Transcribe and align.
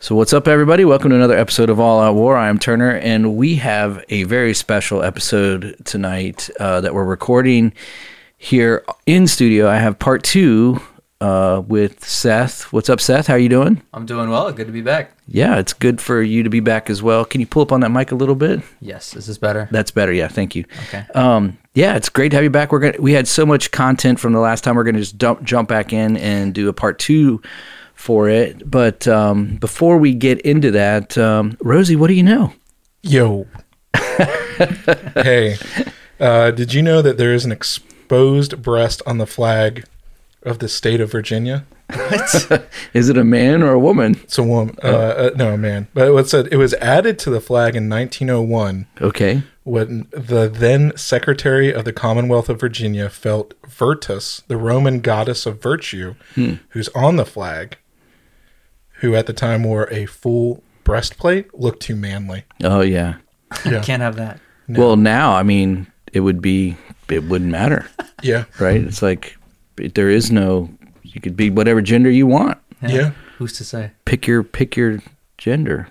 So, 0.00 0.14
what's 0.14 0.32
up, 0.32 0.46
everybody? 0.46 0.84
Welcome 0.84 1.10
to 1.10 1.16
another 1.16 1.36
episode 1.36 1.68
of 1.68 1.80
All 1.80 2.00
Out 2.00 2.14
War. 2.14 2.36
I 2.36 2.48
am 2.48 2.60
Turner, 2.60 2.92
and 2.98 3.34
we 3.34 3.56
have 3.56 4.04
a 4.08 4.22
very 4.22 4.54
special 4.54 5.02
episode 5.02 5.74
tonight 5.84 6.48
uh, 6.60 6.80
that 6.82 6.94
we're 6.94 7.04
recording 7.04 7.72
here 8.36 8.84
in 9.06 9.26
studio. 9.26 9.68
I 9.68 9.78
have 9.78 9.98
part 9.98 10.22
two 10.22 10.80
uh, 11.20 11.64
with 11.66 12.04
Seth. 12.04 12.72
What's 12.72 12.88
up, 12.88 13.00
Seth? 13.00 13.26
How 13.26 13.34
are 13.34 13.38
you 13.40 13.48
doing? 13.48 13.82
I'm 13.92 14.06
doing 14.06 14.30
well. 14.30 14.52
Good 14.52 14.68
to 14.68 14.72
be 14.72 14.82
back. 14.82 15.16
Yeah, 15.26 15.58
it's 15.58 15.72
good 15.72 16.00
for 16.00 16.22
you 16.22 16.44
to 16.44 16.50
be 16.50 16.60
back 16.60 16.90
as 16.90 17.02
well. 17.02 17.24
Can 17.24 17.40
you 17.40 17.46
pull 17.48 17.62
up 17.62 17.72
on 17.72 17.80
that 17.80 17.90
mic 17.90 18.12
a 18.12 18.14
little 18.14 18.36
bit? 18.36 18.60
Yes. 18.80 19.16
Is 19.16 19.26
this 19.26 19.36
better? 19.36 19.68
That's 19.72 19.90
better. 19.90 20.12
Yeah, 20.12 20.28
thank 20.28 20.54
you. 20.54 20.64
Okay. 20.84 21.06
Um, 21.16 21.58
yeah, 21.74 21.96
it's 21.96 22.08
great 22.08 22.28
to 22.28 22.36
have 22.36 22.44
you 22.44 22.50
back. 22.50 22.70
We're 22.70 22.78
gonna 22.78 23.00
we 23.00 23.14
had 23.14 23.26
so 23.26 23.44
much 23.44 23.72
content 23.72 24.20
from 24.20 24.32
the 24.32 24.38
last 24.38 24.62
time. 24.62 24.76
We're 24.76 24.84
gonna 24.84 25.00
just 25.00 25.18
dump, 25.18 25.42
jump 25.42 25.68
back 25.68 25.92
in 25.92 26.16
and 26.18 26.54
do 26.54 26.68
a 26.68 26.72
part 26.72 27.00
two 27.00 27.42
for 27.98 28.28
it. 28.28 28.70
But 28.70 29.08
um, 29.08 29.56
before 29.56 29.98
we 29.98 30.14
get 30.14 30.40
into 30.42 30.70
that, 30.70 31.18
um, 31.18 31.58
Rosie, 31.60 31.96
what 31.96 32.06
do 32.06 32.14
you 32.14 32.22
know? 32.22 32.52
Yo. 33.02 33.46
hey, 35.14 35.56
uh, 36.20 36.50
did 36.52 36.72
you 36.72 36.80
know 36.82 37.02
that 37.02 37.18
there 37.18 37.34
is 37.34 37.44
an 37.44 37.52
exposed 37.52 38.62
breast 38.62 39.02
on 39.04 39.18
the 39.18 39.26
flag 39.26 39.84
of 40.42 40.60
the 40.60 40.68
state 40.68 41.00
of 41.00 41.10
Virginia? 41.10 41.66
Is 42.94 43.08
it 43.08 43.16
a 43.16 43.24
man 43.24 43.62
or 43.62 43.72
a 43.72 43.78
woman? 43.78 44.20
It's 44.22 44.38
a 44.38 44.42
woman. 44.42 44.76
Uh, 44.82 44.86
uh, 44.86 45.30
no, 45.36 45.54
a 45.54 45.58
man. 45.58 45.88
But 45.94 46.12
it 46.16 46.28
said 46.28 46.48
it 46.52 46.56
was 46.56 46.74
added 46.74 47.18
to 47.20 47.30
the 47.30 47.40
flag 47.40 47.74
in 47.74 47.88
1901 47.88 48.86
Okay. 49.00 49.42
when 49.64 50.06
the 50.12 50.48
then 50.48 50.96
Secretary 50.96 51.72
of 51.72 51.84
the 51.84 51.92
Commonwealth 51.92 52.48
of 52.48 52.60
Virginia 52.60 53.08
felt 53.08 53.54
Virtus, 53.66 54.42
the 54.48 54.56
Roman 54.58 55.00
goddess 55.00 55.46
of 55.46 55.60
virtue, 55.62 56.14
who's 56.70 56.88
on 56.90 57.16
the 57.16 57.24
flag, 57.26 57.76
who 59.00 59.14
at 59.14 59.26
the 59.26 59.32
time 59.32 59.64
wore 59.64 59.88
a 59.92 60.06
full 60.06 60.62
breastplate, 60.84 61.52
looked 61.58 61.80
too 61.82 61.96
manly. 61.96 62.44
Oh 62.62 62.80
yeah. 62.80 63.16
Yeah. 63.64 63.80
Can't 63.82 64.02
have 64.02 64.16
that. 64.16 64.40
Well, 64.68 64.96
now 64.96 65.32
I 65.32 65.42
mean, 65.42 65.86
it 66.12 66.20
would 66.20 66.40
be 66.42 66.76
it 67.08 67.24
wouldn't 67.24 67.50
matter, 67.50 67.86
Yeah. 68.22 68.44
right? 68.60 68.80
It's 68.82 69.00
like 69.02 69.36
it- 69.78 69.94
there 69.94 70.10
is 70.10 70.30
no. 70.30 70.70
You 71.02 71.20
could 71.22 71.36
be 71.36 71.48
whatever 71.50 71.80
gender 71.80 72.10
you 72.10 72.26
want. 72.26 72.58
Yeah. 72.86 73.12
Who's 73.38 73.54
to 73.54 73.64
say? 73.64 73.92
Pick 74.04 74.26
your 74.26 74.42
pick 74.42 74.76
your 74.76 75.00
gender. 75.38 75.88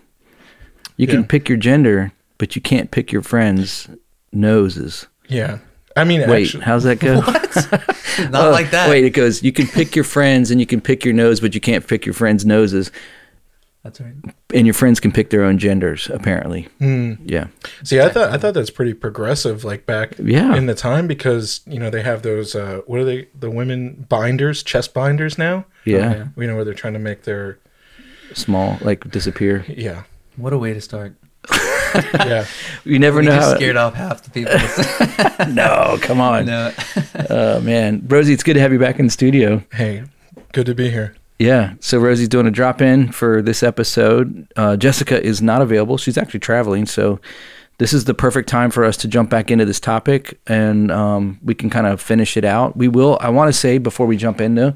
You 0.95 1.07
can 1.07 1.25
pick 1.25 1.47
your 1.49 1.57
gender, 1.57 2.11
but 2.37 2.55
you 2.55 2.61
can't 2.61 2.89
pick 2.91 3.11
your 3.11 3.21
friends' 3.21 3.87
noses. 4.31 5.07
Yeah. 5.27 5.59
I 5.97 6.03
mean, 6.03 6.29
Wait, 6.29 6.43
actually, 6.45 6.63
how's 6.63 6.83
that 6.83 6.99
go? 6.99 7.19
What? 7.21 8.29
Not 8.31 8.47
Oh, 8.47 8.51
like 8.51 8.71
that. 8.71 8.89
Wait, 8.89 9.03
it 9.05 9.11
goes. 9.11 9.43
You 9.43 9.51
can 9.51 9.67
pick 9.67 9.95
your 9.95 10.03
friends 10.05 10.49
and 10.51 10.59
you 10.59 10.65
can 10.65 10.81
pick 10.81 11.03
your 11.05 11.13
nose, 11.13 11.39
but 11.39 11.53
you 11.53 11.61
can't 11.61 11.85
pick 11.85 12.05
your 12.05 12.13
friends' 12.13 12.45
noses. 12.45 12.91
That's 13.83 14.01
right. 14.01 14.13
And 14.53 14.65
your 14.67 14.73
friends 14.73 14.99
can 14.99 15.11
pick 15.11 15.29
their 15.29 15.43
own 15.43 15.57
genders, 15.59 16.09
apparently. 16.11 16.63
Hmm. 16.79 17.13
Yeah. 17.23 17.47
See, 17.83 18.01
I 18.01 18.09
thought 18.09 18.31
I 18.31 18.37
thought 18.37 18.53
that's 18.53 18.69
pretty 18.71 18.93
progressive, 18.93 19.63
like 19.63 19.85
back 19.85 20.15
Yeah. 20.19 20.55
in 20.55 20.65
the 20.65 20.75
time, 20.75 21.07
because 21.07 21.61
you 21.67 21.79
know 21.79 21.89
they 21.89 22.01
have 22.01 22.21
those 22.21 22.53
uh, 22.55 22.81
what 22.87 22.99
are 22.99 23.05
they? 23.05 23.27
The 23.39 23.49
women 23.51 24.05
binders, 24.09 24.61
chest 24.63 24.93
binders 24.93 25.37
now. 25.37 25.65
Yeah. 25.85 26.09
Okay. 26.09 26.23
You 26.37 26.47
know 26.47 26.55
where 26.55 26.65
they're 26.65 26.73
trying 26.73 26.93
to 26.93 26.99
make 26.99 27.23
their 27.23 27.59
Small, 28.33 28.77
like 28.81 29.09
disappear. 29.09 29.63
yeah 29.69 30.03
What 30.35 30.51
a 30.53 30.57
way 30.57 30.73
to 30.73 30.81
start. 30.81 31.13
yeah 32.13 32.45
You 32.83 32.99
never 32.99 33.19
We 33.19 33.25
know 33.25 33.35
just 33.35 33.49
how. 33.49 33.55
scared 33.55 33.77
off 33.77 33.93
half 33.95 34.23
the 34.23 34.29
people. 34.31 34.53
No, 35.53 35.97
come 36.01 36.19
on. 36.19 36.45
no. 36.45 36.71
Oh, 37.29 37.61
man. 37.61 38.03
Rosie, 38.07 38.33
it's 38.33 38.43
good 38.43 38.55
to 38.55 38.59
have 38.59 38.73
you 38.73 38.79
back 38.79 38.99
in 38.99 39.05
the 39.05 39.11
studio. 39.11 39.63
hey 39.73 40.03
good 40.53 40.65
to 40.65 40.73
be 40.75 40.89
here 40.89 41.15
Yeah. 41.39 41.73
So 41.79 41.99
Rosie's 41.99 42.27
doing 42.29 42.47
a 42.47 42.51
drop 42.51 42.81
in 42.81 43.11
for 43.11 43.41
this 43.41 43.61
episode. 43.63 44.47
Uh, 44.55 44.75
Jessica 44.77 45.21
is 45.23 45.41
not 45.41 45.61
available. 45.61 45.97
She's 45.97 46.17
actually 46.17 46.39
traveling. 46.41 46.85
So 46.85 47.19
this 47.79 47.93
is 47.93 48.05
the 48.05 48.13
perfect 48.15 48.49
time 48.49 48.71
for 48.71 48.83
us 48.83 48.97
to 48.97 49.07
jump 49.07 49.29
back 49.29 49.51
into 49.51 49.63
this 49.63 49.79
topic 49.79 50.39
and 50.47 50.91
um, 50.91 51.37
we 51.43 51.53
can 51.53 51.69
kind 51.69 51.85
of 51.85 52.01
finish 52.01 52.35
it 52.35 52.43
out. 52.43 52.75
We 52.75 52.87
will, 52.87 53.19
I 53.21 53.29
want 53.29 53.49
to 53.49 53.53
say 53.53 53.77
before 53.77 54.07
we 54.07 54.17
jump 54.17 54.41
in 54.41 54.55
though, 54.55 54.73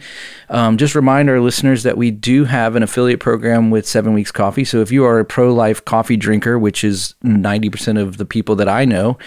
um, 0.49 0.77
just 0.77 0.93
remind 0.93 1.27
our 1.27 1.39
listeners 1.39 1.81
that 1.81 1.97
we 1.97 2.11
do 2.11 2.45
have 2.45 2.75
an 2.75 2.83
affiliate 2.83 3.19
program 3.19 3.71
with 3.71 3.87
Seven 3.87 4.13
Weeks 4.13 4.31
Coffee. 4.31 4.63
So 4.63 4.81
if 4.81 4.91
you 4.91 5.03
are 5.03 5.17
a 5.17 5.25
pro 5.25 5.51
life 5.51 5.83
coffee 5.83 6.15
drinker, 6.15 6.59
which 6.59 6.83
is 6.83 7.15
90% 7.23 7.99
of 7.99 8.17
the 8.17 8.25
people 8.25 8.55
that 8.57 8.69
I 8.69 8.85
know, 8.85 9.17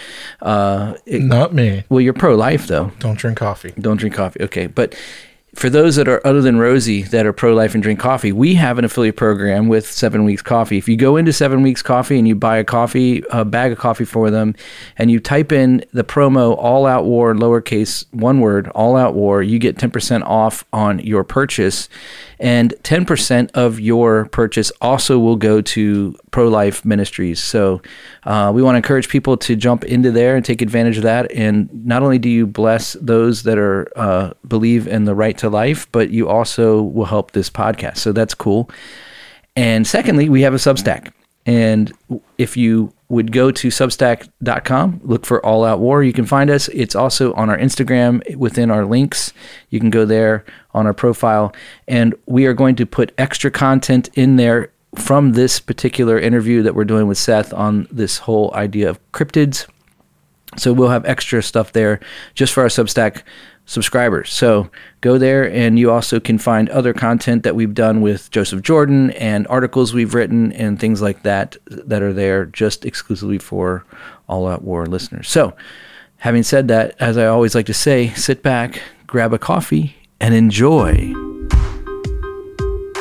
uh, 0.41 0.93
it- 1.05 1.21
not 1.21 1.53
me 1.53 1.83
well, 1.89 1.99
you're 1.99 2.13
pro 2.13 2.35
life 2.35 2.67
though. 2.67 2.93
don't 2.99 3.17
drink 3.17 3.37
coffee 3.37 3.73
Don't 3.77 3.97
drink 3.97 4.15
coffee. 4.15 4.41
Okay. 4.41 4.67
But 4.67 4.95
for 5.55 5.69
those 5.69 5.95
that 5.95 6.07
are 6.09 6.25
other 6.27 6.41
than 6.41 6.57
Rosie 6.57 7.03
that 7.03 7.25
are 7.25 7.31
pro 7.31 7.53
life 7.53 7.73
and 7.73 7.81
drink 7.81 7.99
coffee, 7.99 8.33
we 8.33 8.55
have 8.55 8.77
an 8.77 8.83
affiliate 8.83 9.15
program 9.15 9.69
with 9.69 9.89
Seven 9.89 10.25
Weeks 10.25 10.41
Coffee. 10.41 10.77
If 10.77 10.89
you 10.89 10.97
go 10.97 11.15
into 11.15 11.31
Seven 11.31 11.61
Weeks 11.61 11.81
Coffee 11.81 12.19
and 12.19 12.27
you 12.27 12.35
buy 12.35 12.57
a 12.57 12.63
coffee, 12.65 13.23
a 13.31 13.45
bag 13.45 13.71
of 13.71 13.77
coffee 13.77 14.03
for 14.03 14.29
them, 14.29 14.53
and 14.97 15.09
you 15.09 15.19
type 15.21 15.53
in 15.53 15.85
the 15.93 16.03
promo 16.03 16.57
All 16.57 16.85
Out 16.85 17.05
War, 17.05 17.33
lowercase 17.33 18.05
one 18.11 18.41
word, 18.41 18.67
All 18.69 18.97
Out 18.97 19.15
War, 19.15 19.41
you 19.41 19.57
get 19.57 19.77
10% 19.77 20.23
off 20.23 20.65
on 20.73 20.99
your 20.99 21.23
purchase. 21.23 21.87
And 22.39 22.73
10% 22.83 23.51
of 23.53 23.79
your 23.79 24.25
purchase 24.25 24.71
also 24.81 25.19
will 25.19 25.35
go 25.35 25.61
to 25.61 26.15
pro 26.31 26.47
life 26.47 26.83
ministries. 26.83 27.41
So 27.41 27.81
uh, 28.23 28.51
we 28.53 28.61
want 28.61 28.75
to 28.75 28.77
encourage 28.77 29.09
people 29.09 29.37
to 29.37 29.55
jump 29.55 29.83
into 29.85 30.11
there 30.11 30.35
and 30.35 30.43
take 30.43 30.61
advantage 30.61 30.97
of 30.97 31.03
that. 31.03 31.31
And 31.31 31.69
not 31.85 32.03
only 32.03 32.19
do 32.19 32.29
you 32.29 32.45
bless 32.45 32.93
those 32.93 33.43
that 33.43 33.57
are 33.57 33.87
uh, 33.95 34.33
believe 34.47 34.87
in 34.87 35.05
the 35.05 35.15
right 35.15 35.37
to 35.39 35.49
life, 35.49 35.89
but 35.91 36.09
you 36.09 36.27
also 36.27 36.81
will 36.81 37.05
help 37.05 37.31
this 37.31 37.49
podcast. 37.49 37.97
So 37.97 38.11
that's 38.11 38.33
cool. 38.33 38.69
And 39.55 39.87
secondly, 39.87 40.27
we 40.27 40.41
have 40.41 40.53
a 40.53 40.57
Substack. 40.57 41.11
And 41.45 41.93
if 42.37 42.57
you 42.57 42.91
would 43.07 43.31
go 43.31 43.51
to 43.51 43.67
substack.com, 43.67 45.01
look 45.03 45.25
for 45.25 45.45
All 45.45 45.63
Out 45.63 45.79
War, 45.79 46.03
you 46.03 46.13
can 46.13 46.25
find 46.25 46.49
us. 46.49 46.67
It's 46.69 46.95
also 46.95 47.33
on 47.33 47.49
our 47.49 47.57
Instagram 47.57 48.35
within 48.35 48.71
our 48.71 48.85
links. 48.85 49.31
You 49.69 49.79
can 49.79 49.89
go 49.91 50.05
there 50.05 50.43
on 50.73 50.87
our 50.87 50.93
profile. 50.93 51.53
And 51.87 52.15
we 52.25 52.45
are 52.45 52.53
going 52.53 52.75
to 52.77 52.85
put 52.85 53.13
extra 53.17 53.51
content 53.51 54.09
in 54.15 54.37
there 54.37 54.71
from 54.95 55.33
this 55.33 55.59
particular 55.59 56.17
interview 56.17 56.63
that 56.63 56.73
we're 56.73 56.85
doing 56.85 57.07
with 57.07 57.17
Seth 57.17 57.53
on 57.53 57.87
this 57.91 58.19
whole 58.19 58.53
idea 58.55 58.89
of 58.89 59.11
cryptids. 59.11 59.67
So 60.57 60.73
we'll 60.73 60.89
have 60.89 61.05
extra 61.05 61.41
stuff 61.43 61.73
there 61.73 61.99
just 62.33 62.53
for 62.53 62.63
our 62.63 62.69
Substack 62.69 63.23
subscribers. 63.65 64.31
So 64.31 64.69
go 65.01 65.17
there, 65.17 65.49
and 65.51 65.77
you 65.77 65.91
also 65.91 66.19
can 66.19 66.37
find 66.37 66.69
other 66.69 66.93
content 66.93 67.43
that 67.43 67.55
we've 67.55 67.73
done 67.73 68.01
with 68.01 68.29
Joseph 68.31 68.61
Jordan 68.61 69.11
and 69.11 69.47
articles 69.47 69.93
we've 69.93 70.13
written 70.13 70.51
and 70.53 70.79
things 70.79 71.01
like 71.01 71.23
that 71.23 71.57
that 71.65 72.01
are 72.01 72.13
there 72.13 72.45
just 72.45 72.85
exclusively 72.85 73.39
for 73.39 73.85
All 74.27 74.47
Out 74.47 74.63
War 74.63 74.85
listeners. 74.85 75.29
So, 75.29 75.55
having 76.17 76.43
said 76.43 76.67
that, 76.67 76.95
as 76.99 77.17
I 77.17 77.25
always 77.25 77.55
like 77.55 77.65
to 77.67 77.73
say, 77.73 78.09
sit 78.13 78.43
back, 78.43 78.81
grab 79.07 79.33
a 79.33 79.39
coffee, 79.39 79.95
and 80.19 80.33
enjoy. 80.33 81.13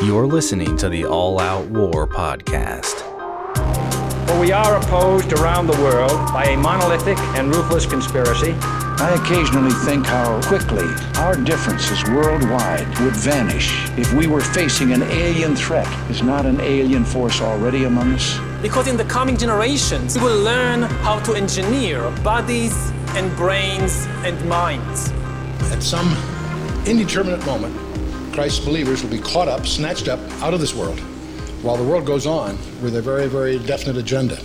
You're 0.02 0.26
listening 0.26 0.76
to 0.78 0.88
the 0.88 1.04
All 1.06 1.40
Out 1.40 1.66
War 1.68 2.06
podcast. 2.06 3.03
For 4.26 4.40
we 4.40 4.52
are 4.52 4.76
opposed 4.76 5.32
around 5.34 5.66
the 5.66 5.76
world 5.82 6.32
by 6.32 6.44
a 6.44 6.56
monolithic 6.56 7.18
and 7.36 7.54
ruthless 7.54 7.84
conspiracy. 7.84 8.54
I 8.96 9.20
occasionally 9.22 9.74
think 9.84 10.06
how 10.06 10.40
quickly 10.42 10.86
our 11.16 11.36
differences 11.36 12.02
worldwide 12.04 12.86
would 13.00 13.14
vanish 13.14 13.70
if 13.98 14.12
we 14.14 14.26
were 14.26 14.40
facing 14.40 14.92
an 14.92 15.02
alien 15.02 15.54
threat. 15.54 15.86
Is 16.10 16.22
not 16.22 16.46
an 16.46 16.60
alien 16.60 17.04
force 17.04 17.42
already 17.42 17.84
among 17.84 18.12
us? 18.12 18.38
Because 18.62 18.88
in 18.88 18.96
the 18.96 19.04
coming 19.04 19.36
generations, 19.36 20.16
we 20.16 20.24
will 20.24 20.42
learn 20.42 20.82
how 21.04 21.20
to 21.20 21.34
engineer 21.34 22.10
bodies 22.22 22.74
and 23.16 23.34
brains 23.36 24.06
and 24.24 24.42
minds. 24.48 25.10
At 25.70 25.82
some 25.82 26.16
indeterminate 26.86 27.44
moment, 27.44 27.74
Christ's 28.32 28.64
believers 28.64 29.02
will 29.02 29.10
be 29.10 29.18
caught 29.18 29.48
up, 29.48 29.66
snatched 29.66 30.08
up 30.08 30.20
out 30.42 30.54
of 30.54 30.60
this 30.60 30.74
world, 30.74 30.98
while 31.64 31.76
the 31.76 31.84
world 31.84 32.04
goes 32.04 32.26
on 32.26 32.58
with 32.82 32.94
a 32.94 33.00
very, 33.00 33.26
very 33.26 33.58
definite 33.58 33.96
agenda. 33.96 34.38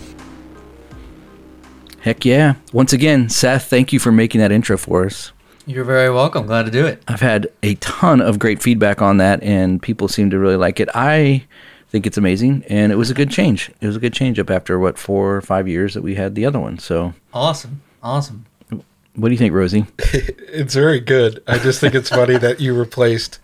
Heck 1.99 2.23
yeah. 2.23 2.55
Once 2.71 2.93
again, 2.93 3.27
Seth, 3.27 3.65
thank 3.65 3.91
you 3.91 3.99
for 3.99 4.09
making 4.11 4.39
that 4.39 4.53
intro 4.53 4.77
for 4.77 5.05
us. 5.05 5.33
You're 5.65 5.83
very 5.83 6.09
welcome. 6.09 6.45
Glad 6.45 6.63
to 6.63 6.71
do 6.71 6.85
it. 6.85 7.03
I've 7.09 7.19
had 7.19 7.47
a 7.61 7.75
ton 7.75 8.21
of 8.21 8.39
great 8.39 8.61
feedback 8.61 9.01
on 9.01 9.17
that, 9.17 9.43
and 9.43 9.81
people 9.81 10.07
seem 10.07 10.29
to 10.29 10.39
really 10.39 10.55
like 10.55 10.79
it. 10.79 10.87
I 10.95 11.43
think 11.89 12.07
it's 12.07 12.17
amazing, 12.17 12.63
and 12.69 12.93
it 12.93 12.95
was 12.95 13.11
a 13.11 13.13
good 13.13 13.29
change. 13.29 13.69
It 13.81 13.87
was 13.87 13.97
a 13.97 13.99
good 13.99 14.13
change 14.13 14.39
up 14.39 14.49
after 14.49 14.79
what 14.79 14.97
four 14.97 15.35
or 15.35 15.41
five 15.41 15.67
years 15.67 15.93
that 15.95 16.01
we 16.01 16.15
had 16.15 16.35
the 16.35 16.45
other 16.45 16.59
one. 16.59 16.79
So, 16.79 17.13
Awesome. 17.33 17.81
Awesome. 18.01 18.45
what 18.69 19.27
do 19.27 19.31
you 19.31 19.37
think, 19.37 19.53
Rosie? 19.53 19.85
it's 19.99 20.73
very 20.73 20.99
good 21.01 21.43
i 21.47 21.57
just 21.59 21.79
think 21.81 21.93
it's 21.93 22.09
funny 22.09 22.37
that 22.37 22.59
you 22.61 22.73
replaced 22.73 23.39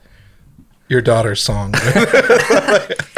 your 0.87 1.01
daughter's 1.01 1.41
song 1.43 1.73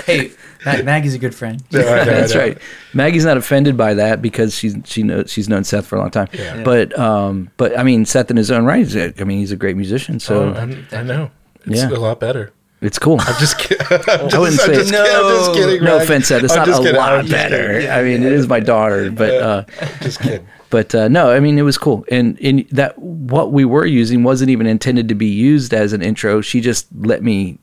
Hey, 0.06 0.32
Mag- 0.66 0.86
Maggie's 0.86 1.14
a 1.14 1.20
good 1.20 1.36
friend. 1.36 1.62
No, 1.72 1.80
I 1.82 2.04
That's 2.04 2.34
know. 2.34 2.40
right. 2.40 2.58
Maggie's 2.94 3.26
not 3.26 3.38
offended 3.38 3.78
by 3.78 3.94
that 3.96 4.22
because 4.22 4.56
she's 4.56 4.76
she 4.86 5.04
knows 5.04 5.32
she's 5.32 5.48
known 5.50 5.64
Seth 5.64 5.86
for 5.86 5.96
a 5.96 6.00
long 6.00 6.12
time. 6.12 6.28
Yeah. 6.34 6.64
But 6.64 6.98
um, 6.98 7.50
but 7.58 7.78
I 7.78 7.84
mean, 7.84 8.06
Seth 8.06 8.32
in 8.32 8.38
his 8.38 8.50
own 8.52 8.66
right, 8.66 8.82
is 8.82 8.96
a, 8.96 9.14
I 9.20 9.24
mean, 9.24 9.40
he's 9.40 9.52
a 9.52 9.56
great 9.58 9.76
musician. 9.78 10.20
So 10.20 10.50
Oh, 10.50 10.54
I'm- 10.54 11.08
know 11.08 11.32
it's 11.66 11.82
Yeah. 11.82 11.90
a 11.90 12.00
lot 12.00 12.20
better 12.20 12.54
It's 12.82 13.00
cool. 13.00 13.20
I'm 13.20 13.40
just 13.40 13.58
kidding. 13.58 13.86
I'm 13.90 14.00
I 14.34 14.38
wouldn't 14.40 14.58
just, 14.58 14.70
I'm 14.70 14.76
say 14.76 14.76
just 14.76 14.92
kidding. 14.92 14.96
I'm 15.16 15.30
just 15.38 15.54
kidding. 15.54 15.84
no 15.84 15.94
Rag. 15.98 16.04
offense, 16.04 16.28
Seth. 16.28 16.44
It's 16.44 16.54
I'm 16.56 16.70
not 16.70 16.80
a 16.80 16.84
kidding. 16.84 16.96
lot 16.96 17.14
I'm 17.14 17.28
better. 17.28 17.74
kidding. 17.74 17.90
I 17.90 18.04
mean, 18.04 18.24
it 18.24 18.32
is 18.32 18.48
my 18.48 18.60
daughter, 18.60 19.10
but 19.12 19.34
uh, 19.34 19.64
Just 20.02 20.20
kidding. 20.22 20.48
but 20.70 20.94
uh, 20.96 21.08
no, 21.08 21.32
I 21.32 21.40
mean 21.40 21.58
it 21.58 21.64
was 21.64 21.78
cool, 21.78 22.06
and 22.12 22.40
and 22.42 22.68
that 22.72 22.98
what 23.00 23.52
we 23.52 23.66
were 23.66 23.86
using 23.86 24.24
wasn't 24.24 24.50
even 24.52 24.68
intended 24.68 25.08
to 25.10 25.16
be 25.16 25.26
used 25.28 25.74
as 25.74 25.92
an 25.94 26.02
intro. 26.02 26.42
She 26.42 26.62
just 26.62 26.88
let 26.96 27.24
me 27.24 27.58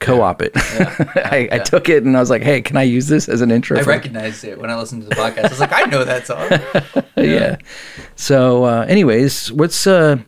co-op 0.00 0.42
it. 0.42 0.52
I, 0.56 1.48
I 1.52 1.58
took 1.58 1.88
it 1.88 2.02
and 2.04 2.16
I 2.16 2.20
was 2.20 2.30
like, 2.30 2.42
"Hey, 2.42 2.60
can 2.60 2.76
I 2.76 2.82
use 2.82 3.06
this 3.06 3.28
as 3.28 3.40
an 3.40 3.50
intro?" 3.50 3.78
I 3.78 3.82
for- 3.82 3.90
recognized 3.90 4.44
it 4.44 4.58
when 4.58 4.70
I 4.70 4.76
listened 4.76 5.02
to 5.02 5.08
the 5.08 5.14
podcast. 5.14 5.44
I 5.44 5.48
was 5.48 5.60
like, 5.60 5.72
I 5.72 5.82
know 5.84 6.04
that 6.04 6.26
song. 6.26 7.04
yeah. 7.16 7.56
So, 8.16 8.64
uh, 8.64 8.86
anyways, 8.88 9.52
let's 9.52 9.86
uh, 9.86 10.18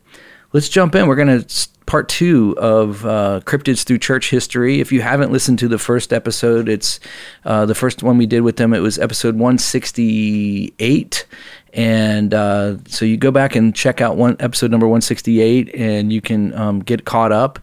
let's 0.52 0.69
jump 0.69 0.94
in. 0.94 1.06
We're 1.08 1.16
gonna 1.16 1.44
part 1.86 2.08
two 2.08 2.56
of 2.58 3.04
uh, 3.04 3.40
cryptids 3.44 3.84
through 3.84 3.98
church 3.98 4.30
history. 4.30 4.80
If 4.80 4.92
you 4.92 5.02
haven't 5.02 5.32
listened 5.32 5.58
to 5.58 5.69
the 5.69 5.78
first 5.78 6.12
episode, 6.12 6.69
it's 6.69 7.00
uh, 7.44 7.66
the 7.66 7.74
first 7.74 8.02
one 8.02 8.19
we 8.19 8.26
did 8.26 8.42
with 8.42 8.56
them. 8.56 8.72
It 8.72 8.80
was 8.80 8.98
episode 8.98 9.36
one 9.36 9.58
sixty 9.58 10.72
eight. 10.78 11.26
And 11.74 12.34
uh, 12.34 12.76
so 12.86 13.06
you 13.06 13.16
go 13.16 13.30
back 13.30 13.56
and 13.56 13.74
check 13.74 14.02
out 14.02 14.16
one 14.16 14.36
episode 14.40 14.70
number 14.70 14.86
168, 14.86 15.74
and 15.74 16.12
you 16.12 16.20
can 16.20 16.52
um, 16.52 16.80
get 16.80 17.06
caught 17.06 17.32
up. 17.32 17.58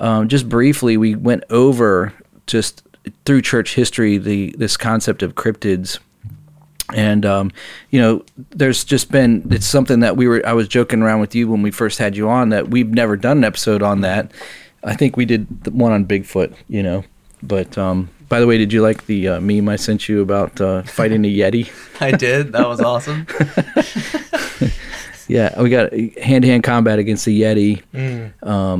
Um, 0.00 0.28
just 0.28 0.48
briefly, 0.48 0.96
we 0.96 1.14
went 1.14 1.44
over 1.50 2.12
just 2.46 2.82
through 3.24 3.42
church 3.42 3.74
history 3.74 4.18
the 4.18 4.54
this 4.58 4.76
concept 4.76 5.22
of 5.22 5.34
cryptids. 5.34 5.98
And 6.94 7.24
um, 7.24 7.52
you 7.90 8.00
know 8.00 8.24
there's 8.50 8.82
just 8.82 9.12
been 9.12 9.46
it's 9.50 9.66
something 9.66 10.00
that 10.00 10.16
we 10.16 10.26
were 10.26 10.44
i 10.44 10.52
was 10.52 10.66
joking 10.66 11.02
around 11.02 11.20
with 11.20 11.36
you 11.36 11.48
when 11.48 11.62
we 11.62 11.70
first 11.70 12.00
had 12.00 12.16
you 12.16 12.28
on 12.28 12.48
that 12.48 12.68
we've 12.68 12.90
never 12.90 13.16
done 13.16 13.38
an 13.38 13.44
episode 13.44 13.82
on 13.82 14.00
that. 14.00 14.32
I 14.82 14.96
think 14.96 15.16
we 15.16 15.24
did 15.24 15.64
the 15.64 15.70
one 15.70 15.92
on 15.92 16.04
bigfoot 16.04 16.54
you 16.68 16.82
know. 16.82 17.04
But 17.42 17.78
um, 17.78 18.10
by 18.28 18.40
the 18.40 18.46
way 18.46 18.58
did 18.58 18.72
you 18.72 18.82
like 18.82 19.06
the 19.06 19.28
uh, 19.28 19.40
meme 19.40 19.68
i 19.68 19.76
sent 19.76 20.08
you 20.08 20.20
about 20.20 20.60
uh, 20.60 20.82
fighting 20.82 21.24
a 21.24 21.32
yeti? 21.32 21.70
I 22.00 22.10
did. 22.10 22.52
That 22.52 22.66
was 22.66 22.80
awesome. 22.80 23.26
yeah 25.28 25.62
we 25.62 25.70
got 25.70 25.92
hand-to-hand 25.92 26.64
combat 26.64 26.98
against 26.98 27.24
a 27.28 27.30
yeti. 27.30 27.82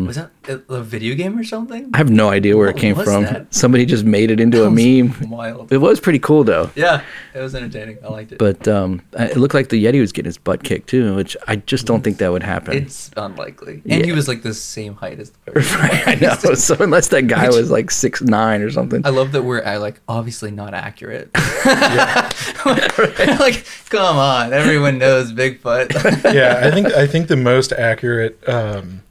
Was 0.07 0.17
that 0.17 0.31
a, 0.51 0.75
a 0.75 0.83
video 0.83 1.15
game 1.15 1.39
or 1.39 1.45
something? 1.45 1.91
i 1.95 1.99
have 1.99 2.11
no 2.11 2.29
idea 2.29 2.57
where 2.57 2.69
it 2.69 2.77
came 2.77 2.95
from 2.95 3.23
that? 3.25 3.53
somebody 3.55 3.85
just 3.87 4.05
made 4.05 4.31
it 4.31 4.41
into 4.41 4.65
a 4.65 4.71
meme 4.71 5.31
Wild. 5.31 5.73
it 5.73 5.79
was 5.79 6.01
pretty 6.01 6.19
cool 6.19 6.45
though 6.45 6.71
Yeah, 6.75 7.03
it 7.35 7.41
was 7.41 7.55
entertaining. 7.55 7.99
I 8.05 8.09
liked 8.09 8.33
it. 8.33 8.39
but 8.39 8.67
um, 8.69 9.03
it 9.13 9.37
looked 9.37 9.55
like 9.55 9.69
the 9.69 9.83
yeti 9.85 10.01
was 10.01 10.13
getting 10.13 10.29
his 10.29 10.39
butt 10.39 10.63
kicked 10.65 10.89
too 10.89 11.15
which 11.17 11.37
i 11.47 11.57
just 11.57 11.87
don't 11.87 12.03
think 12.03 12.19
that 12.19 12.31
would 12.33 12.43
happen 12.43 12.75
it's 12.77 13.11
unlikely. 13.17 13.83
And 13.89 14.05
he 14.05 14.13
was 14.13 14.29
like 14.29 14.43
the 14.43 14.55
same 14.55 14.95
height 14.95 15.19
as 15.21 15.31
the 15.31 15.39
person. 15.53 15.81
I 15.81 16.15
know. 16.21 16.55
So 16.55 16.77
unless 16.81 17.09
that 17.09 17.27
guy 17.27 17.49
was 17.49 17.71
like 17.71 17.91
six 17.91 18.23
nine 18.23 18.63
or 18.63 18.71
something. 18.71 19.05
I 19.05 19.11
love 19.11 19.33
that 19.33 19.43
we're 19.43 19.63
uh, 19.65 19.79
like 19.79 20.01
obviously 20.09 20.51
not 20.51 20.75
accurate. 20.75 21.31
like, 22.65 23.65
come 23.89 24.17
on, 24.19 24.53
everyone 24.53 24.99
knows 24.99 25.33
Bigfoot. 25.33 25.93
yeah, 26.35 26.61
I 26.63 26.71
think 26.71 26.87
I 26.93 27.07
think 27.07 27.29
the 27.29 27.37
most 27.37 27.73
accurate 27.73 28.39
um, 28.49 29.03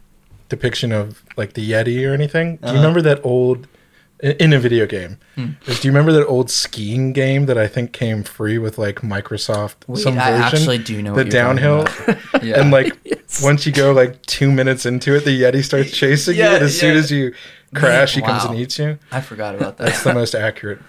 depiction 0.50 0.92
of 0.92 1.24
like 1.38 1.54
the 1.54 1.72
Yeti 1.72 2.08
or 2.10 2.14
anything. 2.14 2.58
Do 2.58 2.62
you 2.62 2.68
Uh-huh. 2.68 2.78
remember 2.78 3.02
that 3.02 3.20
old 3.24 3.68
in 4.22 4.32
in 4.44 4.54
a 4.54 4.60
video 4.60 4.86
game? 4.86 5.18
Hmm. 5.36 5.52
is- 5.66 5.80
Do 5.80 5.88
you 5.88 5.92
remember 5.94 6.12
that 6.12 6.26
old 6.28 6.50
skiing 6.52 7.14
game 7.14 7.46
that 7.46 7.58
I 7.58 7.68
think 7.68 7.94
came 7.94 8.24
free 8.24 8.58
with 8.58 8.78
like 8.78 8.98
Microsoft 9.02 9.76
Wait, 9.88 10.02
some 10.04 10.18
I 10.20 10.32
version? 10.32 10.44
actually 10.44 10.78
do 10.80 11.02
know 11.02 11.16
the 11.16 11.24
downhill. 11.26 11.88
Yeah. 12.44 12.60
And 12.62 12.72
like 12.72 12.98
Yes. 13.06 13.42
once 13.44 13.66
you 13.66 13.72
go 13.72 13.92
like 13.94 14.22
two 14.26 14.52
minutes 14.52 14.86
into 14.86 15.16
it, 15.16 15.24
the 15.26 15.42
Yeti 15.42 15.64
starts 15.64 15.92
chasing 16.02 16.36
Yeah, 16.36 16.50
you. 16.50 16.56
And 16.56 16.64
as 16.66 16.80
soon 16.80 16.98
as 16.98 17.12
you 17.12 17.34
crash, 17.76 18.16
he 18.16 18.22
comes 18.22 18.44
and 18.46 18.56
eats 18.60 18.78
you. 18.80 18.98
I 19.12 19.22
forgot 19.22 19.56
about 19.56 19.78
that. 19.78 19.86
That's 19.88 20.04
the 20.04 20.14
most 20.14 20.34
accurate 20.36 20.80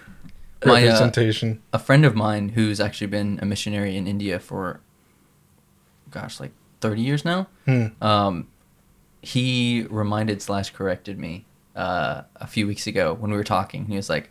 My, 0.65 0.73
uh, 0.83 0.85
representation. 0.87 1.61
a 1.73 1.79
friend 1.79 2.05
of 2.05 2.15
mine 2.15 2.51
who's 2.51 2.81
actually 2.81 3.07
been 3.09 3.39
a 3.43 3.47
missionary 3.47 3.97
in 3.97 4.07
India 4.07 4.39
for, 4.41 4.81
gosh, 6.11 6.41
like 6.41 6.53
30 6.81 7.01
years 7.03 7.25
now. 7.25 7.47
Hmm. 7.67 7.87
Um, 8.03 8.47
he 9.23 9.87
reminded 9.91 10.41
slash 10.43 10.71
corrected 10.71 11.19
me 11.19 11.45
uh, 11.77 12.23
a 12.37 12.47
few 12.47 12.67
weeks 12.67 12.87
ago 12.87 13.15
when 13.15 13.31
we 13.31 13.37
were 13.37 13.45
talking. 13.45 13.87
He 13.87 13.97
was 13.97 14.09
like, 14.09 14.31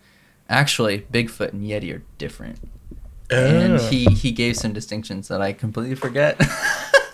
actually, 0.50 1.00
Bigfoot 1.12 1.54
and 1.54 1.64
Yeti 1.64 1.96
are 1.96 2.04
different. 2.18 2.58
And 3.32 3.74
Oh. 3.76 3.90
he, 3.90 4.06
he 4.06 4.32
gave 4.32 4.56
some 4.58 4.74
distinctions 4.74 5.28
that 5.28 5.42
I 5.42 5.54
completely 5.54 5.96
forget. 5.96 6.40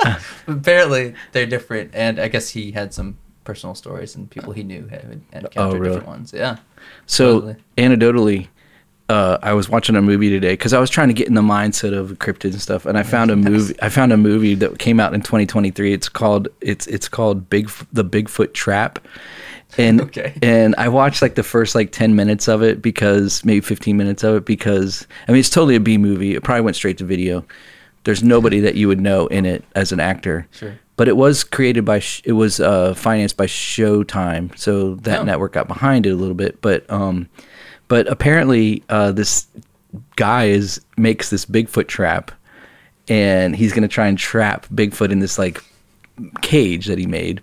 Apparently, 0.47 1.13
they're 1.31 1.45
different. 1.45 1.91
And 1.93 2.19
I 2.19 2.27
guess 2.27 2.49
he 2.49 2.71
had 2.71 2.93
some 2.93 3.17
personal 3.43 3.75
stories 3.75 4.15
and 4.15 4.29
people 4.29 4.53
he 4.53 4.63
knew 4.63 4.87
had, 4.87 5.01
had 5.33 5.43
encountered 5.43 5.51
Oh, 5.57 5.71
really? 5.73 5.85
different 5.95 6.07
ones. 6.07 6.33
Yeah. 6.33 6.57
So 7.05 7.41
Totally. 7.41 7.55
anecdotally, 7.77 8.47
uh, 9.09 9.37
I 9.43 9.53
was 9.53 9.69
watching 9.69 9.95
a 9.95 10.01
movie 10.01 10.29
today 10.29 10.53
because 10.53 10.73
I 10.73 10.79
was 10.79 10.89
trying 10.89 11.09
to 11.09 11.13
get 11.13 11.27
in 11.27 11.35
the 11.35 11.41
mindset 11.41 11.93
of 11.95 12.11
cryptids 12.19 12.51
and 12.53 12.61
stuff, 12.61 12.85
and 12.85 12.97
I 12.97 13.03
found 13.03 13.29
a 13.31 13.35
movie. 13.35 13.75
I 13.81 13.89
found 13.89 14.11
a 14.11 14.17
movie 14.17 14.55
that 14.55 14.79
came 14.79 14.99
out 14.99 15.13
in 15.13 15.21
2023. 15.21 15.93
It's 15.93 16.09
called 16.09 16.47
it's 16.61 16.87
it's 16.87 17.07
called 17.07 17.49
Big 17.49 17.69
the 17.93 18.03
Bigfoot 18.03 18.53
Trap. 18.53 18.99
And 19.77 20.01
Okay. 20.09 20.33
and 20.41 20.73
I 20.77 20.87
watched 20.89 21.21
like 21.21 21.35
the 21.35 21.43
first 21.43 21.75
like 21.75 21.91
10 21.91 22.15
minutes 22.15 22.47
of 22.47 22.63
it 22.63 22.81
because 22.81 23.43
maybe 23.45 23.61
15 23.61 23.95
minutes 23.97 24.23
of 24.23 24.35
it 24.37 24.45
because 24.45 25.05
I 25.27 25.31
mean 25.31 25.39
it's 25.39 25.49
totally 25.49 25.75
a 25.75 25.79
B 25.79 25.97
movie. 25.97 26.33
It 26.35 26.43
probably 26.43 26.61
went 26.61 26.75
straight 26.75 26.97
to 26.99 27.03
video. 27.05 27.45
There's 28.05 28.23
nobody 28.23 28.59
that 28.61 28.75
you 28.75 28.87
would 28.87 29.01
know 29.01 29.27
in 29.27 29.45
it 29.45 29.63
as 29.75 29.91
an 29.91 29.99
actor. 29.99 30.47
Sure. 30.51 30.79
But 30.97 31.07
it 31.09 31.17
was 31.17 31.43
created 31.43 31.83
by 31.85 32.01
it 32.23 32.31
was 32.33 32.59
uh, 32.59 32.93
financed 32.93 33.35
by 33.37 33.47
Showtime, 33.47 34.57
so 34.57 34.95
that 34.95 35.19
Oh. 35.19 35.23
network 35.23 35.53
got 35.53 35.67
behind 35.67 36.05
it 36.05 36.11
a 36.11 36.15
little 36.15 36.35
bit. 36.35 36.61
But 36.61 36.89
um, 36.89 37.27
but 37.87 38.07
apparently 38.07 38.83
uh, 38.89 39.11
this 39.11 39.47
guy 40.15 40.45
is 40.45 40.81
makes 40.97 41.29
this 41.29 41.45
Bigfoot 41.45 41.87
trap, 41.87 42.31
and 43.07 43.55
he's 43.55 43.73
gonna 43.73 43.87
try 43.87 44.07
and 44.07 44.17
trap 44.17 44.67
Bigfoot 44.73 45.11
in 45.11 45.19
this 45.19 45.37
like 45.37 45.63
cage 46.41 46.87
that 46.87 46.97
he 46.97 47.05
made. 47.05 47.41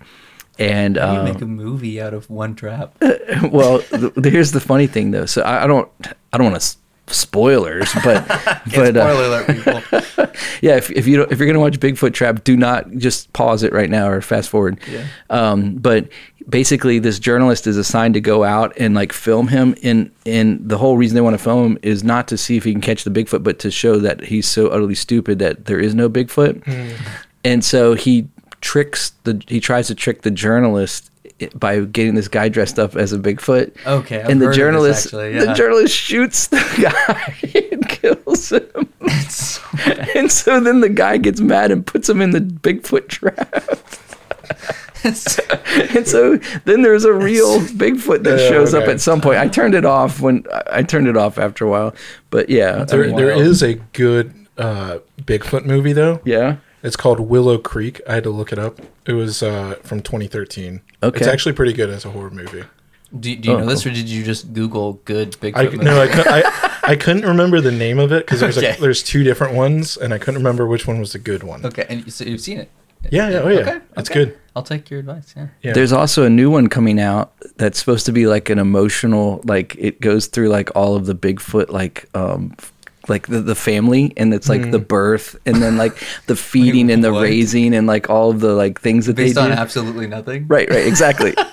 And 0.59 0.97
How 0.97 1.07
do 1.07 1.13
you 1.13 1.19
um, 1.21 1.25
make 1.25 1.41
a 1.41 1.47
movie 1.47 2.01
out 2.01 2.15
of 2.15 2.29
one 2.29 2.55
trap? 2.55 2.95
well, 3.51 3.81
th- 3.81 4.13
here's 4.23 4.53
the 4.53 4.61
funny 4.61 4.87
thing 4.87 5.11
though. 5.11 5.27
So 5.27 5.43
I, 5.43 5.65
I 5.65 5.67
don't 5.67 5.91
I 6.33 6.39
don't 6.39 6.51
want 6.51 6.63
to 6.63 6.77
spoilers, 7.13 7.93
but 8.05 8.27
but 8.27 8.97
uh, 8.97 9.15
Spoiler 9.15 9.25
alert, 9.25 9.47
people. 9.47 9.83
yeah, 10.63 10.77
if, 10.77 10.91
if 10.91 11.07
you 11.07 11.17
don't, 11.17 11.33
if 11.33 11.39
you're 11.39 11.47
gonna 11.47 11.61
watch 11.61 11.79
Bigfoot 11.79 12.15
Trap, 12.15 12.45
do 12.45 12.57
not 12.57 12.91
just 12.93 13.33
pause 13.33 13.63
it 13.63 13.73
right 13.73 13.91
now 13.91 14.09
or 14.09 14.21
fast 14.21 14.49
forward. 14.49 14.79
Yeah. 14.91 15.07
Um, 15.31 15.75
but 15.77 16.09
basically, 16.49 16.99
this 16.99 17.19
journalist 17.19 17.67
is 17.67 17.77
assigned 17.77 18.15
to 18.15 18.21
go 18.21 18.45
out 18.45 18.73
and 18.77 18.95
like 18.95 19.13
film 19.13 19.49
him. 19.49 19.75
In 19.83 20.11
and 20.27 20.69
the 20.69 20.79
whole 20.79 20.97
reason 20.97 21.15
they 21.15 21.21
want 21.21 21.35
to 21.35 21.43
film 21.43 21.73
him 21.73 21.79
is 21.83 22.03
not 22.03 22.29
to 22.29 22.39
see 22.39 22.57
if 22.57 22.65
he 22.65 22.73
can 22.73 22.81
catch 22.81 23.05
the 23.05 23.11
Bigfoot, 23.11 23.43
but 23.43 23.59
to 23.61 23.71
show 23.71 23.99
that 23.99 24.25
he's 24.25 24.47
so 24.47 24.69
utterly 24.69 24.95
stupid 24.95 25.39
that 25.39 25.67
there 25.67 25.79
is 25.79 25.95
no 25.95 26.09
Bigfoot. 26.09 26.67
And 27.45 27.65
so 27.65 27.95
he 27.95 28.29
tricks 28.61 29.11
the 29.25 29.43
he 29.49 29.61
tries 29.61 29.89
to 29.89 29.95
trick 29.95 30.23
the 30.23 30.31
journalist 30.31 31.11
by 31.55 31.81
getting 31.81 32.15
this 32.15 32.29
guy 32.29 32.49
dressed 32.49 32.79
up 32.79 32.97
as 32.97 33.13
a 33.13 33.19
Bigfoot. 33.19 33.73
Okay, 33.87 34.21
I've 34.23 34.29
and 34.31 34.41
heard 34.41 34.41
the 34.41 34.45
of 34.47 34.51
this, 34.51 34.57
journalist 34.57 35.07
actually, 35.07 35.39
the 35.39 35.55
journalist 35.55 35.95
shoots 35.95 36.47
the 36.49 36.57
guy 36.81 37.71
and 37.73 37.89
kills 37.89 38.51
him. 38.53 38.89
and 40.15 40.31
so 40.31 40.61
then 40.61 40.81
the 40.81 40.89
guy 40.93 41.17
gets 41.19 41.41
mad 41.41 41.71
and 41.71 41.87
puts 41.87 42.09
him 42.09 42.21
in 42.21 42.31
the 42.31 42.41
Bigfoot 42.41 43.09
trap. 43.09 43.79
and 45.05 46.07
so 46.07 46.37
then 46.65 46.83
there's 46.83 47.05
a 47.05 47.13
real 47.13 47.61
Bigfoot 47.61 48.23
that 48.25 48.39
Yeah, 48.41 48.49
shows 48.49 48.73
up 48.75 48.85
at 48.89 49.01
some 49.01 49.21
point. 49.21 49.39
I 49.39 49.49
turned 49.49 49.75
it 49.75 49.85
off 49.85 50.21
when 50.21 50.45
I 50.53 50.63
I 50.79 50.83
turned 50.83 51.09
it 51.09 51.17
off 51.17 51.39
after 51.39 51.65
a 51.65 51.69
while. 51.69 51.95
But 52.31 52.49
yeah, 52.49 52.85
There, 52.85 53.11
there 53.13 53.31
is 53.33 53.63
a 53.63 53.75
good 53.95 54.33
uh, 54.59 54.99
Bigfoot 55.23 55.65
movie 55.65 55.93
though. 55.93 56.21
yeah. 56.25 56.57
It's 56.83 56.97
called 56.97 57.21
Willow 57.21 57.59
Creek. 57.59 58.01
I 58.09 58.15
had 58.15 58.25
to 58.25 58.31
look 58.31 58.53
it 58.53 58.59
up. 58.59 58.81
It 59.07 59.13
was 59.13 59.43
uh, 59.43 59.77
from 59.83 60.01
2013. 60.03 60.81
Okay. 61.03 61.17
It's 61.19 61.27
actually 61.29 61.53
pretty 61.53 61.73
good 61.73 61.91
as 61.91 62.05
a 62.05 62.11
horror 62.11 62.31
movie. 62.31 62.65
Do, 63.19 63.37
do 63.37 63.49
you 63.51 63.55
Oh, 63.55 63.61
know 63.61 63.67
this, 63.67 63.85
or 63.87 63.91
did 63.91 64.09
you 64.09 64.25
just 64.25 64.53
Google 64.55 64.95
good 65.05 65.33
Bigfoot 65.33 65.57
I 65.57 65.65
movie? 65.65 65.77
no, 65.79 66.01
I, 66.01 66.09
I 66.27 66.81
I 66.85 66.97
couldn't 66.97 67.25
remember 67.27 67.61
the 67.61 67.71
name 67.71 67.99
of 67.99 68.11
it 68.11 68.25
because 68.27 68.41
there's 68.41 68.57
Okay. 68.59 68.75
a, 68.77 68.81
there's 68.81 69.03
two 69.03 69.23
different 69.23 69.55
ones, 69.55 69.97
and 69.99 70.15
I 70.15 70.19
couldn't 70.19 70.37
remember 70.41 70.67
which 70.67 70.87
one 70.89 70.99
was 70.99 71.13
the 71.13 71.19
good 71.19 71.43
one. 71.43 71.65
Okay, 71.67 71.85
and 71.89 72.05
you- 72.07 72.11
so 72.11 72.25
you've 72.25 72.41
seen 72.41 72.59
it? 72.59 72.71
Yeah, 73.11 73.29
yeah, 73.31 73.39
oh 73.41 73.49
yeah, 73.49 73.59
Okay, 73.61 73.81
it's 73.97 74.11
okay. 74.11 74.25
good. 74.27 74.39
I'll 74.57 74.63
take 74.63 74.89
your 74.89 75.01
advice. 75.01 75.35
Yeah. 75.37 75.49
Yeah. 75.61 75.73
There's 75.73 75.93
also 75.93 76.25
a 76.25 76.31
new 76.31 76.51
one 76.51 76.69
coming 76.69 77.01
out 77.01 77.33
that's 77.57 77.79
supposed 77.79 78.07
to 78.07 78.13
be 78.13 78.27
like 78.27 78.49
an 78.49 78.59
emotional, 78.59 79.41
like 79.45 79.75
it 79.77 80.01
goes 80.01 80.27
through 80.29 80.49
like 80.49 80.71
all 80.77 80.95
of 80.97 81.07
the 81.07 81.15
Bigfoot, 81.15 81.69
like 81.69 82.07
um, 82.15 82.55
f- 82.59 82.72
like 83.09 83.27
the, 83.27 83.41
the 83.41 83.55
family, 83.55 84.13
and 84.17 84.33
it's 84.33 84.49
like 84.49 84.71
the 84.71 84.79
birth, 84.79 85.37
and 85.47 85.57
then 85.63 85.77
like 85.77 85.97
the 86.27 86.37
feeding 86.37 86.91
and 86.91 87.03
the 87.03 87.13
what? 87.13 87.23
raising, 87.23 87.75
and 87.75 87.87
like 87.87 88.09
all 88.11 88.31
of 88.31 88.41
the 88.41 88.55
like 88.55 88.81
things 88.81 89.07
that 89.07 89.17
Based 89.17 89.35
they 89.35 89.41
on 89.41 89.49
do. 89.51 89.55
absolutely 89.55 90.07
nothing. 90.07 90.47
Right, 90.49 90.69
right, 90.69 90.87
exactly. 90.87 91.35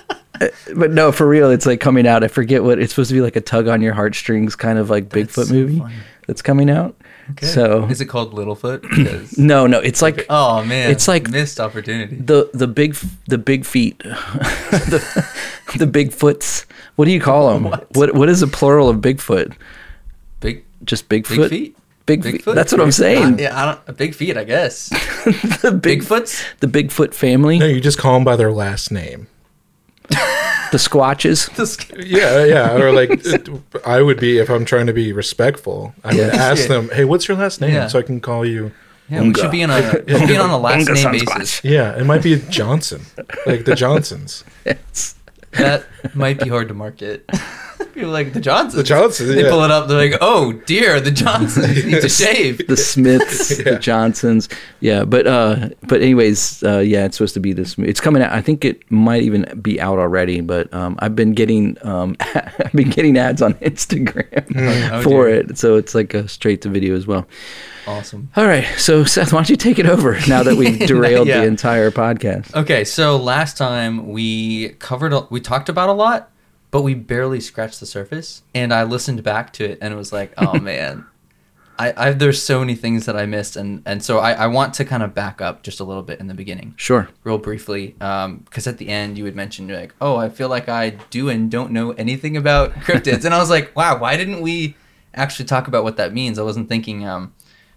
Uh, 0.42 0.48
but 0.74 0.90
no, 0.90 1.12
for 1.12 1.28
real, 1.28 1.50
it's 1.50 1.66
like 1.66 1.80
coming 1.80 2.06
out. 2.06 2.24
I 2.24 2.28
forget 2.28 2.64
what 2.64 2.78
it's 2.78 2.94
supposed 2.94 3.10
to 3.10 3.14
be 3.14 3.20
like 3.20 3.36
a 3.36 3.42
tug 3.42 3.68
on 3.68 3.82
your 3.82 3.92
heartstrings 3.92 4.56
kind 4.56 4.78
of 4.78 4.88
like 4.88 5.10
Bigfoot 5.10 5.48
so 5.48 5.52
movie 5.52 5.80
funny. 5.80 5.94
that's 6.26 6.40
coming 6.40 6.70
out. 6.70 6.96
So 7.42 7.84
Is 7.90 8.00
it 8.00 8.06
called 8.06 8.32
Littlefoot? 8.32 8.80
Because 8.96 9.36
no, 9.36 9.66
no, 9.66 9.80
it's 9.80 10.00
like 10.00 10.24
oh 10.30 10.64
man, 10.64 10.90
It's 10.92 11.06
like- 11.08 11.28
missed 11.28 11.60
opportunity. 11.60 12.16
the 12.16 12.48
the 12.54 12.66
big 12.66 12.96
the 13.28 13.36
big 13.36 13.66
feet, 13.66 13.98
the 14.04 15.28
the 15.76 15.86
big 15.86 16.10
foots. 16.12 16.64
What 16.96 17.04
do 17.04 17.10
you 17.10 17.20
call 17.20 17.52
them? 17.52 17.64
What? 17.64 17.94
What 17.94 18.14
what 18.14 18.28
is 18.30 18.40
the 18.40 18.46
plural 18.46 18.88
of 18.88 18.96
Bigfoot? 18.98 19.54
Big 20.40 20.64
Just 20.84 21.08
Bigfoot. 21.08 21.36
big 21.36 21.50
feet. 21.50 21.76
Big 22.06 22.22
feet. 22.24 22.42
Bigfoot? 22.44 22.54
That's 22.54 22.72
what 22.72 22.80
I'm 22.80 22.90
saying. 22.92 23.34
I- 23.40 23.42
yeah, 23.42 23.62
I 23.62 23.64
don't. 23.86 23.96
Big 23.96 24.14
feet, 24.14 24.36
I 24.36 24.44
guess. 24.44 24.88
the 25.62 25.78
big 25.80 26.02
Bigfoots. 26.02 26.42
the 26.60 26.66
Bigfoot 26.66 27.14
family, 27.14 27.58
No, 27.58 27.66
you 27.66 27.80
just 27.80 27.98
call 27.98 28.14
them 28.14 28.24
by 28.24 28.36
their 28.36 28.50
last 28.52 28.90
name. 28.90 29.26
the 30.08 30.78
Squatches. 30.78 31.48
Yeah, 32.06 32.44
yeah. 32.44 32.76
Or 32.76 32.92
like, 33.00 33.10
it- 33.24 33.48
I 33.86 34.02
would 34.02 34.18
be 34.18 34.38
if 34.38 34.48
I'm 34.50 34.64
trying 34.64 34.86
to 34.86 34.92
be 34.92 35.12
respectful. 35.12 35.94
I 36.04 36.14
would 36.14 36.20
ask 36.34 36.66
them, 36.68 36.88
"Hey, 36.92 37.04
what's 37.04 37.28
your 37.28 37.36
last 37.36 37.60
name?" 37.60 37.74
Yeah. 37.74 37.86
So 37.88 37.98
I 37.98 38.02
can 38.02 38.20
call 38.20 38.44
you. 38.44 38.72
Yeah, 39.08 39.22
we 39.22 39.34
should 39.34 39.50
be 39.50 39.62
on 39.64 39.70
a 39.70 40.02
we 40.06 40.18
should 40.18 40.28
be 40.28 40.36
on 40.36 40.50
a 40.50 40.58
last 40.58 40.88
Unga 40.88 40.94
name 40.94 41.20
Sasquatch. 41.20 41.38
basis. 41.38 41.64
Yeah, 41.64 41.98
it 41.98 42.04
might 42.06 42.22
be 42.22 42.36
Johnson, 42.48 43.02
like 43.46 43.64
the 43.64 43.74
Johnsons. 43.74 44.44
Yes. 44.64 45.16
That 45.52 45.84
might 46.14 46.38
be 46.40 46.48
hard 46.48 46.68
to 46.68 46.74
market. 46.74 47.28
People 47.94 48.10
like 48.10 48.32
the 48.32 48.40
Johnsons. 48.40 48.74
The 48.74 48.82
Johnsons, 48.82 49.28
They 49.34 49.42
yeah. 49.44 49.50
pull 49.50 49.62
it 49.64 49.70
up. 49.70 49.88
They're 49.88 49.96
like, 50.10 50.18
"Oh 50.20 50.52
dear, 50.52 51.00
the 51.00 51.10
Johnsons 51.10 51.84
need 51.84 52.00
to 52.00 52.08
shave." 52.08 52.66
the 52.66 52.76
Smiths, 52.76 53.56
the 53.64 53.78
Johnsons. 53.78 54.48
Yeah, 54.80 55.04
but 55.04 55.26
uh, 55.26 55.70
but 55.88 56.00
anyways, 56.02 56.62
uh, 56.62 56.78
yeah, 56.78 57.04
it's 57.06 57.16
supposed 57.16 57.34
to 57.34 57.40
be 57.40 57.52
this. 57.52 57.76
It's 57.78 58.00
coming 58.00 58.22
out. 58.22 58.32
I 58.32 58.40
think 58.40 58.64
it 58.64 58.90
might 58.90 59.22
even 59.22 59.60
be 59.60 59.80
out 59.80 59.98
already. 59.98 60.40
But 60.40 60.72
um, 60.72 60.96
I've 61.00 61.14
been 61.16 61.32
getting 61.34 61.76
um, 61.82 62.16
I've 62.20 62.72
been 62.72 62.90
getting 62.90 63.18
ads 63.18 63.42
on 63.42 63.54
Instagram 63.54 64.90
Oh, 64.92 65.02
for 65.02 65.26
dear. 65.26 65.40
it, 65.40 65.58
so 65.58 65.76
it's 65.76 65.94
like 65.94 66.14
a 66.14 66.26
straight 66.28 66.62
to 66.62 66.68
video 66.68 66.94
as 66.96 67.06
well. 67.06 67.26
Awesome. 67.86 68.30
All 68.36 68.46
right, 68.46 68.66
so 68.76 69.04
Seth, 69.04 69.32
why 69.32 69.38
don't 69.38 69.50
you 69.50 69.56
take 69.56 69.78
it 69.78 69.86
over 69.86 70.16
now 70.28 70.42
that 70.42 70.56
we've 70.56 70.78
derailed 70.86 71.26
Yeah. 71.26 71.40
the 71.40 71.46
entire 71.46 71.90
podcast? 71.90 72.54
Okay, 72.54 72.84
so 72.84 73.16
last 73.16 73.56
time 73.56 74.08
we 74.08 74.68
covered, 74.78 75.12
a, 75.12 75.26
we 75.30 75.40
talked 75.40 75.68
about 75.68 75.88
a 75.88 75.92
lot, 75.92 76.30
but 76.70 76.82
we 76.82 76.94
barely 76.94 77.40
scratched 77.40 77.80
the 77.80 77.86
surface. 77.86 78.42
And 78.54 78.72
I 78.72 78.82
listened 78.84 79.22
back 79.22 79.52
to 79.54 79.64
it, 79.64 79.78
and 79.80 79.92
it 79.92 79.96
was 79.96 80.12
like, 80.12 80.32
oh 80.38 80.58
man, 80.60 81.06
I, 81.78 81.92
I 81.96 82.12
there's 82.12 82.42
so 82.42 82.60
many 82.60 82.74
things 82.74 83.06
that 83.06 83.16
I 83.16 83.24
missed, 83.26 83.56
and 83.56 83.82
and 83.86 84.02
so 84.02 84.18
I, 84.18 84.32
I 84.32 84.46
want 84.48 84.74
to 84.74 84.84
kind 84.84 85.02
of 85.02 85.14
back 85.14 85.40
up 85.40 85.62
just 85.62 85.80
a 85.80 85.84
little 85.84 86.02
bit 86.02 86.20
in 86.20 86.26
the 86.26 86.34
beginning, 86.34 86.74
Sure. 86.76 87.08
real 87.24 87.38
briefly, 87.38 87.94
because 87.98 88.66
at 88.66 88.78
the 88.78 88.88
end 88.88 89.16
you 89.18 89.24
had 89.24 89.34
mentioned 89.34 89.68
you're 89.68 89.78
like, 89.80 89.94
oh, 90.00 90.16
I 90.16 90.28
feel 90.28 90.48
like 90.48 90.68
I 90.68 90.90
do 91.10 91.28
and 91.30 91.50
don't 91.50 91.70
know 91.72 91.92
anything 91.92 92.36
about 92.36 92.72
cryptids, 92.86 93.24
and 93.24 93.32
I 93.34 93.38
was 93.38 93.50
like, 93.50 93.74
wow, 93.74 93.98
why 93.98 94.16
didn't 94.16 94.42
we 94.42 94.76
actually 95.14 95.46
talk 95.46 95.68
about 95.68 95.82
what 95.82 95.96
that 95.96 96.12
means? 96.12 96.38
I 96.38 96.42
wasn't 96.42 96.68
thinking 96.68 97.06
um, 97.06 97.32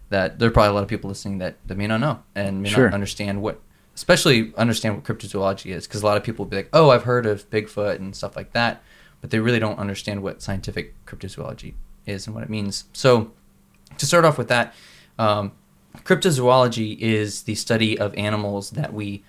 that 0.10 0.38
there 0.38 0.50
are 0.50 0.52
probably 0.52 0.70
a 0.70 0.74
lot 0.74 0.84
of 0.84 0.90
people 0.90 1.08
listening 1.10 1.38
that, 1.40 1.56
that 1.68 1.78
may 1.78 1.88
not 1.88 2.00
know 2.00 2.22
and 2.36 2.62
may 2.62 2.70
Sure. 2.70 2.86
not 2.90 2.94
understand 2.94 3.42
what, 3.42 3.60
especially 3.96 4.54
understand 4.58 4.96
what 4.96 5.04
cryptozoology 5.04 5.72
is, 5.72 5.88
because 5.88 6.02
a 6.02 6.06
lot 6.06 6.18
of 6.18 6.24
people 6.24 6.46
will 6.46 6.50
be 6.50 6.58
like, 6.58 6.70
oh, 6.74 6.90
I've 6.90 7.04
heard 7.04 7.26
of 7.26 7.50
Bigfoot 7.50 7.96
and 7.96 8.16
stuff 8.16 8.36
like 8.36 8.54
that, 8.54 8.82
but 9.22 9.30
they 9.30 9.40
really 9.40 9.60
don't 9.60 9.80
understand 9.80 10.24
what 10.24 10.42
scientific 10.42 10.94
cryptozoology 11.06 11.74
is 12.06 12.26
and 12.26 12.36
what 12.36 12.44
it 12.44 12.50
means. 12.50 12.86
So 12.94 13.32
to 13.98 14.06
start 14.06 14.26
off 14.26 14.38
with 14.38 14.48
that, 14.48 14.74
um, 15.20 15.52
cryptozoology 15.98 16.98
is 17.00 17.44
the 17.44 17.56
study 17.56 17.98
of 17.98 18.14
animals 18.16 18.72
that 18.72 18.94
we 18.94 19.24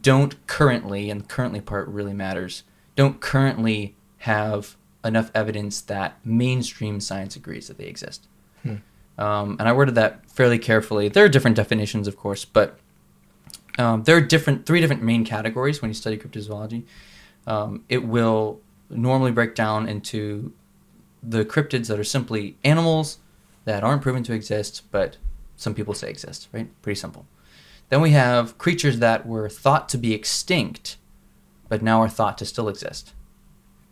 don't 0.00 0.46
currently, 0.46 1.10
and 1.10 1.22
the 1.22 1.26
currently 1.26 1.60
part 1.60 1.88
really 1.88 2.14
matters, 2.14 2.64
don't 2.96 3.20
currently 3.20 3.94
have 4.18 4.76
enough 5.04 5.30
evidence 5.34 5.80
that 5.80 6.18
mainstream 6.24 7.00
science 7.00 7.34
agrees 7.34 7.66
that 7.68 7.78
they 7.78 7.86
exist. 7.86 8.28
Um, 9.18 9.56
and 9.58 9.68
I 9.68 9.72
worded 9.72 9.94
that 9.96 10.30
fairly 10.30 10.58
carefully. 10.58 11.08
There 11.08 11.24
are 11.24 11.28
different 11.28 11.56
definitions, 11.56 12.08
of 12.08 12.16
course, 12.16 12.44
but 12.44 12.78
um, 13.78 14.02
there 14.04 14.16
are 14.16 14.20
different 14.20 14.66
three 14.66 14.80
different 14.80 15.02
main 15.02 15.24
categories 15.24 15.80
when 15.80 15.90
you 15.90 15.94
study 15.94 16.16
cryptozoology. 16.16 16.84
Um, 17.46 17.84
it 17.88 18.04
will 18.04 18.60
normally 18.90 19.32
break 19.32 19.54
down 19.54 19.88
into 19.88 20.52
the 21.22 21.44
cryptids 21.44 21.86
that 21.88 21.98
are 21.98 22.04
simply 22.04 22.56
animals 22.64 23.18
that 23.64 23.84
aren't 23.84 24.02
proven 24.02 24.22
to 24.24 24.32
exist, 24.32 24.82
but 24.90 25.16
some 25.56 25.74
people 25.74 25.94
say 25.94 26.10
exist, 26.10 26.48
right? 26.52 26.68
Pretty 26.82 26.98
simple. 26.98 27.26
Then 27.88 28.00
we 28.00 28.10
have 28.10 28.58
creatures 28.58 28.98
that 28.98 29.26
were 29.26 29.48
thought 29.48 29.88
to 29.90 29.98
be 29.98 30.12
extinct, 30.14 30.96
but 31.68 31.82
now 31.82 32.00
are 32.00 32.08
thought 32.08 32.38
to 32.38 32.44
still 32.44 32.68
exist. 32.68 33.12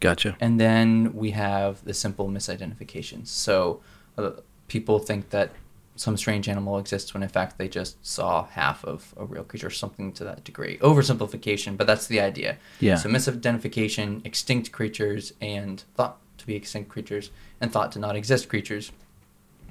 Gotcha. 0.01 0.37
And 0.41 0.59
then 0.59 1.13
we 1.15 1.33
have 1.33 1.85
the 1.85 1.95
simple 1.95 2.29
misidentifications. 2.29 3.29
So 3.29 3.81
uh, 4.17 4.31
people 4.69 4.99
think 4.99 5.31
that 5.31 5.51
some 5.97 6.17
strange 6.17 6.49
animal 6.49 6.79
exists 6.79 7.13
when 7.13 7.23
in 7.23 7.29
fact 7.29 7.59
they 7.59 7.69
just 7.69 8.05
saw 8.07 8.47
half 8.47 8.85
of 8.85 9.13
a 9.17 9.25
real 9.25 9.45
creature 9.45 9.67
or 9.67 9.71
something 9.71 10.13
to 10.13 10.25
that 10.25 10.45
degree. 10.45 10.79
Oversimplification, 10.79 11.77
but 11.77 11.87
that's 11.87 12.07
the 12.07 12.21
idea. 12.21 12.57
Yeah. 12.81 12.97
So 12.97 13.09
misidentification, 13.09 14.25
extinct 14.25 14.73
creatures, 14.73 15.35
and 15.41 15.83
thought 15.95 16.19
to 16.39 16.47
be 16.47 16.55
extinct 16.55 16.89
creatures, 16.89 17.31
and 17.61 17.71
thought 17.71 17.93
to 17.93 17.99
not 17.99 18.17
exist 18.17 18.49
creatures. 18.49 18.93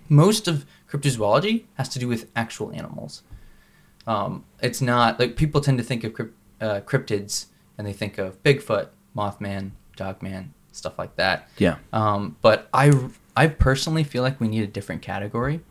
Most 0.07 0.47
of 0.47 0.65
cryptozoology 0.89 1.65
has 1.75 1.89
to 1.89 1.99
do 1.99 2.07
with 2.07 2.29
actual 2.35 2.71
animals. 2.71 3.23
Um, 4.05 4.45
it's 4.61 4.81
not 4.81 5.19
like 5.19 5.35
people 5.35 5.61
tend 5.61 5.77
to 5.77 5.83
think 5.83 6.03
of 6.03 6.13
crypt, 6.13 6.35
uh, 6.61 6.81
cryptids 6.81 7.45
and 7.77 7.87
they 7.87 7.93
think 7.93 8.17
of 8.17 8.41
Bigfoot, 8.43 8.89
Mothman, 9.15 9.71
Dogman, 9.95 10.53
stuff 10.71 10.97
like 10.97 11.15
that. 11.15 11.47
Yeah. 11.57 11.77
Um, 11.93 12.35
but 12.41 12.67
I, 12.73 12.91
I 13.35 13.47
personally 13.47 14.03
feel 14.03 14.23
like 14.23 14.39
we 14.39 14.47
need 14.47 14.63
a 14.63 14.67
different 14.67 15.01
category. 15.01 15.61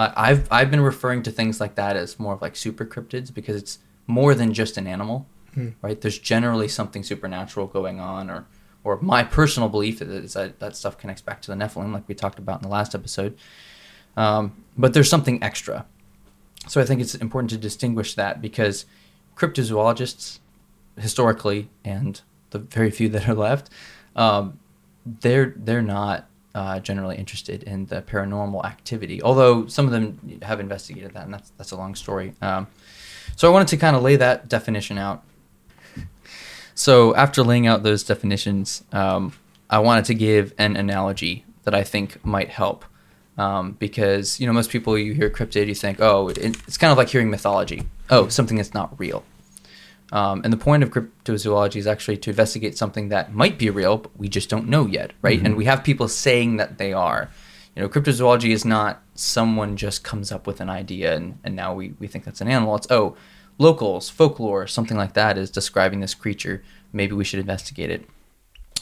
Uh, 0.00 0.12
I've 0.16 0.48
I've 0.50 0.70
been 0.70 0.80
referring 0.80 1.22
to 1.24 1.30
things 1.30 1.60
like 1.60 1.74
that 1.74 1.94
as 1.94 2.18
more 2.18 2.32
of 2.32 2.40
like 2.40 2.56
super 2.56 2.86
cryptids 2.86 3.32
because 3.32 3.54
it's 3.54 3.80
more 4.06 4.34
than 4.34 4.54
just 4.54 4.78
an 4.78 4.86
animal, 4.86 5.26
right? 5.82 6.00
There's 6.00 6.18
generally 6.18 6.68
something 6.68 7.02
supernatural 7.02 7.66
going 7.66 8.00
on, 8.00 8.30
or 8.30 8.46
or 8.82 8.98
my 9.02 9.22
personal 9.22 9.68
belief 9.68 10.00
is 10.00 10.32
that 10.32 10.58
that 10.58 10.74
stuff 10.74 10.96
connects 10.96 11.20
back 11.20 11.42
to 11.42 11.50
the 11.50 11.54
Nephilim, 11.54 11.92
like 11.92 12.08
we 12.08 12.14
talked 12.14 12.38
about 12.38 12.62
in 12.62 12.62
the 12.62 12.72
last 12.72 12.94
episode. 12.94 13.36
Um, 14.16 14.64
but 14.74 14.94
there's 14.94 15.10
something 15.10 15.42
extra. 15.42 15.84
So 16.66 16.80
I 16.80 16.86
think 16.86 17.02
it's 17.02 17.14
important 17.14 17.50
to 17.50 17.58
distinguish 17.58 18.14
that 18.14 18.40
because 18.40 18.86
cryptozoologists, 19.36 20.38
historically, 20.96 21.68
and 21.84 22.22
the 22.52 22.60
very 22.60 22.90
few 22.90 23.10
that 23.10 23.28
are 23.28 23.34
left, 23.34 23.68
um, 24.16 24.58
they're 25.04 25.52
they're 25.56 25.82
not 25.82 26.29
uh, 26.54 26.80
generally 26.80 27.16
interested 27.16 27.62
in 27.62 27.86
the 27.86 28.02
paranormal 28.02 28.64
activity. 28.64 29.22
Although 29.22 29.66
some 29.66 29.86
of 29.86 29.92
them 29.92 30.40
have 30.42 30.60
investigated 30.60 31.14
that, 31.14 31.24
and 31.24 31.34
that's 31.34 31.50
that's 31.56 31.70
a 31.70 31.76
long 31.76 31.94
story. 31.94 32.34
Um, 32.42 32.66
so 33.36 33.48
I 33.48 33.52
wanted 33.52 33.68
to 33.68 33.76
kind 33.76 33.96
of 33.96 34.02
lay 34.02 34.16
that 34.16 34.48
definition 34.48 34.98
out. 34.98 35.24
So 36.74 37.14
after 37.14 37.42
laying 37.42 37.66
out 37.66 37.82
those 37.82 38.02
definitions, 38.04 38.84
um, 38.92 39.34
I 39.68 39.80
wanted 39.80 40.06
to 40.06 40.14
give 40.14 40.54
an 40.56 40.76
analogy 40.76 41.44
that 41.64 41.74
I 41.74 41.84
think 41.84 42.24
might 42.24 42.48
help. 42.48 42.84
Um, 43.38 43.72
because 43.72 44.40
you 44.40 44.46
know 44.46 44.52
most 44.52 44.70
people 44.70 44.98
you 44.98 45.14
hear 45.14 45.30
cryptid 45.30 45.66
you 45.66 45.74
think 45.74 45.98
oh 46.00 46.28
it, 46.28 46.36
it's 46.36 46.76
kind 46.76 46.90
of 46.90 46.98
like 46.98 47.08
hearing 47.08 47.30
mythology 47.30 47.84
oh 48.10 48.28
something 48.28 48.58
that's 48.58 48.74
not 48.74 48.98
real 48.98 49.24
um, 50.12 50.40
and 50.42 50.52
the 50.52 50.56
point 50.56 50.82
of 50.82 50.90
cryptozoology 50.90 51.76
is 51.76 51.86
actually 51.86 52.16
to 52.18 52.30
investigate 52.30 52.76
something 52.76 53.08
that 53.10 53.32
might 53.32 53.58
be 53.58 53.70
real, 53.70 53.98
but 53.98 54.16
we 54.18 54.28
just 54.28 54.48
don't 54.48 54.68
know 54.68 54.86
yet, 54.86 55.12
right? 55.22 55.40
And 55.44 55.56
we 55.56 55.66
have 55.66 55.84
people 55.84 56.08
saying 56.08 56.56
that 56.56 56.78
they 56.78 56.92
are. 56.92 57.30
You 57.76 57.82
know, 57.82 57.88
cryptozoology 57.88 58.50
is 58.50 58.64
not 58.64 59.02
someone 59.14 59.76
just 59.76 60.02
comes 60.02 60.32
up 60.32 60.46
with 60.46 60.60
an 60.60 60.68
idea 60.68 61.14
and, 61.14 61.38
and 61.44 61.54
now 61.54 61.72
we, 61.74 61.94
we 62.00 62.08
think 62.08 62.24
that's 62.24 62.40
an 62.40 62.48
animal. 62.48 62.74
It's, 62.74 62.90
oh, 62.90 63.16
locals, 63.58 64.10
folklore, 64.10 64.66
something 64.66 64.96
like 64.96 65.14
that 65.14 65.38
is 65.38 65.50
describing 65.50 66.00
this 66.00 66.14
creature. 66.14 66.64
Maybe 66.92 67.12
we 67.12 67.24
should 67.24 67.38
investigate 67.38 67.90
it. 67.90 68.04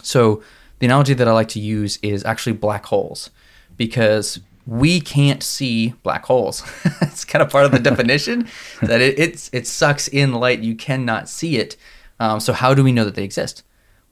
So 0.02 0.42
the 0.78 0.86
analogy 0.86 1.12
that 1.14 1.28
I 1.28 1.32
like 1.32 1.48
to 1.48 1.60
use 1.60 1.98
is 2.02 2.24
actually 2.24 2.52
black 2.52 2.86
holes 2.86 3.30
because 3.76 4.40
we 4.68 5.00
can't 5.00 5.42
see 5.42 5.94
black 6.02 6.26
holes. 6.26 6.62
it's 7.00 7.24
kind 7.24 7.42
of 7.42 7.50
part 7.50 7.64
of 7.64 7.72
the 7.72 7.78
definition 7.78 8.46
that 8.82 9.00
it, 9.00 9.18
it's 9.18 9.48
it 9.50 9.66
sucks 9.66 10.08
in 10.08 10.34
light. 10.34 10.60
You 10.60 10.74
cannot 10.74 11.26
see 11.26 11.56
it. 11.56 11.76
Um, 12.20 12.38
so 12.38 12.52
how 12.52 12.74
do 12.74 12.84
we 12.84 12.92
know 12.92 13.06
that 13.06 13.14
they 13.14 13.24
exist? 13.24 13.62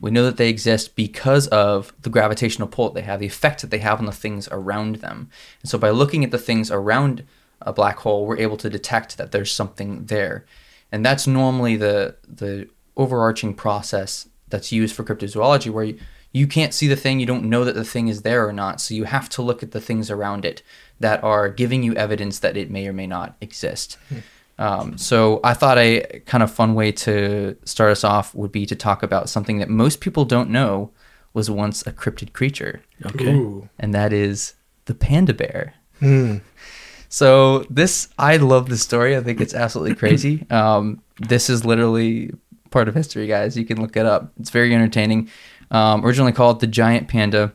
We 0.00 0.10
know 0.10 0.24
that 0.24 0.38
they 0.38 0.48
exist 0.48 0.96
because 0.96 1.46
of 1.48 1.92
the 2.00 2.08
gravitational 2.08 2.68
pull 2.68 2.86
that 2.88 2.94
they 2.94 3.06
have, 3.06 3.20
the 3.20 3.26
effect 3.26 3.60
that 3.60 3.70
they 3.70 3.80
have 3.80 3.98
on 3.98 4.06
the 4.06 4.12
things 4.12 4.48
around 4.50 4.96
them. 4.96 5.28
And 5.60 5.70
so 5.70 5.76
by 5.76 5.90
looking 5.90 6.24
at 6.24 6.30
the 6.30 6.38
things 6.38 6.70
around 6.70 7.24
a 7.60 7.72
black 7.72 7.98
hole, 7.98 8.26
we're 8.26 8.38
able 8.38 8.56
to 8.58 8.70
detect 8.70 9.18
that 9.18 9.32
there's 9.32 9.52
something 9.52 10.06
there. 10.06 10.46
And 10.90 11.04
that's 11.04 11.26
normally 11.26 11.76
the 11.76 12.16
the 12.26 12.68
overarching 12.96 13.52
process 13.52 14.26
that's 14.48 14.72
used 14.72 14.96
for 14.96 15.04
cryptozoology, 15.04 15.70
where 15.70 15.84
you, 15.84 16.00
you 16.36 16.46
can't 16.46 16.74
see 16.78 16.86
the 16.88 16.96
thing, 17.04 17.18
you 17.20 17.26
don't 17.32 17.44
know 17.44 17.64
that 17.64 17.74
the 17.74 17.84
thing 17.94 18.08
is 18.08 18.22
there 18.22 18.46
or 18.48 18.52
not, 18.52 18.80
so 18.80 18.94
you 18.94 19.04
have 19.04 19.28
to 19.30 19.42
look 19.42 19.62
at 19.62 19.70
the 19.72 19.80
things 19.80 20.10
around 20.10 20.44
it 20.44 20.62
that 21.00 21.22
are 21.24 21.48
giving 21.48 21.82
you 21.82 21.94
evidence 21.94 22.38
that 22.40 22.56
it 22.56 22.70
may 22.70 22.86
or 22.86 22.92
may 22.92 23.06
not 23.06 23.36
exist. 23.40 23.96
Um, 24.58 24.96
so 24.98 25.40
I 25.44 25.52
thought 25.54 25.78
a 25.78 26.22
kind 26.26 26.42
of 26.42 26.50
fun 26.50 26.74
way 26.74 26.90
to 27.06 27.56
start 27.64 27.90
us 27.90 28.04
off 28.04 28.34
would 28.34 28.52
be 28.52 28.64
to 28.66 28.74
talk 28.74 29.02
about 29.02 29.28
something 29.28 29.58
that 29.58 29.68
most 29.68 30.00
people 30.00 30.24
don't 30.24 30.50
know 30.50 30.90
was 31.34 31.50
once 31.50 31.86
a 31.86 31.92
cryptid 31.92 32.32
creature, 32.32 32.82
Okay. 33.04 33.32
Ooh. 33.34 33.68
and 33.78 33.94
that 33.94 34.12
is 34.12 34.54
the 34.86 34.94
panda 34.94 35.34
bear. 35.34 35.74
So 37.08 37.60
this, 37.70 38.08
I 38.18 38.36
love 38.38 38.68
this 38.68 38.82
story. 38.82 39.16
I 39.16 39.22
think 39.22 39.40
it's 39.40 39.54
absolutely 39.54 39.94
crazy. 40.02 40.44
Um, 40.50 41.02
this 41.20 41.48
is 41.48 41.64
literally 41.64 42.32
part 42.70 42.88
of 42.88 42.94
history, 42.94 43.26
guys. 43.26 43.56
You 43.56 43.64
can 43.64 43.80
look 43.80 43.96
it 43.96 44.04
up. 44.04 44.32
It's 44.40 44.50
very 44.50 44.74
entertaining. 44.74 45.28
Um, 45.70 46.04
originally 46.04 46.32
called 46.32 46.60
the 46.60 46.66
giant 46.66 47.08
panda, 47.08 47.52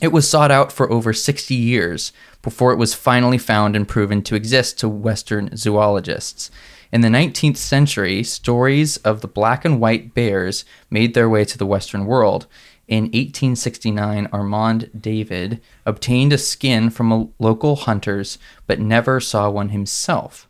it 0.00 0.12
was 0.12 0.28
sought 0.28 0.50
out 0.50 0.72
for 0.72 0.90
over 0.90 1.12
60 1.12 1.54
years 1.54 2.12
before 2.42 2.72
it 2.72 2.78
was 2.78 2.94
finally 2.94 3.38
found 3.38 3.76
and 3.76 3.88
proven 3.88 4.22
to 4.22 4.34
exist 4.34 4.78
to 4.80 4.88
Western 4.88 5.56
zoologists. 5.56 6.50
In 6.92 7.00
the 7.00 7.08
19th 7.08 7.56
century, 7.56 8.22
stories 8.22 8.98
of 8.98 9.20
the 9.20 9.28
black 9.28 9.64
and 9.64 9.80
white 9.80 10.14
bears 10.14 10.64
made 10.90 11.14
their 11.14 11.28
way 11.28 11.44
to 11.44 11.58
the 11.58 11.66
Western 11.66 12.06
world. 12.06 12.46
In 12.86 13.04
1869, 13.04 14.28
Armand 14.32 14.90
David 14.98 15.60
obtained 15.86 16.32
a 16.32 16.38
skin 16.38 16.90
from 16.90 17.10
a 17.10 17.28
local 17.38 17.76
hunters, 17.76 18.38
but 18.66 18.78
never 18.78 19.20
saw 19.20 19.48
one 19.48 19.70
himself. 19.70 20.48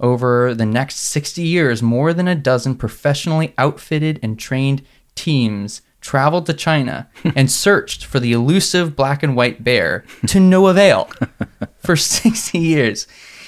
Over 0.00 0.52
the 0.52 0.66
next 0.66 0.96
60 0.96 1.42
years, 1.42 1.82
more 1.82 2.12
than 2.12 2.28
a 2.28 2.34
dozen 2.34 2.74
professionally 2.74 3.54
outfitted 3.56 4.18
and 4.22 4.38
trained 4.38 4.82
teams 5.14 5.80
traveled 6.06 6.46
to 6.46 6.54
China 6.54 7.08
and 7.36 7.50
searched 7.50 8.04
for 8.04 8.20
the 8.20 8.32
elusive 8.32 8.94
black 8.94 9.22
and 9.22 9.34
white 9.36 9.64
bear 9.64 10.04
to 10.28 10.38
no 10.40 10.68
avail 10.68 11.10
for 11.78 11.96
60 11.96 12.56
years. 12.58 13.06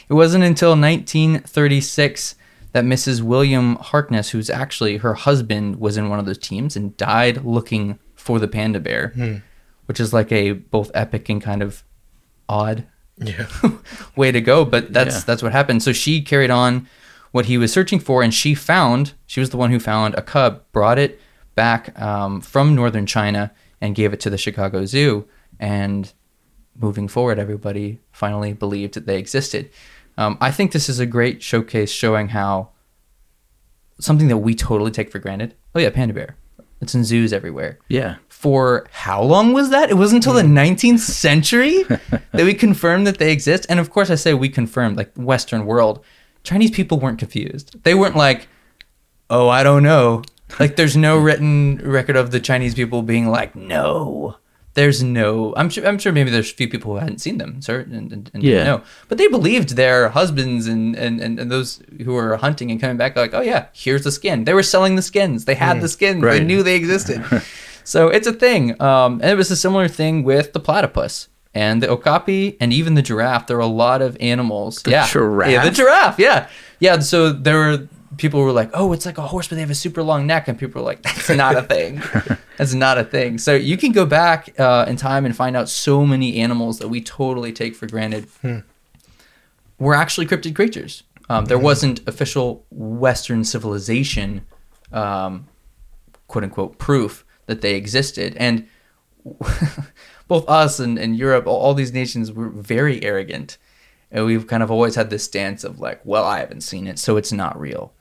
It 0.09 0.15
wasn't 0.15 0.43
until 0.45 0.71
1936 0.71 2.35
that 2.73 2.85
Mrs. 2.85 3.23
William 3.23 3.77
Harkness, 3.77 4.31
who's 4.31 4.51
actually 4.51 4.99
her 4.99 5.15
husband, 5.15 5.77
was 5.81 5.97
in 5.97 6.09
one 6.09 6.19
of 6.19 6.27
those 6.27 6.39
teams 6.39 6.77
and 6.77 6.97
died 6.97 7.45
looking 7.45 7.99
for 8.15 8.39
the 8.39 8.49
panda 8.49 8.81
bear, 8.81 9.09
hmm. 9.15 9.37
which 9.87 10.01
is 10.01 10.13
like 10.13 10.31
a 10.33 10.53
both 10.53 10.91
epic 10.95 11.29
and 11.29 11.41
kind 11.41 11.63
of 11.63 11.83
odd 12.49 12.87
Yeah. 13.17 13.47
way 14.17 14.33
to 14.33 14.41
go. 14.41 14.65
But 14.65 14.93
that's 14.93 15.17
Yeah. 15.17 15.23
that's 15.27 15.43
what 15.43 15.53
happened. 15.53 15.83
So 15.83 15.93
she 15.93 16.21
carried 16.21 16.51
on 16.51 16.87
what 17.31 17.47
he 17.47 17.59
was 17.59 17.73
searching 17.73 18.01
for, 18.01 18.23
and 18.23 18.33
she 18.35 18.55
found 18.55 19.13
she 19.27 19.41
was 19.41 19.51
the 19.51 19.57
one 19.57 19.71
who 19.71 19.79
found 19.81 20.15
a 20.15 20.23
cub, 20.23 20.63
brought 20.73 20.99
it 20.99 21.21
back 21.59 21.83
um, 22.01 22.41
from 22.41 22.75
northern 22.75 23.05
China, 23.07 23.51
and 23.81 23.95
gave 23.95 24.13
it 24.13 24.21
to 24.21 24.31
the 24.31 24.39
Chicago 24.39 24.85
Zoo. 24.87 25.27
And 25.59 26.13
moving 26.81 27.09
forward, 27.09 27.39
everybody 27.39 27.99
finally 28.13 28.53
believed 28.53 28.95
that 28.95 29.07
they 29.07 29.19
existed. 29.19 29.71
Um, 30.17 30.39
I 30.41 30.51
think 30.53 30.71
this 30.73 30.89
is 30.89 30.99
a 31.01 31.07
great 31.07 31.43
showcase 31.43 31.91
showing 31.91 32.29
how 32.29 32.71
something 34.01 34.29
that 34.29 34.39
we 34.39 34.55
totally 34.55 34.91
take 34.93 35.11
for 35.11 35.19
granted. 35.19 35.55
Oh 35.75 35.81
yeah, 35.81 35.91
panda 35.91 36.15
bear. 36.15 36.37
It's 36.81 36.95
in 36.95 37.03
zoos 37.05 37.33
everywhere 37.33 37.79
Yeah. 37.89 38.17
for 38.29 38.87
how 38.93 39.21
long 39.21 39.53
was 39.53 39.71
that? 39.71 39.91
It 39.91 39.95
wasn't 39.95 40.25
until 40.25 40.35
the 40.41 40.49
19th 40.63 41.01
century 41.27 41.83
that 41.85 42.45
we 42.49 42.55
confirmed 42.55 43.05
that 43.09 43.19
they 43.19 43.33
exist. 43.33 43.67
And 43.69 43.81
of 43.81 43.91
course, 43.91 44.11
I 44.11 44.15
say 44.15 44.33
we 44.33 44.49
confirmed, 44.49 44.97
like 44.97 45.11
Western 45.17 45.67
world. 45.67 46.05
Chinese 46.45 46.71
people 46.71 47.01
weren't 47.01 47.19
confused. 47.19 47.83
They 47.83 47.95
weren't 47.95 48.15
like, 48.15 48.47
oh, 49.29 49.49
I 49.49 49.65
don't 49.65 49.83
know. 49.83 50.23
Like, 50.61 50.77
there's 50.77 50.97
no 50.97 51.19
written 51.19 51.77
record 51.85 52.17
of 52.17 52.31
the 52.31 52.41
Chinese 52.41 52.75
people 52.75 53.03
being 53.03 53.29
like, 53.29 53.55
no. 53.55 54.37
There's 54.75 55.03
no. 55.03 55.55
I'm 55.57 55.71
sure. 55.71 55.85
I'm 55.87 55.99
sure. 55.99 56.13
Maybe 56.13 56.31
there's 56.31 56.53
a 56.53 56.55
few 56.55 56.69
people 56.69 56.93
who 56.93 56.99
hadn't 57.01 57.19
seen 57.21 57.39
them, 57.39 57.61
sir, 57.61 57.81
and, 57.81 58.13
and, 58.13 58.31
and 58.33 58.43
Yeah. 58.45 58.63
know. 58.65 58.83
But 59.09 59.19
they 59.19 59.27
believed 59.27 59.71
their 59.71 60.09
husbands 60.11 60.69
and, 60.69 60.95
and, 60.95 61.21
and, 61.21 61.41
and 61.41 61.51
those 61.51 61.83
who 62.05 62.13
were 62.13 62.37
hunting 62.37 62.71
and 62.71 62.81
coming 62.81 62.97
back, 62.97 63.17
like, 63.17 63.35
oh 63.35 63.41
yeah, 63.41 63.67
here's 63.73 64.05
the 64.05 64.13
skin. 64.13 64.45
They 64.45 64.55
were 64.55 64.63
selling 64.63 64.95
the 64.95 65.03
skins. 65.03 65.47
They 65.47 65.57
had 65.57 65.81
the 65.81 65.89
skins. 65.89 66.23
They 66.23 66.45
knew 66.45 66.63
they 66.63 66.77
existed. 66.77 67.25
so 67.85 68.07
it's 68.09 68.29
a 68.29 68.33
thing. 68.33 68.81
Um, 68.81 69.15
and 69.21 69.31
it 69.33 69.37
was 69.37 69.51
a 69.51 69.57
similar 69.57 69.89
thing 69.89 70.23
with 70.23 70.53
the 70.53 70.61
platypus 70.61 71.29
and 71.55 71.83
the 71.83 71.89
okapi 71.89 72.57
and 72.61 72.73
even 72.73 72.95
the 72.95 73.03
giraffe. 73.03 73.49
There 73.49 73.57
are 73.57 73.61
a 73.61 73.67
lot 73.67 74.01
of 74.01 74.17
animals. 74.21 74.83
The 74.83 74.93
yeah, 74.93 75.09
giraffe? 75.11 75.51
Yeah, 75.51 75.65
the 75.65 75.73
giraffe. 75.73 76.19
Yeah, 76.21 76.49
yeah. 76.79 77.01
So 77.01 77.33
there 77.33 77.57
were 77.57 77.89
people 78.19 78.43
were 78.43 78.53
like, 78.53 78.71
"Oh, 78.75 78.93
it's 78.93 79.07
like 79.07 79.19
a 79.19 79.23
horse, 79.23 79.49
but 79.49 79.55
they 79.55 79.63
have 79.63 79.71
a 79.71 79.75
super 79.75 80.03
long 80.03 80.27
neck," 80.27 80.49
and 80.49 80.59
people 80.59 80.83
were 80.83 80.87
like, 80.87 81.03
"That's 81.03 81.29
not 81.45 81.57
a 81.57 81.63
thing. 81.63 82.03
That's 82.57 82.75
not 82.75 82.99
a 82.99 83.05
thing." 83.05 83.39
So 83.39 83.55
you 83.55 83.77
can 83.77 83.93
go 83.93 84.05
back 84.05 84.55
uh, 84.59 84.85
in 84.89 84.97
time 84.97 85.25
and 85.25 85.35
find 85.35 85.57
out 85.57 85.69
so 85.69 86.05
many 86.05 86.37
animals 86.37 86.79
that 86.81 86.89
we 86.89 87.01
totally 87.01 87.53
take 87.53 87.75
for 87.75 87.87
granted 87.87 88.29
were 89.79 89.95
actually 89.95 90.27
cryptid 90.27 90.55
creatures. 90.55 91.05
Um, 91.31 91.45
there 91.45 91.59
wasn't 91.59 92.07
official 92.09 92.65
Western 92.71 93.45
civilization, 93.45 94.47
um, 94.93 95.47
quote 96.27 96.45
unquote, 96.45 96.79
proof 96.79 97.25
that 97.47 97.61
they 97.61 97.75
existed. 97.75 98.35
And 98.39 98.67
both 100.29 100.49
us 100.49 100.81
and, 100.81 100.99
and 100.99 101.17
Europe, 101.17 101.47
all, 101.47 101.57
all 101.57 101.75
these 101.75 101.93
nations 101.93 102.33
were 102.33 102.49
very 102.49 103.03
arrogant. 103.03 103.59
And 104.11 104.25
we've 104.25 104.47
kind 104.47 104.63
of 104.63 104.71
always 104.71 104.95
had 104.95 105.11
this 105.11 105.25
stance 105.25 105.65
of 105.65 105.81
like, 105.81 106.01
well, 106.05 106.25
I 106.25 106.39
haven't 106.39 106.63
seen 106.63 106.87
it, 106.87 106.99
so 106.99 107.19
it's 107.19 107.33
not 107.33 107.61
real. 107.61 107.93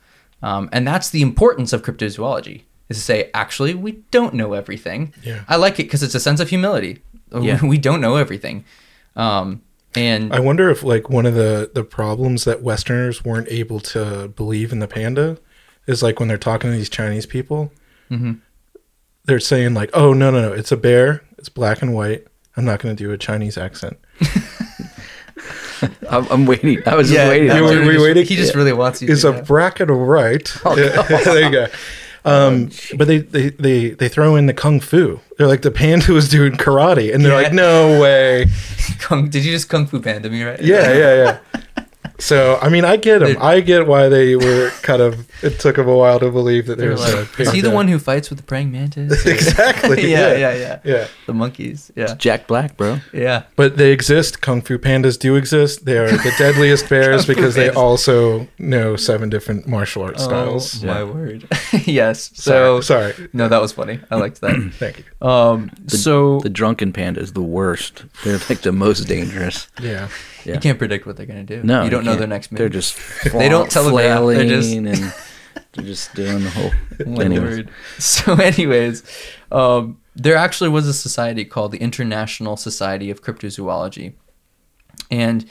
Um, 0.44 0.70
and 0.72 0.88
that's 0.88 1.10
the 1.10 1.22
importance 1.22 1.74
of 1.74 1.82
cryptozoology 1.84 2.64
is 2.90 2.98
to 2.98 3.04
say, 3.04 3.30
actually, 3.34 3.74
we 3.74 3.94
don't 4.12 4.34
know 4.36 4.54
everything. 4.54 5.14
Yeah. 5.24 5.44
I 5.48 5.56
like 5.58 5.74
it 5.80 5.84
because 5.84 6.04
it's 6.04 6.16
a 6.16 6.20
sense 6.20 6.40
of 6.40 6.50
humility. 6.50 7.02
Yeah. 7.38 7.60
We 7.66 7.78
don't 7.78 8.00
know 8.02 8.16
everything. 8.16 8.64
Um, 9.16 9.62
and 9.96 10.32
I 10.32 10.40
wonder 10.40 10.70
if 10.70 10.84
like 10.84 11.10
one 11.10 11.26
of 11.26 11.34
the 11.34 11.72
the 11.74 11.84
problems 11.84 12.44
that 12.46 12.62
Westerners 12.62 13.26
weren't 13.26 13.48
able 13.50 13.80
to 13.80 14.28
believe 14.30 14.72
in 14.72 14.80
the 14.80 14.88
panda 14.88 15.38
is 15.88 16.04
like 16.04 16.20
when 16.20 16.28
they're 16.30 16.38
talking 16.38 16.70
to 16.72 16.78
these 16.78 16.90
Chinese 16.90 17.26
people, 17.26 17.72
Mm-hmm. 18.12 18.34
they're 19.26 19.40
saying 19.40 19.74
like, 19.74 19.90
"Oh 19.94 20.14
no 20.14 20.30
no 20.32 20.42
no, 20.50 20.54
it's 20.54 20.72
a 20.72 20.78
bear. 20.78 21.24
It's 21.38 21.50
black 21.50 21.82
and 21.82 21.94
white. 21.94 22.26
I'm 22.56 22.64
not 22.66 22.80
going 22.80 22.96
to 22.96 23.04
do 23.04 23.12
a 23.12 23.18
Chinese 23.18 23.58
accent." 23.58 23.98
I'm, 26.10 26.26
I'm 26.32 26.46
waiting. 26.46 26.82
I 26.86 26.96
was 26.96 27.12
Yeah, 27.12 27.20
just 27.26 27.30
waiting. 27.30 27.48
no, 27.50 27.56
You 27.56 27.68
I'm 27.68 27.80
were- 27.80 27.86
were 27.86 27.94
just- 27.94 28.04
waiting? 28.06 28.26
He 28.26 28.36
just 28.36 28.56
really 28.56 28.74
wants 28.74 29.02
you. 29.02 29.10
It's 29.12 29.24
a 29.24 29.34
bracket 29.44 29.90
of 29.90 29.98
right. 29.98 30.44
there 30.76 31.44
you 31.44 31.52
go. 31.52 31.68
Um, 32.26 32.72
but 32.98 33.08
they, 33.08 33.20
they, 33.20 33.50
they, 33.52 33.90
they 33.92 34.10
throw 34.10 34.36
in 34.36 34.48
the 34.48 34.54
kung 34.54 34.82
fu. 34.82 35.22
They're 35.38 35.48
like 35.48 35.62
the 35.62 35.72
panda 35.72 36.12
was 36.12 36.28
doing 36.28 36.54
karate, 36.54 37.14
and 37.14 37.24
they're 37.24 37.32
Yeah. 37.32 37.48
like, 37.48 37.54
no 37.54 38.02
way. 38.02 38.48
Kung, 39.00 39.30
did 39.30 39.46
you 39.46 39.52
just 39.54 39.70
kung 39.70 39.86
fu 39.88 40.02
panda 40.02 40.30
me 40.30 40.44
right? 40.44 40.60
Yeah, 40.62 40.92
yeah, 40.94 41.14
yeah. 41.54 41.62
So 42.20 42.58
I 42.62 42.70
mean, 42.70 42.84
I 42.86 42.98
get 42.98 43.20
them. 43.20 43.38
I 43.40 43.60
get 43.62 43.86
why 43.88 44.10
they 44.10 44.36
were 44.36 44.72
kind 44.82 45.02
of. 45.02 45.28
It 45.44 45.60
took 45.60 45.76
them 45.76 45.88
a 45.88 45.96
while 45.96 46.20
to 46.20 46.32
believe 46.32 46.66
that 46.66 46.78
They're 46.78 46.96
there's 46.96 47.14
a 47.14 47.18
like, 47.22 47.40
is 47.40 47.52
he 47.52 47.62
the 47.62 47.68
panda. 47.68 47.76
one 47.76 47.88
who 47.90 48.00
fights 48.00 48.30
with 48.30 48.40
the 48.40 48.44
praying 48.44 48.72
mantis? 48.72 49.26
Exactly? 49.38 50.10
yeah, 50.12 50.32
yeah, 50.34 50.38
yeah, 50.38 50.54
yeah, 50.56 50.80
yeah. 50.84 51.08
The 51.28 51.34
monkeys. 51.34 51.92
Yeah, 51.96 52.16
Jack 52.16 52.48
Black, 52.48 52.76
bro. 52.76 53.00
yeah. 53.14 53.44
But 53.56 53.78
they 53.78 53.92
exist. 53.92 54.42
Kung 54.42 54.62
fu 54.62 54.78
pandas 54.80 55.18
do 55.20 55.36
exist. 55.36 55.86
They 55.86 55.98
are 55.98 56.10
the 56.10 56.34
deadliest 56.40 56.90
bears 56.94 57.26
because 57.26 57.54
they 57.56 57.70
also 57.70 58.48
know 58.58 58.96
seven 58.96 59.30
different 59.30 59.68
martial 59.68 60.02
arts 60.04 60.24
styles. 60.24 60.84
Oh 60.84 60.88
my 60.88 61.04
word. 61.04 61.48
yes. 61.86 62.32
So 62.34 62.82
sorry, 62.82 63.14
sorry. 63.14 63.30
No, 63.34 63.48
that 63.48 63.62
was 63.62 63.72
funny. 63.74 64.00
I 64.10 64.16
liked 64.16 64.42
that. 64.42 64.56
Thank 64.74 65.00
you. 65.00 65.28
Um. 65.28 65.70
so 65.88 66.40
The 66.40 66.50
drunken 66.50 66.94
panda 66.94 67.20
is 67.22 67.34
the 67.34 67.42
worst. 67.44 68.06
They're 68.24 68.40
like 68.50 68.62
the 68.62 68.72
most 68.72 69.02
dangerous. 69.08 69.68
Yeah. 69.82 70.08
Yeah. 70.48 70.54
you 70.56 70.60
can't 70.62 70.80
predict 70.80 71.06
what 71.06 71.18
they're 71.18 71.26
gonna 71.26 71.44
do. 71.44 71.62
No, 71.64 71.84
you 71.84 71.90
don't 71.90 72.06
know 72.06 72.16
their 72.16 72.28
next 72.28 72.52
move. 72.52 72.60
They're 72.60 72.70
just 72.70 72.98
They 73.34 73.50
don't 73.50 73.70
telegraph. 73.70 74.26
They're 74.26 74.46
just- 74.46 74.74
and 74.74 74.88
they're 75.74 75.86
just 75.86 76.16
doing 76.16 76.44
the 76.44 76.50
whole. 76.50 76.72
Anyways. 77.22 77.66
So, 78.00 78.34
anyways, 78.36 79.04
um, 79.52 80.00
there 80.16 80.36
actually 80.36 80.70
was 80.70 80.88
a 80.88 80.94
society 80.94 81.46
called 81.46 81.72
the 81.72 81.78
International 81.80 82.58
Society 82.58 83.12
of 83.12 83.22
Cryptozoology, 83.22 84.14
and 85.12 85.46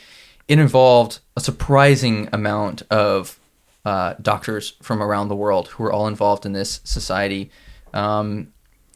it 0.48 0.58
involved 0.58 1.20
a 1.36 1.40
surprising 1.40 2.28
amount 2.32 2.82
of 2.90 3.38
uh, 3.84 4.14
doctors 4.20 4.74
from 4.82 5.02
around 5.02 5.28
the 5.28 5.36
world 5.36 5.68
who 5.68 5.82
were 5.84 5.92
all 5.92 6.08
involved 6.08 6.44
in 6.46 6.52
this 6.52 6.80
society 6.84 7.50
um, 7.94 8.52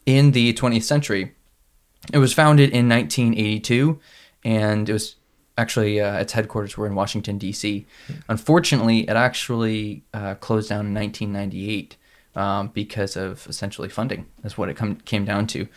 in 0.07 0.33
the 0.33 0.53
20th 0.55 0.83
century. 0.83 1.35
It 2.13 2.19
was 2.19 2.33
founded 2.33 2.71
in 2.71 2.89
1982, 2.89 4.01
and 4.45 4.89
it 4.89 4.93
was 4.93 5.17
actually 5.61 6.01
uh, 6.01 6.19
its 6.19 6.33
headquarters 6.33 6.77
were 6.77 6.87
in 6.87 6.95
Washington 6.95 7.39
D.C. 7.39 7.87
Unfortunately, 8.29 9.01
it 9.01 9.11
actually 9.11 10.03
uh, 10.15 10.35
closed 10.37 10.69
down 10.69 10.87
in 10.87 10.95
1998 10.95 11.97
um, 12.35 12.69
because 12.69 13.17
of 13.17 13.47
essentially 13.47 13.89
funding. 13.89 14.27
That's 14.43 14.57
what 14.57 14.69
it 14.69 14.77
come, 14.77 14.97
came 14.97 15.25
down 15.25 15.47
to. 15.49 15.69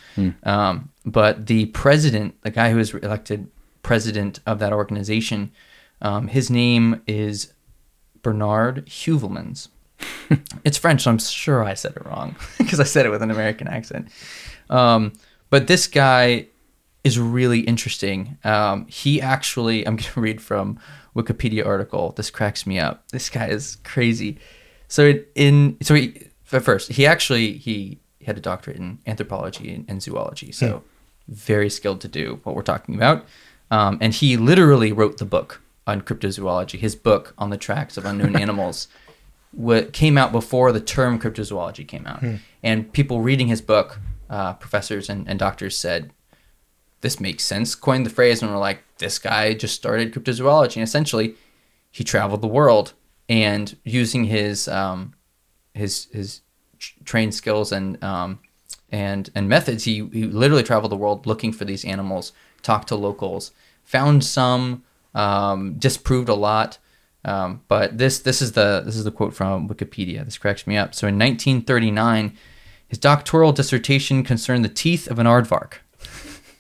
Um, 0.43 0.89
but 1.05 1.47
the 1.47 1.65
president, 1.67 2.41
the 2.41 2.51
guy 2.51 2.71
who 2.71 2.77
was 2.77 2.93
elected 2.93 3.49
president 3.81 4.39
of 4.45 4.59
that 4.59 4.73
organization, 4.73 5.51
um, 6.01 6.27
his 6.27 6.49
name 6.49 7.01
is 7.07 7.53
Bernard 8.21 8.85
Heuvelmans. 8.87 9.69
it's 10.63 10.77
French, 10.77 11.03
so 11.03 11.11
I'm 11.11 11.19
sure 11.19 11.63
I 11.63 11.73
said 11.73 11.93
it 11.95 12.05
wrong 12.05 12.35
because 12.57 12.79
I 12.79 12.83
said 12.85 13.05
it 13.05 13.09
with 13.09 13.21
an 13.21 13.31
American 13.31 13.67
accent. 13.67 14.09
Um, 14.69 15.13
but 15.49 15.67
this 15.67 15.87
guy 15.87 16.47
is 17.03 17.19
really 17.19 17.61
interesting. 17.61 18.37
Um, 18.43 18.85
he 18.87 19.21
actually, 19.21 19.85
I'm 19.85 19.95
going 19.97 20.11
to 20.13 20.21
read 20.21 20.41
from 20.41 20.79
Wikipedia 21.15 21.65
article. 21.65 22.11
This 22.15 22.29
cracks 22.29 22.65
me 22.65 22.79
up. 22.79 23.09
This 23.11 23.29
guy 23.29 23.47
is 23.47 23.77
crazy. 23.83 24.37
So 24.87 25.13
in 25.35 25.77
so 25.81 25.95
he 25.95 26.27
first 26.43 26.91
he 26.91 27.05
actually 27.05 27.53
he 27.53 27.99
had 28.25 28.37
a 28.37 28.41
doctorate 28.41 28.77
in 28.77 28.99
anthropology 29.07 29.73
and, 29.73 29.85
and 29.87 30.01
zoology. 30.01 30.51
So 30.51 30.83
very 31.27 31.69
skilled 31.69 32.01
to 32.01 32.07
do 32.07 32.39
what 32.43 32.55
we're 32.55 32.61
talking 32.61 32.95
about. 32.95 33.25
um, 33.71 33.97
and 34.01 34.13
he 34.13 34.37
literally 34.37 34.91
wrote 34.91 35.17
the 35.17 35.25
book 35.25 35.61
on 35.87 36.01
cryptozoology. 36.01 36.79
His 36.79 36.95
book 36.95 37.33
on 37.37 37.49
the 37.49 37.57
tracks 37.57 37.97
of 37.97 38.05
unknown 38.05 38.35
animals 38.45 38.87
what 39.51 39.93
came 39.93 40.17
out 40.17 40.31
before 40.31 40.71
the 40.71 40.81
term 40.81 41.19
cryptozoology 41.19 41.87
came 41.87 42.05
out. 42.07 42.23
And 42.63 42.91
people 42.91 43.21
reading 43.21 43.47
his 43.47 43.61
book, 43.61 43.99
uh, 44.29 44.53
professors 44.53 45.09
and, 45.09 45.27
and 45.29 45.37
doctors 45.37 45.77
said, 45.77 46.11
this 47.03 47.19
makes 47.19 47.43
sense, 47.43 47.75
coined 47.75 48.05
the 48.05 48.09
phrase, 48.09 48.41
and 48.41 48.49
were 48.49 48.57
like, 48.57 48.83
this 48.97 49.19
guy 49.19 49.53
just 49.53 49.75
started 49.75 50.13
cryptozoology. 50.13 50.77
And 50.77 50.83
essentially, 50.83 51.35
he 51.91 52.03
traveled 52.03 52.41
the 52.41 52.47
world 52.47 52.93
and 53.29 53.77
using 53.83 54.23
his 54.25 54.67
um, 54.67 55.13
his 55.73 56.07
his 56.11 56.41
trained 57.05 57.35
skills 57.35 57.71
and 57.71 58.03
um, 58.03 58.39
and 58.89 59.29
and 59.35 59.49
methods, 59.49 59.83
he, 59.83 60.07
he 60.13 60.25
literally 60.25 60.63
traveled 60.63 60.91
the 60.91 60.97
world 60.97 61.25
looking 61.25 61.51
for 61.51 61.65
these 61.65 61.83
animals, 61.83 62.31
talked 62.61 62.87
to 62.89 62.95
locals, 62.95 63.51
found 63.83 64.23
some, 64.23 64.83
um, 65.15 65.73
disproved 65.79 66.29
a 66.29 66.35
lot. 66.35 66.77
Um, 67.25 67.61
but 67.67 67.97
this 67.97 68.19
this 68.19 68.41
is 68.41 68.53
the 68.53 68.81
this 68.85 68.95
is 68.95 69.03
the 69.03 69.11
quote 69.11 69.33
from 69.33 69.67
Wikipedia. 69.67 70.23
This 70.23 70.37
cracks 70.37 70.67
me 70.67 70.77
up. 70.77 70.93
So 70.93 71.07
in 71.07 71.15
1939, 71.15 72.37
his 72.87 72.97
doctoral 72.97 73.51
dissertation 73.51 74.23
concerned 74.23 74.63
the 74.63 74.69
teeth 74.69 75.07
of 75.07 75.19
an 75.19 75.25
aardvark. 75.25 75.75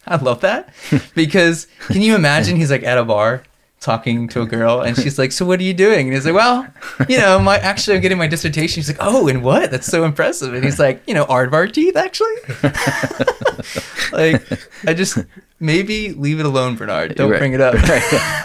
I 0.07 0.15
love 0.17 0.41
that 0.41 0.69
because 1.15 1.67
can 1.87 2.01
you 2.01 2.15
imagine 2.15 2.55
he's 2.57 2.71
like 2.71 2.83
at 2.83 2.97
a 2.97 3.03
bar 3.05 3.43
talking 3.79 4.29
to 4.29 4.41
a 4.41 4.45
girl 4.45 4.79
and 4.81 4.95
she's 4.97 5.17
like, 5.19 5.31
"So 5.31 5.45
what 5.45 5.59
are 5.59 5.63
you 5.63 5.73
doing?" 5.73 6.07
And 6.07 6.13
he's 6.13 6.25
like, 6.25 6.35
"Well, 6.35 6.67
you 7.09 7.17
know, 7.17 7.39
my 7.39 7.57
actually 7.57 7.95
I'm 7.97 8.01
getting 8.01 8.17
my 8.17 8.27
dissertation." 8.27 8.81
She's 8.81 8.87
like, 8.89 8.97
"Oh, 9.01 9.27
and 9.27 9.43
what? 9.43 9.71
That's 9.71 9.87
so 9.87 10.03
impressive." 10.05 10.53
And 10.53 10.63
he's 10.63 10.79
like, 10.79 11.01
"You 11.07 11.13
know, 11.13 11.25
aardvark 11.25 11.73
teeth 11.73 11.95
actually." 11.95 12.33
like, 14.11 14.41
I 14.87 14.93
just 14.93 15.17
maybe 15.59 16.11
leave 16.13 16.39
it 16.39 16.45
alone, 16.45 16.75
Bernard. 16.75 17.15
Don't 17.15 17.29
Right. 17.31 17.39
bring 17.39 17.53
it 17.53 17.61
up. 17.61 17.73
Right. 17.75 18.43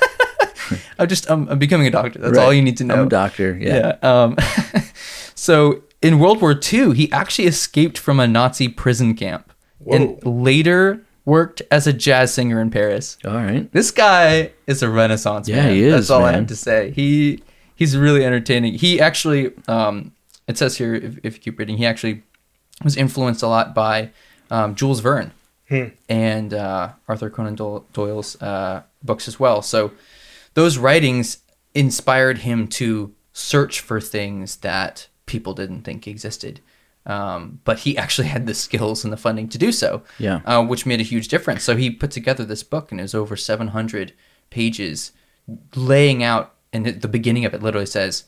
I'm 0.99 1.09
just 1.09 1.31
I'm, 1.31 1.49
I'm 1.49 1.59
becoming 1.59 1.87
a 1.87 1.91
doctor. 1.91 2.19
That's 2.19 2.37
Right. 2.37 2.45
all 2.45 2.53
you 2.53 2.63
need 2.63 2.77
to 2.79 2.85
know. 2.85 2.95
I'm 2.95 3.07
a 3.07 3.11
doctor. 3.11 3.57
Yeah. 3.61 3.97
Yeah. 4.03 4.23
Um, 4.25 4.37
so 5.35 5.83
in 6.03 6.19
World 6.19 6.41
War 6.41 6.59
II, 6.61 6.95
he 6.95 7.11
actually 7.13 7.47
escaped 7.47 7.97
from 7.99 8.21
a 8.21 8.27
Nazi 8.27 8.69
prison 8.69 9.15
camp 9.15 9.53
and 9.91 10.19
later 10.25 11.01
worked 11.29 11.61
as 11.71 11.87
a 11.87 11.93
jazz 11.93 12.33
singer 12.33 12.61
in 12.61 12.71
Paris. 12.71 13.19
All 13.25 13.35
right. 13.35 13.71
This 13.73 13.91
guy 13.91 14.53
is 14.67 14.83
a 14.83 14.89
renaissance 14.89 15.49
Yeah, 15.49 15.65
man. 15.65 15.75
he 15.75 15.85
is, 15.85 15.93
That's 15.93 16.11
all 16.11 16.25
I 16.25 16.33
have 16.33 16.47
to 16.47 16.57
say. 16.57 16.91
He 16.91 17.43
he's 17.75 17.97
really 17.97 18.25
entertaining. 18.25 18.75
He 18.75 19.01
actually 19.01 19.53
um, 19.69 20.13
it 20.47 20.57
says 20.59 20.79
here 20.79 20.95
if, 20.95 21.19
if 21.23 21.35
you 21.37 21.41
keep 21.41 21.59
reading, 21.59 21.77
he 21.77 21.87
actually 21.87 22.23
was 22.83 22.97
influenced 22.97 23.43
a 23.43 23.49
lot 23.49 23.75
by 23.75 24.11
um, 24.51 24.75
Jules 24.75 25.01
Verne 25.01 25.33
and 26.09 26.55
uh, 26.55 26.91
Arthur 27.07 27.29
Conan 27.29 27.55
Doyle's 27.93 28.41
uh, 28.41 28.83
books 29.03 29.29
as 29.29 29.39
well. 29.39 29.61
So 29.61 29.93
those 30.55 30.79
writings 30.79 31.39
inspired 31.75 32.39
him 32.39 32.67
to 32.69 33.13
search 33.35 33.81
for 33.81 34.01
things 34.01 34.57
that 34.57 35.09
people 35.27 35.53
didn't 35.53 35.83
think 35.83 36.09
existed. 36.09 36.61
Um, 37.09 37.61
but 37.65 37.81
he 37.81 37.97
actually 38.05 38.29
had 38.29 38.47
the 38.47 38.55
skills 38.55 39.03
and 39.03 39.13
the 39.13 39.17
funding 39.17 39.49
to 39.49 39.59
do 39.59 39.73
so, 39.73 40.03
Yeah. 40.19 40.41
uh, 40.45 40.63
which 40.65 40.87
made 40.87 41.01
a 41.01 41.05
huge 41.05 41.27
difference. 41.29 41.65
So 41.65 41.75
he 41.77 41.91
put 41.91 42.11
together 42.13 42.45
this 42.45 42.63
book, 42.63 42.91
and 42.93 43.01
it 43.01 43.05
was 43.05 43.15
over 43.15 43.35
700 43.37 44.13
pages, 44.51 45.13
laying 45.75 46.23
out. 46.23 46.55
And 46.73 46.87
the 46.87 47.09
beginning 47.09 47.45
of 47.47 47.55
it 47.55 47.63
literally 47.63 47.87
says, 47.87 48.25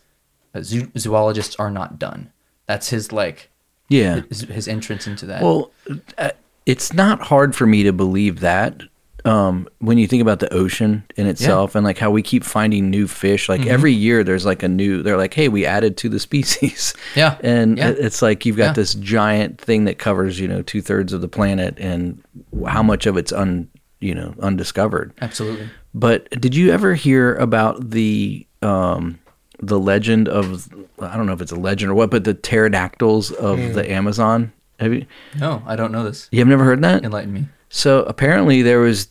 uh, 0.54 0.62
"Zoo- 0.62 0.90
"Zoologists 0.96 1.56
are 1.56 1.70
not 1.70 1.98
done." 1.98 2.30
That's 2.66 2.88
his 2.88 3.12
like 3.12 3.50
Yeah. 3.90 4.22
his, 4.30 4.40
his 4.42 4.66
entrance 4.68 5.06
into 5.06 5.26
that. 5.26 5.42
Well, 5.42 5.70
uh, 6.16 6.30
it's 6.64 6.92
not 6.92 7.20
hard 7.22 7.54
for 7.54 7.66
me 7.66 7.82
to 7.82 7.92
believe 7.92 8.40
that 8.40 8.82
um, 9.24 9.68
when 9.78 9.98
you 9.98 10.06
think 10.06 10.22
about 10.22 10.40
the 10.40 10.52
ocean 10.52 11.04
in 11.16 11.26
itself 11.26 11.74
and 11.74 11.84
like 11.84 11.98
how 11.98 12.10
we 12.10 12.22
keep 12.22 12.44
finding 12.44 12.90
new 12.90 13.06
fish. 13.06 13.48
Like 13.48 13.60
Mm-hmm. 13.62 13.70
every 13.70 13.92
year, 13.92 14.24
there's 14.24 14.46
like 14.46 14.62
a 14.62 14.68
new. 14.68 15.02
They're 15.02 15.16
like, 15.16 15.34
hey, 15.34 15.48
we 15.48 15.66
added 15.66 15.96
to 15.98 16.08
the 16.08 16.18
species. 16.20 16.94
Yeah, 17.16 17.36
and 17.42 17.76
yeah. 17.78 17.88
it's 17.90 18.22
like 18.22 18.46
you've 18.46 18.56
got 18.56 18.66
Yeah. 18.68 18.72
this 18.74 18.94
giant 18.94 19.60
thing 19.60 19.84
that 19.86 19.98
covers 19.98 20.38
you 20.38 20.46
know 20.48 20.62
two 20.62 20.80
thirds 20.82 21.12
of 21.12 21.20
the 21.20 21.28
planet, 21.28 21.76
and 21.78 22.22
how 22.66 22.82
much 22.82 23.06
of 23.06 23.16
it's 23.16 23.32
un 23.32 23.68
you 24.00 24.14
know 24.14 24.34
undiscovered. 24.40 25.12
Absolutely. 25.20 25.68
But 25.92 26.30
did 26.40 26.54
you 26.54 26.70
ever 26.70 26.94
hear 26.94 27.34
about 27.34 27.90
the 27.90 28.46
um, 28.62 29.18
the 29.60 29.78
legend 29.80 30.28
of 30.28 30.68
I 31.00 31.16
don't 31.16 31.26
know 31.26 31.32
if 31.32 31.40
it's 31.40 31.52
a 31.52 31.56
legend 31.56 31.90
or 31.90 31.94
what, 31.94 32.10
but 32.10 32.24
the 32.24 32.34
pterodactyls 32.34 33.32
of 33.32 33.58
Hmm. 33.58 33.72
the 33.72 33.90
Amazon? 33.90 34.52
Have 34.78 34.94
you 34.94 35.04
No, 35.38 35.62
I 35.66 35.76
don't 35.76 35.92
know 35.92 36.04
this. 36.04 36.28
you 36.30 36.38
have 36.38 36.48
never 36.48 36.64
heard 36.64 36.80
that? 36.82 37.04
Enlighten 37.04 37.32
me. 37.32 37.46
So 37.70 38.02
apparently 38.02 38.62
there 38.62 38.80
was 38.80 39.08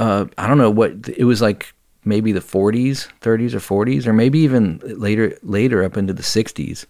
uh, 0.00 0.24
I 0.38 0.46
don't 0.46 0.58
know 0.58 0.70
what 0.70 0.92
it 1.16 1.24
was 1.24 1.40
like 1.42 1.72
maybe 2.04 2.30
the 2.32 2.40
40s, 2.40 3.08
30s 3.20 3.52
or 3.54 3.58
40s 3.84 4.06
or 4.06 4.12
maybe 4.12 4.38
even 4.40 4.80
later 4.84 5.36
later 5.42 5.82
up 5.82 5.96
into 5.96 6.12
the 6.12 6.22
60s. 6.22 6.86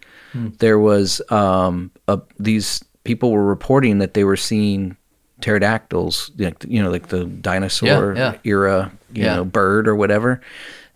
There 0.59 0.79
was 0.79 1.23
um, 1.31 1.91
a, 2.09 2.21
these 2.39 2.85
people 3.05 3.33
were 3.33 3.45
reporting 3.47 3.99
that 4.01 4.13
they 4.13 4.25
were 4.25 4.37
seeing 4.37 4.97
pterodactyls, 5.41 6.31
like, 6.39 6.63
you 6.69 6.83
know, 6.83 6.91
like 6.91 7.09
the 7.09 7.25
dinosaur 7.25 8.15
Yeah, 8.15 8.33
yeah. 8.33 8.39
era, 8.45 8.93
you 9.15 9.23
Yeah. 9.25 9.37
know, 9.37 9.45
bird 9.47 9.89
or 9.89 9.95
whatever. 9.97 10.41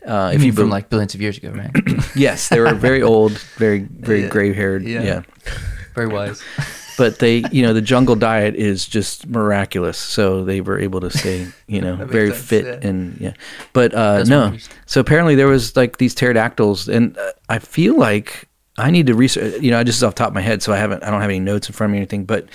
Uh, 0.06 0.30
You 0.32 0.38
if 0.40 0.44
you 0.44 0.52
from 0.52 0.68
like 0.70 0.88
billions 0.90 1.14
of 1.14 1.20
years 1.22 1.38
ago, 1.38 1.50
right? 1.52 1.70
yes, 2.14 2.48
they 2.48 2.58
were 2.60 2.74
very 2.74 3.00
old, 3.02 3.32
very 3.56 3.80
very 3.80 4.28
gray 4.34 4.52
haired. 4.52 4.82
Yeah. 4.84 5.22
Very 5.94 6.08
wise. 6.08 6.42
but 7.00 7.18
they 7.18 7.42
you 7.50 7.62
know 7.62 7.72
the 7.72 7.80
jungle 7.80 8.14
diet 8.14 8.54
is 8.56 8.86
just 8.86 9.26
miraculous. 9.26 9.96
So 9.96 10.44
they 10.44 10.60
were 10.60 10.78
able 10.78 11.00
to 11.00 11.08
stay 11.08 11.48
you 11.66 11.80
know 11.84 11.96
very 11.96 12.28
sense, 12.28 12.44
fit 12.44 12.64
yeah. 12.66 12.88
and 12.88 13.18
yeah. 13.18 13.32
But 13.72 13.94
uh 13.94 14.24
no. 14.24 14.58
so 14.84 15.00
apparently 15.00 15.34
there 15.34 15.46
was 15.46 15.74
like 15.76 15.96
these 15.96 16.14
pterodactyls 16.14 16.88
and 16.88 17.16
uh, 17.16 17.32
i 17.48 17.58
feel 17.58 17.96
like 17.96 18.48
i 18.76 18.90
need 18.90 19.06
to 19.06 19.14
research 19.14 19.62
you 19.62 19.70
know 19.70 19.78
i 19.78 19.84
just 19.84 20.02
off 20.02 20.14
the 20.14 20.18
top 20.18 20.28
of 20.28 20.34
my 20.34 20.42
head 20.42 20.62
so 20.62 20.72
i 20.74 20.76
haven't 20.76 21.02
i 21.02 21.10
don't 21.10 21.22
have 21.22 21.30
any 21.30 21.40
notes 21.40 21.68
in 21.68 21.72
front 21.72 21.88
of 21.88 21.92
me 21.92 21.98
or 21.98 22.02
anything 22.02 22.24
but 22.26 22.46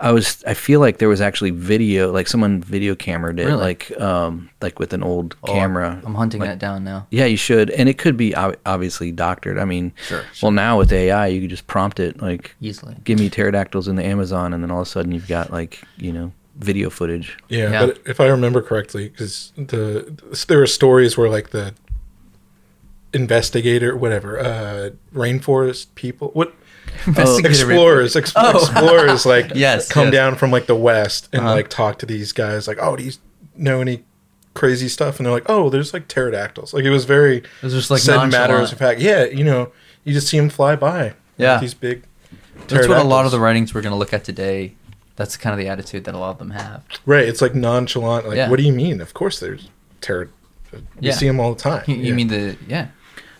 i 0.00 0.10
was 0.10 0.42
i 0.46 0.54
feel 0.54 0.80
like 0.80 0.96
there 0.98 1.08
was 1.08 1.20
actually 1.20 1.50
video 1.50 2.10
like 2.10 2.26
someone 2.26 2.60
video 2.62 2.94
camered 2.94 3.38
it 3.38 3.44
Really? 3.46 3.58
like 3.60 4.00
um 4.00 4.48
like 4.62 4.78
with 4.78 4.92
an 4.92 5.02
old 5.02 5.36
Oh, 5.42 5.52
camera 5.52 6.00
I'm 6.04 6.14
hunting 6.14 6.40
like, 6.40 6.50
that 6.50 6.58
down 6.58 6.84
now. 6.84 7.06
yeah, 7.10 7.24
you 7.26 7.36
should, 7.36 7.70
and 7.70 7.88
it 7.88 7.98
could 7.98 8.16
be 8.16 8.34
obviously 8.34 9.10
doctored. 9.12 9.58
I 9.58 9.64
mean, 9.64 9.92
Sure, 10.08 10.22
well, 10.42 10.52
now 10.52 10.76
with 10.78 10.92
AI, 10.92 11.26
you 11.28 11.40
could 11.42 11.50
just 11.50 11.66
prompt 11.66 11.98
it 12.00 12.20
like, 12.20 12.54
Easily. 12.60 12.94
give 13.04 13.18
me 13.18 13.28
pterodactyls 13.30 13.88
in 13.88 13.96
the 13.96 14.04
Amazon, 14.04 14.52
and 14.52 14.62
then 14.62 14.70
all 14.70 14.80
of 14.82 14.86
a 14.86 14.90
sudden 14.90 15.12
you've 15.12 15.28
got 15.28 15.50
like 15.50 15.82
you 15.96 16.12
know 16.12 16.32
video 16.56 16.90
footage. 16.90 17.38
Yeah, 17.48 17.70
Yeah. 17.70 17.86
but 17.86 17.98
if 18.06 18.20
I 18.20 18.26
remember 18.26 18.60
correctly, 18.62 19.08
because 19.08 19.52
the 19.56 20.12
there 20.48 20.60
are 20.62 20.66
stories 20.66 21.16
where 21.16 21.28
like 21.30 21.50
the 21.50 21.74
investigator, 23.12 23.96
whatever, 23.96 24.38
uh, 24.38 24.90
rainforest 25.14 25.86
people, 25.94 26.28
what 26.34 26.54
Investigator 27.06 27.48
explorers, 27.48 28.16
ex- 28.16 28.32
explorers, 28.36 29.24
like 29.26 29.52
Yes, 29.54 29.88
come 29.90 30.06
yes. 30.06 30.12
down 30.12 30.34
from 30.36 30.50
like 30.50 30.66
the 30.66 30.74
west 30.74 31.28
and 31.32 31.42
Uh-huh. 31.42 31.54
like 31.54 31.68
talk 31.68 31.98
to 32.00 32.06
these 32.06 32.32
guys, 32.32 32.68
like, 32.68 32.78
oh, 32.80 32.96
do 32.96 33.04
you 33.04 33.12
know 33.56 33.80
any 33.80 34.04
crazy 34.54 34.88
stuff? 34.88 35.18
And 35.18 35.26
they're 35.26 35.32
like, 35.32 35.48
oh, 35.48 35.70
there's 35.70 35.94
like 35.94 36.08
pterodactyls. 36.08 36.74
Like 36.74 36.84
it 36.84 36.90
was 36.90 37.04
very 37.06 37.38
It 37.38 37.46
was 37.62 37.72
just 37.72 37.90
like 37.90 38.00
said 38.00 38.16
matters 38.16 38.32
nonchalant. 38.32 38.72
of 38.72 38.78
fact. 38.78 39.00
Yeah, 39.00 39.24
you 39.24 39.44
know, 39.44 39.72
you 40.04 40.12
just 40.12 40.28
see 40.28 40.38
them 40.38 40.50
fly 40.50 40.76
by. 40.76 41.14
Yeah. 41.38 41.58
these 41.58 41.72
big. 41.74 42.02
That's 42.68 42.86
what 42.86 42.98
a 42.98 43.02
lot 43.04 43.24
of 43.24 43.30
the 43.32 43.40
writings 43.40 43.72
we're 43.72 43.80
going 43.80 43.92
to 43.94 43.98
look 43.98 44.12
at 44.12 44.22
today. 44.24 44.74
That's 45.16 45.36
kind 45.36 45.52
of 45.54 45.58
the 45.58 45.68
attitude 45.68 46.04
that 46.04 46.14
a 46.14 46.18
lot 46.18 46.30
of 46.30 46.38
them 46.38 46.50
have. 46.50 46.82
Right, 47.06 47.26
it's 47.28 47.40
like 47.42 47.54
nonchalant. 47.54 48.26
Like, 48.28 48.36
Yeah. 48.36 48.48
what 48.50 48.56
do 48.58 48.62
you 48.62 48.72
mean? 48.72 49.00
Of 49.00 49.14
course, 49.14 49.40
there's 49.40 49.68
pterod. 50.02 50.28
You 50.72 50.80
Yeah. 51.00 51.12
see 51.14 51.26
them 51.26 51.40
all 51.40 51.54
the 51.54 51.60
time. 51.60 51.84
You, 51.86 51.96
you 51.96 52.02
Yeah. 52.04 52.12
mean 52.14 52.28
the 52.28 52.56
yeah? 52.68 52.88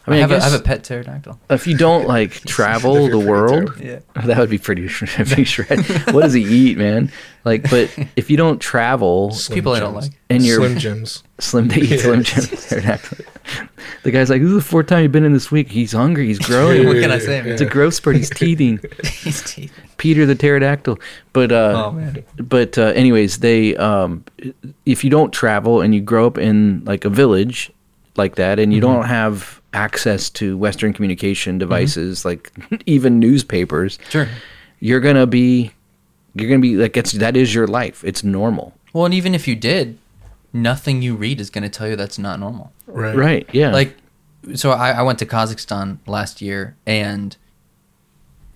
I 0.07 0.11
mean, 0.13 0.19
I 0.19 0.21
have, 0.23 0.31
a, 0.31 0.35
I 0.35 0.39
guess- 0.39 0.51
have 0.53 0.61
a 0.61 0.65
pet 0.65 0.83
pterodactyl. 0.85 1.39
If 1.51 1.67
you 1.67 1.77
don't 1.77 2.07
like 2.17 2.33
travel 2.33 3.09
the 3.09 3.19
world, 3.19 3.75
Yeah. 3.81 4.01
that 4.25 4.39
would 4.39 4.51
be 4.51 4.59
pretty, 4.59 4.89
pretty 4.89 5.45
shred. 5.45 5.81
what 6.13 6.23
does 6.23 6.33
he 6.33 6.43
eat, 6.43 6.79
man? 6.79 7.13
Like, 7.45 7.71
but 7.71 7.91
if 8.17 8.31
you 8.31 8.37
don't 8.37 8.59
travel 8.61 9.31
Slim 9.33 9.55
People 9.57 9.73
I 9.73 9.81
don't 9.81 9.95
like. 9.95 10.11
and 10.29 10.45
you're 10.45 10.57
Slim 10.57 10.79
Jims. 10.79 11.23
Slim 11.39 11.69
to 11.71 11.81
eat 11.81 11.91
Yeah. 11.91 11.97
Slim 11.99 12.23
Jim 12.23 12.45
pterodactyl, 12.45 13.19
the 14.03 14.11
guy's 14.11 14.29
like, 14.31 14.41
"This 14.43 14.49
is 14.51 14.57
the 14.57 14.61
fourth 14.63 14.87
time 14.89 15.03
you've 15.05 15.13
been 15.13 15.25
in 15.25 15.33
this 15.33 15.51
week. 15.51 15.71
He's 15.71 15.93
hungry. 15.93 16.27
He's 16.27 16.39
growing. 16.39 16.87
What 16.87 16.97
can 17.01 17.11
I 17.11 17.19
say, 17.19 17.41
man? 17.43 17.53
It's 17.53 17.63
a 17.63 17.67
growth 17.67 17.95
spurt. 17.95 18.17
He's 18.17 18.29
teething." 18.31 18.79
He's 19.05 19.43
teeth. 19.43 19.73
Peter 19.97 20.27
the 20.27 20.35
pterodactyl. 20.35 20.99
But 21.33 21.51
uh, 21.53 21.85
Oh, 21.87 21.93
man. 21.93 22.25
but 22.37 22.77
uh, 22.79 22.93
anyways, 22.95 23.39
they 23.39 23.75
um, 23.77 24.25
if 24.87 25.03
you 25.05 25.09
don't 25.11 25.33
travel 25.33 25.81
and 25.81 25.95
you 25.95 26.01
grow 26.03 26.27
up 26.27 26.37
in 26.39 26.85
like 26.85 27.05
a 27.07 27.11
village 27.11 27.71
like 28.17 28.35
that, 28.37 28.59
and 28.59 28.73
you 28.75 28.81
Mm-hmm. 28.83 28.93
don't 28.97 29.05
have 29.07 29.60
access 29.73 30.29
to 30.31 30.57
Western 30.59 30.93
communication 30.93 31.59
devices 31.59 32.25
like 32.25 32.51
even 32.87 33.19
newspapers, 33.21 33.99
Sure. 34.09 34.29
you're 34.81 35.01
gonna 35.01 35.27
be 35.27 35.73
you're 36.35 36.49
gonna 36.49 36.61
be 36.61 36.77
like 36.77 36.97
it's 36.97 37.13
that 37.13 37.37
is 37.37 37.55
your 37.55 37.67
life. 37.67 38.03
It's 38.05 38.23
normal, 38.25 38.75
Well, 38.93 39.05
and 39.05 39.15
even 39.15 39.35
if 39.35 39.47
you 39.49 39.55
did, 39.57 39.99
nothing 40.53 41.03
you 41.03 41.15
read 41.15 41.41
is 41.41 41.51
going 41.51 41.63
to 41.63 41.69
tell 41.71 41.87
you 41.89 41.95
that's 41.97 42.19
not 42.19 42.41
normal. 42.41 42.73
Right. 42.87 43.15
right? 43.17 43.49
Yeah, 43.53 43.71
Like, 43.71 43.97
so 44.55 44.73
I, 44.73 44.91
I 44.91 45.03
went 45.03 45.19
to 45.21 45.27
Kazakhstan 45.27 45.99
last 46.09 46.41
year, 46.43 46.75
and 46.87 47.37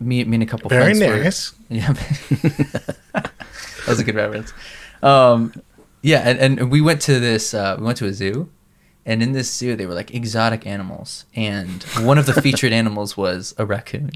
me, 0.00 0.24
me 0.24 0.35
and 0.37 0.42
a 0.42 0.46
couple 0.46 0.68
Very 0.68 0.94
friends 0.94 1.00
were- 1.00 1.22
nice. 1.22 1.53
Yeah, 1.68 1.92
that 3.12 3.31
was 3.87 4.00
a 4.00 4.05
good 4.05 4.14
reference. 4.16 4.53
Um, 5.03 5.53
Yeah, 6.03 6.18
and, 6.29 6.59
and 6.61 6.70
we 6.70 6.81
went 6.81 7.00
to 7.03 7.18
this. 7.20 7.55
Uh, 7.55 7.77
we 7.79 7.85
went 7.87 7.98
to 7.98 8.07
a 8.07 8.12
zoo, 8.12 8.48
and 9.07 9.23
in 9.23 9.33
this 9.33 9.53
zoo 9.53 9.77
they 9.77 9.87
were 9.87 9.95
like 9.95 10.14
exotic 10.14 10.67
animals, 10.67 11.25
and 11.35 11.83
one 12.01 12.19
of 12.19 12.27
the 12.27 12.40
featured 12.40 12.73
animals 12.83 13.17
was 13.17 13.55
a 13.59 13.64
raccoon. 13.67 14.11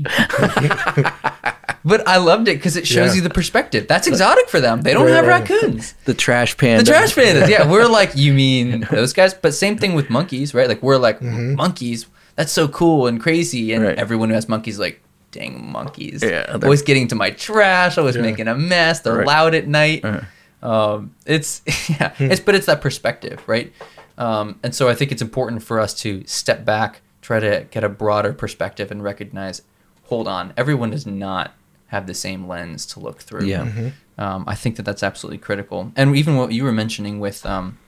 but 1.85 2.07
I 2.07 2.17
loved 2.19 2.49
it 2.49 2.57
because 2.57 2.77
it 2.77 2.87
shows 2.87 3.11
Yeah. 3.11 3.17
you 3.17 3.21
the 3.23 3.31
perspective. 3.31 3.87
That's 3.89 4.07
exotic 4.07 4.49
for 4.49 4.61
them. 4.61 4.83
They 4.83 4.93
don't 4.93 5.07
Right, 5.07 5.15
have 5.15 5.27
raccoons. 5.27 5.95
The 6.05 6.15
trash 6.15 6.57
panda. 6.57 6.85
The 6.85 6.91
trash 6.91 7.15
pandas. 7.15 7.49
Yeah, 7.49 7.71
we're 7.71 7.87
like, 7.87 8.13
you 8.17 8.33
mean 8.35 8.87
those 8.91 9.13
guys? 9.13 9.35
But 9.35 9.55
same 9.55 9.77
thing 9.79 9.95
with 9.95 10.11
monkeys, 10.11 10.55
right? 10.55 10.69
Like 10.69 10.83
we're 10.83 10.97
like 10.99 11.21
Mm-hmm. 11.21 11.55
monkeys. 11.57 12.07
That's 12.37 12.53
so 12.53 12.69
cool 12.69 13.07
and 13.09 13.21
crazy, 13.21 13.73
and 13.73 13.83
Right. 13.85 13.99
everyone 13.99 14.29
who 14.29 14.35
has 14.35 14.49
monkeys 14.49 14.75
is 14.75 14.81
like. 14.81 15.03
Dang 15.31 15.71
monkeys! 15.71 16.23
Yeah, 16.23 16.47
they're- 16.57 16.61
always 16.65 16.81
getting 16.81 17.07
to 17.09 17.15
my 17.15 17.29
trash. 17.29 17.99
Always 17.99 18.17
Yeah. 18.17 18.23
making 18.23 18.49
a 18.49 18.55
mess. 18.55 19.01
They're 19.01 19.13
Right. 19.17 19.27
loud 19.27 19.55
at 19.55 19.69
night. 19.69 20.03
Uh-huh. 20.03 20.67
Um, 20.95 21.11
it's 21.27 21.61
yeah, 21.91 22.13
it's 22.19 22.41
but 22.41 22.55
it's 22.55 22.65
that 22.65 22.81
perspective, 22.81 23.39
right? 23.47 23.71
Um, 24.19 24.59
and 24.63 24.75
so 24.75 24.89
I 24.89 24.95
think 24.95 25.13
it's 25.13 25.23
important 25.23 25.63
for 25.63 25.81
us 25.81 25.95
to 26.03 26.25
step 26.27 26.65
back, 26.65 27.01
try 27.23 27.41
to 27.41 27.67
get 27.71 27.85
a 27.85 27.89
broader 27.89 28.35
perspective, 28.35 28.91
and 28.91 29.03
recognize, 29.03 29.63
hold 30.05 30.29
on, 30.29 30.53
everyone 30.57 30.91
does 30.91 31.07
not 31.07 31.55
have 31.87 32.07
the 32.07 32.15
same 32.15 32.47
lens 32.47 32.85
to 32.85 33.01
look 33.01 33.21
through. 33.21 33.47
Yeah. 33.47 33.93
Um, 34.19 34.45
I 34.47 34.55
think 34.55 34.77
that 34.77 34.83
that's 34.83 35.03
absolutely 35.03 35.39
critical. 35.39 35.93
And 35.97 36.15
even 36.17 36.37
what 36.37 36.53
you 36.53 36.65
were 36.65 36.73
mentioning 36.73 37.21
with 37.21 37.47
um, 37.47 37.79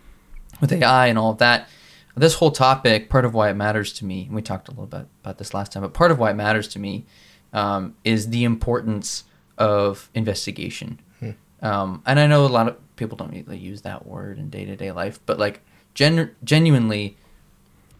with 0.60 0.72
AI 0.72 1.08
and 1.08 1.18
all 1.18 1.32
of 1.32 1.38
that, 1.38 1.68
this 2.16 2.34
whole 2.34 2.50
topic, 2.50 3.10
part 3.10 3.24
of 3.24 3.34
why 3.34 3.50
it 3.50 3.54
matters 3.54 3.92
to 3.94 4.04
me, 4.04 4.24
and 4.26 4.34
we 4.34 4.42
talked 4.42 4.68
a 4.68 4.70
little 4.70 4.86
bit 4.86 5.06
about 5.22 5.38
this 5.38 5.52
last 5.52 5.72
time, 5.72 5.82
but 5.82 5.92
part 5.92 6.10
of 6.10 6.18
why 6.18 6.30
it 6.30 6.34
matters 6.34 6.68
to 6.68 6.78
me 6.78 7.04
um, 7.52 7.94
is 8.04 8.28
the 8.28 8.44
importance 8.44 9.24
of 9.58 10.08
investigation. 10.14 11.00
Um, 11.62 12.02
and 12.06 12.18
I 12.18 12.26
know 12.26 12.46
a 12.46 12.48
lot 12.48 12.68
of 12.68 12.96
people 12.96 13.16
don't 13.16 13.32
really 13.32 13.58
use 13.58 13.82
that 13.82 14.06
word 14.06 14.38
in 14.38 14.48
day 14.48 14.64
to 14.64 14.76
day 14.76 14.92
life, 14.92 15.20
but 15.26 15.38
like 15.38 15.60
gen- 15.94 16.34
genuinely, 16.44 17.16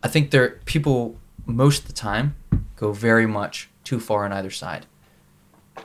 I 0.02 0.08
think 0.08 0.30
there 0.30 0.60
people 0.64 1.18
most 1.46 1.82
of 1.82 1.86
the 1.88 1.92
time 1.94 2.36
go 2.76 2.92
very 2.92 3.26
much 3.26 3.68
too 3.84 4.00
far 4.00 4.24
on 4.24 4.32
either 4.32 4.50
side. 4.50 4.86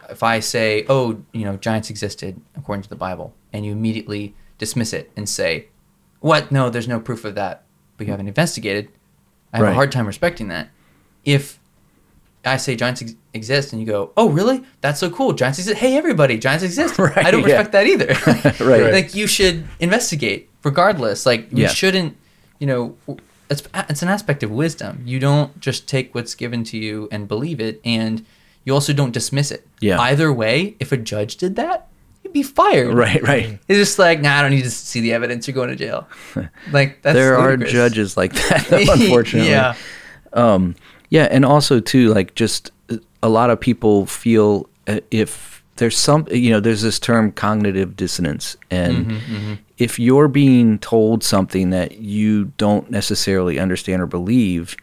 If 0.10 0.24
I 0.24 0.40
say, 0.40 0.86
"Oh, 0.90 1.22
you 1.32 1.46
know, 1.46 1.58
giants 1.58 1.90
existed 1.90 2.40
according 2.56 2.84
to 2.84 2.90
the 2.90 2.96
Bible," 2.96 3.34
and 3.54 3.66
you 3.66 3.72
immediately 3.72 4.36
dismiss 4.58 4.94
it 4.94 5.12
and 5.16 5.28
say, 5.28 5.68
"What? 6.20 6.52
No, 6.52 6.70
there's 6.70 6.88
no 6.88 7.00
proof 7.00 7.26
of 7.26 7.36
that," 7.36 7.64
but 7.98 8.08
you 8.08 8.12
haven't 8.12 8.28
investigated, 8.28 8.90
I 9.54 9.58
have 9.58 9.66
Right. 9.66 9.72
a 9.72 9.76
hard 9.76 9.92
time 9.92 10.06
respecting 10.08 10.48
that. 10.50 10.70
If 11.24 11.60
I 12.46 12.58
say 12.58 12.76
giants 12.76 13.02
ex- 13.02 13.16
exist, 13.34 13.74
and 13.74 13.82
you 13.82 13.88
go, 13.88 14.12
"Oh, 14.16 14.30
really? 14.30 14.64
That's 14.82 15.00
so 15.00 15.10
cool! 15.10 15.34
Giants 15.34 15.60
exist! 15.60 15.78
Hey, 15.80 15.98
everybody, 15.98 16.38
giants 16.38 16.64
exist!" 16.64 16.98
Right, 17.00 17.18
I 17.18 17.32
don't 17.32 17.42
yeah. 17.48 17.58
respect 17.58 17.72
that 17.74 17.88
either. 17.88 18.14
Right. 18.66 18.92
Like 18.94 19.16
you 19.16 19.28
should 19.28 19.66
investigate 19.80 20.50
regardless. 20.64 21.26
Like 21.26 21.52
you 21.52 21.64
Yeah. 21.64 21.70
shouldn't, 21.70 22.16
you 22.60 22.68
know, 22.68 22.96
it's 23.50 23.64
it's 23.90 24.02
an 24.02 24.10
aspect 24.10 24.44
of 24.44 24.52
wisdom. 24.52 25.02
You 25.06 25.20
don't 25.20 25.60
just 25.60 25.88
take 25.88 26.14
what's 26.16 26.36
given 26.36 26.64
to 26.66 26.78
you 26.78 27.08
and 27.12 27.28
believe 27.28 27.60
it, 27.60 27.82
and 27.86 28.26
you 28.64 28.74
also 28.74 28.94
don't 28.94 29.12
dismiss 29.12 29.52
it. 29.52 29.68
Yeah. 29.80 30.00
Either 30.00 30.32
way, 30.34 30.76
if 30.80 30.92
a 30.92 30.98
judge 30.98 31.36
did 31.38 31.56
that, 31.58 31.88
you'd 32.24 32.34
be 32.34 32.42
fired. 32.42 32.94
Right, 32.96 33.22
right. 33.22 33.60
It's 33.68 33.78
just 33.78 34.00
like, 34.00 34.22
nah, 34.22 34.38
I 34.38 34.42
don't 34.42 34.50
need 34.52 34.64
to 34.64 34.72
see 34.72 35.02
the 35.02 35.14
evidence. 35.14 35.48
You're 35.48 35.54
going 35.54 35.70
to 35.70 35.76
jail. 35.76 36.08
Like 36.72 37.02
that's 37.04 37.14
there 37.16 37.38
are 37.38 37.56
judges 37.58 38.18
like 38.18 38.34
that, 38.34 38.72
unfortunately. 38.72 39.52
yeah. 39.52 39.76
Um, 40.34 40.76
Yeah, 41.10 41.28
and 41.32 41.46
also 41.46 41.80
too, 41.80 42.14
like 42.14 42.36
just 42.36 42.72
uh, 42.90 42.98
a 43.22 43.30
lot 43.30 43.50
of 43.50 43.60
people 43.60 44.06
feel 44.06 44.70
uh, 44.88 45.00
if 45.12 45.64
there's 45.78 45.98
some, 45.98 46.28
you 46.32 46.52
know, 46.52 46.60
there's 46.60 46.82
this 46.82 47.00
term 47.00 47.32
cognitive 47.32 47.96
dissonance, 47.96 48.56
and 48.72 49.20
if 49.78 50.00
you're 50.00 50.28
being 50.28 50.80
told 50.80 51.24
something 51.24 51.72
that 51.72 52.00
you 52.00 52.46
don't 52.58 52.90
necessarily 52.90 53.60
understand 53.60 54.02
or 54.02 54.06
believe, 54.06 54.78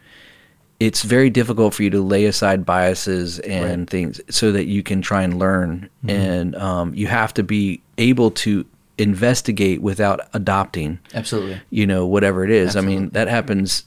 it's 0.79 1.01
very 1.01 1.29
difficult 1.29 1.73
for 1.73 1.83
you 1.83 1.89
to 1.89 2.01
lay 2.01 2.25
aside 2.25 2.65
biases 2.65 3.39
and 3.39 3.89
things 3.89 4.21
so 4.29 4.51
that 4.51 4.65
you 4.65 4.83
can 4.83 5.01
try 5.01 5.23
and 5.23 5.39
learn, 5.39 5.89
and 6.07 6.55
um, 6.55 6.93
you 6.93 7.07
have 7.07 7.33
to 7.33 7.43
be 7.43 7.81
able 7.97 8.29
to 8.31 8.65
investigate 8.97 9.81
without 9.81 10.19
adopting 10.33 10.99
Absolutely. 11.13 11.59
you 11.71 11.87
know 11.87 12.05
whatever 12.05 12.43
it 12.43 12.51
is. 12.51 12.75
I 12.75 12.81
mean 12.81 13.09
that 13.09 13.27
happens 13.27 13.85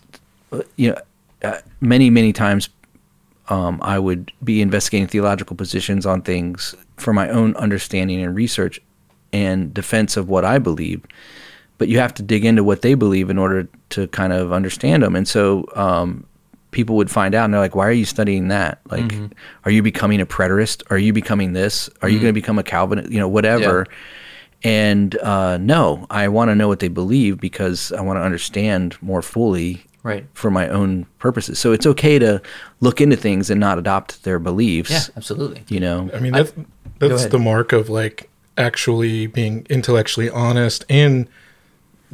uh, 0.50 0.62
you 0.76 0.90
know 0.90 0.98
uh, 1.46 1.60
many 1.80 2.10
many 2.10 2.32
times 2.32 2.68
um, 3.48 3.78
i 3.82 3.98
would 3.98 4.32
be 4.42 4.60
investigating 4.60 5.06
theological 5.06 5.56
positions 5.56 6.04
on 6.06 6.22
things 6.22 6.74
for 6.96 7.12
my 7.12 7.28
own 7.28 7.54
understanding 7.56 8.20
and 8.22 8.34
research 8.34 8.80
and 9.32 9.72
defense 9.74 10.16
of 10.16 10.28
what 10.28 10.44
i 10.44 10.58
believe. 10.58 11.04
But 11.78 11.88
you 11.88 11.98
have 11.98 12.14
to 12.14 12.22
dig 12.22 12.44
into 12.46 12.64
what 12.64 12.80
they 12.80 12.94
believe 12.94 13.28
in 13.28 13.36
order 13.36 13.68
to 13.90 14.08
kind 14.08 14.32
of 14.32 14.52
understand 14.52 15.02
them 15.02 15.14
and 15.14 15.28
so 15.28 15.66
um, 15.74 16.24
people 16.70 16.96
would 16.96 17.10
find 17.10 17.34
out 17.34 17.44
and 17.44 17.54
they're 17.54 17.60
like 17.60 17.74
why 17.74 17.86
are 17.86 17.92
you 17.92 18.04
studying 18.04 18.48
that? 18.48 18.80
Like 18.90 19.12
are 19.64 19.70
you 19.70 19.82
becoming 19.82 20.20
a 20.20 20.26
preterist? 20.26 20.82
Are 20.90 20.98
you 20.98 21.12
becoming 21.12 21.52
this? 21.52 21.88
Are 22.02 22.08
you 22.08 22.18
going 22.18 22.28
to 22.34 22.40
become 22.40 22.58
a 22.58 22.62
calvinist? 22.62 23.10
You 23.10 23.18
know 23.18 23.28
whatever. 23.28 23.86
And 24.62 25.16
uh, 25.18 25.58
no, 25.58 26.06
I 26.10 26.28
want 26.28 26.48
to 26.50 26.54
know 26.54 26.66
what 26.66 26.80
they 26.80 26.88
believe 26.88 27.38
because 27.40 27.92
I 27.92 28.00
want 28.00 28.16
to 28.16 28.22
understand 28.22 28.96
more 29.00 29.22
fully 29.22 29.84
Right. 30.06 30.24
for 30.34 30.50
my 30.52 30.68
own 30.68 31.04
purposes. 31.18 31.58
So 31.58 31.72
it's 31.72 31.84
okay 31.84 32.18
to 32.20 32.40
look 32.80 33.00
into 33.00 33.16
things 33.16 33.50
and 33.50 33.58
not 33.58 33.76
adopt 33.76 34.22
their 34.22 34.38
beliefs. 34.38 34.90
Yeah. 34.90 35.00
Absolutely. 35.16 35.64
You 35.68 35.80
know, 35.80 36.08
I 36.14 36.20
mean, 36.20 36.32
that's, 36.32 36.52
that's 37.00 37.26
the 37.26 37.40
mark 37.40 37.72
of 37.72 37.88
like 37.88 38.30
actually 38.56 39.26
being 39.26 39.66
intellectually 39.68 40.30
honest 40.30 40.84
and 40.88 41.26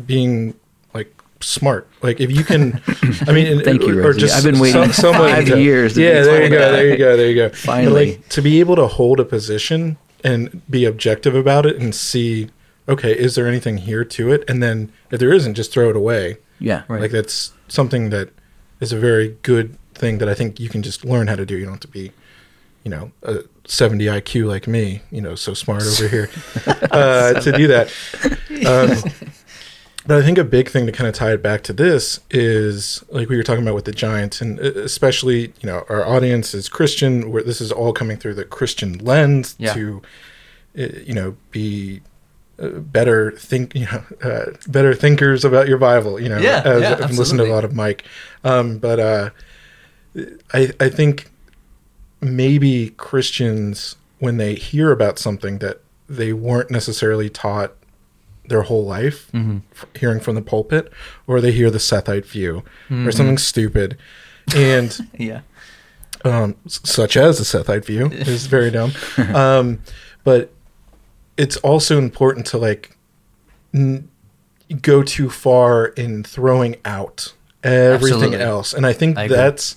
being 0.06 0.54
like 0.94 1.12
smart. 1.40 1.86
Like 2.02 2.18
if 2.20 2.30
you 2.30 2.44
can, 2.44 2.80
I 3.26 3.32
mean, 3.32 3.60
Thank 3.64 3.82
you, 3.82 3.98
or 3.98 4.02
Rosie. 4.04 4.30
I've 4.30 4.42
been 4.44 4.58
waiting 4.58 4.90
somewhat 4.92 5.30
five 5.30 5.46
to- 5.48 5.60
years 5.60 5.94
to 5.94 6.02
Yeah, 6.02 6.22
there 6.22 6.42
you 6.44 6.48
go. 6.48 6.58
that. 6.58 6.70
There 6.72 6.88
you 6.88 6.96
go. 6.96 7.16
There 7.16 7.28
you 7.28 7.34
go. 7.34 7.48
But, 7.50 7.56
Finally. 7.58 8.10
like 8.16 8.28
to 8.30 8.40
be 8.42 8.60
able 8.60 8.76
to 8.76 8.86
hold 8.86 9.20
a 9.20 9.24
position 9.24 9.98
and 10.24 10.62
be 10.70 10.84
objective 10.86 11.34
about 11.34 11.66
it 11.66 11.76
and 11.76 11.94
see, 11.94 12.48
okay, 12.88 13.12
is 13.12 13.34
there 13.34 13.46
anything 13.46 13.76
here 13.78 14.04
to 14.04 14.32
it? 14.32 14.44
And 14.48 14.62
then 14.62 14.92
if 15.10 15.20
there 15.20 15.32
isn't, 15.32 15.54
just 15.54 15.72
throw 15.72 15.90
it 15.90 15.96
away. 15.96 16.38
Yeah, 16.62 16.82
Right. 16.88 17.00
Like 17.02 17.10
that's 17.10 17.52
something 17.68 18.10
that 18.10 18.30
is 18.80 18.92
a 18.92 18.98
very 18.98 19.36
good 19.42 19.76
thing 19.94 20.18
that 20.18 20.28
I 20.28 20.34
think 20.34 20.58
you 20.58 20.68
can 20.68 20.82
just 20.82 21.04
learn 21.04 21.26
how 21.28 21.36
to 21.36 21.44
do. 21.46 21.56
You 21.56 21.64
don't 21.64 21.74
have 21.74 21.80
to 21.80 21.88
be, 21.88 22.12
you 22.84 22.90
know, 22.90 23.12
a 23.22 23.40
70 23.66 24.04
IQ 24.06 24.46
like 24.46 24.66
me, 24.66 25.02
you 25.10 25.20
know, 25.20 25.34
so 25.36 25.54
smart 25.54 25.82
over 25.82 26.08
here 26.08 26.28
uh, 26.90 27.34
to 27.40 27.52
do 27.52 27.66
that. 27.68 27.86
Um, 28.66 29.10
but 30.06 30.18
I 30.18 30.22
think 30.24 30.38
a 30.38 30.44
big 30.44 30.68
thing 30.68 30.86
to 30.86 30.92
kind 30.92 31.06
of 31.08 31.14
tie 31.14 31.32
it 31.32 31.42
back 31.42 31.62
to 31.64 31.72
this 31.72 32.20
is 32.30 33.04
like 33.10 33.28
we 33.28 33.36
were 33.36 33.44
talking 33.44 33.62
about 33.62 33.76
with 33.76 33.84
the 33.84 33.92
Giants, 33.92 34.40
and 34.40 34.58
uh, 34.58 34.64
especially 34.80 35.52
you 35.60 35.66
know 35.66 35.84
our 35.88 36.04
audience 36.04 36.54
is 36.54 36.68
Christian. 36.68 37.30
Where 37.30 37.42
this 37.44 37.60
is 37.60 37.70
all 37.70 37.92
coming 37.92 38.16
through 38.16 38.34
the 38.34 38.44
Christian 38.44 38.98
lens 38.98 39.54
Yeah. 39.58 39.74
to, 39.74 40.02
uh, 40.78 40.82
you 41.04 41.14
know, 41.14 41.36
be 41.52 42.00
better 42.70 43.32
think 43.32 43.74
you 43.74 43.86
know 43.92 44.02
uh, 44.22 44.44
better 44.68 44.94
thinkers 44.94 45.44
about 45.44 45.68
your 45.68 45.78
Bible. 45.78 46.20
You 46.20 46.28
know, 46.28 46.38
Yeah, 46.38 46.62
as 46.64 46.82
yeah, 46.82 46.98
I've 47.02 47.18
listened 47.18 47.38
to 47.40 47.46
a 47.46 47.52
lot 47.52 47.64
of 47.64 47.74
Mike, 47.74 48.04
um, 48.44 48.78
but 48.78 48.98
uh, 49.00 49.30
I 50.52 50.72
I 50.80 50.88
think 50.88 51.30
maybe 52.20 52.90
Christians 52.96 53.96
when 54.18 54.36
they 54.36 54.54
hear 54.54 54.92
about 54.92 55.18
something 55.18 55.58
that 55.58 55.80
they 56.08 56.32
weren't 56.32 56.70
necessarily 56.70 57.28
taught 57.28 57.72
their 58.46 58.62
whole 58.62 58.84
life, 58.84 59.30
f- 59.34 59.86
hearing 59.94 60.20
from 60.20 60.34
the 60.34 60.42
pulpit, 60.42 60.92
or 61.26 61.40
they 61.40 61.52
hear 61.52 61.70
the 61.70 61.78
Sethite 61.78 62.26
view 62.26 62.62
or 62.90 63.10
something 63.12 63.38
stupid, 63.38 63.96
and 64.54 64.96
Yeah. 65.18 65.40
um, 66.24 66.56
such 66.66 67.16
as 67.16 67.38
the 67.38 67.44
Sethite 67.44 67.84
view 67.84 68.06
is 68.12 68.46
very 68.46 68.70
dumb. 68.78 68.92
Um, 69.16 69.80
but 70.24 70.52
it's 71.36 71.56
also 71.58 71.98
important 71.98 72.46
to 72.46 72.58
like 72.58 72.96
n- 73.74 74.08
go 74.80 75.02
too 75.02 75.28
far 75.30 75.86
in 75.86 76.22
throwing 76.24 76.76
out 76.84 77.32
everything 77.62 78.14
Absolutely. 78.34 78.40
else, 78.42 78.72
and 78.74 78.86
I 78.86 78.92
think 78.92 79.16
I 79.18 79.28
that's 79.28 79.76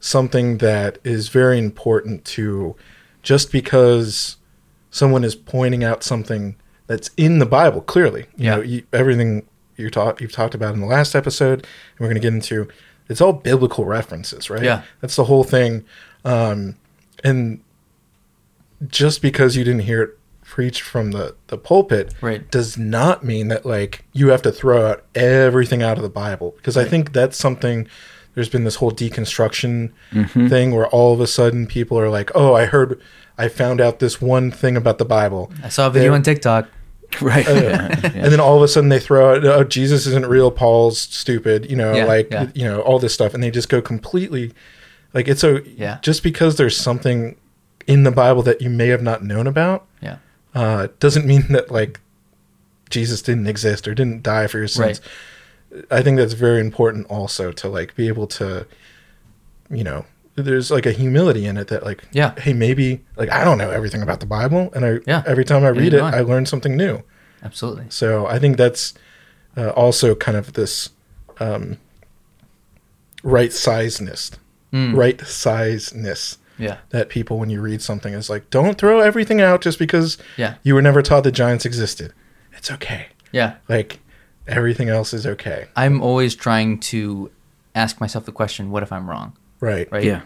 something 0.00 0.58
that 0.58 0.98
is 1.04 1.28
very 1.28 1.58
important 1.58 2.24
to 2.26 2.76
just 3.22 3.50
because 3.50 4.36
someone 4.90 5.24
is 5.24 5.34
pointing 5.34 5.82
out 5.82 6.02
something 6.04 6.56
that's 6.86 7.10
in 7.16 7.38
the 7.38 7.46
Bible 7.46 7.80
clearly. 7.80 8.26
You 8.36 8.44
Yeah. 8.44 8.56
know, 8.56 8.62
you, 8.62 8.82
everything 8.92 9.46
you 9.76 9.90
talk 9.90 10.20
you've 10.20 10.32
talked 10.32 10.54
about 10.54 10.74
in 10.74 10.80
the 10.80 10.86
last 10.86 11.14
episode, 11.14 11.60
and 11.60 12.00
we're 12.00 12.06
going 12.08 12.14
to 12.16 12.20
get 12.20 12.34
into. 12.34 12.68
It's 13.08 13.20
all 13.20 13.32
biblical 13.34 13.84
references, 13.84 14.48
right? 14.48 14.62
Yeah. 14.62 14.82
that's 15.02 15.16
the 15.16 15.24
whole 15.24 15.44
thing. 15.44 15.84
Um, 16.24 16.76
and 17.22 17.60
just 18.86 19.20
because 19.22 19.56
you 19.56 19.64
didn't 19.64 19.82
hear 19.82 20.02
it 20.02 20.18
preached 20.54 20.82
from 20.82 21.10
the 21.10 21.34
the 21.48 21.58
pulpit, 21.58 22.14
Right. 22.20 22.48
does 22.50 22.78
not 22.78 23.24
mean 23.24 23.48
that 23.48 23.66
like 23.66 24.04
you 24.12 24.28
have 24.28 24.42
to 24.42 24.52
throw 24.52 24.86
out 24.90 25.04
everything 25.14 25.82
out 25.82 25.96
of 25.96 26.02
the 26.04 26.08
Bible. 26.26 26.54
Because 26.56 26.76
I 26.76 26.84
think 26.84 27.12
that's 27.12 27.36
something. 27.36 27.88
There's 28.34 28.48
been 28.48 28.64
this 28.64 28.76
whole 28.76 28.92
deconstruction 28.92 29.90
thing 30.48 30.74
where 30.74 30.86
all 30.88 31.12
of 31.12 31.20
a 31.20 31.26
sudden 31.26 31.66
people 31.66 31.98
are 31.98 32.08
like, 32.08 32.30
"Oh, 32.34 32.54
I 32.54 32.66
heard, 32.66 33.00
I 33.38 33.48
found 33.48 33.80
out 33.80 33.98
this 33.98 34.20
one 34.20 34.50
thing 34.52 34.76
about 34.76 34.98
the 34.98 35.04
Bible." 35.04 35.52
I 35.62 35.68
saw 35.70 35.86
a 35.88 35.90
video 35.90 36.14
on 36.14 36.22
TikTok. 36.22 36.68
Right. 37.20 37.46
Uh, 37.46 37.88
And 38.02 38.32
then 38.32 38.40
all 38.40 38.56
of 38.56 38.62
a 38.62 38.66
sudden 38.68 38.88
they 38.90 38.98
throw 38.98 39.34
out, 39.36 39.44
oh, 39.44 39.62
Jesus 39.62 40.04
isn't 40.06 40.26
real, 40.26 40.50
Paul's 40.50 40.98
stupid, 40.98 41.70
you 41.70 41.76
know, 41.76 41.94
Yeah, 41.94 42.06
like, 42.06 42.28
yeah. 42.32 42.46
you 42.54 42.64
know, 42.64 42.80
all 42.80 42.98
this 42.98 43.14
stuff. 43.14 43.34
And 43.34 43.42
they 43.42 43.52
just 43.52 43.68
go 43.68 43.80
completely, 43.80 44.52
like, 45.12 45.28
it's 45.28 45.44
a, 45.44 45.62
Yeah. 45.76 45.98
just 46.02 46.24
because 46.24 46.56
there's 46.56 46.76
something 46.76 47.36
in 47.86 48.02
the 48.02 48.10
Bible 48.10 48.42
that 48.42 48.60
you 48.60 48.68
may 48.68 48.88
have 48.88 49.02
not 49.02 49.22
known 49.22 49.46
about, 49.46 49.84
Yeah. 50.00 50.16
Uh, 50.54 50.88
doesn't 51.00 51.26
mean 51.26 51.44
that, 51.50 51.70
like, 51.70 52.00
Jesus 52.90 53.22
didn't 53.22 53.46
exist 53.46 53.88
or 53.88 53.94
didn't 53.94 54.22
die 54.22 54.46
for 54.46 54.58
your 54.58 54.68
sins. 54.68 55.00
I 55.90 56.02
think 56.02 56.16
that's 56.18 56.34
very 56.34 56.60
important 56.60 57.06
also 57.08 57.50
to, 57.52 57.68
like, 57.68 57.96
be 57.96 58.06
able 58.08 58.26
to, 58.28 58.66
you 59.70 59.82
know, 59.82 60.04
there's 60.36 60.70
like 60.70 60.84
a 60.86 60.92
humility 60.92 61.46
in 61.46 61.56
it 61.56 61.68
that, 61.68 61.84
like, 61.84 62.04
Yeah. 62.12 62.34
hey, 62.38 62.52
maybe, 62.52 63.04
like, 63.16 63.30
I 63.32 63.42
don't 63.44 63.58
know 63.58 63.70
everything 63.70 64.02
about 64.02 64.20
the 64.20 64.26
Bible. 64.26 64.70
And 64.74 64.84
I, 64.84 64.98
Yeah. 65.06 65.22
every 65.26 65.44
time 65.44 65.64
I 65.64 65.68
read 65.68 65.94
it, 65.94 66.00
I. 66.02 66.20
Learn 66.20 66.46
something 66.46 66.76
new. 66.76 67.02
Absolutely. 67.42 67.86
So 67.88 68.26
I 68.26 68.38
think 68.38 68.56
that's 68.56 68.94
uh, 69.56 69.70
also 69.70 70.14
kind 70.14 70.36
of 70.36 70.52
this 70.54 70.90
um, 71.40 71.78
right 73.22 73.50
sizeness, 73.50 74.32
Mm. 74.72 74.96
right 74.96 75.18
sizeness 75.18 76.36
Yeah. 76.58 76.78
that 76.90 77.08
people, 77.08 77.38
when 77.38 77.50
you 77.50 77.60
read 77.60 77.82
something, 77.82 78.14
is 78.14 78.30
like, 78.30 78.48
don't 78.50 78.78
throw 78.78 79.00
everything 79.00 79.40
out 79.40 79.60
just 79.60 79.78
because 79.78 80.18
Yeah. 80.36 80.54
you 80.62 80.74
were 80.74 80.82
never 80.82 81.02
taught 81.02 81.24
that 81.24 81.32
giants 81.32 81.64
existed. 81.66 82.12
It's 82.56 82.70
okay. 82.70 83.06
Yeah. 83.32 83.54
Like 83.68 83.98
everything 84.46 84.88
else 84.88 85.12
is 85.12 85.26
okay. 85.26 85.66
I'm 85.76 86.00
always 86.02 86.34
trying 86.34 86.78
to 86.80 87.30
ask 87.74 88.00
myself 88.00 88.24
the 88.24 88.32
question, 88.32 88.70
what 88.70 88.82
if 88.82 88.92
I'm 88.92 89.08
wrong? 89.10 89.36
Right. 89.60 89.90
Right. 89.90 90.04
Yeah. 90.04 90.20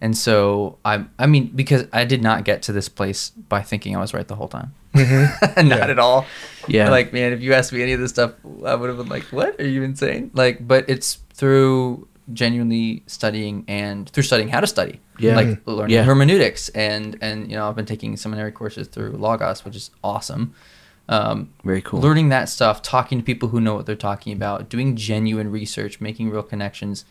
And 0.00 0.16
so 0.16 0.78
I'm. 0.84 1.10
I 1.18 1.26
mean, 1.26 1.48
because 1.56 1.86
I 1.92 2.04
did 2.04 2.22
not 2.22 2.44
get 2.44 2.62
to 2.62 2.72
this 2.72 2.88
place 2.88 3.30
by 3.30 3.62
thinking 3.62 3.96
I 3.96 4.00
was 4.00 4.14
right 4.14 4.26
the 4.28 4.36
whole 4.36 4.46
time. 4.46 4.72
Mm-hmm. 4.94 5.66
not 5.68 5.90
at 5.90 5.98
all. 5.98 6.24
Yeah. 6.68 6.88
Like, 6.88 7.12
man, 7.12 7.32
if 7.32 7.40
you 7.40 7.52
asked 7.52 7.72
me 7.72 7.82
any 7.82 7.92
of 7.94 8.00
this 8.00 8.10
stuff, 8.10 8.32
I 8.64 8.76
would 8.76 8.88
have 8.88 8.96
been 8.98 9.08
like, 9.08 9.24
"What? 9.32 9.58
Are 9.60 9.66
you 9.66 9.82
insane?" 9.82 10.30
Like, 10.34 10.66
but 10.68 10.88
it's 10.88 11.18
through 11.34 12.06
genuinely 12.32 13.02
studying 13.06 13.64
and 13.68 14.08
through 14.10 14.22
studying 14.24 14.48
how 14.48 14.60
to 14.60 14.66
study. 14.66 15.00
Yeah. 15.18 15.36
Like 15.36 15.60
learning 15.66 15.94
Yeah. 15.94 16.04
hermeneutics 16.04 16.68
and 16.70 17.16
and 17.20 17.50
you 17.50 17.56
know 17.56 17.68
I've 17.68 17.76
been 17.76 17.86
taking 17.86 18.16
seminary 18.16 18.52
courses 18.52 18.88
through 18.88 19.12
Logos, 19.12 19.64
which 19.64 19.76
is 19.76 19.90
awesome. 20.04 20.54
Um, 21.10 21.48
Very 21.64 21.80
cool. 21.80 22.00
learning 22.00 22.28
that 22.28 22.50
stuff, 22.50 22.82
talking 22.82 23.16
to 23.18 23.24
people 23.24 23.48
who 23.48 23.60
know 23.62 23.74
what 23.74 23.86
they're 23.86 23.96
talking 23.96 24.34
about, 24.34 24.68
doing 24.68 24.94
genuine 24.94 25.50
research, 25.50 26.00
making 26.02 26.28
real 26.28 26.42
connections, 26.42 27.04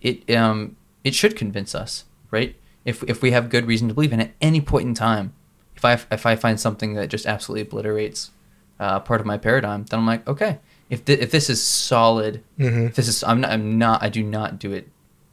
it 0.00 0.30
um 0.34 0.76
it 1.02 1.14
should 1.14 1.36
convince 1.36 1.74
us, 1.74 2.04
right? 2.30 2.54
If 2.84 3.02
if 3.04 3.22
we 3.22 3.32
have 3.32 3.50
good 3.50 3.66
reason 3.66 3.88
to 3.88 3.94
believe, 3.94 4.12
and 4.12 4.22
at 4.22 4.30
any 4.40 4.60
point 4.60 4.86
in 4.86 4.94
time, 4.94 5.32
if 5.74 5.84
I 5.84 5.94
if 6.10 6.24
I 6.24 6.36
find 6.36 6.60
something 6.60 6.94
that 6.94 7.08
just 7.08 7.26
absolutely 7.26 7.62
obliterates 7.62 8.30
uh, 8.78 9.00
part 9.00 9.20
of 9.20 9.26
my 9.26 9.38
paradigm, 9.38 9.84
then 9.86 9.98
I'm 10.00 10.06
like, 10.06 10.26
okay, 10.28 10.58
if 10.90 11.00
thi- 11.00 11.14
if 11.14 11.30
this 11.30 11.48
is 11.50 11.62
solid, 11.62 12.42
if 12.58 12.94
this 12.94 13.08
is 13.08 13.22
I'm 13.24 13.40
not 13.40 13.50
I'm 13.50 13.78
not 13.78 14.02
I 14.02 14.08
do 14.08 14.22
not 14.22 14.58
do 14.58 14.72
it 14.72 14.88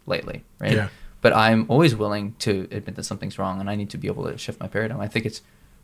lightly, 0.05 0.43
right? 0.59 0.73
Yeah. 0.73 0.89
But 1.21 1.33
I'm 1.33 1.65
always 1.69 1.95
willing 1.95 2.35
to 2.39 2.67
admit 2.71 2.95
that 2.95 3.03
something's 3.03 3.39
wrong, 3.39 3.61
and 3.61 3.69
I 3.69 3.75
need 3.75 3.89
to 3.91 3.97
be 3.97 4.07
able 4.07 4.25
to 4.29 4.37
shift 4.37 4.59
my 4.59 4.67
paradigm. 4.67 4.99
I 4.99 5.07
think 5.07 5.25
it's 5.25 5.41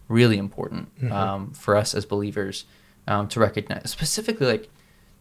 really 0.10 0.38
important 0.38 0.90
um, 1.12 1.52
for 1.54 1.78
us 1.78 1.96
as 1.96 2.04
believers 2.06 2.66
um, 3.08 3.28
to 3.30 3.40
recognize, 3.40 3.90
specifically, 3.90 4.48
like 4.48 4.70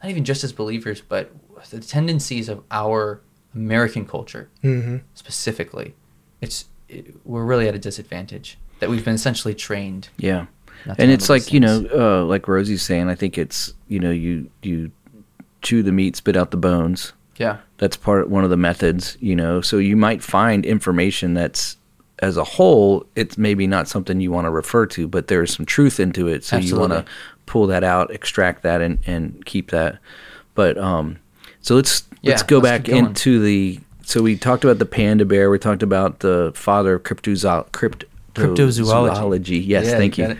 not 0.03 0.11
even 0.11 0.25
just 0.25 0.43
as 0.43 0.53
believers, 0.53 1.01
but 1.01 1.31
the 1.71 1.79
tendencies 1.81 2.49
of 2.49 2.65
our 2.71 3.21
American 3.55 4.05
culture 4.07 4.49
Mm-hmm. 4.65 4.97
specifically. 5.15 5.95
It's 6.41 6.65
it, 6.89 7.15
we're 7.25 7.45
really 7.45 7.69
at 7.69 7.75
a 7.75 7.79
disadvantage 7.79 8.59
that 8.81 8.89
we've 8.91 9.05
been 9.05 9.15
essentially 9.15 9.55
trained. 9.55 10.09
Yeah. 10.17 10.47
To 10.85 10.95
And 10.99 11.11
it's 11.11 11.29
like, 11.29 11.53
you 11.53 11.61
know, 11.61 11.87
uh, 11.95 12.25
like 12.25 12.49
Rosie's 12.49 12.83
saying, 12.83 13.09
I 13.09 13.15
think 13.15 13.39
it's, 13.39 13.73
you 13.89 13.99
know, 14.01 14.11
you 14.11 14.51
you 14.63 14.91
chew 15.63 15.83
the 15.83 15.93
meat, 15.93 16.17
spit 16.17 16.37
out 16.37 16.51
the 16.51 16.57
bones. 16.57 17.13
yeah, 17.37 17.59
That's 17.79 17.97
part 17.97 18.23
of 18.23 18.31
one 18.31 18.45
of 18.45 18.51
the 18.51 18.57
methods, 18.57 19.17
you 19.21 19.35
know. 19.37 19.61
So 19.61 19.79
you 19.79 19.97
might 19.97 20.23
find 20.23 20.65
information 20.65 21.35
that's 21.35 21.77
as 22.21 22.37
a 22.37 22.45
whole, 22.45 23.07
it's 23.15 23.39
maybe 23.39 23.67
not 23.67 23.87
something 23.87 24.21
you 24.21 24.33
want 24.33 24.45
to 24.47 24.51
refer 24.51 24.87
to, 24.87 25.07
but 25.07 25.29
there's 25.29 25.55
some 25.57 25.65
truth 25.67 26.01
into 26.01 26.27
it. 26.27 26.43
So 26.45 26.57
you 26.57 26.77
want 26.77 26.93
to 26.93 27.05
pull 27.47 27.67
that 27.69 27.85
out, 27.85 28.11
extract 28.11 28.63
that 28.65 28.81
and, 28.81 28.99
and 29.07 29.45
keep 29.47 29.71
that. 29.71 29.99
But 30.55 30.77
um 30.79 31.19
so 31.61 31.77
let's 31.77 32.05
let's 32.23 32.43
go 32.43 32.59
let's 32.59 32.65
back 32.85 32.89
into 32.89 33.41
the 33.41 33.79
so 34.03 34.23
we 34.23 34.37
talked 34.37 34.65
about 34.65 34.79
the 34.79 34.87
panda 34.87 35.25
bear, 35.25 35.51
we 35.51 35.59
talked 35.59 35.83
about 35.83 36.21
the 36.21 36.51
father 36.55 36.95
of 36.95 37.03
cryptozo- 37.03 37.71
crypt 37.73 38.05
Cryptozoology. 38.35 39.15
zoology. 39.15 39.59
Yes, 39.59 39.87
Yeah, 39.87 39.97
thank 39.99 40.19
you. 40.19 40.37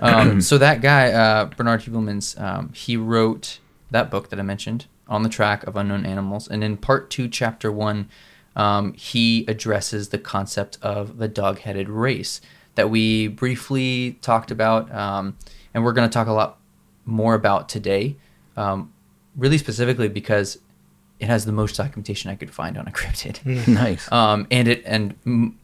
Um, 0.00 0.40
so 0.40 0.58
that 0.58 0.80
guy, 0.80 1.12
uh, 1.12 1.46
Bernard 1.46 1.82
Heuvelmans, 1.82 2.40
um, 2.40 2.72
he 2.72 2.96
wrote 2.96 3.58
that 3.90 4.10
book 4.10 4.30
that 4.30 4.38
I 4.38 4.42
mentioned, 4.42 4.86
On 5.08 5.22
the 5.22 5.28
Track 5.28 5.64
of 5.64 5.76
Unknown 5.76 6.06
Animals. 6.06 6.48
And 6.48 6.62
in 6.62 6.76
part 6.76 7.10
two, 7.10 7.28
chapter 7.28 7.72
one, 7.72 8.08
um, 8.56 8.92
he 8.94 9.44
addresses 9.48 10.08
the 10.08 10.18
concept 10.18 10.78
of 10.82 11.18
the 11.18 11.28
dog-headed 11.28 11.88
race 11.88 12.40
that 12.74 12.90
we 12.90 13.28
briefly 13.28 14.18
talked 14.22 14.50
about, 14.50 14.92
um, 14.94 15.36
and 15.74 15.84
we're 15.84 15.92
going 15.92 16.08
to 16.08 16.12
talk 16.12 16.28
a 16.28 16.32
lot 16.32 16.58
more 17.04 17.34
about 17.34 17.68
today. 17.68 18.16
Um, 18.56 18.92
really 19.36 19.58
specifically 19.58 20.08
because 20.08 20.58
it 21.18 21.26
has 21.26 21.44
the 21.44 21.52
most 21.52 21.76
documentation 21.76 22.30
I 22.30 22.34
could 22.34 22.50
find 22.50 22.76
on 22.76 22.86
a 22.86 22.90
cryptid. 22.92 23.66
Nice. 23.68 24.10
Um, 24.10 24.46
and 24.50 24.68
it 24.68 24.82
and 24.84 25.22
mm, 25.24 25.54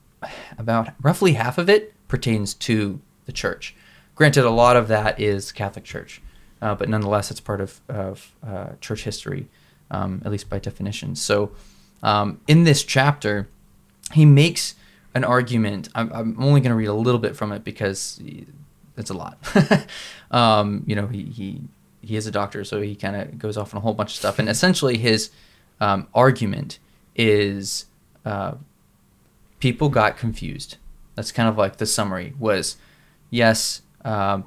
about 0.58 0.90
roughly 1.02 1.34
half 1.34 1.58
of 1.58 1.68
it 1.68 1.94
pertains 2.08 2.54
to 2.54 3.00
the 3.26 3.32
church. 3.32 3.74
Granted, 4.16 4.44
a 4.44 4.50
lot 4.50 4.76
of 4.76 4.88
that 4.88 5.20
is 5.20 5.52
Catholic 5.52 5.84
Church, 5.84 6.20
uh, 6.60 6.74
but 6.74 6.88
nonetheless, 6.88 7.30
it's 7.30 7.40
part 7.40 7.60
of 7.60 7.80
of 7.88 8.32
uh, 8.44 8.70
church 8.80 9.04
history, 9.04 9.48
um, 9.90 10.22
at 10.24 10.32
least 10.32 10.50
by 10.50 10.58
definition. 10.58 11.14
So, 11.14 11.52
um, 12.02 12.40
in 12.48 12.64
this 12.64 12.82
chapter, 12.82 13.48
he 14.12 14.24
makes 14.24 14.74
an 15.14 15.22
argument. 15.22 15.90
I'm, 15.94 16.10
I'm 16.12 16.42
only 16.42 16.60
going 16.60 16.70
to 16.70 16.76
read 16.76 16.88
a 16.88 16.94
little 16.94 17.20
bit 17.20 17.36
from 17.36 17.52
it 17.52 17.62
because 17.62 18.20
it's 18.96 19.10
a 19.10 19.14
lot. 19.14 19.38
um, 20.30 20.82
you 20.86 20.96
know, 20.96 21.06
he, 21.06 21.24
he 21.24 21.60
he 22.00 22.16
is 22.16 22.26
a 22.26 22.30
doctor, 22.30 22.64
so 22.64 22.80
he 22.80 22.94
kind 22.94 23.16
of 23.16 23.38
goes 23.38 23.56
off 23.56 23.74
on 23.74 23.78
a 23.78 23.80
whole 23.82 23.94
bunch 23.94 24.12
of 24.12 24.16
stuff. 24.16 24.38
And 24.38 24.48
essentially, 24.48 24.96
his 24.96 25.30
um, 25.80 26.08
argument 26.14 26.78
is 27.14 27.86
uh, 28.24 28.54
people 29.60 29.88
got 29.88 30.16
confused. 30.16 30.76
That's 31.16 31.32
kind 31.32 31.48
of 31.48 31.58
like 31.58 31.76
the 31.76 31.86
summary 31.86 32.34
was, 32.38 32.76
yes, 33.30 33.82
um, 34.06 34.44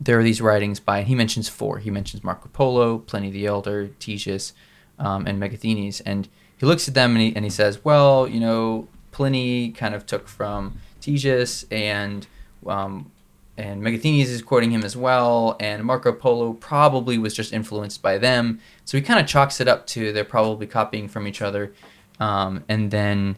there 0.00 0.18
are 0.18 0.22
these 0.22 0.40
writings 0.40 0.80
by. 0.80 1.02
He 1.02 1.14
mentions 1.14 1.48
four. 1.48 1.78
He 1.78 1.90
mentions 1.90 2.24
Marco 2.24 2.48
Polo, 2.52 2.98
Pliny 2.98 3.30
the 3.30 3.46
Elder, 3.46 3.90
Ctesias, 4.00 4.52
um, 4.98 5.26
and 5.26 5.42
Megasthenes, 5.42 6.00
and 6.06 6.28
he 6.56 6.66
looks 6.66 6.86
at 6.86 6.94
them 6.94 7.12
and 7.12 7.20
he, 7.20 7.36
and 7.36 7.44
he 7.44 7.50
says, 7.50 7.84
well, 7.84 8.28
you 8.28 8.38
know, 8.40 8.86
Pliny 9.10 9.72
kind 9.72 9.94
of 9.94 10.06
took 10.06 10.28
from 10.28 10.78
Ctesias 11.00 11.66
and 11.70 12.26
um, 12.66 13.10
and 13.58 13.82
Megasthenes 13.82 14.26
is 14.26 14.40
quoting 14.40 14.70
him 14.70 14.84
as 14.84 14.96
well, 14.96 15.56
and 15.60 15.84
Marco 15.84 16.12
Polo 16.12 16.54
probably 16.54 17.18
was 17.18 17.34
just 17.34 17.52
influenced 17.52 18.00
by 18.00 18.16
them. 18.16 18.60
So 18.84 18.96
he 18.96 19.02
kind 19.02 19.20
of 19.20 19.26
chalks 19.26 19.60
it 19.60 19.68
up 19.68 19.86
to 19.88 20.12
they're 20.12 20.24
probably 20.24 20.66
copying 20.66 21.08
from 21.08 21.26
each 21.26 21.42
other, 21.42 21.72
um, 22.18 22.64
and 22.68 22.90
then 22.90 23.36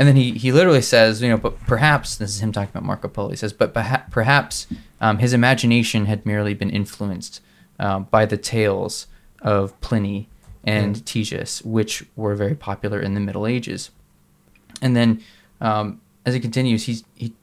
and 0.00 0.08
then 0.08 0.16
he, 0.16 0.32
he 0.32 0.50
literally 0.50 0.80
says, 0.80 1.20
you 1.20 1.28
know, 1.28 1.36
but 1.36 1.60
perhaps 1.66 2.16
this 2.16 2.30
is 2.30 2.42
him 2.42 2.52
talking 2.52 2.70
about 2.70 2.84
Marco 2.84 3.06
Polo. 3.06 3.28
He 3.28 3.36
says, 3.36 3.52
but 3.52 3.74
perha- 3.74 4.10
perhaps 4.10 4.66
um, 4.98 5.18
his 5.18 5.34
imagination 5.34 6.06
had 6.06 6.24
merely 6.24 6.54
been 6.54 6.70
influenced 6.70 7.42
um, 7.78 8.04
by 8.10 8.24
the 8.24 8.38
tales 8.38 9.08
of 9.42 9.78
Pliny 9.82 10.30
and 10.64 10.96
Ctesias, 10.96 11.62
which 11.66 12.06
were 12.16 12.34
very 12.34 12.54
popular 12.54 12.98
in 12.98 13.12
the 13.12 13.20
Middle 13.20 13.46
Ages. 13.46 13.90
And 14.80 14.96
then 14.96 15.22
um, 15.60 16.00
as 16.24 16.32
he 16.32 16.40
continues, 16.40 16.84
he's 16.84 17.04
he, 17.14 17.34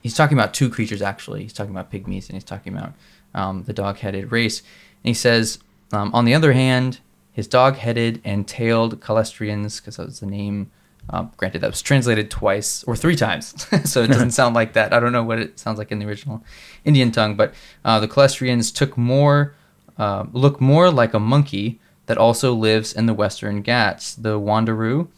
he's 0.00 0.16
talking 0.16 0.36
about 0.36 0.52
two 0.52 0.68
creatures 0.68 1.02
actually. 1.02 1.42
He's 1.42 1.52
talking 1.52 1.70
about 1.70 1.92
pygmies 1.92 2.28
and 2.28 2.34
he's 2.34 2.42
talking 2.42 2.76
about 2.76 2.92
um, 3.34 3.62
the 3.62 3.72
dog-headed 3.72 4.32
race. 4.32 4.62
And 5.04 5.10
he 5.10 5.14
says, 5.14 5.60
um, 5.92 6.12
on 6.12 6.24
the 6.24 6.34
other 6.34 6.54
hand, 6.54 6.98
his 7.30 7.46
dog-headed 7.46 8.20
and 8.24 8.48
tailed 8.48 9.00
calestrians, 9.00 9.78
because 9.78 9.96
that 9.96 10.06
was 10.06 10.18
the 10.18 10.26
name. 10.26 10.72
Um, 11.12 11.32
granted, 11.36 11.60
that 11.60 11.70
was 11.70 11.82
translated 11.82 12.30
twice 12.30 12.84
or 12.84 12.94
three 12.94 13.16
times, 13.16 13.66
so 13.84 14.02
it 14.02 14.06
doesn't 14.06 14.30
sound 14.40 14.54
like 14.54 14.74
that. 14.74 14.92
I 14.92 15.00
don't 15.00 15.12
know 15.12 15.24
what 15.24 15.40
it 15.40 15.58
sounds 15.58 15.78
like 15.78 15.90
in 15.90 15.98
the 15.98 16.06
original 16.06 16.44
Indian 16.84 17.10
tongue, 17.10 17.34
but 17.34 17.52
uh, 17.84 17.98
the 17.98 18.08
calestrians 18.08 18.70
took 18.70 18.96
more, 18.96 19.54
uh, 19.98 20.24
look 20.32 20.60
more 20.60 20.90
like 20.90 21.12
a 21.12 21.18
monkey 21.18 21.80
that 22.06 22.16
also 22.16 22.54
lives 22.54 22.92
in 22.92 23.06
the 23.06 23.14
Western 23.14 23.60
Ghats, 23.62 24.14
the 24.14 24.38
wanderoo, 24.38 25.08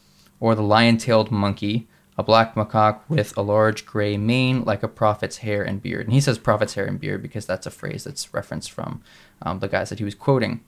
or 0.41 0.55
the 0.55 0.63
lion-tailed 0.63 1.31
monkey, 1.31 1.87
a 2.19 2.23
black 2.23 2.55
macaque 2.55 3.01
with 3.09 3.37
a 3.37 3.43
large 3.43 3.87
gray 3.87 4.17
mane 4.17 4.65
like 4.65 4.83
a 4.83 4.89
prophet's 4.89 5.39
hair 5.39 5.63
and 5.63 5.83
beard. 5.83 6.07
And 6.07 6.13
he 6.13 6.21
says 6.21 6.39
prophet's 6.39 6.75
hair 6.75 6.85
and 6.85 7.01
beard 7.01 7.23
because 7.23 7.47
that's 7.47 7.67
a 7.67 7.71
phrase 7.71 8.05
that's 8.05 8.35
referenced 8.35 8.71
from 8.71 9.03
um, 9.41 9.61
the 9.61 9.69
guys 9.69 9.89
that 9.89 9.99
he 9.99 10.05
was 10.05 10.15
quoting 10.15 10.61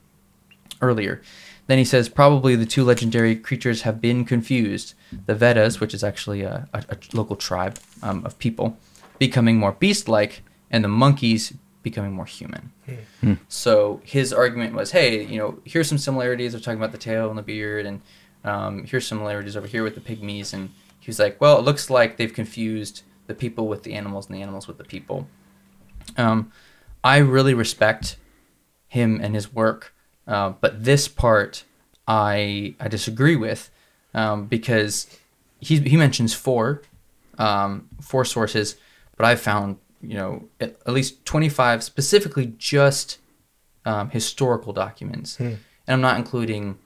earlier. 0.81 1.21
Then 1.67 1.77
he 1.79 1.85
says 1.85 2.09
probably 2.09 2.55
the 2.55 2.65
two 2.65 2.83
legendary 2.83 3.35
creatures 3.35 3.81
have 3.81 3.99
been 3.99 4.23
confused. 4.25 4.93
The 5.25 5.33
Veddas, 5.33 5.79
which 5.79 5.93
is 5.93 6.03
actually 6.03 6.41
a, 6.43 6.69
a, 6.73 6.83
a 6.89 6.97
local 7.13 7.35
tribe 7.35 7.79
um, 8.03 8.23
of 8.25 8.37
people, 8.37 8.77
becoming 9.17 9.57
more 9.57 9.71
beast-like, 9.71 10.43
and 10.69 10.83
the 10.83 10.89
monkeys 10.89 11.53
becoming 11.81 12.11
more 12.11 12.25
human. 12.25 12.71
So 13.47 14.01
his 14.03 14.33
argument 14.33 14.75
was, 14.75 14.91
hey, 14.91 15.23
you 15.25 15.37
know, 15.39 15.59
here's 15.65 15.87
some 15.87 15.97
similarities. 15.97 16.51
They're 16.51 16.61
talking 16.61 16.79
about 16.79 16.91
the 16.91 16.97
tail 16.99 17.29
and 17.29 17.37
the 17.37 17.43
beard, 17.43 17.85
and 17.87 18.01
um, 18.43 18.83
here's 18.83 19.07
similarities 19.07 19.57
over 19.57 19.65
here 19.67 19.83
with 19.83 19.95
the 19.95 20.01
pygmies. 20.01 20.53
And 20.53 20.69
he 20.99 21.07
was 21.07 21.17
like, 21.17 21.41
well, 21.41 21.57
it 21.57 21.63
looks 21.63 21.89
like 21.89 22.17
they've 22.17 22.33
confused 22.33 23.01
the 23.25 23.33
people 23.33 23.67
with 23.67 23.81
the 23.81 23.93
animals 23.93 24.27
and 24.27 24.35
the 24.35 24.41
animals 24.43 24.67
with 24.67 24.77
the 24.77 24.83
people. 24.83 25.27
Um, 26.15 26.51
I 27.03 27.17
really 27.17 27.55
respect 27.55 28.17
him 28.87 29.19
and 29.19 29.33
his 29.33 29.51
work, 29.51 29.94
uh, 30.27 30.49
but 30.61 30.83
this 30.83 31.07
part 31.07 31.63
I 32.07 32.75
I 32.79 32.87
disagree 32.87 33.35
with 33.35 33.69
um, 34.13 34.47
because 34.47 35.07
he 35.59 35.79
he 35.79 35.97
mentions 35.97 36.33
four 36.33 36.81
um, 37.37 37.89
four 38.01 38.25
sources, 38.25 38.77
but 39.17 39.25
I've 39.25 39.41
found 39.41 39.77
you 40.01 40.15
know 40.15 40.47
at, 40.59 40.75
at 40.85 40.93
least 40.93 41.25
twenty 41.25 41.49
five 41.49 41.83
specifically 41.83 42.53
just 42.57 43.19
um, 43.85 44.09
historical 44.09 44.73
documents, 44.73 45.39
and 45.87 45.93
I'm 45.93 46.01
not 46.01 46.17
including 46.17 46.77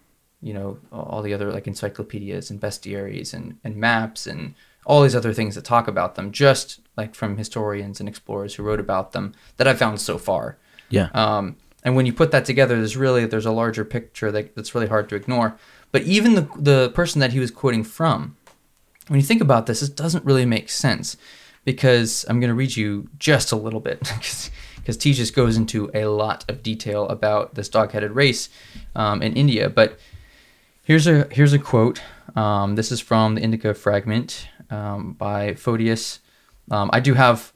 you 0.42 0.54
know 0.54 0.80
all 0.92 1.22
the 1.22 1.34
other 1.34 1.52
like 1.52 1.68
encyclopedias 1.68 2.50
and 2.50 2.60
bestiaries 2.60 3.34
and, 3.34 3.58
and 3.64 3.76
maps 3.76 4.26
and 4.26 4.56
all 4.86 5.04
these 5.04 5.16
other 5.16 5.34
things 5.34 5.56
that 5.56 5.66
talk 5.66 5.88
about 5.88 6.16
them 6.16 6.32
just 6.32 6.80
like 6.96 7.14
from 7.14 7.38
historians 7.38 8.00
and 8.00 8.08
explorers 8.08 8.56
who 8.56 8.64
wrote 8.64 8.80
about 8.80 9.12
them 9.12 9.34
that 9.58 9.68
i've 9.68 9.78
found 9.78 10.00
so 10.00 10.18
far. 10.18 10.58
Yeah. 10.90 11.10
um, 11.14 11.58
and 11.84 11.96
when 11.96 12.06
you 12.06 12.14
put 12.14 12.32
that 12.32 12.46
together 12.46 12.78
there's 12.78 12.98
really 12.98 13.26
there's 13.26 13.46
a 13.46 13.52
larger 13.52 13.86
picture 13.86 14.32
that, 14.32 14.56
that's 14.56 14.74
really 14.76 14.88
hard 14.88 15.10
to 15.10 15.16
ignore 15.16 15.58
but 15.92 16.04
even 16.04 16.36
the, 16.36 16.48
the 16.58 16.90
person 16.92 17.20
that 17.20 17.34
he 17.34 17.40
was 17.40 17.52
quoting 17.52 17.84
from 17.84 18.36
when 19.08 19.20
you 19.20 19.26
think 19.26 19.42
about 19.42 19.66
this 19.66 19.82
it 19.82 19.96
doesn't 19.96 20.26
really 20.26 20.46
make 20.46 20.70
sense 20.70 21.18
because 21.66 22.26
i'm 22.30 22.40
going 22.40 22.50
to 22.50 22.56
read 22.56 22.76
you 22.76 23.10
just 23.18 23.52
a 23.52 23.56
little 23.56 23.80
bit 23.80 24.00
because 24.78 24.98
T 24.98 25.14
just 25.14 25.36
goes 25.36 25.58
into 25.58 25.92
a 25.94 26.06
lot 26.06 26.44
of 26.50 26.64
detail 26.64 27.08
about 27.10 27.56
this 27.56 27.70
dog-headed 27.70 28.12
race 28.12 28.50
um, 28.96 29.22
in 29.22 29.34
india 29.34 29.70
but 29.70 30.00
Here's 30.90 31.06
a 31.06 31.28
here's 31.30 31.54
a 31.54 31.60
quote. 31.60 32.02
Um, 32.36 32.74
this 32.74 32.92
is 32.92 33.00
from 33.00 33.36
the 33.36 33.42
Indica 33.42 33.76
fragment 33.76 34.48
um, 34.72 35.14
by 35.14 35.54
Photius. 35.54 36.20
Um, 36.72 36.90
I 36.92 37.00
do 37.00 37.14
have 37.14 37.54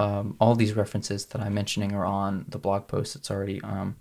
um, 0.00 0.36
all 0.40 0.54
these 0.54 0.72
references 0.74 1.26
that 1.26 1.40
I'm 1.40 1.54
mentioning 1.54 1.92
are 1.92 2.04
on 2.04 2.46
the 2.48 2.58
blog 2.58 2.86
post. 2.88 3.16
It's 3.16 3.30
already 3.30 3.60
um, 3.62 3.96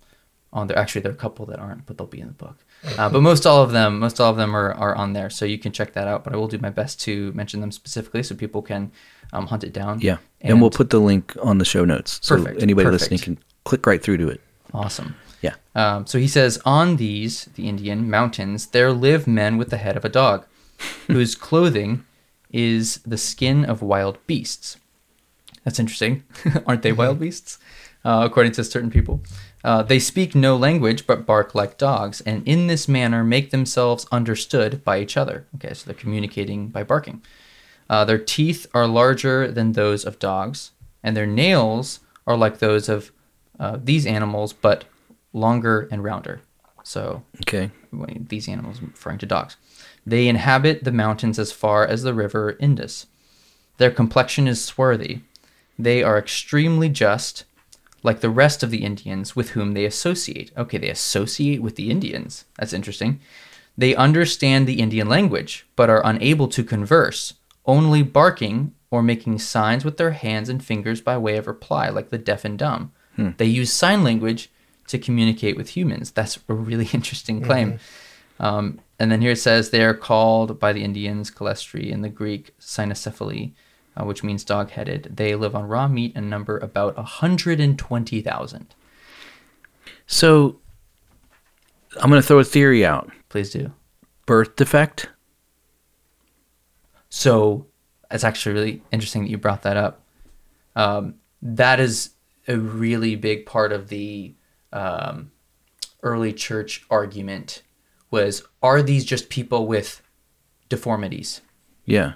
on 0.54 0.68
there. 0.68 0.78
Actually, 0.78 1.02
there 1.02 1.12
are 1.12 1.16
a 1.16 1.18
couple 1.18 1.46
that 1.48 1.60
aren't, 1.60 1.86
but 1.86 1.98
they'll 1.98 2.08
be 2.08 2.22
in 2.22 2.28
the 2.28 2.34
book. 2.34 2.58
Uh, 2.98 3.10
but 3.10 3.22
most 3.22 3.46
all 3.46 3.62
of 3.62 3.72
them, 3.72 4.00
most 4.00 4.20
all 4.20 4.32
of 4.32 4.38
them 4.38 4.56
are, 4.56 4.74
are 4.74 4.96
on 4.96 5.14
there, 5.14 5.30
so 5.30 5.46
you 5.46 5.60
can 5.60 5.72
check 5.72 5.94
that 5.94 6.08
out. 6.08 6.24
But 6.24 6.34
I 6.34 6.38
will 6.38 6.48
do 6.48 6.58
my 6.60 6.70
best 6.70 7.02
to 7.02 7.32
mention 7.34 7.60
them 7.62 7.72
specifically 7.72 8.24
so 8.24 8.36
people 8.36 8.62
can 8.62 8.92
um, 9.34 9.48
hunt 9.48 9.64
it 9.64 9.74
down. 9.74 10.00
yeah. 10.02 10.18
And, 10.42 10.62
we'll 10.62 10.70
put 10.70 10.90
the 10.90 11.00
link 11.00 11.36
on 11.42 11.58
the 11.58 11.66
show 11.66 11.84
notes. 11.84 12.20
So 12.24 12.38
Perfect, 12.38 12.64
anybody 12.64 12.86
perfect. 12.86 13.12
listening 13.12 13.20
can 13.20 13.44
click 13.66 13.86
right 13.86 14.02
through 14.02 14.18
to 14.18 14.30
it. 14.30 14.42
Awesome. 14.74 15.16
Yeah. 15.42 15.56
Um, 15.76 16.06
so 16.08 16.18
he 16.18 16.28
says, 16.28 16.62
on 16.66 16.96
these, 16.96 17.46
the 17.56 17.68
Indian 17.68 18.10
mountains, 18.10 18.68
there 18.68 18.92
live 18.94 19.28
men 19.28 19.58
with 19.58 19.70
the 19.70 19.78
head 19.78 19.98
of 19.98 20.06
a 20.06 20.10
dog, 20.10 20.46
whose 21.08 21.36
clothing 21.48 22.06
is 22.52 23.00
the 23.06 23.18
skin 23.18 23.66
of 23.66 23.82
wild 23.82 24.18
beasts. 24.28 24.78
That's 25.64 25.80
interesting. 25.80 26.24
Aren't 26.66 26.82
they 26.84 26.92
wild 26.92 27.20
beasts? 27.20 27.58
Uh, 28.06 28.22
according 28.24 28.54
to 28.54 28.64
certain 28.64 28.90
people. 28.90 29.22
Uh, 29.62 29.84
they 29.84 30.00
speak 30.00 30.34
no 30.34 30.56
language 30.56 31.06
but 31.06 31.26
bark 31.26 31.54
like 31.54 31.78
dogs, 31.78 32.22
and 32.22 32.48
in 32.48 32.68
this 32.68 32.88
manner 32.88 33.26
make 33.26 33.52
themselves 33.52 34.06
understood 34.10 34.84
by 34.86 35.00
each 35.02 35.18
other. 35.18 35.46
Okay, 35.56 35.74
so 35.74 35.86
they're 35.86 35.94
communicating 36.00 36.70
by 36.70 36.82
barking. 36.84 37.22
Uh, 37.90 38.06
their 38.06 38.18
teeth 38.18 38.68
are 38.74 38.88
larger 38.88 39.52
than 39.52 39.74
those 39.74 40.06
of 40.06 40.18
dogs, 40.18 40.72
and 41.04 41.18
their 41.18 41.28
nails 41.28 42.00
are 42.26 42.38
like 42.38 42.60
those 42.60 42.88
of 42.88 43.12
uh, 43.60 43.78
these 43.84 44.06
animals, 44.06 44.54
but 44.54 44.86
longer 45.34 45.90
and 45.92 46.02
rounder. 46.02 46.40
So 46.84 47.24
Okay. 47.42 47.70
these 48.30 48.48
animals 48.48 48.82
referring 48.82 49.18
to 49.18 49.26
dogs. 49.26 49.58
They 50.06 50.30
inhabit 50.30 50.86
the 50.86 50.94
mountains 50.94 51.38
as 51.38 51.52
far 51.52 51.86
as 51.86 52.04
the 52.04 52.14
river 52.14 52.56
Indus. 52.62 53.08
Their 53.78 53.92
complexion 53.92 54.48
is 54.48 54.64
swarthy. 54.64 55.22
They 55.80 56.04
are 56.04 56.20
extremely 56.20 56.90
just, 56.90 57.46
like 58.04 58.20
the 58.20 58.30
rest 58.30 58.62
of 58.64 58.70
the 58.70 58.84
Indians 58.84 59.36
with 59.36 59.52
whom 59.52 59.74
they 59.74 59.86
associate. 59.86 60.52
Okay, 60.58 60.78
they 60.78 60.90
associate 60.90 61.62
with 61.62 61.78
the 61.78 61.90
Indians. 61.90 62.44
That's 62.58 62.74
interesting. 62.74 63.22
They 63.78 63.96
understand 63.96 64.68
the 64.68 64.82
Indian 64.82 65.08
language, 65.08 65.66
but 65.78 65.90
are 65.90 66.06
unable 66.06 66.50
to 66.50 66.64
converse, 66.66 67.36
only 67.66 68.04
barking 68.04 68.74
or 68.92 69.02
making 69.02 69.40
signs 69.40 69.86
with 69.86 69.96
their 69.98 70.12
hands 70.12 70.50
and 70.50 70.64
fingers 70.64 71.00
by 71.00 71.18
way 71.18 71.38
of 71.38 71.48
reply, 71.48 71.88
like 71.90 72.10
the 72.10 72.18
deaf 72.18 72.44
and 72.44 72.60
dumb. 72.60 72.92
They 73.38 73.46
use 73.46 73.72
sign 73.72 74.04
language 74.04 74.52
to 74.88 74.98
communicate 74.98 75.56
with 75.56 75.70
humans. 75.70 76.12
That's 76.12 76.40
a 76.50 76.54
really 76.54 76.90
interesting 76.94 77.42
claim. 77.42 77.80
Um, 78.40 78.80
and 79.00 79.12
then 79.12 79.22
here 79.22 79.32
it 79.32 79.38
says 79.38 79.70
they 79.70 79.84
are 79.84 79.94
called 79.94 80.60
by 80.60 80.74
the 80.74 80.84
Indians 80.84 81.32
Calestri 81.32 81.90
in 81.90 82.02
the 82.02 82.10
Greek 82.10 82.54
cynocephaly, 82.60 83.52
uh, 84.00 84.06
which 84.06 84.24
means 84.24 84.44
dog 84.44 84.72
headed. 84.72 85.16
They 85.18 85.36
live 85.36 85.56
on 85.56 85.68
raw 85.68 85.88
meat 85.88 86.14
and 86.16 86.30
number 86.30 86.58
about 86.58 86.96
120,000. 86.96 88.76
So 90.08 90.60
I'm 91.98 92.10
going 92.10 92.22
to 92.22 92.28
throw 92.28 92.40
a 92.40 92.44
theory 92.44 92.86
out. 92.86 93.12
Please 93.30 93.50
do. 93.50 93.72
Birth 94.26 94.56
defect. 94.56 95.10
So 97.10 97.68
it's 98.12 98.24
actually 98.24 98.54
really 98.54 98.84
interesting 98.92 99.24
that 99.24 99.30
you 99.30 99.38
brought 99.38 99.64
that 99.64 99.78
up. 99.78 100.04
Um, 100.76 101.16
that 101.42 101.80
is 101.80 102.12
a 102.48 102.58
really 102.58 103.16
big 103.16 103.46
part 103.46 103.72
of 103.72 103.90
the 103.90 104.34
um, 104.72 105.32
early 106.04 106.34
church 106.34 106.86
argument 106.90 107.64
was 108.12 108.44
are 108.62 108.82
these 108.82 109.06
just 109.06 109.30
people 109.30 109.68
with 109.68 110.02
deformities? 110.70 111.42
Yeah. 111.86 112.14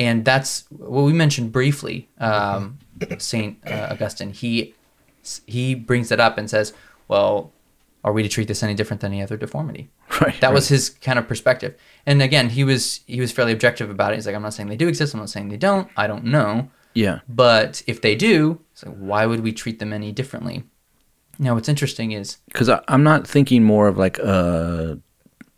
And 0.00 0.24
that's 0.24 0.64
what 0.70 1.02
we 1.02 1.12
mentioned 1.12 1.52
briefly. 1.52 2.08
Um, 2.18 2.78
Saint 3.18 3.58
uh, 3.66 3.88
Augustine 3.92 4.32
he 4.32 4.74
he 5.46 5.74
brings 5.74 6.08
that 6.08 6.18
up 6.18 6.38
and 6.38 6.48
says, 6.50 6.72
"Well, 7.06 7.52
are 8.02 8.12
we 8.12 8.22
to 8.22 8.28
treat 8.28 8.48
this 8.48 8.62
any 8.62 8.74
different 8.74 9.00
than 9.02 9.12
any 9.12 9.22
other 9.22 9.36
deformity?" 9.36 9.90
Right. 10.20 10.38
That 10.40 10.52
was 10.52 10.68
his 10.68 10.90
kind 10.90 11.18
of 11.18 11.26
perspective. 11.28 11.72
And 12.04 12.20
again, 12.20 12.50
he 12.50 12.64
was 12.64 13.00
he 13.06 13.20
was 13.20 13.30
fairly 13.32 13.52
objective 13.52 13.88
about 13.90 14.12
it. 14.12 14.16
He's 14.16 14.26
like, 14.26 14.34
"I'm 14.34 14.42
not 14.42 14.54
saying 14.54 14.68
they 14.68 14.76
do 14.76 14.88
exist. 14.88 15.14
I'm 15.14 15.20
not 15.20 15.30
saying 15.30 15.48
they 15.50 15.56
don't. 15.56 15.88
I 15.96 16.06
don't 16.06 16.24
know. 16.24 16.68
Yeah. 16.94 17.20
But 17.28 17.82
if 17.86 18.00
they 18.02 18.16
do, 18.16 18.58
it's 18.72 18.84
like, 18.84 18.96
why 18.96 19.24
would 19.26 19.40
we 19.40 19.52
treat 19.52 19.78
them 19.78 19.92
any 19.92 20.12
differently?" 20.12 20.64
Now, 21.38 21.54
what's 21.54 21.68
interesting 21.70 22.12
is 22.12 22.36
Because 22.52 22.68
I'm 22.88 23.02
not 23.02 23.26
thinking 23.26 23.62
more 23.64 23.88
of 23.88 23.96
like 23.96 24.18
a. 24.18 24.98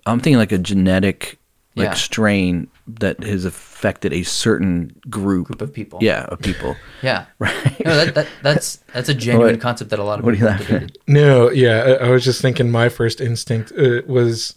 I'm 0.06 0.20
thinking 0.20 0.38
like 0.38 0.52
a 0.52 0.58
genetic 0.58 1.38
like 1.74 1.86
Yeah. 1.86 1.94
strain 1.94 2.68
that 2.86 3.22
has 3.22 3.44
affected 3.44 4.12
a 4.12 4.22
certain 4.24 4.94
group. 5.08 5.46
group 5.46 5.62
of 5.62 5.72
people. 5.72 5.98
Yeah, 6.02 6.24
of 6.24 6.40
people. 6.40 6.76
yeah, 7.02 7.26
Right. 7.38 7.84
No, 7.84 7.96
that, 8.04 8.14
that 8.14 8.28
that's 8.42 8.76
that's 8.92 9.08
a 9.08 9.14
genuine 9.14 9.52
What- 9.54 9.60
concept 9.60 9.90
that 9.90 9.98
a 9.98 10.04
lot 10.04 10.18
of 10.18 10.24
what 10.24 10.34
are 10.34 10.36
you 10.36 10.46
people 10.46 10.58
laughing 10.58 10.76
at? 10.90 10.98
No, 11.06 11.50
yeah, 11.50 11.96
I, 12.00 12.06
I 12.06 12.10
was 12.10 12.24
just 12.24 12.42
thinking. 12.42 12.70
My 12.70 12.88
first 12.88 13.20
instinct 13.20 13.72
uh, 13.78 14.02
was, 14.06 14.54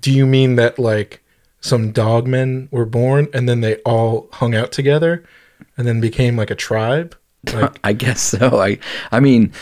do 0.00 0.10
you 0.12 0.26
mean 0.26 0.56
that 0.56 0.78
like 0.78 1.22
some 1.60 1.92
dog 1.92 2.26
men 2.26 2.68
were 2.72 2.84
born 2.86 3.28
and 3.32 3.48
then 3.48 3.60
they 3.60 3.76
all 3.84 4.28
hung 4.32 4.54
out 4.54 4.72
together, 4.72 5.24
and 5.76 5.86
then 5.86 6.00
became 6.00 6.36
like 6.36 6.50
a 6.50 6.56
tribe? 6.56 7.16
Like, 7.52 7.78
I 7.84 7.92
guess 7.92 8.20
so. 8.20 8.60
I 8.60 8.78
I 9.12 9.20
mean, 9.20 9.52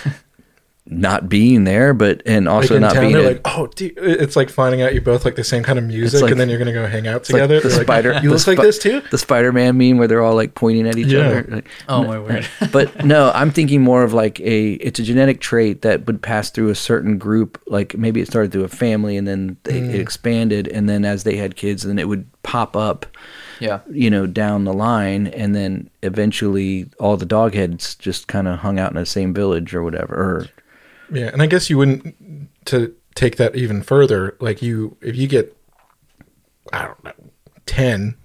not 0.92 1.28
being 1.28 1.64
there, 1.64 1.94
but 1.94 2.20
and 2.26 2.48
also 2.48 2.74
in 2.74 2.80
not 2.82 2.94
town, 2.94 3.02
being 3.04 3.14
they're 3.14 3.22
like, 3.34 3.40
oh, 3.44 3.68
dude, 3.68 3.92
it's 3.96 4.34
like 4.34 4.50
finding 4.50 4.82
out 4.82 4.92
you 4.92 5.00
both 5.00 5.24
like 5.24 5.36
the 5.36 5.44
same 5.44 5.62
kind 5.62 5.78
of 5.78 5.84
music, 5.84 6.20
like- 6.22 6.32
and 6.32 6.40
then 6.40 6.48
you're 6.48 6.58
gonna 6.58 6.72
go 6.72 6.86
hang 6.86 7.06
out 7.06 7.18
it's 7.22 7.30
like 7.30 7.42
together. 7.42 7.60
the 7.60 7.68
They're 7.68 7.78
like, 7.78 7.86
spider. 7.86 8.12
you 8.14 8.30
the 8.30 8.34
look 8.36 8.46
like 8.46 8.58
this 8.58 8.78
too. 8.78 9.00
The 9.10 9.18
Spider-Man 9.18 9.78
meme 9.78 9.98
where 9.98 10.08
they're 10.08 10.22
all 10.22 10.34
like 10.34 10.54
pointing 10.54 10.88
at 10.88 10.96
each 10.98 11.06
Yeah. 11.08 11.20
other. 11.20 11.46
Like, 11.48 11.68
Oh 11.88 12.04
my 12.04 12.18
word! 12.18 12.46
but 12.72 13.04
no, 13.04 13.30
I'm 13.34 13.50
thinking 13.52 13.82
more 13.82 14.02
of 14.02 14.12
like 14.12 14.40
a 14.40 14.72
it's 14.72 14.98
a 14.98 15.02
genetic 15.02 15.40
trait 15.40 15.82
that 15.82 16.06
would 16.06 16.20
pass 16.22 16.50
through 16.50 16.70
a 16.70 16.74
certain 16.74 17.18
group. 17.18 17.62
Like 17.68 17.96
maybe 17.96 18.20
it 18.20 18.26
started 18.26 18.50
through 18.52 18.64
a 18.64 18.68
family 18.68 19.16
and 19.16 19.26
then 19.28 19.56
they, 19.64 19.80
Mm. 19.80 19.94
it 19.94 20.00
expanded, 20.00 20.66
and 20.68 20.88
then 20.88 21.04
as 21.04 21.22
they 21.24 21.36
had 21.36 21.54
kids, 21.56 21.84
then 21.84 21.98
it 21.98 22.08
would 22.08 22.26
pop 22.42 22.74
up, 22.76 23.06
yeah. 23.60 23.80
you 23.90 24.10
know, 24.10 24.26
down 24.26 24.64
the 24.64 24.72
line, 24.72 25.26
and 25.28 25.54
then 25.54 25.88
eventually 26.02 26.88
all 26.98 27.16
the 27.16 27.26
dog 27.26 27.54
heads 27.54 27.94
just 27.94 28.26
kind 28.28 28.48
of 28.48 28.58
hung 28.58 28.78
out 28.78 28.90
in 28.90 28.96
the 28.96 29.06
same 29.06 29.32
village 29.34 29.74
or 29.74 29.82
whatever. 29.82 30.14
Or 30.14 30.46
Yeah, 31.12 31.30
and 31.32 31.42
I 31.42 31.46
guess 31.46 31.68
you 31.70 31.78
wouldn't 31.78 32.48
to 32.66 32.94
take 33.14 33.36
that 33.36 33.56
even 33.56 33.82
further. 33.82 34.36
Like 34.40 34.62
you, 34.62 34.96
if 35.00 35.16
you 35.16 35.26
get, 35.26 35.56
I 36.72 36.86
don't 36.86 37.02
know, 37.04 37.12
10, 37.66 38.16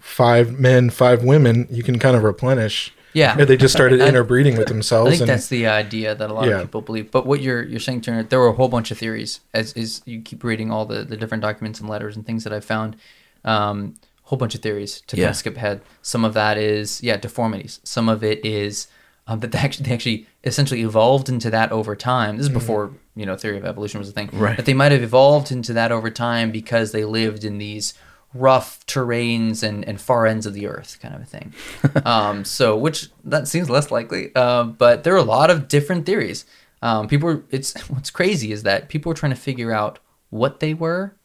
five 0.00 0.58
men, 0.58 0.90
five 0.90 1.22
women, 1.24 1.66
you 1.70 1.82
can 1.82 1.98
kind 1.98 2.16
of 2.16 2.22
replenish. 2.22 2.92
Yeah. 3.12 3.38
If 3.38 3.48
they 3.48 3.56
just 3.56 3.72
started 3.74 4.00
I- 4.02 4.08
interbreeding 4.08 4.56
with 4.58 4.68
themselves. 4.68 5.08
I 5.08 5.10
think 5.12 5.20
and, 5.22 5.30
that's 5.30 5.48
the 5.48 5.66
idea 5.68 6.14
that 6.14 6.30
a 6.30 6.34
lot 6.34 6.46
Yeah. 6.48 6.56
of 6.56 6.62
people 6.62 6.82
believe. 6.82 7.10
But 7.10 7.26
what 7.26 7.40
you're 7.40 7.62
you're 7.62 7.80
saying, 7.80 8.02
Turner, 8.02 8.22
there 8.22 8.38
were 8.38 8.48
a 8.48 8.52
whole 8.52 8.68
bunch 8.68 8.90
of 8.90 8.98
theories. 8.98 9.40
As 9.54 9.72
is 9.72 10.02
you 10.04 10.20
keep 10.20 10.44
reading 10.44 10.70
all 10.70 10.84
the, 10.84 11.02
the 11.04 11.16
different 11.16 11.42
documents 11.42 11.80
and 11.80 11.88
letters 11.88 12.16
and 12.16 12.26
things 12.26 12.44
that 12.44 12.52
I 12.52 12.60
found, 12.60 12.96
um, 13.44 13.94
whole 14.24 14.38
bunch 14.38 14.54
of 14.54 14.60
theories 14.60 15.00
to 15.06 15.16
kind 15.16 15.28
of 15.30 15.36
skip 15.36 15.56
ahead. 15.56 15.80
Some 16.02 16.24
of 16.24 16.34
that 16.34 16.58
is 16.58 17.02
yeah 17.02 17.16
deformities. 17.16 17.80
Some 17.84 18.08
of 18.08 18.22
it 18.22 18.44
is 18.44 18.88
um, 19.26 19.40
that 19.40 19.52
they 19.52 19.58
actually, 19.58 19.84
they 19.84 19.94
actually 19.94 20.26
essentially 20.44 20.82
evolved 20.82 21.28
into 21.28 21.50
that 21.50 21.72
over 21.72 21.96
time. 21.96 22.36
This 22.36 22.46
is 22.46 22.52
before 22.52 22.92
you 23.14 23.26
know 23.26 23.36
theory 23.36 23.58
of 23.58 23.64
evolution 23.64 23.98
was 23.98 24.08
a 24.08 24.12
thing. 24.12 24.30
Right. 24.32 24.56
That 24.56 24.66
they 24.66 24.74
might 24.74 24.92
have 24.92 25.02
evolved 25.02 25.50
into 25.50 25.72
that 25.72 25.92
over 25.92 26.10
time 26.10 26.52
because 26.52 26.92
they 26.92 27.04
lived 27.04 27.44
in 27.44 27.58
these 27.58 27.94
rough 28.34 28.84
terrains 28.86 29.62
and, 29.62 29.84
and 29.84 30.00
far 30.00 30.26
ends 30.26 30.46
of 30.46 30.54
the 30.54 30.66
earth, 30.66 30.98
kind 31.00 31.14
of 31.14 31.22
a 31.22 31.24
thing. 31.24 31.54
um, 32.04 32.44
so, 32.44 32.76
which 32.76 33.08
that 33.24 33.48
seems 33.48 33.70
less 33.70 33.90
likely. 33.90 34.30
Uh, 34.34 34.64
but 34.64 35.04
there 35.04 35.14
are 35.14 35.18
a 35.18 35.22
lot 35.22 35.50
of 35.50 35.68
different 35.68 36.06
theories. 36.06 36.44
Um, 36.82 37.08
people, 37.08 37.28
were, 37.28 37.44
it's 37.50 37.80
what's 37.90 38.10
crazy 38.10 38.52
is 38.52 38.62
that 38.62 38.88
people 38.88 39.10
were 39.10 39.16
trying 39.16 39.32
to 39.32 39.40
figure 39.40 39.72
out 39.72 39.98
what 40.30 40.60
they 40.60 40.74
were. 40.74 41.16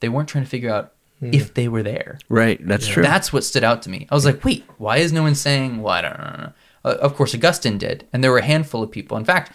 They 0.00 0.08
weren't 0.08 0.28
trying 0.28 0.44
to 0.44 0.50
figure 0.50 0.70
out 0.70 0.94
if 1.20 1.52
they 1.52 1.68
were 1.68 1.82
there. 1.82 2.18
Right. 2.30 2.58
That's 2.66 2.86
true. 2.86 3.02
That's 3.02 3.30
what 3.32 3.44
stood 3.44 3.62
out 3.62 3.82
to 3.82 3.90
me. 3.90 4.06
I 4.10 4.14
was 4.14 4.24
like, 4.24 4.42
wait, 4.42 4.64
why 4.78 4.96
is 4.96 5.12
no 5.12 5.22
one 5.22 5.34
saying? 5.34 5.82
Well, 5.82 5.92
I 5.92 6.00
don't 6.00 6.18
know. 6.18 6.52
Uh, 6.84 6.96
of 7.00 7.14
course, 7.14 7.34
Augustine 7.34 7.78
did, 7.78 8.06
and 8.12 8.22
there 8.24 8.30
were 8.30 8.38
a 8.38 8.44
handful 8.44 8.82
of 8.82 8.90
people. 8.90 9.16
In 9.16 9.24
fact, 9.24 9.52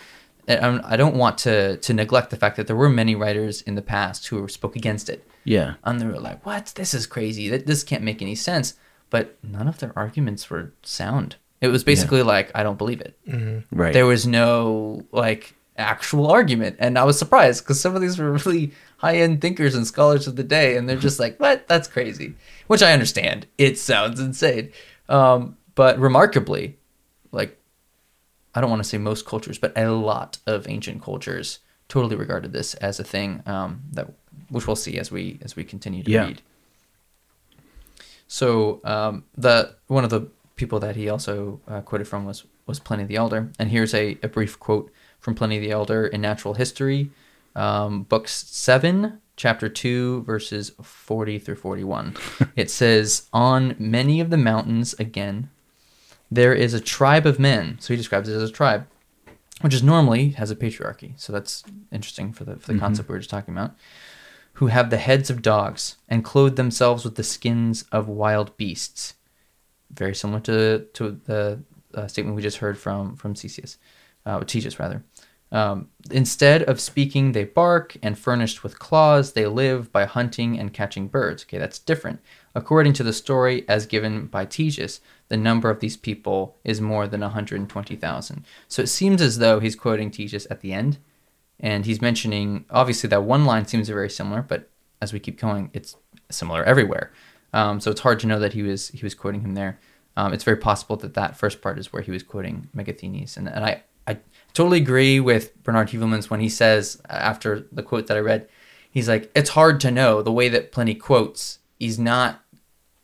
I- 0.48 0.96
don't 0.96 1.16
want 1.16 1.38
to 1.40 1.78
to 1.78 1.94
neglect 1.94 2.30
the 2.30 2.38
fact 2.38 2.56
that 2.58 2.68
there 2.68 2.76
were 2.76 2.90
many 2.90 3.16
writers 3.16 3.62
in 3.62 3.76
the 3.76 3.82
past 3.82 4.28
who 4.28 4.48
spoke 4.48 4.76
against 4.76 5.10
it, 5.10 5.28
yeah. 5.44 5.74
and 5.84 6.00
they 6.00 6.06
were 6.06 6.20
like, 6.20 6.46
"What? 6.46 6.74
This 6.76 6.94
is 6.94 7.08
crazy. 7.08 7.50
This 7.58 7.84
can't 7.84 8.04
make 8.04 8.22
any 8.22 8.36
sense." 8.36 8.76
But 9.10 9.38
none 9.44 9.68
of 9.68 9.80
their 9.80 9.92
arguments 9.96 10.50
were 10.50 10.74
sound. 10.84 11.36
It 11.62 11.70
was 11.70 11.84
basically 11.84 12.22
like, 12.22 12.52
"I 12.54 12.62
don't 12.64 12.78
believe 12.78 13.02
it." 13.02 13.18
Right. 13.72 13.94
There 13.94 14.06
was 14.06 14.28
no 14.28 15.06
like 15.12 15.56
actual 15.78 16.28
argument, 16.30 16.76
and 16.80 16.98
I 16.98 17.04
was 17.06 17.18
surprised 17.18 17.64
because 17.64 17.80
some 17.82 17.96
of 17.96 18.02
these 18.02 18.20
were 18.20 18.32
really 18.32 18.72
high 18.98 19.18
end 19.18 19.42
thinkers 19.42 19.74
and 19.76 19.86
scholars 19.88 20.28
of 20.28 20.36
the 20.36 20.44
day, 20.44 20.78
and 20.78 20.88
they're 20.88 20.96
just 20.98 21.20
like, 21.20 21.40
"What? 21.40 21.68
That's 21.68 21.88
crazy," 21.88 22.36
which 22.68 22.84
I 22.84 22.94
understand. 22.94 23.48
It 23.58 23.80
sounds 23.80 24.20
insane, 24.20 24.72
um, 25.10 25.58
but 25.74 25.98
remarkably, 26.00 26.78
like 27.36 27.58
I 28.56 28.62
don't 28.62 28.70
want 28.70 28.82
to 28.84 28.88
say 28.90 28.98
most 28.98 29.26
cultures, 29.26 29.58
but 29.60 29.78
a 29.78 29.92
lot 29.92 30.38
of 30.48 30.68
ancient 30.68 31.04
cultures 31.04 31.60
totally 31.90 32.16
regarded 32.16 32.54
this 32.54 32.74
as 32.76 33.00
a 33.00 33.04
thing 33.04 33.44
um, 33.46 33.82
that 33.92 34.08
which 34.50 34.66
we'll 34.68 34.76
see 34.76 34.98
as 34.98 35.12
we 35.12 35.40
as 35.44 35.56
we 35.56 35.64
continue 35.64 36.04
to 36.04 36.12
Yeah. 36.12 36.26
read. 36.28 36.42
So 38.28 38.82
um, 38.84 39.24
the 39.38 39.76
one 39.88 40.04
of 40.04 40.10
the 40.10 40.28
people 40.56 40.80
that 40.80 40.96
he 40.96 41.10
also 41.10 41.60
uh, 41.68 41.82
quoted 41.82 42.08
from 42.08 42.26
was 42.26 42.44
was 42.66 42.80
Pliny 42.80 43.04
the 43.04 43.16
Elder, 43.16 43.52
and 43.60 43.70
here's 43.70 43.94
a, 43.94 44.18
a 44.24 44.28
brief 44.28 44.60
quote 44.60 44.92
from 45.20 45.36
Pliny 45.36 45.60
the 45.60 45.72
Elder 45.72 46.08
in 46.08 46.22
Natural 46.22 46.56
History, 46.56 47.12
um, 47.56 48.04
book 48.04 48.28
seven, 48.28 49.20
chapter 49.36 49.70
two, 49.70 50.24
verses 50.24 50.72
forty 50.82 51.38
through 51.38 51.56
forty-one. 51.56 52.16
it 52.56 52.72
says, 52.72 53.28
"On 53.32 53.76
many 53.78 54.20
of 54.20 54.30
the 54.32 54.38
mountains 54.38 54.94
again, 54.96 55.50
there 56.32 56.54
is 56.54 56.74
a 56.74 56.80
tribe 56.80 57.26
of 57.26 57.40
men." 57.40 57.78
So 57.80 57.94
he 57.94 57.98
describes 57.98 58.30
it 58.30 58.36
as 58.36 58.50
a 58.50 58.54
tribe, 58.54 58.88
which 59.62 59.74
is 59.74 59.84
normally 59.84 60.30
has 60.32 60.52
a 60.52 60.56
patriarchy. 60.56 61.14
So 61.18 61.34
that's 61.34 61.64
interesting 61.92 62.34
for 62.34 62.44
the 62.44 62.56
for 62.58 62.74
the 62.74 62.80
concept 62.80 63.10
we 63.10 63.14
were 63.14 63.20
just 63.20 63.30
talking 63.30 63.54
about 63.54 63.76
who 64.56 64.68
have 64.68 64.90
the 64.90 64.98
heads 64.98 65.30
of 65.30 65.42
dogs 65.42 65.98
and 66.08 66.24
clothe 66.24 66.56
themselves 66.56 67.04
with 67.04 67.16
the 67.16 67.24
skins 67.24 67.84
of 67.92 68.08
wild 68.08 68.56
beasts. 68.58 69.16
Very 69.92 70.16
similar 70.16 70.40
to 70.42 70.86
to 70.94 71.20
the 71.26 71.60
uh, 71.94 72.08
statement 72.08 72.36
we 72.36 72.42
just 72.42 72.58
heard 72.58 72.78
from 72.78 73.16
from 73.16 73.34
Cesius, 73.34 73.78
uh, 74.26 74.40
Ctesias 74.40 74.80
rather. 74.80 75.04
Um, 75.52 75.90
instead 76.12 76.64
of 76.64 76.82
speaking, 76.82 77.32
they 77.32 77.44
bark, 77.46 77.96
and 78.02 78.18
furnished 78.18 78.64
with 78.64 78.80
claws, 78.80 79.34
they 79.34 79.46
live 79.46 79.92
by 79.92 80.06
hunting 80.06 80.60
and 80.60 80.74
catching 80.74 81.08
birds. 81.08 81.44
Okay, 81.44 81.58
that's 81.58 81.80
different. 81.80 82.20
According 82.56 82.94
to 82.94 83.04
the 83.04 83.14
story 83.14 83.64
as 83.70 83.86
given 83.86 84.26
by 84.26 84.46
Ctesias, 84.46 85.00
the 85.28 85.38
number 85.38 85.70
of 85.70 85.80
these 85.80 85.98
people 85.98 86.58
is 86.64 86.80
more 86.80 87.08
than 87.08 87.22
120,000. 87.22 88.46
So 88.68 88.82
it 88.82 88.88
seems 88.88 89.22
as 89.22 89.40
though 89.40 89.60
he's 89.60 89.76
quoting 89.76 90.12
Ctesias 90.12 90.48
at 90.50 90.62
the 90.62 90.74
end, 90.74 91.00
and 91.60 91.86
he's 91.86 92.02
mentioning 92.02 92.66
obviously 92.70 93.10
that 93.10 93.24
one 93.24 93.46
line 93.46 93.66
seems 93.66 93.90
very 93.90 94.10
similar, 94.10 94.42
but 94.42 94.70
as 95.02 95.14
we 95.14 95.20
keep 95.20 95.40
going, 95.40 95.70
it's 95.74 95.96
similar 96.30 96.64
everywhere. 96.64 97.12
Um, 97.54 97.80
so 97.80 97.92
it's 97.92 98.02
hard 98.02 98.20
to 98.20 98.28
know 98.28 98.40
that 98.40 98.54
he 98.54 98.64
was 98.64 98.90
he 98.90 99.04
was 99.04 99.16
quoting 99.16 99.42
him 99.42 99.54
there. 99.54 99.80
Um, 100.18 100.34
it's 100.34 100.44
very 100.44 100.58
possible 100.58 100.96
that 100.98 101.14
that 101.14 101.38
first 101.38 101.62
part 101.62 101.80
is 101.80 101.92
where 101.92 102.02
he 102.02 102.12
was 102.12 102.24
quoting 102.24 102.70
Megasthenes, 102.76 103.38
and, 103.38 103.48
and 103.48 103.64
I 103.64 103.84
I 104.08 104.20
totally 104.54 104.78
agree 104.78 105.20
with 105.20 105.62
Bernard 105.64 105.90
Heuvelmans 105.90 106.30
when 106.30 106.40
he 106.40 106.50
says 106.50 107.02
after 107.10 107.68
the 107.72 107.84
quote 107.84 108.08
that 108.08 108.18
I 108.18 108.22
read, 108.22 108.48
he's 108.92 109.08
like 109.08 109.32
it's 109.36 109.52
hard 109.52 109.80
to 109.82 109.92
know 109.92 110.22
the 110.22 110.32
way 110.32 110.50
that 110.50 110.72
Pliny 110.72 110.96
quotes. 110.96 111.60
He's 111.80 112.00
not 112.00 112.42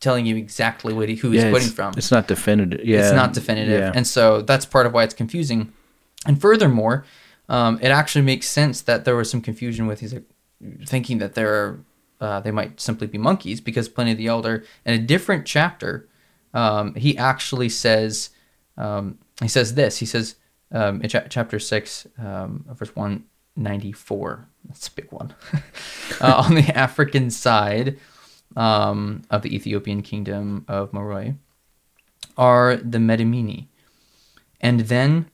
telling 0.02 0.26
you 0.26 0.36
exactly 0.36 0.92
what 0.92 1.08
he, 1.08 1.14
who 1.14 1.30
he's 1.30 1.42
yeah, 1.44 1.50
quoting 1.50 1.68
it's, 1.68 1.74
from 1.74 1.94
It's 1.96 2.10
not 2.10 2.26
definitive. 2.28 2.84
Yeah. 2.84 3.00
it's 3.00 3.14
not 3.14 3.32
definitive 3.32 3.80
Yeah. 3.80 3.92
and 3.94 4.06
so 4.06 4.42
that's 4.42 4.66
part 4.66 4.84
of 4.84 4.92
why 4.92 5.04
it's 5.04 5.14
confusing 5.14 5.72
and 6.26 6.38
furthermore 6.40 7.04
um, 7.48 7.78
it 7.80 7.88
actually 7.88 8.22
makes 8.22 8.48
sense 8.48 8.82
that 8.82 9.04
there 9.04 9.16
was 9.16 9.30
some 9.30 9.40
confusion 9.40 9.86
with 9.86 10.00
he's 10.00 10.12
like 10.12 10.28
thinking 10.84 11.18
that 11.18 11.34
there 11.34 11.78
uh, 12.20 12.40
they 12.40 12.50
might 12.50 12.80
simply 12.80 13.06
be 13.06 13.18
monkeys 13.18 13.60
because 13.60 13.88
Pliny 13.88 14.14
the 14.14 14.26
Elder 14.26 14.64
in 14.84 14.94
a 14.94 14.98
different 14.98 15.46
chapter 15.46 16.08
um, 16.54 16.94
he 16.94 17.16
actually 17.16 17.68
says 17.68 18.30
um, 18.76 19.18
he 19.40 19.48
says 19.48 19.74
this 19.74 19.98
he 19.98 20.06
says 20.06 20.34
um, 20.72 21.00
in 21.02 21.08
cha- 21.08 21.28
chapter 21.28 21.58
6 21.58 22.06
um, 22.18 22.64
verse 22.74 22.94
194 22.96 24.48
that's 24.68 24.88
a 24.88 24.92
big 24.92 25.10
one 25.12 25.34
uh, 26.20 26.42
on 26.44 26.54
the 26.54 26.62
African 26.76 27.30
side 27.30 27.98
um, 28.56 29.22
of 29.30 29.42
the 29.42 29.54
Ethiopian 29.54 30.02
kingdom 30.02 30.64
of 30.68 30.92
Moroi 30.92 31.36
are 32.36 32.76
the 32.76 32.98
Medimini, 32.98 33.66
and 34.60 34.80
then 34.80 35.26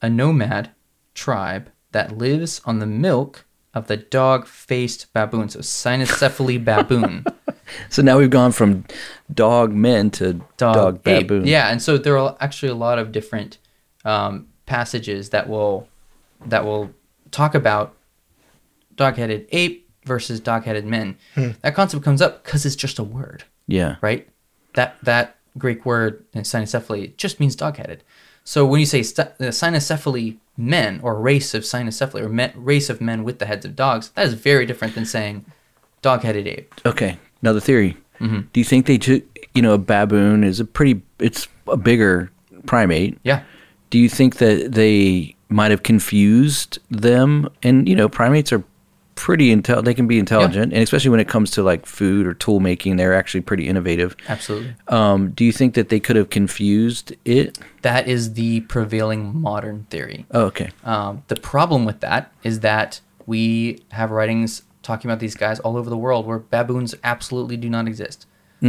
a 0.00 0.08
nomad 0.08 0.70
tribe 1.14 1.70
that 1.92 2.16
lives 2.16 2.60
on 2.64 2.78
the 2.78 2.86
milk 2.86 3.44
of 3.74 3.86
the 3.86 3.96
dog-faced 3.96 5.12
baboon, 5.12 5.48
so 5.48 5.60
cynocephaly 5.60 6.62
baboon, 6.62 7.24
So 7.88 8.02
now 8.02 8.18
we've 8.18 8.30
gone 8.30 8.52
from 8.52 8.84
dog 9.32 9.72
men 9.72 10.10
to 10.12 10.34
dog, 10.56 10.74
dog, 10.74 10.94
ape. 11.06 11.28
baboon. 11.28 11.46
Yeah, 11.46 11.68
and 11.68 11.80
so 11.82 11.98
there 11.98 12.18
are 12.18 12.36
actually 12.40 12.70
a 12.70 12.74
lot 12.74 12.98
of 12.98 13.12
different 13.12 13.58
um, 14.04 14.48
passages 14.66 15.30
that 15.30 15.48
will 15.48 15.88
that 16.46 16.64
will 16.64 16.90
talk 17.30 17.54
about 17.54 17.96
dog-headed 18.96 19.48
ape 19.52 19.81
versus 20.04 20.40
dog-headed 20.40 20.84
men. 20.84 21.16
That 21.36 21.74
concept 21.74 22.02
comes 22.04 22.20
up 22.22 22.44
because 22.44 22.66
it's 22.66 22.76
just 22.76 22.98
a 22.98 23.04
word. 23.04 23.44
Yeah. 23.66 23.96
right? 24.00 24.28
That 24.74 24.96
that 25.02 25.36
Greek 25.58 25.84
word 25.86 26.24
uh, 26.34 26.40
cynocephaly 26.40 27.16
just 27.16 27.38
means 27.40 27.54
dog-headed. 27.54 28.02
So 28.44 28.66
when 28.66 28.80
you 28.80 28.86
say 28.86 29.02
st- 29.02 29.28
uh, 29.28 29.44
cynocephaly 29.52 30.38
men 30.56 30.98
or 31.02 31.20
race 31.20 31.54
of 31.54 31.62
cynocephaly 31.62 32.22
or 32.22 32.28
men, 32.28 32.52
race 32.56 32.90
of 32.90 33.00
men 33.00 33.22
with 33.22 33.38
the 33.38 33.46
heads 33.46 33.64
of 33.64 33.76
dogs, 33.76 34.10
that 34.16 34.26
is 34.26 34.34
very 34.34 34.66
different 34.66 34.94
than 34.94 35.04
saying 35.04 35.44
dog-headed 36.02 36.48
ape. 36.48 36.74
Okay. 36.84 37.18
Another 37.42 37.60
theory. 37.60 37.96
Mm-hmm. 38.20 38.40
Do 38.52 38.60
you 38.60 38.64
think 38.64 38.86
they 38.86 38.98
took, 38.98 39.22
you 39.54 39.62
know, 39.62 39.74
a 39.74 39.78
baboon 39.78 40.42
is 40.42 40.58
a 40.58 40.64
pretty, 40.64 41.02
it's 41.18 41.46
a 41.68 41.76
bigger 41.76 42.30
primate. 42.66 43.18
Yeah, 43.22 43.42
Do 43.90 43.98
you 43.98 44.08
think 44.08 44.36
that 44.38 44.72
they 44.72 45.36
might 45.48 45.70
have 45.70 45.82
confused 45.82 46.78
them? 46.90 47.48
And, 47.62 47.88
you 47.88 47.94
know, 47.94 48.08
primates 48.08 48.52
are 48.52 48.64
pretty 49.14 49.54
intel, 49.54 49.84
they 49.84 49.94
can 49.94 50.06
be 50.06 50.18
intelligent. 50.18 50.72
And 50.72 50.82
especially 50.82 51.10
when 51.10 51.20
it 51.20 51.28
comes 51.28 51.50
to 51.52 51.62
like 51.62 51.86
food 51.86 52.26
or 52.26 52.34
tool 52.34 52.60
making, 52.60 52.96
they're 52.96 53.14
actually 53.14 53.42
pretty 53.42 53.68
innovative. 53.68 54.16
absolutely. 54.28 54.74
Um, 54.88 55.30
do 55.30 55.44
you 55.44 55.52
think 55.52 55.74
that 55.74 55.88
they 55.88 56.00
could 56.00 56.16
have 56.16 56.30
confused 56.30 57.14
it? 57.24 57.58
That 57.82 58.08
is 58.08 58.34
the 58.34 58.60
prevailing 58.62 59.40
modern 59.40 59.86
theory. 59.90 60.26
Oh, 60.30 60.46
okay. 60.46 60.70
Um, 60.84 61.22
the 61.28 61.36
problem 61.36 61.84
with 61.84 62.00
that 62.00 62.32
is 62.42 62.60
that 62.60 63.00
we 63.26 63.82
have 63.90 64.10
writings 64.10 64.62
talking 64.82 65.10
about 65.10 65.20
these 65.20 65.34
guys 65.34 65.60
all 65.60 65.76
over 65.76 65.88
the 65.88 65.96
world 65.96 66.26
where 66.26 66.38
baboons 66.38 66.94
absolutely 67.04 67.56
do 67.56 67.70
not 67.70 67.86
exist. 67.86 68.26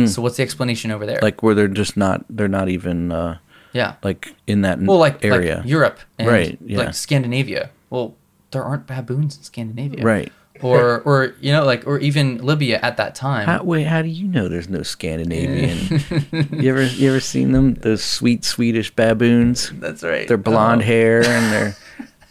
So 0.07 0.23
what's 0.23 0.37
the 0.37 0.43
explanation 0.43 0.89
over 0.89 1.05
there? 1.05 1.19
Like 1.21 1.43
where 1.43 1.53
they're 1.53 1.67
just 1.67 1.95
not, 1.95 2.25
they're 2.27 2.47
not 2.47 2.67
even, 2.67 3.11
uh, 3.11 3.37
yeah, 3.73 3.95
like 4.01 4.33
in 4.47 4.61
that 4.61 4.79
well, 4.81 4.97
like 4.97 5.23
area. 5.23 5.57
like 5.57 5.65
Europe, 5.67 5.99
and 6.17 6.27
Right, 6.27 6.57
yeah. 6.65 6.79
Like 6.79 6.95
Scandinavia. 6.95 7.69
Well, 7.91 8.15
there 8.54 8.64
aren't 8.64 8.88
baboons 8.88 9.38
in 9.38 9.43
Scandinavia, 9.43 10.04
Right. 10.04 10.32
Or, 10.62 11.01
or 11.01 11.34
you 11.41 11.51
know, 11.51 11.66
like, 11.66 11.86
or 11.88 11.97
even 11.99 12.38
Libya 12.38 12.80
at 12.82 12.95
that 12.97 13.16
time. 13.16 13.47
How, 13.47 13.64
wait, 13.64 13.84
how 13.86 14.01
do 14.01 14.08
you 14.08 14.28
know 14.28 14.47
there's 14.47 14.70
no 14.70 14.82
Scandinavian? 14.84 15.99
you 16.62 16.70
ever 16.72 16.86
you 16.86 17.10
ever 17.10 17.20
seen 17.20 17.51
them? 17.51 17.74
Those 17.74 18.01
sweet 18.04 18.45
Swedish 18.45 18.95
baboons. 18.95 19.72
That's 19.76 20.04
right. 20.04 20.26
Their 20.28 20.38
blonde 20.38 20.82
Oh, 20.84 20.86
hair 20.86 21.26
and 21.26 21.51
their 21.51 21.76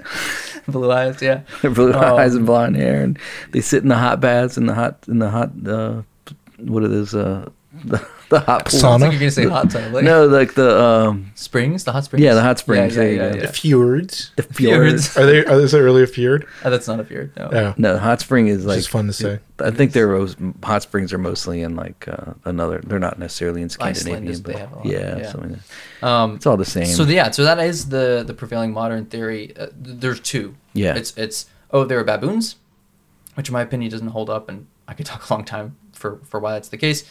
blue 0.68 0.91
eyes. 0.91 1.20
Yeah. 1.20 1.43
their 1.61 1.73
blue 1.73 1.93
Oh. 1.93 2.16
eyes 2.16 2.35
and 2.35 2.47
blonde 2.47 2.77
hair, 2.77 3.03
and 3.03 3.18
they 3.51 3.61
sit 3.61 3.83
in 3.83 3.89
the 3.89 3.97
hot 3.99 4.20
baths 4.20 4.57
in 4.57 4.66
the 4.66 4.75
hot 4.75 5.05
in 5.09 5.18
the 5.18 5.29
hot 5.29 5.51
uh, 5.66 6.03
what 6.59 6.83
are 6.85 6.89
those 6.89 7.14
uh, 7.14 7.51
the, 7.85 8.07
the 8.29 8.41
hot 8.41 8.66
pool. 8.66 8.79
Sauna? 8.81 8.95
It's 8.97 9.03
like 9.03 9.12
you're 9.12 9.20
gonna 9.20 9.31
say 9.31 9.47
hot 9.47 9.70
tub. 9.70 9.93
Like, 9.93 10.05
No, 10.05 10.27
like 10.27 10.55
the 10.55 10.79
um, 10.83 11.33
springs, 11.35 11.85
the 11.85 11.93
hot 11.93 12.05
springs. 12.05 12.23
Yeah, 12.23 12.35
the 12.35 12.43
hot 12.43 12.59
springs, 12.59 12.95
Yeah, 12.95 13.03
there 13.03 13.12
yeah, 13.12 13.14
you 13.14 13.27
yeah, 13.29 13.37
go. 13.37 13.43
yeah. 13.45 13.51
Fjords. 13.51 14.31
the 14.37 14.43
Fjords. 14.43 15.09
fjords. 15.09 15.16
Are 15.16 15.27
they? 15.27 15.45
Are, 15.47 15.61
is 15.61 15.73
there 15.73 15.83
really 15.83 16.03
a 16.03 16.07
fjord? 16.07 16.47
Oh, 16.64 16.70
that's 16.70 16.87
not 16.87 17.01
a 17.01 17.05
fjord. 17.05 17.33
No. 17.37 17.49
Yeah. 17.53 17.75
No, 17.79 17.97
hot 17.99 18.20
spring 18.20 18.49
is 18.49 18.64
like 18.66 18.79
is 18.79 18.87
fun 18.87 19.07
to 19.07 19.12
say. 19.12 19.39
I 19.59 19.70
think 19.70 19.93
they're 19.93 20.27
hot 20.62 20.83
springs 20.83 21.12
are 21.12 21.18
mostly 21.18 21.62
in 21.62 21.75
like 21.77 22.07
uh, 22.09 22.35
another. 22.45 22.81
They're 22.85 22.99
not 22.99 23.18
necessarily 23.18 23.62
in 23.62 23.68
Scandinavia, 23.70 24.31
is- 24.31 24.43
they 24.43 24.53
but 24.53 24.61
have 24.61 24.73
a 24.73 24.77
lot, 24.77 24.87
yeah, 24.87 25.16
yeah. 25.18 25.31
something 25.31 25.51
like 25.53 25.61
that. 26.01 26.07
Um, 26.09 26.35
it's 26.37 26.47
all 26.47 26.57
the 26.57 26.64
same. 26.64 26.87
So 26.87 27.05
yeah, 27.05 27.31
so 27.31 27.45
that 27.45 27.59
is 27.61 27.89
the 27.89 28.23
the 28.27 28.35
prevailing 28.35 28.73
modern 28.73 29.07
theory. 29.07 29.55
Uh, 29.57 29.66
th- 29.66 29.99
there's 30.01 30.20
two. 30.20 30.55
Yeah. 30.75 30.95
It's 30.97 31.16
it's 31.16 31.47
oh 31.70 31.85
they 31.85 31.95
were 31.97 32.05
baboons, 32.05 32.57
which 33.35 33.49
in 33.49 33.53
my 33.55 33.62
opinion 33.62 33.91
doesn't 33.91 34.09
hold 34.09 34.29
up, 34.31 34.49
and 34.49 34.66
I 34.89 34.95
could 34.95 35.07
talk 35.12 35.29
a 35.31 35.33
long 35.33 35.45
time 35.45 35.77
for 35.93 36.18
for 36.25 36.41
why 36.41 36.53
that's 36.55 36.68
the 36.68 36.77
case. 36.77 37.05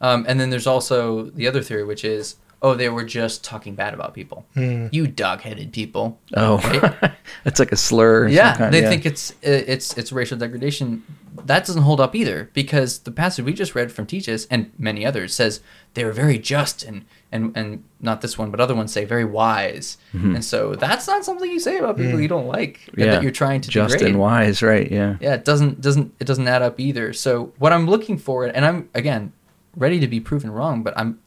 Um, 0.00 0.24
and 0.28 0.38
then 0.40 0.50
there's 0.50 0.66
also 0.66 1.24
the 1.24 1.46
other 1.48 1.62
theory, 1.62 1.84
which 1.84 2.04
is 2.04 2.36
oh 2.62 2.74
they 2.74 2.88
were 2.88 3.04
just 3.04 3.44
talking 3.44 3.74
bad 3.74 3.92
about 3.94 4.14
people. 4.14 4.46
You 4.54 5.06
dog-headed 5.06 5.72
people. 5.72 6.18
oh, 6.34 6.56
Right? 6.58 7.12
it's 7.44 7.58
like 7.60 7.70
a 7.72 7.76
slur. 7.76 8.24
of 8.24 8.30
some 8.30 8.36
yeah, 8.36 8.56
kind, 8.56 8.72
they 8.74 8.82
yeah. 8.82 8.88
think 8.88 9.04
it's 9.06 9.34
it's 9.42 9.96
it's 9.96 10.10
racial 10.12 10.38
degradation. 10.38 11.02
That 11.44 11.66
doesn't 11.66 11.82
hold 11.82 12.00
up 12.00 12.14
either 12.14 12.50
because 12.54 13.00
the 13.00 13.10
passage 13.10 13.44
we 13.44 13.52
just 13.52 13.74
read 13.74 13.92
from 13.92 14.06
Ctesias 14.06 14.46
and 14.50 14.72
many 14.78 15.04
others 15.04 15.34
says 15.34 15.60
they 15.92 16.02
were 16.04 16.12
very 16.12 16.38
just 16.38 16.82
and 16.82 17.04
and 17.30 17.54
and 17.54 17.84
not 18.00 18.22
this 18.22 18.38
one 18.38 18.50
but 18.50 18.58
other 18.58 18.74
ones 18.74 18.90
say 18.90 19.04
very 19.04 19.24
wise. 19.24 19.98
And 20.14 20.42
so 20.42 20.74
that's 20.74 21.06
not 21.06 21.24
something 21.26 21.50
you 21.50 21.60
say 21.60 21.76
about 21.76 21.98
people 21.98 22.18
you 22.20 22.28
don't 22.28 22.46
like 22.48 22.80
Mm-hmm. 22.86 23.00
yeah, 23.00 23.06
that 23.12 23.22
you're 23.22 23.32
trying 23.32 23.60
to 23.60 23.70
just 23.70 23.92
degrade. 23.92 24.12
and 24.12 24.18
wise, 24.20 24.62
right? 24.62 24.90
Yeah, 24.90 25.16
Yeah, 25.20 25.34
it 25.34 25.44
doesn't 25.44 25.82
doesn't 25.82 26.14
it 26.20 26.24
doesn't 26.26 26.48
add 26.48 26.62
up 26.62 26.80
either. 26.80 27.12
So 27.12 27.52
what 27.58 27.72
I'm 27.74 27.86
looking 27.86 28.16
for, 28.16 28.46
and 28.46 28.64
I'm 28.64 28.88
again 28.94 29.32
ready 29.76 30.00
to 30.00 30.06
be 30.06 30.20
proven 30.20 30.50
wrong, 30.50 30.82
but 30.82 30.94
I'm 30.96 31.20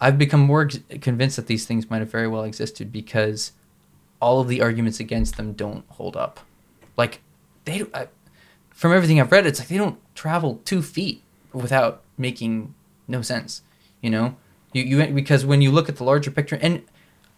I've 0.00 0.18
become 0.18 0.40
more 0.40 0.62
ex- 0.62 0.80
convinced 1.00 1.36
that 1.36 1.46
these 1.46 1.64
things 1.66 1.88
might 1.88 2.00
have 2.00 2.10
very 2.10 2.28
well 2.28 2.44
existed 2.44 2.92
because 2.92 3.52
all 4.20 4.40
of 4.40 4.48
the 4.48 4.60
arguments 4.60 5.00
against 5.00 5.36
them 5.36 5.52
don't 5.52 5.84
hold 5.90 6.16
up. 6.16 6.40
Like 6.96 7.20
they, 7.64 7.84
I, 7.94 8.08
from 8.70 8.92
everything 8.92 9.20
I've 9.20 9.32
read, 9.32 9.46
it's 9.46 9.58
like 9.60 9.68
they 9.68 9.78
don't 9.78 9.98
travel 10.14 10.60
two 10.64 10.82
feet 10.82 11.22
without 11.52 12.02
making 12.18 12.74
no 13.08 13.22
sense. 13.22 13.62
You 14.02 14.10
know, 14.10 14.36
you 14.72 14.82
you 14.82 15.06
because 15.06 15.46
when 15.46 15.62
you 15.62 15.70
look 15.70 15.88
at 15.88 15.96
the 15.96 16.04
larger 16.04 16.30
picture, 16.30 16.58
and 16.60 16.82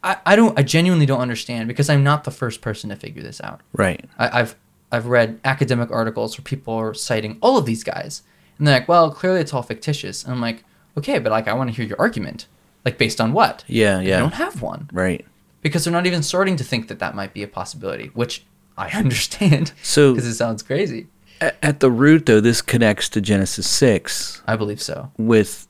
I, 0.02 0.16
I 0.26 0.36
don't 0.36 0.58
I 0.58 0.62
genuinely 0.62 1.06
don't 1.06 1.20
understand 1.20 1.68
because 1.68 1.88
I'm 1.88 2.02
not 2.02 2.24
the 2.24 2.30
first 2.30 2.60
person 2.60 2.90
to 2.90 2.96
figure 2.96 3.22
this 3.22 3.40
out. 3.40 3.60
right. 3.72 4.04
I, 4.18 4.40
I've 4.40 4.56
I've 4.90 5.06
read 5.06 5.40
academic 5.44 5.90
articles 5.90 6.38
where 6.38 6.44
people 6.44 6.74
are 6.74 6.94
citing 6.94 7.38
all 7.40 7.58
of 7.58 7.66
these 7.66 7.84
guys, 7.84 8.22
and 8.58 8.66
they're 8.66 8.78
like, 8.80 8.88
"Well, 8.88 9.10
clearly 9.10 9.40
it's 9.40 9.52
all 9.54 9.62
fictitious." 9.62 10.24
And 10.24 10.32
I'm 10.32 10.40
like, 10.40 10.64
"Okay, 10.96 11.18
but 11.18 11.30
like, 11.32 11.48
I 11.48 11.52
want 11.54 11.70
to 11.70 11.76
hear 11.76 11.84
your 11.86 12.00
argument, 12.00 12.46
like 12.84 12.98
based 12.98 13.20
on 13.20 13.32
what?" 13.32 13.64
Yeah, 13.66 14.00
yeah. 14.00 14.16
I 14.16 14.20
don't 14.20 14.34
have 14.34 14.62
one 14.62 14.88
right. 14.92 15.24
because 15.62 15.84
they're 15.84 15.92
not 15.92 16.06
even 16.06 16.22
starting 16.22 16.56
to 16.56 16.64
think 16.64 16.88
that 16.88 16.98
that 16.98 17.14
might 17.14 17.32
be 17.34 17.42
a 17.42 17.48
possibility, 17.48 18.10
which 18.14 18.44
I 18.76 18.88
understand. 18.98 19.72
So- 19.82 20.12
because 20.14 20.26
it 20.28 20.34
sounds 20.34 20.62
crazy, 20.62 21.06
At 21.40 21.80
the 21.80 21.90
root, 21.90 22.26
though, 22.26 22.40
this 22.40 22.62
connects 22.62 23.08
to 23.10 23.20
Genesis 23.20 23.68
six 23.68 24.42
I 24.46 24.56
believe 24.56 24.80
so. 24.82 25.10
with 25.18 25.66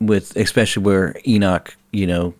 with 0.00 0.34
especially 0.36 0.82
where 0.84 1.16
Enoch, 1.26 1.76
you 1.92 2.06
know, 2.06 2.34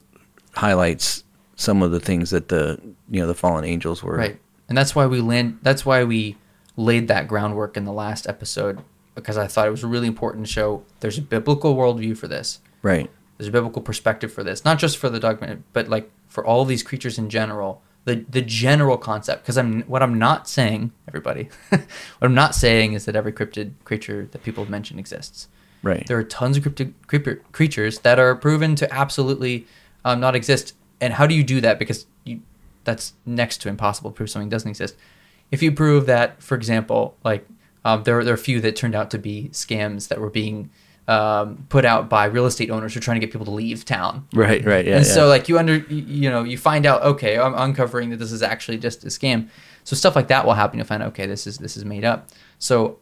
highlights 0.54 1.24
some 1.56 1.82
of 1.82 1.90
the 1.90 2.00
things 2.00 2.30
that 2.30 2.48
the 2.48 2.80
you 3.10 3.20
know 3.20 3.26
the 3.26 3.34
fallen 3.34 3.64
angels 3.64 4.02
were. 4.02 4.16
Right. 4.16 4.38
And 4.68 4.78
that's 4.78 4.94
why 4.94 5.06
we 5.06 5.20
land 5.20 5.58
that's 5.62 5.84
why 5.84 6.04
we 6.04 6.36
laid 6.76 7.08
that 7.08 7.28
groundwork 7.28 7.76
in 7.76 7.84
the 7.84 7.92
last 7.92 8.26
episode 8.28 8.78
because 9.20 9.38
I 9.38 9.46
thought 9.46 9.66
it 9.66 9.70
was 9.70 9.84
really 9.84 10.08
important 10.08 10.46
to 10.46 10.52
show 10.52 10.82
there's 11.00 11.18
a 11.18 11.22
biblical 11.22 11.76
worldview 11.76 12.16
for 12.16 12.28
this. 12.28 12.60
Right. 12.82 13.10
There's 13.38 13.48
a 13.48 13.52
biblical 13.52 13.82
perspective 13.82 14.32
for 14.32 14.44
this, 14.44 14.64
not 14.64 14.78
just 14.78 14.98
for 14.98 15.08
the 15.08 15.20
dogma, 15.20 15.58
but 15.72 15.88
like 15.88 16.10
for 16.28 16.44
all 16.44 16.64
these 16.64 16.82
creatures 16.82 17.18
in 17.18 17.30
general. 17.30 17.82
The 18.06 18.24
the 18.28 18.40
general 18.40 18.96
concept, 18.96 19.42
because 19.42 19.58
I'm 19.58 19.82
what 19.82 20.02
I'm 20.02 20.18
not 20.18 20.48
saying, 20.48 20.92
everybody, 21.06 21.50
what 21.68 21.86
I'm 22.22 22.34
not 22.34 22.54
saying 22.54 22.94
is 22.94 23.04
that 23.04 23.14
every 23.14 23.32
cryptid 23.32 23.72
creature 23.84 24.26
that 24.32 24.42
people 24.42 24.64
have 24.64 24.70
mentioned 24.70 24.98
exists. 24.98 25.48
Right. 25.82 26.06
There 26.06 26.18
are 26.18 26.24
tons 26.24 26.56
of 26.56 26.64
cryptid 26.64 26.94
creeper, 27.06 27.42
creatures 27.52 28.00
that 28.00 28.18
are 28.18 28.34
proven 28.34 28.74
to 28.76 28.92
absolutely 28.92 29.66
um, 30.04 30.20
not 30.20 30.34
exist. 30.34 30.74
And 31.00 31.14
how 31.14 31.26
do 31.26 31.34
you 31.34 31.42
do 31.42 31.60
that? 31.60 31.78
Because 31.78 32.06
you, 32.24 32.40
that's 32.84 33.14
next 33.24 33.58
to 33.62 33.68
impossible 33.68 34.10
to 34.10 34.16
prove 34.16 34.30
something 34.30 34.48
doesn't 34.48 34.68
exist. 34.68 34.96
If 35.50 35.62
you 35.62 35.72
prove 35.72 36.06
that, 36.06 36.42
for 36.42 36.54
example, 36.54 37.16
like 37.24 37.46
um, 37.84 38.02
there, 38.04 38.22
there 38.24 38.32
are 38.32 38.36
a 38.36 38.38
few 38.38 38.60
that 38.60 38.76
turned 38.76 38.94
out 38.94 39.10
to 39.10 39.18
be 39.18 39.48
scams 39.52 40.08
that 40.08 40.20
were 40.20 40.30
being 40.30 40.70
um, 41.08 41.66
put 41.68 41.84
out 41.84 42.08
by 42.08 42.26
real 42.26 42.46
estate 42.46 42.70
owners 42.70 42.94
who 42.94 42.98
are 42.98 43.02
trying 43.02 43.20
to 43.20 43.26
get 43.26 43.32
people 43.32 43.46
to 43.46 43.50
leave 43.50 43.84
town. 43.84 44.28
Right. 44.32 44.64
Right. 44.64 44.86
Yeah. 44.86 44.96
and 44.96 45.06
yeah. 45.06 45.12
so 45.12 45.26
like 45.26 45.48
you 45.48 45.58
under 45.58 45.76
you 45.76 46.30
know 46.30 46.44
you 46.44 46.56
find 46.56 46.86
out 46.86 47.02
okay 47.02 47.36
I'm 47.38 47.54
uncovering 47.54 48.10
that 48.10 48.18
this 48.18 48.30
is 48.30 48.42
actually 48.42 48.78
just 48.78 49.02
a 49.04 49.08
scam. 49.08 49.48
So 49.82 49.96
stuff 49.96 50.14
like 50.14 50.28
that 50.28 50.46
will 50.46 50.54
happen. 50.54 50.78
You'll 50.78 50.86
find 50.86 51.02
out 51.02 51.08
okay 51.08 51.26
this 51.26 51.46
is 51.46 51.58
this 51.58 51.76
is 51.76 51.84
made 51.84 52.04
up. 52.04 52.28
So 52.58 52.98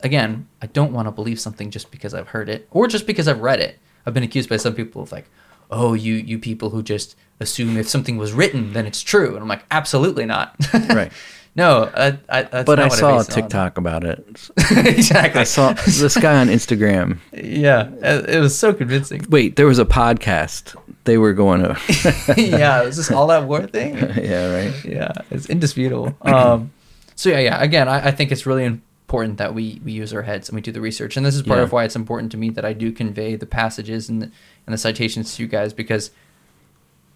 again, 0.00 0.46
I 0.60 0.66
don't 0.66 0.92
want 0.92 1.06
to 1.06 1.12
believe 1.12 1.40
something 1.40 1.70
just 1.70 1.90
because 1.90 2.12
I've 2.12 2.28
heard 2.28 2.48
it 2.48 2.68
or 2.70 2.86
just 2.86 3.06
because 3.06 3.28
I've 3.28 3.40
read 3.40 3.60
it. 3.60 3.78
I've 4.04 4.14
been 4.14 4.22
accused 4.22 4.48
by 4.48 4.56
some 4.56 4.74
people 4.74 5.02
of 5.02 5.12
like, 5.12 5.26
oh, 5.70 5.94
you 5.94 6.14
you 6.14 6.38
people 6.38 6.70
who 6.70 6.82
just 6.82 7.16
assume 7.40 7.76
if 7.76 7.88
something 7.88 8.16
was 8.16 8.32
written, 8.32 8.72
then 8.72 8.84
it's 8.86 9.00
true, 9.00 9.34
and 9.34 9.42
I'm 9.42 9.48
like, 9.48 9.64
absolutely 9.70 10.26
not. 10.26 10.56
Right. 10.88 11.12
No, 11.58 11.90
I, 11.92 12.16
I, 12.28 12.42
that's 12.42 12.66
but 12.66 12.78
I 12.78 12.86
saw 12.86 13.10
a 13.10 13.14
it 13.16 13.18
on. 13.18 13.24
TikTok 13.24 13.78
about 13.78 14.04
it. 14.04 14.24
exactly. 14.70 15.40
I 15.40 15.44
saw 15.44 15.72
this 15.72 16.16
guy 16.16 16.38
on 16.40 16.46
Instagram. 16.46 17.18
yeah, 17.32 17.90
it 18.00 18.38
was 18.40 18.56
so 18.56 18.72
convincing. 18.72 19.26
Wait, 19.28 19.56
there 19.56 19.66
was 19.66 19.80
a 19.80 19.84
podcast. 19.84 20.76
They 21.02 21.18
were 21.18 21.32
going 21.34 21.62
to. 21.62 21.76
yeah, 22.36 22.80
it 22.82 22.86
was 22.86 22.96
this 22.96 23.10
All 23.10 23.28
Out 23.32 23.48
War 23.48 23.66
thing. 23.66 23.96
yeah. 24.22 24.54
Right. 24.54 24.84
yeah, 24.84 25.10
it's 25.32 25.46
indisputable. 25.46 26.16
Um, 26.22 26.70
so 27.16 27.28
yeah, 27.30 27.40
yeah. 27.40 27.60
Again, 27.60 27.88
I, 27.88 28.06
I 28.06 28.10
think 28.12 28.30
it's 28.30 28.46
really 28.46 28.64
important 28.64 29.38
that 29.38 29.52
we 29.52 29.80
we 29.84 29.90
use 29.90 30.14
our 30.14 30.22
heads 30.22 30.48
and 30.48 30.54
we 30.54 30.62
do 30.62 30.70
the 30.70 30.80
research, 30.80 31.16
and 31.16 31.26
this 31.26 31.34
is 31.34 31.42
part 31.42 31.58
Yeah. 31.58 31.64
of 31.64 31.72
why 31.72 31.82
it's 31.82 31.96
important 31.96 32.30
to 32.32 32.38
me 32.38 32.50
that 32.50 32.64
I 32.64 32.72
do 32.72 32.92
convey 32.92 33.34
the 33.34 33.46
passages 33.46 34.08
and 34.08 34.22
the, 34.22 34.30
and 34.64 34.72
the 34.72 34.78
citations 34.78 35.34
to 35.34 35.42
you 35.42 35.48
guys 35.48 35.72
because 35.72 36.12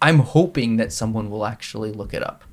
I'm 0.01 0.19
hoping 0.19 0.75
that 0.77 0.91
someone 0.91 1.29
will 1.29 1.45
actually 1.45 1.93
look 1.93 2.13
it 2.13 2.21
up. 2.21 2.43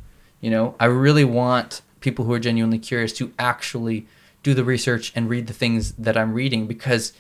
You 0.41 0.51
know, 0.51 0.74
I 0.80 0.86
really 0.86 1.24
want 1.24 1.82
people 2.01 2.24
who 2.24 2.32
are 2.32 2.38
genuinely 2.38 2.78
curious 2.78 3.12
to 3.14 3.32
actually 3.38 4.07
do 4.43 4.55
the 4.55 4.64
research 4.64 5.12
and 5.14 5.28
read 5.28 5.47
the 5.47 5.53
things 5.53 5.93
that 5.93 6.16
I'm 6.16 6.32
reading 6.32 6.66
because 6.66 7.12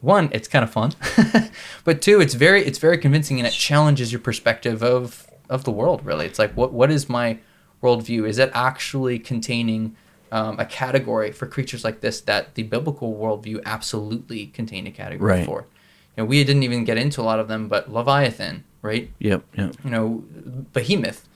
one, 0.00 0.28
it's 0.32 0.46
kind 0.48 0.62
of 0.62 0.70
fun, 0.70 0.92
but 1.84 2.02
two, 2.02 2.20
it's 2.20 2.34
very 2.34 2.64
it's 2.64 2.78
very 2.78 2.98
convincing 2.98 3.38
and 3.38 3.46
it 3.46 3.52
challenges 3.52 4.12
your 4.12 4.20
perspective 4.20 4.82
of 4.82 5.26
of 5.48 5.64
the 5.64 5.70
world. 5.70 6.04
Really, 6.04 6.26
it's 6.26 6.38
like 6.38 6.52
what 6.52 6.72
what 6.72 6.90
is 6.90 7.08
my 7.08 7.38
worldview? 7.82 8.28
Is 8.28 8.38
it 8.38 8.50
actually 8.54 9.18
containing 9.18 9.96
um, 10.30 10.58
a 10.60 10.64
category 10.66 11.32
for 11.32 11.46
creatures 11.46 11.84
like 11.84 12.00
this 12.02 12.20
that 12.22 12.54
the 12.54 12.62
biblical 12.64 13.14
worldview 13.14 13.62
absolutely 13.64 14.46
contained 14.46 14.86
a 14.86 14.90
category 14.90 15.30
Right. 15.38 15.46
for? 15.46 15.66
You 16.16 16.22
know, 16.22 16.24
we 16.26 16.44
didn't 16.44 16.62
even 16.62 16.84
get 16.84 16.98
into 16.98 17.20
a 17.20 17.24
lot 17.24 17.40
of 17.40 17.48
them, 17.48 17.66
but 17.68 17.90
Leviathan, 17.92 18.62
right? 18.82 19.10
Yep. 19.18 19.42
Yep. 19.56 19.74
you 19.84 19.90
know, 19.90 20.24
behemoth, 20.72 21.26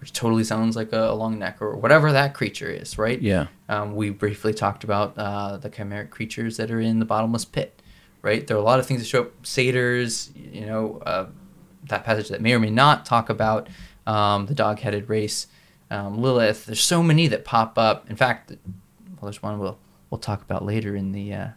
which 0.00 0.12
totally 0.12 0.44
sounds 0.44 0.76
like 0.76 0.92
a, 0.92 1.10
a 1.10 1.14
long 1.14 1.38
neck 1.38 1.60
or 1.60 1.76
whatever 1.76 2.12
that 2.12 2.34
creature 2.34 2.70
is, 2.70 2.98
right? 2.98 3.20
Yeah. 3.20 3.46
Um, 3.68 3.96
we 3.96 4.10
briefly 4.10 4.52
talked 4.52 4.84
about 4.84 5.16
uh, 5.16 5.56
the 5.56 5.70
chimeric 5.70 6.10
creatures 6.10 6.56
that 6.58 6.70
are 6.70 6.80
in 6.80 6.98
the 6.98 7.04
bottomless 7.04 7.44
pit, 7.44 7.82
right? 8.22 8.46
There 8.46 8.56
are 8.56 8.60
a 8.60 8.64
lot 8.64 8.78
of 8.78 8.86
things 8.86 9.00
that 9.00 9.06
show 9.06 9.22
up. 9.22 9.46
Satyrs, 9.46 10.30
you 10.34 10.66
know, 10.66 10.98
uh, 11.06 11.26
that 11.84 12.04
passage 12.04 12.28
that 12.28 12.40
may 12.40 12.52
or 12.52 12.58
may 12.58 12.70
not 12.70 13.06
talk 13.06 13.30
about 13.30 13.68
um, 14.06 14.46
the 14.46 14.54
dog-headed 14.54 15.08
race, 15.08 15.46
um, 15.90 16.20
Lilith. 16.20 16.66
There's 16.66 16.80
so 16.80 17.02
many 17.02 17.26
that 17.28 17.44
pop 17.44 17.78
up. 17.78 18.08
In 18.10 18.16
fact, 18.16 18.50
well, 18.50 19.22
there's 19.22 19.42
one 19.42 19.58
we'll 19.58 19.78
we'll 20.10 20.18
talk 20.18 20.42
about 20.42 20.64
later 20.64 20.94
in 20.94 21.12
the 21.12 21.32
uh, 21.32 21.48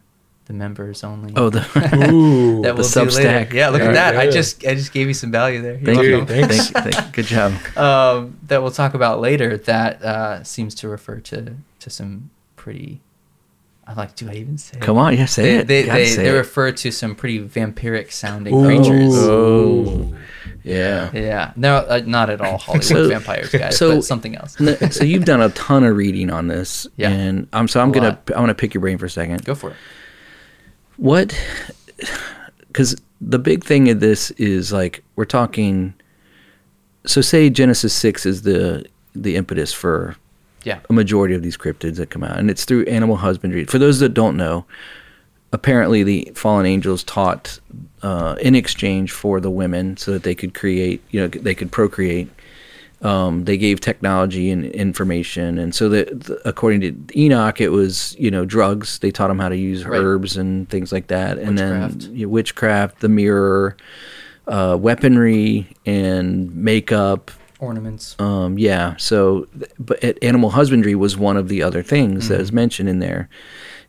the 0.50 0.54
members 0.56 1.04
only. 1.04 1.32
Oh, 1.36 1.52
the 1.52 1.60
Ooh. 2.12 2.64
that 2.64 2.76
the 2.76 2.82
we'll 2.82 2.90
do 3.10 3.16
later. 3.16 3.30
Substack. 3.46 3.54
Yeah, 3.54 3.70
look 3.70 3.82
Yeah, 3.84 3.90
at 3.90 3.94
that. 3.94 4.18
I 4.18 4.32
just 4.32 4.66
I 4.66 4.74
just 4.74 4.92
gave 4.92 5.08
you 5.08 5.14
some 5.14 5.32
value 5.32 5.62
there. 5.62 5.78
Thank 5.78 6.02
you. 6.02 6.18
welcome. 6.18 6.36
Dude, 6.36 6.50
Thank, 6.50 6.74
thanks. 6.74 6.96
thank, 6.98 7.14
good 7.14 7.26
job. 7.26 7.54
um, 7.78 8.36
that 8.48 8.64
we'll 8.64 8.72
talk 8.72 8.96
about 8.96 9.22
later 9.22 9.58
that 9.58 10.02
uh, 10.02 10.44
seems 10.44 10.74
to 10.76 10.90
refer 10.90 11.20
to 11.20 11.54
to 11.82 11.90
some 11.92 12.32
pretty. 12.56 13.00
I'm 13.86 13.96
like, 13.96 14.16
do 14.16 14.28
I 14.30 14.34
even 14.34 14.58
say? 14.58 14.78
it? 14.78 14.82
Come 14.82 14.98
on, 14.98 15.16
yeah, 15.16 15.26
say 15.26 15.44
They 15.44 15.58
it. 15.60 15.68
they, 15.68 15.82
they, 15.84 16.06
say 16.08 16.24
they 16.24 16.30
it. 16.30 16.34
refer 16.34 16.72
to 16.72 16.92
some 16.92 17.16
pretty 17.16 17.40
vampiric 17.40 18.12
sounding 18.12 18.54
creatures. 18.64 19.14
Oh, 19.16 20.14
yeah. 20.64 21.10
Yeah, 21.12 21.54
no, 21.56 21.78
uh, 21.78 22.02
not 22.06 22.30
at 22.32 22.40
all 22.42 22.58
Hollywood 22.60 22.84
So- 22.88 23.08
vampires, 23.08 23.50
guys, 23.52 23.78
so- 23.78 23.96
but 23.96 24.04
something 24.04 24.36
else. 24.36 24.60
N- 24.62 24.92
so 24.92 25.04
you've 25.04 25.26
done 25.26 25.42
a 25.42 25.50
ton 25.50 25.84
of 25.84 25.96
reading 25.96 26.30
on 26.32 26.48
this, 26.48 26.86
Yeah. 26.98 27.10
and 27.10 27.48
um, 27.54 27.68
so 27.68 27.82
I'm 27.82 27.90
A 27.90 27.94
gonna 27.94 28.08
lot. 28.10 28.32
I 28.36 28.40
want 28.40 28.50
to 28.50 28.54
pick 28.56 28.74
your 28.76 28.82
brain 28.82 28.98
for 29.00 29.06
a 29.08 29.10
second. 29.10 29.44
Go 29.46 29.56
for 29.56 29.72
it. 29.72 29.76
What? 31.00 31.34
Because 32.68 32.96
the 33.22 33.40
big 33.40 33.64
thing 33.64 33.90
of 33.90 34.00
this 34.00 34.32
is 34.32 34.72
like 34.72 35.04
we're 35.16 35.26
talking. 35.26 35.94
So 37.06 37.22
say 37.22 37.50
Genesis 37.50 37.94
six 37.94 38.26
is 38.26 38.42
the 38.44 38.86
the 39.16 39.36
impetus 39.38 39.74
for 39.74 40.16
Yeah. 40.64 40.80
a 40.90 40.94
majority 40.94 41.34
of 41.36 41.42
these 41.42 41.58
cryptids 41.58 41.96
that 41.96 42.10
come 42.10 42.24
out, 42.24 42.38
and 42.38 42.50
it's 42.50 42.66
through 42.66 42.84
animal 42.86 43.16
husbandry. 43.18 43.66
For 43.66 43.80
those 43.80 44.00
that 44.00 44.14
don't 44.14 44.36
know, 44.38 44.66
apparently 45.54 46.04
the 46.04 46.32
fallen 46.36 46.66
angels 46.66 47.04
taught 47.04 47.60
uh, 48.04 48.36
in 48.42 48.54
exchange 48.56 49.12
for 49.12 49.40
the 49.40 49.50
women 49.50 49.96
so 49.98 50.12
that 50.12 50.24
they 50.24 50.36
could 50.36 50.54
create, 50.54 51.02
you 51.12 51.22
know, 51.22 51.28
they 51.28 51.56
could 51.56 51.72
procreate. 51.72 52.30
Um, 53.02 53.46
they 53.46 53.58
gave 53.58 53.80
technology 53.80 54.50
and 54.52 54.66
information, 54.66 55.58
and 55.58 55.74
so 55.74 55.88
that 55.90 56.20
the, 56.26 56.42
according 56.48 56.82
to 56.82 57.20
Enoch, 57.20 57.62
it 57.62 57.70
was 57.70 58.14
you 58.20 58.30
know 58.30 58.44
drugs. 58.46 59.00
They 59.00 59.10
taught 59.12 59.30
him 59.32 59.40
how 59.40 59.48
to 59.50 59.56
use 59.56 59.86
Right. 59.86 60.02
herbs 60.02 60.36
and 60.36 60.68
things 60.70 60.92
like 60.92 61.08
that, 61.08 61.38
and 61.38 61.52
Witchcraft. 61.58 62.00
then 62.02 62.16
yeah, 62.16 62.26
witchcraft, 62.26 63.00
the 63.00 63.08
mirror, 63.08 63.78
uh, 64.48 64.76
weaponry, 64.80 65.68
and 65.86 66.54
makeup, 66.54 67.32
Ornaments. 67.60 68.18
um, 68.20 68.58
yeah. 68.60 68.96
So, 68.98 69.48
but 69.80 70.04
at 70.04 70.22
animal 70.22 70.50
husbandry 70.50 70.96
was 70.96 71.16
one 71.18 71.38
of 71.38 71.48
the 71.48 71.64
other 71.64 71.82
things 71.84 72.28
that 72.28 72.34
Mm-hmm. 72.36 72.42
is 72.44 72.52
mentioned 72.52 72.90
in 72.90 73.00
there, 73.00 73.30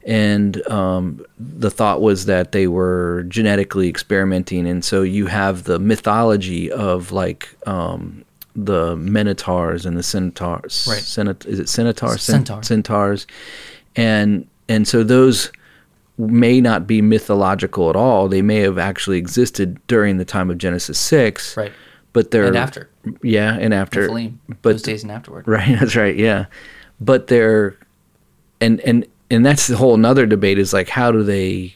and 0.06 0.64
um, 0.68 1.24
the 1.36 1.70
thought 1.70 2.00
was 2.00 2.26
that 2.26 2.52
they 2.52 2.68
were 2.68 3.24
genetically 3.28 3.88
experimenting, 3.88 4.68
and 4.68 4.84
so 4.84 5.02
you 5.02 5.26
have 5.26 5.64
the 5.64 5.80
mythology 5.80 6.70
of 6.70 7.10
like 7.10 7.48
um, 7.66 8.24
the 8.56 8.96
minotaurs 8.96 9.86
and 9.86 9.96
the 9.96 10.02
centaurs. 10.02 10.86
Right. 10.88 10.98
Is 11.46 11.58
it 11.60 11.68
centaurs? 11.68 12.22
Cen- 12.22 12.44
Centaur. 12.46 12.62
Centaurs, 12.62 13.26
and 13.96 14.46
and 14.68 14.86
so 14.86 15.02
those 15.02 15.50
may 16.18 16.60
not 16.60 16.86
be 16.86 17.00
mythological 17.00 17.88
at 17.90 17.96
all. 17.96 18.28
They 18.28 18.42
may 18.42 18.58
have 18.58 18.76
actually 18.78 19.18
existed 19.18 19.80
during 19.86 20.18
the 20.18 20.24
time 20.24 20.50
of 20.50 20.58
Genesis 20.58 20.98
six. 20.98 21.56
Right. 21.56 21.72
But 22.12 22.32
they're 22.32 22.46
And 22.46 22.56
after. 22.56 22.90
yeah, 23.22 23.56
and 23.58 23.72
after, 23.72 24.08
Nephilim, 24.08 24.34
but 24.62 24.72
those 24.72 24.82
days 24.82 25.02
and 25.04 25.12
afterward. 25.12 25.44
right, 25.48 25.78
that's 25.78 25.94
right, 25.94 26.16
yeah. 26.16 26.46
But 27.00 27.28
they're, 27.28 27.76
and 28.60 28.80
and 28.80 29.06
and 29.30 29.46
that's 29.46 29.68
the 29.68 29.76
whole 29.76 29.94
another 29.94 30.26
debate 30.26 30.58
is 30.58 30.72
like 30.72 30.88
how 30.88 31.12
do 31.12 31.22
they, 31.22 31.72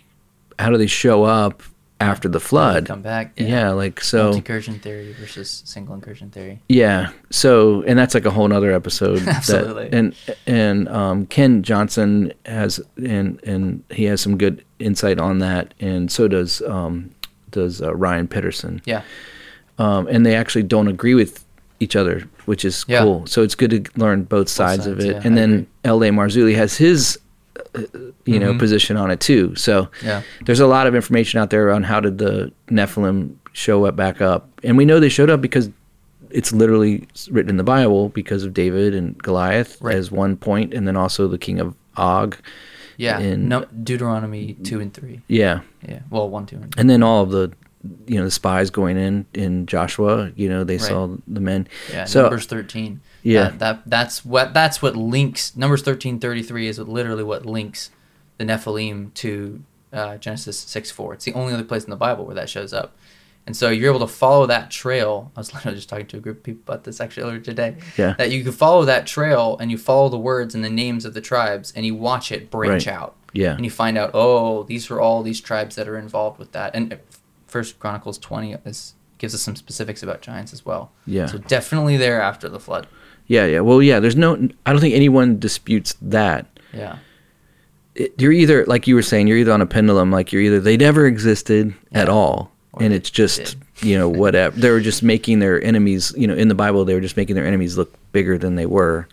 how 0.58 0.70
do 0.70 0.76
they 0.76 0.88
show 0.88 1.22
up 1.22 1.62
after 2.04 2.28
the 2.28 2.40
flood? 2.40 2.86
Come 2.86 3.02
back. 3.02 3.32
Yeah, 3.36 3.70
like 3.70 4.00
so. 4.00 4.24
Multi-incursion 4.24 4.78
theory 4.80 5.12
versus 5.18 5.62
single 5.64 5.94
incursion 5.94 6.30
theory. 6.30 6.60
Yeah. 6.68 7.10
So, 7.30 7.82
and 7.82 7.98
that's 7.98 8.14
like 8.14 8.24
a 8.26 8.30
whole 8.30 8.52
other 8.52 8.72
episode. 8.72 9.18
that- 9.20 9.36
Absolutely. 9.36 9.88
and 9.92 10.14
and 10.46 10.88
um, 10.88 11.26
Ken 11.26 11.62
Johnson 11.62 12.32
has 12.46 12.80
and 12.96 13.42
and 13.44 13.82
he 13.90 14.04
has 14.04 14.20
some 14.20 14.36
good 14.38 14.64
insight 14.78 15.18
on 15.18 15.38
that, 15.40 15.74
and 15.80 16.10
so 16.12 16.28
does 16.28 16.62
um, 16.62 17.10
does 17.50 17.80
uh, 17.82 17.94
Ryan 17.94 18.28
Peterson. 18.28 18.82
Yeah. 18.84 19.02
Um, 19.78 20.06
and 20.06 20.24
they 20.24 20.36
actually 20.36 20.62
don't 20.62 20.86
agree 20.88 21.14
with 21.14 21.44
each 21.80 21.96
other, 21.96 22.20
which 22.46 22.64
is 22.64 22.84
Yeah. 22.86 23.02
cool. 23.02 23.26
So 23.26 23.42
it's 23.42 23.56
good 23.56 23.70
to 23.70 23.84
learn 24.00 24.22
both 24.24 24.48
sides, 24.48 24.86
of 24.86 25.00
sides, 25.00 25.04
it. 25.04 25.12
yeah, 25.16 25.20
and 25.24 25.34
I 25.34 25.40
then 25.40 25.66
L.A. 25.82 26.10
Marzulli 26.10 26.54
has 26.54 26.76
his, 26.76 27.18
you 28.24 28.38
know, 28.38 28.56
position 28.58 28.96
on 28.96 29.10
it 29.10 29.20
too. 29.20 29.54
So 29.56 29.84
Mm-hmm. 29.84 30.06
Yeah. 30.06 30.22
there's 30.44 30.60
a 30.60 30.66
lot 30.66 30.86
of 30.86 30.94
information 30.94 31.40
out 31.40 31.50
there 31.50 31.70
on 31.70 31.82
how 31.82 32.00
did 32.00 32.18
the 32.18 32.52
Nephilim 32.68 33.34
show 33.52 33.84
up 33.86 33.96
back 33.96 34.20
up, 34.20 34.48
and 34.62 34.76
we 34.76 34.84
know 34.84 34.98
they 35.00 35.08
showed 35.08 35.30
up 35.30 35.40
because 35.40 35.70
it's 36.30 36.52
literally 36.52 37.06
written 37.30 37.50
in 37.50 37.56
the 37.56 37.62
Bible 37.64 38.08
because 38.08 38.42
of 38.42 38.52
David 38.52 38.94
and 38.94 39.16
Goliath 39.22 39.80
Right. 39.80 39.94
as 39.94 40.10
one 40.10 40.36
point, 40.36 40.74
and 40.74 40.86
then 40.88 40.96
also 40.96 41.28
the 41.28 41.38
king 41.38 41.60
of 41.60 41.74
Og. 41.96 42.36
Yeah. 42.96 43.18
in- 43.20 43.48
no, 43.48 43.64
Deuteronomy 43.82 44.54
two 44.64 44.80
and 44.80 44.92
three. 44.92 45.20
Yeah, 45.28 45.60
Yeah. 45.88 46.00
Well, 46.10 46.28
one, 46.28 46.46
two, 46.46 46.56
and 46.56 46.72
three. 46.74 46.80
and 46.80 46.88
then 46.90 47.02
all 47.02 47.22
of 47.22 47.30
the, 47.30 47.52
you 48.06 48.18
know, 48.18 48.24
the 48.24 48.30
spies 48.30 48.70
going 48.70 48.96
in 48.96 49.26
in 49.34 49.66
Joshua. 49.66 50.30
You 50.36 50.48
know, 50.48 50.64
they 50.64 50.78
saw 50.78 51.08
the 51.28 51.40
men. 51.40 51.66
Yeah. 51.92 52.04
so 52.06 52.22
Numbers 52.22 52.46
thirteen. 52.46 53.00
Yeah. 53.24 53.48
That, 53.50 53.58
that 53.58 53.82
that's 53.86 54.24
what 54.24 54.54
that's 54.54 54.80
what 54.80 54.94
links 54.96 55.56
Numbers 55.56 55.82
thirteen 55.82 56.20
thirty 56.20 56.42
three 56.42 56.68
is 56.68 56.78
literally 56.78 57.24
what 57.24 57.44
links 57.44 57.90
the 58.38 58.44
Nephilim 58.44 59.12
to 59.14 59.62
uh, 59.92 60.16
Genesis 60.18 60.56
six 60.58 60.90
four. 60.92 61.14
It's 61.14 61.24
the 61.24 61.32
only 61.34 61.52
other 61.54 61.64
place 61.64 61.82
in 61.84 61.90
the 61.90 61.96
Bible 61.96 62.24
where 62.26 62.34
that 62.36 62.48
shows 62.48 62.72
up. 62.72 62.96
And 63.46 63.54
so 63.54 63.68
you're 63.68 63.90
able 63.94 64.06
to 64.06 64.12
follow 64.12 64.46
that 64.46 64.70
trail. 64.70 65.30
I 65.36 65.40
was 65.40 65.52
literally 65.52 65.76
just 65.76 65.88
talking 65.88 66.06
to 66.06 66.16
a 66.16 66.20
group 66.20 66.38
of 66.38 66.42
people 66.44 66.62
about 66.72 66.84
this 66.84 67.00
actually 67.00 67.24
earlier 67.24 67.40
today. 67.40 67.76
Yeah. 67.98 68.14
That 68.16 68.30
you 68.30 68.42
can 68.42 68.52
follow 68.52 68.84
that 68.86 69.06
trail 69.06 69.56
and 69.60 69.70
you 69.70 69.76
follow 69.78 70.08
the 70.08 70.18
words 70.18 70.54
and 70.54 70.64
the 70.64 70.70
names 70.70 71.04
of 71.04 71.12
the 71.14 71.20
tribes 71.20 71.72
and 71.76 71.84
you 71.84 71.94
watch 71.94 72.30
it 72.32 72.50
branch 72.50 72.86
Right. 72.86 72.94
out. 72.94 73.16
Yeah. 73.34 73.54
And 73.54 73.64
you 73.64 73.70
find 73.70 73.98
out, 73.98 74.12
oh, 74.14 74.62
these 74.62 74.90
are 74.90 75.00
all 75.00 75.22
these 75.22 75.40
tribes 75.40 75.74
that 75.76 75.88
are 75.88 75.98
involved 75.98 76.38
with 76.38 76.52
that. 76.52 76.74
And 76.74 76.98
First 77.46 77.78
Chronicles 77.80 78.16
20 78.18 78.54
is, 78.64 78.94
gives 79.18 79.34
us 79.34 79.42
some 79.42 79.56
specifics 79.56 80.02
about 80.02 80.22
giants 80.22 80.52
as 80.52 80.64
well. 80.64 80.92
Yeah. 81.06 81.26
So 81.26 81.38
definitely 81.38 81.96
there 81.96 82.20
after 82.22 82.48
the 82.48 82.60
flood. 82.60 82.86
Yeah, 83.26 83.46
yeah. 83.46 83.60
Well, 83.60 83.82
yeah. 83.82 84.00
There's 84.00 84.16
no. 84.16 84.34
I 84.66 84.72
don't 84.72 84.80
think 84.80 84.94
anyone 84.94 85.38
disputes 85.38 85.94
that. 86.02 86.46
Yeah. 86.72 86.98
It, 87.94 88.12
you're 88.20 88.32
either 88.32 88.64
like 88.66 88.86
you 88.86 88.94
were 88.94 89.02
saying. 89.02 89.26
You're 89.28 89.38
either 89.38 89.52
on 89.52 89.60
a 89.62 89.66
pendulum. 89.66 90.10
Like 90.10 90.32
you're 90.32 90.42
either 90.42 90.60
they 90.60 90.76
never 90.76 91.06
existed 91.06 91.74
at 91.92 92.08
all, 92.08 92.50
Or 92.72 92.82
and 92.82 92.92
it's 92.92 93.08
just 93.10 93.56
you 93.82 93.96
know 93.96 94.08
whatever. 94.08 94.58
they 94.58 94.70
were 94.70 94.80
just 94.80 95.02
making 95.02 95.38
their 95.38 95.62
enemies. 95.62 96.12
You 96.16 96.26
know, 96.26 96.34
in 96.34 96.48
the 96.48 96.54
Bible, 96.54 96.84
they 96.84 96.94
were 96.94 97.00
just 97.00 97.16
making 97.16 97.34
their 97.36 97.46
enemies 97.46 97.78
look 97.78 97.94
bigger 98.12 98.36
than 98.36 98.56
they 98.56 98.66
were, 98.66 99.08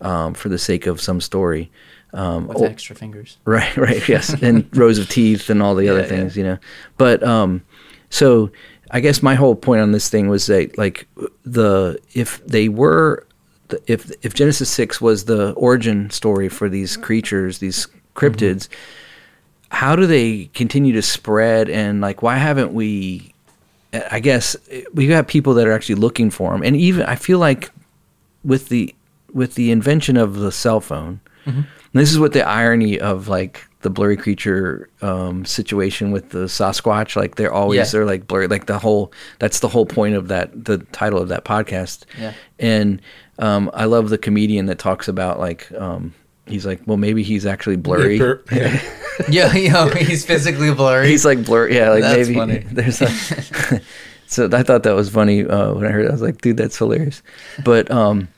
um, 0.00 0.34
for 0.34 0.48
the 0.48 0.58
sake 0.58 0.86
of 0.86 1.00
some 1.00 1.20
story. 1.20 1.70
Um, 2.14 2.48
With 2.48 2.56
oh, 2.58 2.64
extra 2.64 2.96
fingers. 2.96 3.36
Right, 3.44 3.76
right, 3.76 4.08
yes, 4.08 4.34
and 4.42 4.66
rows 4.76 4.98
of 4.98 5.08
teeth 5.10 5.50
and 5.50 5.62
all 5.62 5.74
the 5.74 5.88
other 5.90 6.00
Yeah, 6.00 6.04
yeah. 6.06 6.10
things, 6.10 6.36
you 6.38 6.44
know. 6.44 6.58
But 6.96 7.22
um, 7.22 7.62
so 8.08 8.50
I 8.90 9.00
guess 9.00 9.22
my 9.22 9.34
whole 9.34 9.54
point 9.54 9.82
on 9.82 9.92
this 9.92 10.08
thing 10.08 10.28
was 10.28 10.46
that 10.46 10.78
like 10.78 11.06
the 11.44 11.98
if 12.14 12.42
they 12.46 12.70
were 12.70 13.26
the, 13.68 13.80
if 13.86 14.10
if 14.22 14.34
Genesis 14.34 14.70
six 14.70 15.00
was 15.00 15.24
the 15.24 15.52
origin 15.52 16.10
story 16.10 16.48
for 16.48 16.68
these 16.68 16.92
mm-hmm. 16.92 17.02
creatures, 17.02 17.58
these 17.58 17.86
mm-hmm. 17.86 18.18
cryptids, 18.18 18.68
how 19.70 19.96
do 19.96 20.06
they 20.06 20.50
continue 20.54 20.92
to 20.94 21.02
spread? 21.02 21.68
And 21.68 22.00
like 22.00 22.22
why 22.22 22.36
haven't 22.36 22.72
we? 22.72 23.32
I 24.10 24.20
guess 24.20 24.54
we 24.92 25.06
got 25.06 25.28
people 25.28 25.54
that 25.54 25.66
are 25.66 25.72
actually 25.72 25.94
looking 25.94 26.30
for 26.30 26.52
them, 26.52 26.62
and 26.62 26.76
even 26.76 27.06
I 27.06 27.16
feel 27.16 27.38
like 27.38 27.70
with 28.44 28.68
the 28.68 28.94
with 29.32 29.54
the 29.54 29.70
invention 29.70 30.16
of 30.16 30.36
the 30.36 30.52
cell 30.52 30.80
phone, 30.80 31.20
mm-hmm. 31.46 31.60
and 31.60 31.66
this 31.92 32.10
is 32.10 32.18
what 32.18 32.32
the 32.32 32.46
irony 32.46 33.00
of 33.00 33.28
like 33.28 33.67
the 33.80 33.90
blurry 33.90 34.16
creature 34.16 34.88
um, 35.02 35.44
situation 35.44 36.10
with 36.10 36.30
the 36.30 36.46
Sasquatch. 36.46 37.14
Like 37.16 37.36
they're 37.36 37.52
always 37.52 37.76
Yeah. 37.78 37.84
they're 37.84 38.04
like 38.06 38.26
blurry. 38.26 38.48
Like 38.48 38.66
the 38.66 38.78
whole 38.78 39.12
that's 39.38 39.60
the 39.60 39.68
whole 39.68 39.86
point 39.86 40.14
of 40.16 40.28
that 40.28 40.64
the 40.64 40.78
title 40.92 41.20
of 41.20 41.28
that 41.28 41.44
podcast. 41.44 42.04
Yeah. 42.18 42.32
And 42.58 43.00
um, 43.38 43.70
I 43.74 43.84
love 43.84 44.08
the 44.10 44.18
comedian 44.18 44.66
that 44.66 44.78
talks 44.78 45.06
about 45.06 45.38
like 45.38 45.70
um, 45.72 46.12
he's 46.46 46.66
like, 46.66 46.80
well, 46.86 46.96
maybe 46.96 47.22
he's 47.22 47.46
actually 47.46 47.76
blurry. 47.76 48.18
Yeah, 48.20 48.34
yeah. 48.52 48.80
yeah, 49.28 49.54
you 49.54 49.70
know, 49.72 49.88
he's 49.88 50.24
physically 50.24 50.72
blurry. 50.72 51.08
He's 51.08 51.24
like 51.24 51.44
blurry. 51.44 51.74
Yeah, 51.76 51.90
like 51.90 52.02
That's 52.02 52.28
maybe 52.28 52.38
funny. 52.38 52.58
there's 52.72 53.00
a. 53.02 53.08
so 54.26 54.48
I 54.52 54.62
thought 54.62 54.82
that 54.84 54.94
was 54.94 55.08
funny 55.10 55.44
uh, 55.44 55.72
when 55.74 55.86
I 55.86 55.90
heard. 55.90 56.04
It. 56.04 56.08
I 56.08 56.12
was 56.12 56.22
like, 56.22 56.40
dude, 56.40 56.56
that's 56.56 56.76
hilarious. 56.78 57.22
But 57.64 57.90
um, 57.90 58.28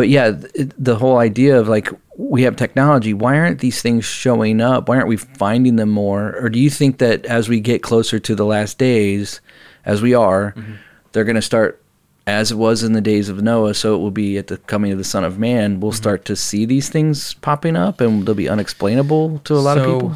but 0.00 0.08
yeah, 0.08 0.32
th- 0.32 0.70
the 0.78 0.96
whole 0.96 1.18
idea 1.18 1.60
of 1.60 1.68
like 1.68 1.88
we 2.16 2.42
have 2.42 2.56
technology. 2.56 3.12
Why 3.14 3.38
aren't 3.38 3.60
these 3.60 3.80
things 3.82 4.04
showing 4.04 4.60
up? 4.60 4.88
Why 4.88 4.96
aren't 4.96 5.08
we 5.08 5.16
finding 5.16 5.76
them 5.76 5.90
more? 5.90 6.36
Or 6.40 6.48
do 6.48 6.58
you 6.58 6.70
think 6.70 6.98
that 6.98 7.24
as 7.26 7.48
we 7.48 7.60
get 7.60 7.82
closer 7.82 8.18
to 8.18 8.34
the 8.34 8.44
last 8.44 8.78
days, 8.78 9.40
as 9.84 10.00
we 10.02 10.14
are, 10.14 10.52
Mm-hmm. 10.56 10.74
they're 11.12 11.24
going 11.24 11.36
to 11.36 11.42
start 11.42 11.82
as 12.26 12.50
it 12.52 12.56
was 12.56 12.82
in 12.82 12.92
the 12.92 13.00
days 13.00 13.28
of 13.28 13.42
Noah, 13.42 13.74
so 13.74 13.94
it 13.94 13.98
will 13.98 14.10
be 14.10 14.38
at 14.38 14.46
the 14.46 14.56
coming 14.58 14.92
of 14.92 14.98
the 14.98 15.04
Son 15.04 15.24
of 15.24 15.38
Man. 15.38 15.72
Mm-hmm. 15.72 15.80
We'll 15.80 15.92
start 15.92 16.24
to 16.26 16.36
see 16.36 16.64
these 16.66 16.88
things 16.88 17.34
popping 17.34 17.76
up, 17.76 18.00
and 18.00 18.24
they'll 18.26 18.34
be 18.34 18.48
unexplainable 18.48 19.40
to 19.44 19.54
a 19.54 19.62
lot 19.68 19.78
of 19.78 19.84
people. 19.84 20.12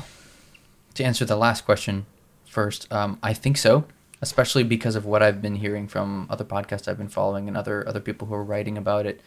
To 0.94 1.04
answer 1.04 1.24
the 1.24 1.36
last 1.36 1.64
question 1.64 2.06
first, 2.46 2.92
um, 2.92 3.18
I 3.22 3.32
think 3.32 3.56
so, 3.56 3.84
especially 4.22 4.62
because 4.62 4.94
of 4.94 5.04
what 5.06 5.22
I've 5.22 5.40
been 5.42 5.56
hearing 5.56 5.88
from 5.88 6.26
other 6.30 6.44
podcasts 6.44 6.86
I've 6.86 6.98
been 6.98 7.08
following 7.08 7.48
and 7.48 7.56
other 7.56 7.88
other 7.88 8.00
people 8.00 8.28
who 8.28 8.34
are 8.34 8.44
writing 8.44 8.78
about 8.78 9.06
it 9.06 9.20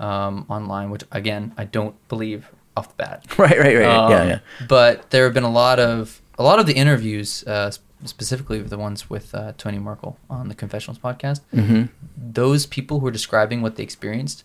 um, 0.00 0.46
online. 0.48 0.90
Which 0.90 1.04
again, 1.12 1.52
I 1.56 1.64
don't 1.64 1.94
believe 2.08 2.50
off 2.76 2.88
the 2.88 2.94
bat. 3.04 3.24
Right, 3.38 3.58
right, 3.58 3.76
right. 3.76 3.82
yeah, 3.82 4.04
Um, 4.06 4.28
yeah. 4.28 4.38
But 4.68 5.10
there 5.10 5.24
have 5.24 5.34
been 5.34 5.44
a 5.44 5.50
lot 5.52 5.78
of 5.78 6.20
a 6.38 6.42
lot 6.42 6.58
of 6.58 6.66
the 6.66 6.74
interviews, 6.74 7.44
uh, 7.46 7.70
specifically 8.04 8.60
the 8.62 8.78
ones 8.78 9.10
with 9.10 9.34
uh, 9.34 9.52
Tony 9.58 9.78
Merkel 9.78 10.18
on 10.30 10.48
the 10.48 10.54
Confessionals 10.54 10.98
podcast. 10.98 11.40
Mm-hmm. 11.54 11.84
Those 12.16 12.66
people 12.66 13.00
who 13.00 13.06
are 13.06 13.10
describing 13.10 13.60
what 13.62 13.76
they 13.76 13.82
experienced, 13.82 14.44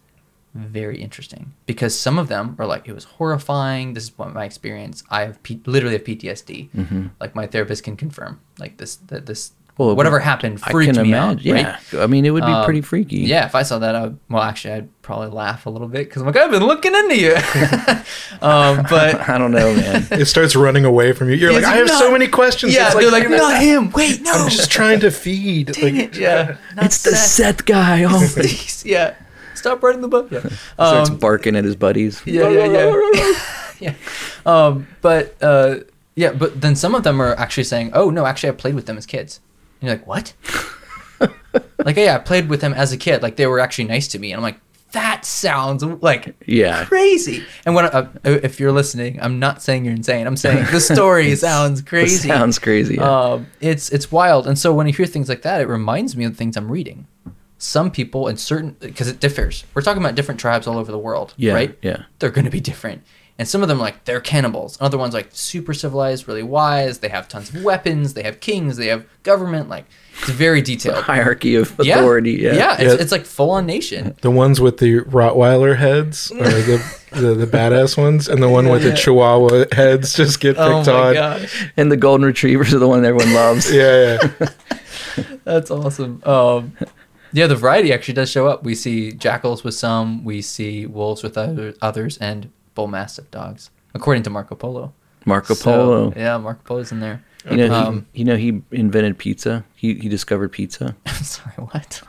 very 0.54 1.02
interesting 1.02 1.54
because 1.66 1.98
some 1.98 2.18
of 2.18 2.28
them 2.28 2.56
are 2.60 2.66
like, 2.66 2.88
it 2.88 2.94
was 2.94 3.04
horrifying. 3.06 3.94
This 3.94 4.06
is 4.06 4.18
what 4.18 4.34
my 4.34 4.46
experience. 4.46 5.04
I 5.10 5.22
have 5.26 5.42
P- 5.44 5.62
literally 5.66 5.96
have 5.98 6.06
PTSD. 6.06 6.70
Mm-hmm. 6.72 7.08
Like 7.20 7.36
my 7.36 7.46
therapist 7.48 7.84
can 7.84 7.96
confirm. 7.98 8.40
Like 8.60 8.78
this, 8.78 8.96
that 9.08 9.26
this, 9.26 9.52
Well, 9.78 9.94
whatever 9.94 10.20
happened 10.20 10.62
I 10.64 10.72
freaked 10.72 10.94
can 10.94 11.04
me 11.04 11.10
imagine. 11.10 11.58
out. 11.58 11.64
Right? 11.66 11.78
Yeah, 11.92 12.02
I 12.04 12.08
mean, 12.08 12.26
it 12.26 12.30
would 12.30 12.46
be 12.46 12.52
Um, 12.52 12.64
pretty 12.64 12.80
freaky. 12.80 13.18
Yeah, 13.18 13.46
if 13.46 13.56
I 13.56 13.64
saw 13.64 13.78
that, 13.80 13.94
I 13.94 14.04
would, 14.04 14.20
well, 14.30 14.42
actually, 14.42 14.74
I'd 14.76 15.02
probably 15.02 15.28
laugh 15.28 15.66
a 15.66 15.70
little 15.70 15.90
bit 15.90 16.06
because 16.08 16.22
I'm 16.22 16.28
like, 16.28 16.38
I've 16.38 16.50
been 16.50 16.64
looking 16.66 16.96
into 16.96 17.18
you. 17.20 17.34
um, 18.42 18.86
but 18.90 19.28
I 19.30 19.38
don't 19.38 19.52
know, 19.52 19.76
man. 19.76 20.08
It 20.12 20.26
starts 20.28 20.56
running 20.56 20.86
away 20.86 21.12
from 21.12 21.30
you. 21.30 21.36
You're 21.36 21.52
Yeah, 21.52 21.58
like, 21.58 21.66
I 21.66 21.76
have 21.78 21.88
not- 21.88 22.00
so 22.00 22.12
many 22.12 22.28
questions. 22.28 22.74
yeah, 22.74 22.86
It's 22.88 22.96
they're 22.96 23.12
like, 23.12 23.30
not 23.30 23.62
him. 23.62 23.92
Wait, 23.92 24.22
no. 24.22 24.32
I'm 24.32 24.50
just 24.50 24.72
trying 24.72 25.02
to 25.02 25.12
feed. 25.12 25.78
Like, 25.82 26.16
yeah, 26.18 26.56
not 26.76 26.86
it's 26.86 27.04
the 27.04 27.12
Seth. 27.12 27.28
Seth 27.60 27.66
guy. 27.66 28.04
Oh, 28.06 28.26
Please, 28.34 28.84
yeah. 28.86 29.16
Stop 29.56 29.82
writing 29.84 30.02
the 30.02 30.08
book. 30.08 30.30
Yeah. 30.32 30.42
starts 30.76 31.10
Um, 31.10 31.18
barking 31.18 31.56
at 31.56 31.64
his 31.66 31.76
buddies. 31.76 32.22
yeah, 32.26 32.48
yeah, 32.50 32.66
yeah. 32.66 33.34
yeah. 33.80 33.94
Um, 34.46 34.88
but 35.02 35.36
uh, 35.42 35.78
Yeah, 36.16 36.32
but 36.32 36.62
then 36.62 36.76
some 36.76 36.96
of 36.96 37.04
them 37.04 37.22
are 37.22 37.34
actually 37.36 37.64
saying, 37.66 37.92
"Oh 37.94 38.10
no, 38.10 38.26
actually, 38.26 38.50
I 38.50 38.54
played 38.54 38.76
with 38.76 38.86
them 38.86 38.98
as 38.98 39.06
kids." 39.06 39.42
You're 39.86 39.96
like, 39.96 40.08
"What?" 40.08 40.34
like, 41.86 41.96
yeah, 41.96 42.16
I 42.16 42.20
played 42.20 42.50
with 42.50 42.62
them 42.62 42.74
as 42.74 42.92
a 42.92 42.98
kid. 42.98 43.22
Like 43.22 43.36
they 43.36 43.48
were 43.48 43.60
actually 43.60 43.86
nice 43.86 44.08
to 44.10 44.20
me, 44.20 44.32
and 44.32 44.38
I'm 44.38 44.44
like, 44.44 44.60
that 44.92 45.26
sounds 45.26 45.84
like 45.84 46.36
Yeah. 46.46 46.86
crazy. 46.86 47.44
And 47.66 47.76
when 47.76 47.86
uh, 47.86 48.10
if 48.24 48.60
you're 48.60 48.72
listening, 48.72 49.20
I'm 49.22 49.40
not 49.40 49.62
saying 49.62 49.86
you're 49.86 49.94
insane. 49.94 50.26
I'm 50.28 50.38
saying 50.38 50.66
the 50.72 50.80
story 50.80 51.36
sounds 51.36 51.82
crazy. 51.82 52.28
sounds 52.30 52.60
crazy, 52.60 52.96
yeah. 52.96 53.04
Um, 53.32 53.48
it's 53.62 53.90
it's 53.90 54.12
wild. 54.12 54.48
And 54.48 54.58
so 54.58 54.74
when 54.74 54.88
you 54.88 54.94
hear 54.94 55.06
things 55.06 55.30
like 55.30 55.42
that, 55.44 55.62
it 55.62 55.68
reminds 55.68 56.16
me 56.16 56.26
of 56.26 56.32
the 56.32 56.38
things 56.38 56.56
I'm 56.58 56.72
reading. 56.72 57.08
Some 57.58 57.90
people 57.90 58.28
and 58.28 58.40
certain 58.40 58.76
because 58.80 59.08
it 59.08 59.20
differs. 59.20 59.64
We're 59.74 59.82
talking 59.82 60.02
about 60.04 60.16
different 60.16 60.40
tribes 60.40 60.68
all 60.68 60.78
over 60.78 60.92
the 60.92 61.00
world, 61.00 61.34
Yeah, 61.38 61.54
right? 61.54 61.78
yeah. 61.82 62.04
They're 62.20 62.30
going 62.30 62.46
to 62.46 62.52
be 62.52 62.60
different. 62.60 63.02
And 63.38 63.46
some 63.46 63.62
of 63.62 63.68
them 63.68 63.80
like 63.80 64.06
they're 64.06 64.22
cannibals. 64.22 64.78
Other 64.80 64.98
ones 64.98 65.14
like 65.14 65.28
super 65.34 65.74
civilized, 65.74 66.26
really 66.26 66.42
wise. 66.44 67.00
They 67.00 67.10
have 67.10 67.28
tons 67.28 67.54
of 67.54 67.64
weapons. 67.66 68.14
They 68.14 68.24
have 68.24 68.40
kings. 68.40 68.78
They 68.78 68.88
have 68.88 69.06
government. 69.24 69.68
Like 69.68 69.86
it's 70.22 70.30
very 70.30 70.62
detailed. 70.62 71.04
Hierarchy 71.04 71.56
of 71.56 71.76
Yeah. 71.84 72.00
authority. 72.00 72.32
Yeah. 72.34 72.54
yeah. 72.54 72.74
It's, 72.76 72.84
Yeah. 72.94 73.02
it's 73.02 73.12
like 73.12 73.26
full 73.26 73.52
on 73.52 73.66
nation. 73.66 74.16
The 74.22 74.32
ones 74.32 74.62
with 74.62 74.78
the 74.78 75.02
Rottweiler 75.02 75.76
heads 75.76 76.32
are 76.32 76.38
the, 76.50 76.96
the, 77.12 77.34
the 77.36 77.46
badass 77.46 77.98
ones, 77.98 78.30
and 78.30 78.42
the 78.42 78.48
one 78.48 78.70
with 78.70 78.84
the 78.84 78.94
Chihuahua 78.94 79.66
heads 79.74 80.14
just 80.14 80.40
get 80.40 80.56
Oh 80.58 80.78
picked 80.78 80.88
my 80.88 81.08
on. 81.08 81.14
gosh, 81.14 81.70
And 81.76 81.92
the 81.92 81.98
golden 81.98 82.26
retrievers 82.26 82.74
are 82.74 82.80
the 82.80 82.88
one 82.88 83.04
everyone 83.04 83.34
loves. 83.34 83.70
Yeah, 83.70 84.18
yeah. 84.40 84.50
that's 85.44 85.70
awesome. 85.72 86.22
Um, 86.26 86.72
yeah, 87.34 87.48
the 87.48 87.56
variety 87.58 87.92
actually 87.92 88.14
does 88.14 88.32
show 88.32 88.48
up. 88.48 88.64
We 88.64 88.76
see 88.76 89.12
jackals 89.12 89.66
with 89.66 89.74
some. 89.74 90.24
We 90.24 90.42
see 90.42 90.86
wolves 90.86 91.22
with 91.22 91.38
other, 91.38 91.74
others, 91.82 92.18
and 92.20 92.50
bull 92.76 92.88
mastiff 92.88 93.30
dogs, 93.32 93.72
according 93.94 94.24
to 94.24 94.30
Marco 94.30 94.54
Polo. 94.56 94.94
Marco 95.26 95.56
So, 95.56 95.64
Polo. 95.72 96.14
yeah, 96.16 96.38
Marco 96.38 96.62
Polo's 96.64 96.92
in 96.92 97.00
there. 97.00 97.24
You 97.50 97.58
know, 97.58 97.74
Um, 97.74 98.06
he, 98.14 98.20
you 98.20 98.26
know, 98.26 98.36
he 98.38 98.62
invented 98.72 99.18
pizza. 99.18 99.64
He 99.76 99.96
he 99.96 100.10
discovered 100.10 100.52
pizza. 100.52 100.96
Sorry, 101.22 101.54
what? 101.58 102.02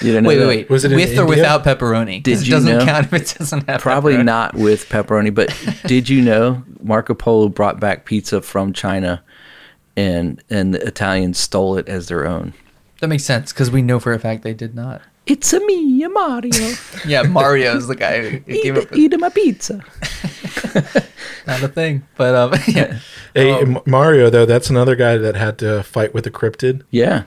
You 0.00 0.08
didn't 0.12 0.24
know 0.24 0.28
wait, 0.28 0.36
that? 0.36 0.46
wait, 0.48 0.56
wait. 0.58 0.70
Was 0.70 0.84
it 0.84 0.90
in 0.92 0.96
with 0.96 1.10
or 1.10 1.22
India? 1.22 1.26
without 1.28 1.64
pepperoni? 1.64 2.22
Did 2.22 2.38
it 2.40 2.46
you 2.46 2.50
doesn't 2.52 2.78
know? 2.78 2.84
count 2.84 3.06
if 3.06 3.12
it 3.12 3.36
doesn't 3.38 3.68
have 3.68 3.80
Probably 3.80 4.14
pepperoni. 4.14 4.24
not 4.24 4.54
with 4.54 4.88
pepperoni, 4.88 5.32
but 5.34 5.56
did 5.86 6.08
you 6.08 6.22
know 6.22 6.62
Marco 6.82 7.14
Polo 7.14 7.48
brought 7.48 7.78
back 7.78 8.04
pizza 8.04 8.40
from 8.42 8.72
China, 8.72 9.22
and 9.96 10.42
and 10.50 10.74
the 10.74 10.84
Italians 10.86 11.38
stole 11.38 11.76
it 11.78 11.88
as 11.88 12.08
their 12.08 12.26
own. 12.26 12.52
That 13.00 13.08
makes 13.08 13.24
sense 13.24 13.52
because 13.52 13.70
we 13.70 13.80
know 13.82 14.00
for 14.00 14.12
a 14.12 14.18
fact 14.18 14.42
they 14.42 14.54
did 14.54 14.74
not. 14.74 15.02
It's 15.26 15.52
a 15.54 15.60
me, 15.66 16.02
a 16.02 16.08
Mario. 16.08 16.50
Yeah, 17.06 17.22
Mario's 17.22 17.86
the 17.88 17.96
guy 17.96 18.20
who 18.22 18.28
who 18.38 18.40
came 18.62 18.76
up 18.76 18.82
eat, 18.84 18.90
with 18.90 19.14
eat 19.14 19.20
my 19.20 19.28
pizza. 19.30 19.74
not 21.46 21.62
a 21.62 21.68
thing. 21.68 22.06
But 22.16 22.34
um, 22.34 22.54
yeah. 22.68 22.98
Hey, 23.34 23.52
Um, 23.52 23.80
Mario 23.86 24.30
though, 24.30 24.46
that's 24.46 24.70
another 24.70 24.96
guy 24.96 25.16
that 25.16 25.34
had 25.36 25.58
to 25.58 25.82
fight 25.82 26.14
with 26.14 26.26
a 26.26 26.30
cryptid. 26.30 26.82
Yeah, 26.90 27.24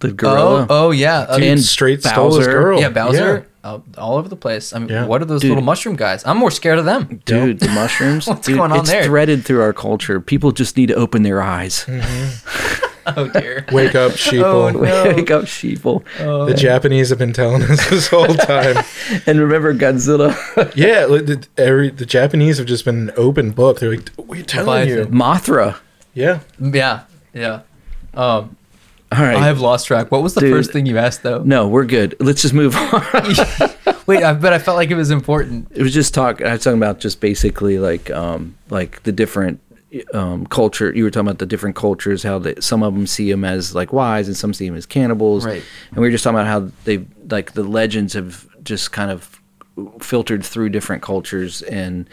the 0.00 0.12
gorilla. 0.12 0.66
Oh, 0.70 0.86
oh 0.86 0.90
yeah. 0.90 1.20
Uh, 1.20 1.36
Dude 1.38 1.46
And 1.48 1.60
straight 1.62 2.02
stole 2.02 2.28
his 2.36 2.46
Bowser. 2.46 2.52
girl. 2.52 2.80
yeah, 2.80 2.88
Bowser. 2.88 3.46
Uh, 3.64 3.80
all 3.96 4.16
over 4.18 4.28
the 4.28 4.36
place. 4.36 4.72
I 4.74 4.78
mean, 4.78 4.90
Yeah. 4.90 5.06
what 5.06 5.22
are 5.22 5.24
those 5.24 5.40
Dude. 5.40 5.48
little 5.50 5.64
mushroom 5.64 5.96
guys? 5.96 6.22
I'm 6.26 6.36
more 6.36 6.50
scared 6.50 6.78
of 6.78 6.84
them. 6.84 7.22
Dude, 7.24 7.60
the 7.60 7.68
mushrooms. 7.68 8.26
What's 8.26 8.46
Dude, 8.46 8.56
going 8.58 8.72
on 8.72 8.80
it's 8.80 8.90
there? 8.90 9.04
threaded 9.04 9.44
through 9.44 9.62
our 9.62 9.72
culture. 9.72 10.20
People 10.20 10.52
just 10.52 10.76
need 10.76 10.88
to 10.88 10.94
open 10.94 11.22
their 11.22 11.40
eyes. 11.40 11.86
Oh 13.16 13.28
dear. 13.28 13.66
Wake 13.70 13.94
up, 13.94 14.12
sheeple. 14.12 14.42
Oh, 14.44 14.70
no. 14.70 15.04
Wake 15.14 15.30
up, 15.30 15.44
sheeple. 15.44 16.04
The 16.18 16.54
Japanese 16.54 17.10
have 17.10 17.18
been 17.18 17.32
telling 17.32 17.62
us 17.62 17.88
this 17.90 18.08
whole 18.08 18.26
time. 18.34 18.82
And 19.26 19.38
remember 19.38 19.74
Godzilla. 19.74 20.34
yeah, 20.74 21.04
like, 21.04 21.26
the, 21.26 21.46
every 21.58 21.90
the 21.90 22.06
Japanese 22.06 22.58
have 22.58 22.66
just 22.66 22.84
been 22.84 23.08
an 23.08 23.12
open 23.16 23.50
book. 23.50 23.78
They're 23.80 23.90
like, 23.90 24.10
"We're 24.16 24.42
telling 24.42 24.88
you." 24.88 25.04
Leviathan. 25.04 25.14
Mothra. 25.14 25.76
Yeah, 26.14 26.40
Yeah, 26.58 27.02
yeah. 27.34 27.60
Um, 28.14 28.56
All 29.12 29.22
right. 29.22 29.36
I 29.36 29.46
have 29.46 29.60
lost 29.60 29.86
track. 29.86 30.10
What 30.10 30.22
was 30.22 30.34
the 30.34 30.40
Dude. 30.40 30.52
first 30.52 30.72
thing 30.72 30.86
you 30.86 30.96
asked 30.98 31.22
though? 31.22 31.42
no, 31.42 31.68
we're 31.68 31.84
good. 31.84 32.16
Let's 32.20 32.42
just 32.42 32.54
move 32.54 32.74
on. 32.76 33.02
Wait, 34.06 34.22
I, 34.22 34.34
but 34.34 34.52
I 34.52 34.58
felt 34.58 34.76
like 34.76 34.90
it 34.90 34.96
was 34.96 35.10
important. 35.10 35.68
it 35.74 35.82
was 35.82 35.92
just 35.94 36.14
talk. 36.14 36.42
I 36.42 36.52
was 36.52 36.62
talking 36.64 36.78
about 36.78 37.00
just 37.00 37.20
basically 37.20 37.78
like 37.78 38.10
um 38.10 38.56
like 38.70 39.02
the 39.04 39.12
different 39.12 39.60
um 40.12 40.46
culture. 40.46 40.92
You 40.94 41.04
were 41.04 41.10
talking 41.10 41.28
about 41.28 41.38
the 41.38 41.46
different 41.46 41.76
cultures. 41.76 42.22
How 42.22 42.38
they, 42.38 42.54
some 42.60 42.82
of 42.82 42.94
them 42.94 43.06
see 43.06 43.30
them 43.30 43.44
as 43.44 43.74
like 43.74 43.92
wise, 43.92 44.26
and 44.28 44.36
some 44.36 44.52
see 44.54 44.66
them 44.68 44.76
as 44.76 44.86
cannibals. 44.86 45.44
Right. 45.46 45.62
And 45.90 45.98
we 45.98 46.06
were 46.06 46.10
just 46.10 46.24
talking 46.24 46.38
about 46.38 46.46
how 46.46 46.70
they 46.84 47.06
like 47.30 47.52
the 47.52 47.62
legends 47.64 48.12
have 48.14 48.46
just 48.62 48.92
kind 48.92 49.10
of 49.10 49.40
filtered 50.00 50.44
through 50.44 50.68
different 50.70 51.02
cultures 51.02 51.62
and. 51.62 52.08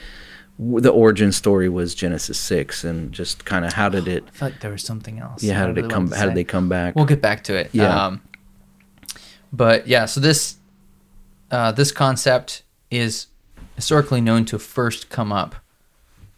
w- 0.59 0.81
The 0.81 0.89
origin 0.91 1.31
story 1.31 1.69
was 1.69 1.95
Genesis 1.95 2.37
six, 2.37 2.83
and 2.83 3.11
just 3.11 3.45
kind 3.45 3.65
of 3.65 3.73
how 3.73 3.89
did 3.89 4.07
it? 4.07 4.23
I 4.27 4.31
felt 4.31 4.51
like 4.51 4.61
there 4.61 4.71
was 4.71 4.83
something 4.83 5.19
else. 5.19 5.41
Yeah, 5.43 5.55
how 5.57 5.67
did 5.67 5.75
really 5.77 5.87
it 5.87 5.91
come? 5.91 6.11
How 6.11 6.25
did 6.25 6.35
they 6.35 6.43
come 6.43 6.69
back? 6.69 6.95
We'll 6.95 7.05
get 7.15 7.21
back 7.21 7.43
to 7.45 7.53
it. 7.55 7.69
Yeah. 7.71 8.05
Um, 8.05 8.21
but 9.51 9.87
yeah, 9.87 10.05
so 10.05 10.19
this 10.19 10.57
uh, 11.51 11.71
this 11.71 11.91
concept 11.91 12.63
is 12.89 13.27
historically 13.75 14.21
known 14.21 14.45
to 14.45 14.59
first 14.59 15.09
come 15.09 15.31
up, 15.31 15.55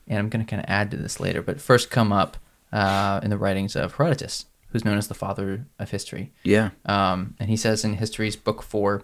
and 0.07 0.19
I'm 0.19 0.29
going 0.29 0.45
to 0.45 0.49
kind 0.49 0.61
of 0.61 0.69
add 0.69 0.91
to 0.91 0.97
this 0.97 1.19
later, 1.19 1.41
but 1.41 1.61
first 1.61 1.89
come 1.89 2.11
up 2.11 2.37
uh, 2.71 3.19
in 3.23 3.29
the 3.29 3.37
writings 3.37 3.75
of 3.75 3.95
Herodotus, 3.95 4.45
who's 4.69 4.83
known 4.85 4.97
as 4.97 5.07
the 5.07 5.13
father 5.13 5.65
of 5.79 5.91
history. 5.91 6.31
yeah, 6.43 6.71
Um, 6.85 7.35
and 7.39 7.49
he 7.49 7.55
says 7.57 7.83
in 7.85 7.95
Histories 7.95 8.35
Book 8.35 8.63
Four, 8.63 9.03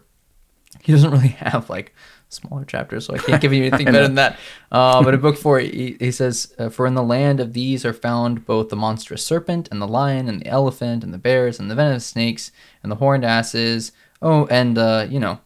he 0.83 0.91
doesn't 0.91 1.11
really 1.11 1.27
have 1.39 1.69
like 1.69 1.93
smaller 2.29 2.63
chapters, 2.63 3.05
so 3.05 3.15
I 3.15 3.17
can't 3.17 3.41
give 3.41 3.53
you 3.53 3.63
anything 3.65 3.85
better 3.91 4.03
than 4.03 4.15
that. 4.15 4.37
Uh, 4.71 5.03
but 5.03 5.13
in 5.15 5.19
Book 5.19 5.35
Four, 5.37 5.59
he, 5.59 5.97
he 5.99 6.11
says, 6.11 6.53
uh, 6.59 6.69
"For 6.69 6.85
in 6.85 6.93
the 6.93 7.03
land 7.03 7.39
of 7.39 7.53
these 7.53 7.85
are 7.85 7.93
found 7.93 8.45
both 8.45 8.69
the 8.69 8.75
monstrous 8.75 9.25
serpent 9.25 9.67
and 9.71 9.81
the 9.81 9.87
lion 9.87 10.27
and 10.27 10.41
the 10.41 10.47
elephant 10.47 11.03
and 11.03 11.11
the 11.13 11.17
bears 11.17 11.59
and 11.59 11.71
the 11.71 11.75
venomous 11.75 12.05
snakes 12.05 12.51
and 12.83 12.91
the 12.91 12.97
horned 12.97 13.25
asses. 13.25 13.91
Oh, 14.21 14.45
and 14.47 14.77
uh, 14.77 15.07
you 15.09 15.19
know, 15.19 15.39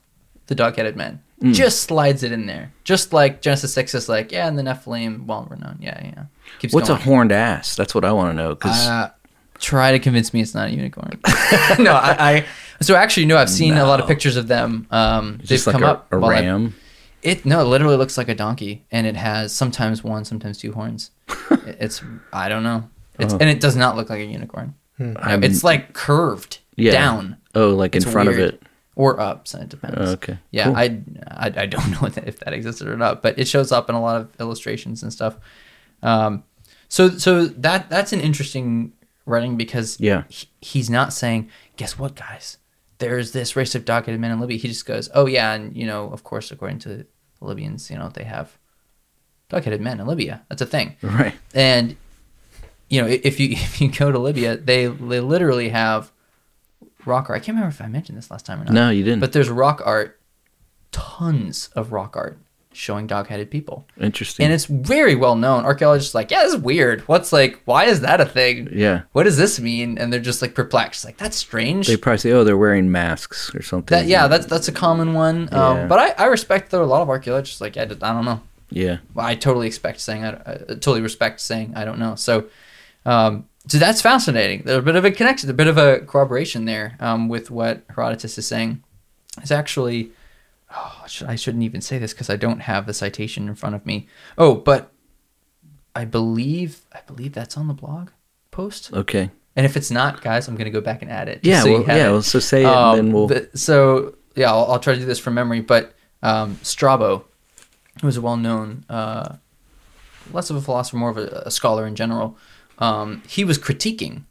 the 0.47 0.55
dog-headed 0.55 0.97
men." 0.97 1.22
Just 1.51 1.81
slides 1.83 2.23
it 2.23 2.31
in 2.31 2.45
there, 2.45 2.71
just 2.85 3.11
like 3.11 3.41
Genesis 3.41 3.73
six 3.73 3.93
is 3.93 4.07
like, 4.07 4.31
yeah, 4.31 4.47
and 4.47 4.57
the 4.57 4.63
Nephilim, 4.63 5.25
well 5.25 5.45
renowned, 5.49 5.79
yeah, 5.81 5.99
yeah. 6.03 6.23
Keeps 6.59 6.73
what's 6.73 6.87
going. 6.87 7.01
a 7.01 7.03
horned 7.03 7.31
ass? 7.33 7.75
That's 7.75 7.93
what 7.93 8.05
I 8.05 8.13
want 8.13 8.31
to 8.31 8.33
know. 8.41 8.55
Because 8.55 8.87
Uh, 8.87 9.09
try 9.59 9.91
to 9.91 9.99
convince 9.99 10.33
me 10.33 10.41
it's 10.41 10.53
not 10.55 10.69
a 10.69 10.71
unicorn. 10.71 11.19
no, 11.79 11.93
I, 11.93 12.15
I. 12.19 12.45
So 12.81 12.95
actually, 12.95 13.25
no, 13.25 13.37
I've 13.37 13.49
seen 13.49 13.73
a 13.75 13.85
lot 13.85 13.99
of 13.99 14.07
pictures 14.07 14.37
of 14.37 14.47
them. 14.47 14.87
Um, 14.89 15.37
they've 15.39 15.47
just 15.47 15.67
like 15.67 15.73
come 15.73 15.83
a, 15.83 15.87
up. 15.87 16.13
a 16.13 16.19
while 16.19 16.31
I've- 16.31 16.45
ram. 16.45 16.75
It 17.21 17.45
no, 17.45 17.61
it 17.61 17.65
literally 17.65 17.95
looks 17.95 18.17
like 18.17 18.27
a 18.29 18.35
donkey, 18.35 18.83
and 18.91 19.07
it 19.07 19.15
has 19.15 19.53
sometimes 19.53 20.03
one, 20.03 20.25
sometimes 20.25 20.57
two 20.57 20.71
horns. 20.73 21.11
It's 21.65 22.01
I 22.31 22.49
don't 22.49 22.63
know. 22.63 22.89
It's 23.19 23.33
and 23.33 23.43
it 23.43 23.59
does 23.59 23.75
not 23.75 23.95
look 23.95 24.09
like 24.09 24.19
a 24.19 24.25
unicorn. 24.25 24.75
No, 24.99 25.15
it's 25.41 25.63
like 25.63 25.93
curved 25.93 26.59
Yeah. 26.75 26.91
down 26.91 27.37
Oh, 27.55 27.69
like 27.69 27.95
in 27.95 28.01
It's 28.01 28.11
front 28.11 28.29
of 28.29 28.37
it. 28.39 28.61
Or 28.95 29.19
up. 29.19 29.47
So 29.47 29.59
it 29.59 29.69
depends. 29.69 29.97
Oh, 29.99 30.13
okay. 30.13 30.37
Yeah, 30.51 30.65
Cool. 30.65 30.75
I, 30.75 30.83
I 31.27 31.51
I 31.57 31.65
don't 31.65 31.89
know 32.01 32.07
if 32.07 32.39
that- 32.39 32.53
existed 32.53 32.87
or 32.87 32.97
not, 32.97 33.21
but 33.21 33.37
it 33.39 33.47
shows 33.47 33.71
up 33.71 33.89
in 33.89 33.95
a 33.95 34.01
lot 34.01 34.17
of 34.21 34.29
illustrations 34.39 35.03
and 35.03 35.11
stuff. 35.11 35.37
Um, 36.01 36.43
so 36.89 37.09
so 37.09 37.45
that 37.47 37.89
that's 37.89 38.13
an 38.13 38.19
interesting 38.21 38.93
writing 39.25 39.55
because 39.57 39.99
Yeah. 39.99 40.23
he- 40.29 40.47
he's 40.61 40.89
not 40.89 41.13
saying, 41.13 41.49
guess 41.77 41.97
what, 41.97 42.15
guys? 42.15 42.57
There's 42.99 43.31
this 43.31 43.55
race 43.55 43.73
of 43.75 43.83
dog-headed 43.83 44.21
men 44.21 44.31
in 44.31 44.39
Libya. 44.39 44.57
He 44.57 44.67
just 44.67 44.85
goes, 44.85 45.09
oh 45.13 45.25
yeah, 45.25 45.53
and 45.53 45.75
you 45.75 45.85
know, 45.85 46.09
of 46.11 46.23
course, 46.23 46.51
according 46.51 46.79
to 46.79 46.89
the 46.89 47.05
Libyans, 47.41 47.89
you 47.89 47.97
know, 47.97 48.09
they 48.09 48.23
have 48.23 48.57
dog-headed 49.49 49.81
men 49.81 49.99
in 49.99 50.07
Libya. 50.07 50.45
That's 50.49 50.61
a 50.61 50.65
thing. 50.65 50.95
Right. 51.01 51.33
And 51.53 51.95
you 52.89 53.01
know, 53.01 53.07
if 53.07 53.39
you 53.39 53.49
if 53.51 53.81
you 53.81 53.89
go 53.89 54.11
to 54.11 54.19
Libya, 54.19 54.55
they 54.57 54.85
they 54.85 55.19
literally 55.19 55.69
have 55.69 56.11
rock 57.05 57.29
art. 57.29 57.37
I 57.37 57.39
can't 57.39 57.55
remember 57.55 57.69
if 57.73 57.81
I 57.81 57.87
mentioned 57.87 58.17
this 58.17 58.29
last 58.31 58.45
time 58.45 58.61
or 58.61 58.65
not. 58.65 58.73
No, 58.73 58.89
you 58.89 59.03
didn't. 59.03 59.19
But 59.19 59.31
there's 59.33 59.49
rock 59.49 59.81
art, 59.85 60.19
tons 60.91 61.69
of 61.75 61.91
rock 61.91 62.15
art 62.15 62.37
showing 62.75 63.05
dog-headed 63.05 63.51
people, 63.51 63.85
Interesting. 64.01 64.45
and 64.45 64.51
it's 64.53 64.65
very 64.65 65.13
well 65.13 65.35
known. 65.35 65.63
Archaeologists 65.63 66.15
are 66.15 66.17
like, 66.17 66.31
yeah, 66.31 66.41
this 66.43 66.53
is 66.55 66.59
weird. 66.59 67.01
What's 67.01 67.31
like, 67.31 67.61
why 67.65 67.85
is 67.85 68.01
that 68.01 68.19
a 68.19 68.25
thing? 68.25 68.67
yeah. 68.71 69.03
What 69.11 69.23
does 69.23 69.37
this 69.37 69.59
mean? 69.59 69.99
And 69.99 70.11
they're 70.11 70.19
just 70.19 70.41
like 70.41 70.55
perplexed. 70.55 71.05
Like 71.05 71.17
that's 71.17 71.37
strange. 71.37 71.85
They 71.87 71.97
probably 71.97 72.17
say, 72.17 72.31
"Oh, 72.31 72.43
they're 72.43 72.57
wearing 72.57 72.91
masks 72.91 73.53
or 73.53 73.61
something." 73.61 73.95
that 73.95 74.07
yeah, 74.07 74.27
that's 74.27 74.47
that's 74.47 74.67
a 74.67 74.71
common 74.71 75.13
one. 75.13 75.49
Yeah. 75.51 75.67
Um, 75.67 75.87
but 75.87 75.99
I, 75.99 76.23
I 76.23 76.25
respect 76.27 76.71
that 76.71 76.81
a 76.81 76.85
lot 76.85 77.03
of 77.03 77.09
archaeologists 77.09 77.61
like 77.61 77.77
I, 77.77 77.83
I 77.83 77.85
don't 77.85 78.25
know. 78.25 78.41
yeah. 78.71 78.97
I 79.15 79.35
totally 79.35 79.67
expect 79.67 79.99
saying 79.99 80.23
I, 80.25 80.31
I 80.31 80.55
totally 80.69 81.01
respect 81.01 81.41
saying 81.41 81.73
I 81.75 81.85
don't 81.85 81.99
know. 81.99 82.15
So, 82.15 82.45
um, 83.05 83.47
so 83.67 83.77
that's 83.77 84.01
fascinating. 84.01 84.63
There's 84.65 84.79
a 84.79 84.81
bit 84.81 84.95
of 84.95 85.05
a 85.05 85.11
connection, 85.11 85.49
a 85.49 85.53
bit 85.53 85.67
of 85.67 85.77
a 85.77 85.99
corroboration 85.99 86.65
there 86.65 86.97
um, 86.99 87.29
with 87.29 87.49
what 87.51 87.83
Herodotus 87.95 88.37
is 88.37 88.45
saying. 88.47 88.83
It's 89.41 89.51
actually, 89.51 90.11
oh, 90.75 91.01
I 91.03 91.07
should- 91.07 91.27
I 91.27 91.35
shouldn't 91.35 91.63
even 91.63 91.81
say 91.81 91.97
this 91.97 92.13
because 92.13 92.29
I 92.29 92.35
don't 92.35 92.59
have 92.61 92.85
the 92.85 92.93
citation 92.93 93.47
in 93.47 93.55
front 93.55 93.75
of 93.75 93.85
me. 93.85 94.07
Oh, 94.37 94.55
but 94.55 94.91
I 95.95 96.05
believe 96.05 96.81
I 96.91 96.99
believe 97.07 97.33
that's 97.33 97.55
on 97.57 97.67
the 97.67 97.73
blog 97.73 98.09
post. 98.51 98.91
Okay. 98.93 99.29
And 99.55 99.65
if 99.65 99.77
it's 99.77 99.91
not, 99.91 100.21
guys, 100.21 100.47
I'm 100.47 100.55
gonna 100.55 100.69
go 100.71 100.81
back 100.81 101.01
and 101.03 101.11
add 101.11 101.29
it. 101.29 101.39
Yeah. 101.43 101.61
so 101.61 101.71
well, 101.71 101.81
yeah. 101.87 102.07
it. 102.07 102.11
Well, 102.11 102.21
so 102.23 102.39
say 102.39 102.63
it, 102.63 102.65
Um, 102.65 102.97
and 102.99 103.07
then 103.07 103.13
we'll. 103.13 103.27
the- 103.27 103.49
so 103.55 104.15
yeah, 104.35 104.49
I'll, 104.51 104.65
I'll 104.73 104.79
try 104.79 104.93
to 104.93 104.99
do 104.99 105.05
this 105.05 105.19
from 105.19 105.35
memory. 105.35 105.61
But 105.61 105.93
um, 106.23 106.57
Strabo, 106.63 107.25
who 108.01 108.07
was 108.07 108.17
a 108.17 108.21
well-known 108.21 108.85
uh, 108.89 109.35
less 110.31 110.49
of 110.49 110.55
a 110.55 110.61
philosopher, 110.61 110.97
more 110.97 111.09
of 111.11 111.17
a, 111.17 111.43
a 111.45 111.51
scholar 111.51 111.85
in 111.85 111.95
general. 111.95 112.37
Um, 112.79 113.21
he 113.27 113.43
was 113.43 113.57
critiquing 113.57 114.23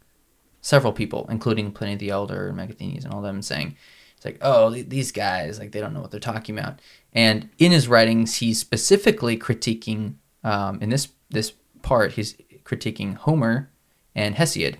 several 0.60 0.92
people, 0.92 1.26
including 1.30 1.72
Pliny 1.72 1.96
the 1.96 2.10
Elder 2.10 2.48
and 2.48 2.58
Megasthenes 2.58 3.04
and 3.04 3.12
all 3.12 3.22
them, 3.22 3.42
saying, 3.42 3.76
"It's 4.16 4.24
like, 4.24 4.38
oh, 4.40 4.70
these 4.70 5.12
guys, 5.12 5.58
like, 5.58 5.72
they 5.72 5.80
don't 5.80 5.92
know 5.94 6.00
what 6.00 6.10
they're 6.10 6.20
talking 6.20 6.58
about." 6.58 6.80
And 7.12 7.50
in 7.58 7.72
his 7.72 7.88
writings, 7.88 8.36
he's 8.36 8.58
specifically 8.58 9.36
critiquing. 9.36 10.14
Um, 10.44 10.80
in 10.80 10.90
this 10.90 11.08
this 11.30 11.52
part, 11.82 12.12
he's 12.12 12.34
critiquing 12.64 13.16
Homer 13.16 13.70
and 14.14 14.34
Hesiod, 14.36 14.76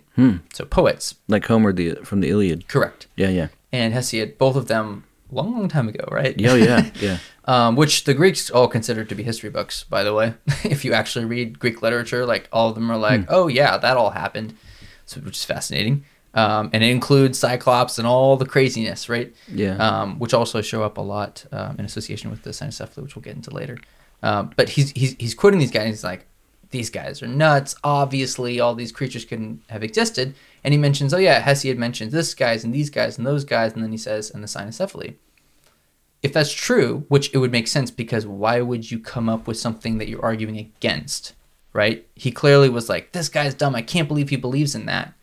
so 0.53 0.65
poets. 0.65 1.17
Like 1.29 1.47
Homer 1.47 1.73
the 1.73 1.95
from 2.05 2.21
the 2.21 2.31
Iliad. 2.31 2.69
Correct. 2.69 3.07
Yeah, 3.17 3.29
yeah. 3.29 3.49
And 3.73 3.95
Hesiod, 3.95 4.39
both 4.39 4.57
of 4.57 4.69
them, 4.69 5.05
long, 5.31 5.53
long 5.53 5.69
time 5.69 5.89
ago, 5.89 6.05
right? 6.11 6.39
Yeah, 6.39 6.55
yeah, 6.55 6.91
yeah. 7.01 7.19
Um, 7.45 7.77
which 7.77 8.05
the 8.05 8.15
Greeks 8.15 8.51
all 8.51 8.69
considered 8.69 9.09
to 9.09 9.15
be 9.15 9.23
history 9.23 9.51
books, 9.51 9.85
by 9.85 10.03
the 10.03 10.15
way. 10.15 10.35
if 10.65 10.85
you 10.85 10.93
actually 10.93 11.25
read 11.25 11.59
Greek 11.59 11.83
literature, 11.83 12.25
like 12.27 12.49
all 12.53 12.69
of 12.69 12.75
them 12.75 12.91
are 12.91 12.99
like, 12.99 13.25
oh 13.29 13.49
yeah, 13.49 13.77
that 13.77 13.97
all 13.97 14.11
happened, 14.11 14.55
so 15.07 15.21
which 15.21 15.37
is 15.37 15.45
fascinating. 15.45 16.05
Um, 16.35 16.71
and 16.73 16.83
it 16.83 16.91
includes 16.91 17.39
Cyclops 17.39 17.99
and 17.99 18.07
all 18.07 18.37
the 18.37 18.47
craziness, 18.47 19.09
right? 19.09 19.35
Yeah. 19.49 19.77
Um, 19.77 20.19
which 20.19 20.33
also 20.33 20.63
show 20.63 20.83
up 20.83 20.97
a 20.97 21.03
lot 21.03 21.45
um, 21.53 21.77
in 21.79 21.85
association 21.85 22.31
with 22.31 22.43
the 22.43 22.51
cynocephaly, 22.51 23.03
which 23.03 23.17
we'll 23.17 23.23
get 23.23 23.37
into 23.37 23.51
later. 23.51 23.77
Um, 24.23 24.53
but 24.57 24.71
he's 24.71 24.91
he's 24.93 25.15
he's 25.19 25.35
quoting 25.35 25.61
these 25.61 25.71
guys. 25.71 25.87
He's 25.87 26.05
like, 26.05 26.27
these 26.71 26.91
guys 26.91 27.23
are 27.23 27.27
nuts. 27.27 27.75
Obviously, 27.85 28.61
all 28.61 28.75
these 28.75 28.93
creatures 28.93 29.25
couldn't 29.25 29.63
have 29.69 29.83
existed. 29.83 30.35
And 30.65 30.73
he 30.73 30.79
mentions, 30.79 31.13
oh 31.13 31.19
yeah, 31.19 31.43
Hesiod 31.43 31.77
mentions 31.77 32.13
this 32.13 32.35
guys 32.35 32.65
and 32.65 32.73
these 32.73 32.89
guys 32.89 33.19
and 33.19 33.27
those 33.27 33.45
guys, 33.45 33.75
and 33.75 33.83
then 33.83 33.91
he 33.91 33.99
says, 33.99 34.31
and 34.31 34.43
the 34.43 34.49
cynocephaly 34.49 35.17
if 36.23 36.33
that's 36.33 36.53
true, 36.53 37.05
which 37.09 37.33
it 37.35 37.39
would 37.39 37.53
make 37.53 37.67
sense 37.67 37.91
because 37.91 38.27
why 38.27 38.61
would 38.61 38.91
you 38.91 38.99
come 38.99 39.29
up 39.29 39.47
with 39.47 39.57
something 39.57 39.99
that 39.99 40.09
you're 40.09 40.25
arguing 40.25 40.57
against, 40.59 41.35
right? 41.73 42.07
He 42.15 42.31
clearly 42.31 42.69
was 42.69 42.89
like, 42.89 43.13
this 43.13 43.29
guy's 43.29 43.55
dumb. 43.55 43.75
I 43.75 43.83
can't 43.83 44.09
believe 44.09 44.29
he 44.29 44.37
believes 44.37 44.75
in 44.75 44.87
that. 44.87 45.15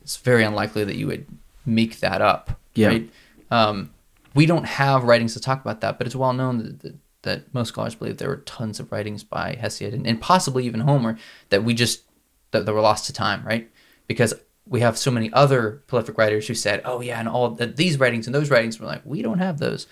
It's 0.00 0.16
very 0.16 0.44
unlikely 0.44 0.84
that 0.84 0.96
you 0.96 1.06
would 1.08 1.26
make 1.66 2.00
that 2.00 2.22
up, 2.22 2.58
Yeah. 2.74 2.88
right? 2.88 3.10
Um, 3.50 3.90
we 4.34 4.46
don't 4.46 4.64
have 4.64 5.04
writings 5.04 5.34
to 5.34 5.40
talk 5.40 5.60
about 5.60 5.80
that, 5.82 5.98
but 5.98 6.06
it's 6.06 6.16
well 6.16 6.32
known 6.32 6.58
that, 6.58 6.80
that, 6.80 6.94
that 7.22 7.54
most 7.54 7.68
scholars 7.68 7.94
believe 7.94 8.18
there 8.18 8.28
were 8.28 8.36
tons 8.38 8.78
of 8.80 8.90
writings 8.92 9.24
by 9.24 9.58
Hesiod 9.60 9.92
and, 9.92 10.06
and 10.06 10.20
possibly 10.20 10.64
even 10.64 10.80
Homer 10.80 11.18
that 11.50 11.64
we 11.64 11.74
just 11.74 12.02
that, 12.52 12.64
that 12.66 12.72
were 12.72 12.80
lost 12.80 13.06
to 13.06 13.12
time, 13.12 13.44
right? 13.44 13.68
Because 14.06 14.32
we 14.68 14.80
have 14.80 14.98
so 14.98 15.10
many 15.10 15.32
other 15.32 15.82
prolific 15.86 16.18
writers 16.18 16.46
who 16.48 16.54
said, 16.54 16.82
"Oh 16.84 17.00
yeah," 17.00 17.18
and 17.20 17.28
all 17.28 17.50
that 17.50 17.76
these 17.76 17.98
writings 17.98 18.26
and 18.26 18.34
those 18.34 18.50
writings 18.50 18.80
were 18.80 18.86
like, 18.86 19.02
we 19.04 19.22
don't 19.22 19.38
have 19.38 19.58
those. 19.58 19.86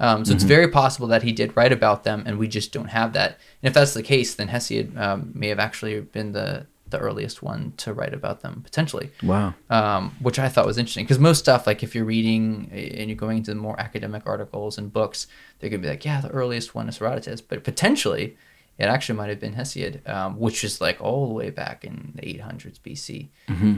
Um, 0.00 0.24
so 0.24 0.32
it's 0.32 0.44
very 0.44 0.68
possible 0.68 1.08
that 1.08 1.24
he 1.24 1.32
did 1.32 1.56
write 1.56 1.72
about 1.72 2.04
them, 2.04 2.22
and 2.24 2.38
we 2.38 2.46
just 2.46 2.72
don't 2.72 2.88
have 2.90 3.14
that. 3.14 3.30
And 3.62 3.68
if 3.68 3.74
that's 3.74 3.94
the 3.94 4.02
case, 4.02 4.34
then 4.36 4.46
Hesiod 4.48 4.96
um, 4.96 5.32
may 5.34 5.48
have 5.48 5.58
actually 5.58 6.00
been 6.00 6.32
the 6.32 6.66
the 6.90 6.98
earliest 6.98 7.42
one 7.42 7.74
to 7.76 7.92
write 7.92 8.14
about 8.14 8.40
them 8.40 8.62
potentially 8.64 9.10
Wow. 9.22 9.52
um, 9.68 10.16
which 10.20 10.38
I 10.38 10.48
thought 10.48 10.64
was 10.64 10.78
interesting 10.78 11.04
because 11.04 11.18
most 11.18 11.38
stuff, 11.38 11.66
like 11.66 11.82
if 11.82 11.94
you're 11.94 12.06
reading 12.06 12.70
and 12.72 13.10
you're 13.10 13.16
going 13.16 13.38
into 13.38 13.54
more 13.54 13.78
academic 13.78 14.22
articles 14.24 14.78
and 14.78 14.90
books, 14.90 15.26
they're 15.58 15.68
gonna 15.68 15.82
be 15.82 15.88
like, 15.88 16.06
yeah, 16.06 16.22
the 16.22 16.30
earliest 16.30 16.74
one 16.74 16.88
is 16.88 16.96
Herodotus, 16.96 17.42
but 17.42 17.62
potentially 17.62 18.38
it 18.78 18.84
actually 18.84 19.16
might 19.16 19.28
have 19.28 19.40
been 19.40 19.54
Hesiod, 19.54 20.08
um, 20.08 20.38
which 20.38 20.62
is 20.62 20.80
like 20.80 21.00
all 21.00 21.26
the 21.28 21.34
way 21.34 21.50
back 21.50 21.84
in 21.84 22.12
the 22.14 22.22
800s 22.22 22.78
BC, 22.78 23.28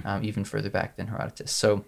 um, 0.04 0.22
even 0.22 0.44
further 0.44 0.70
back 0.70 0.96
than 0.96 1.06
Herodotus. 1.06 1.50
So 1.50 1.84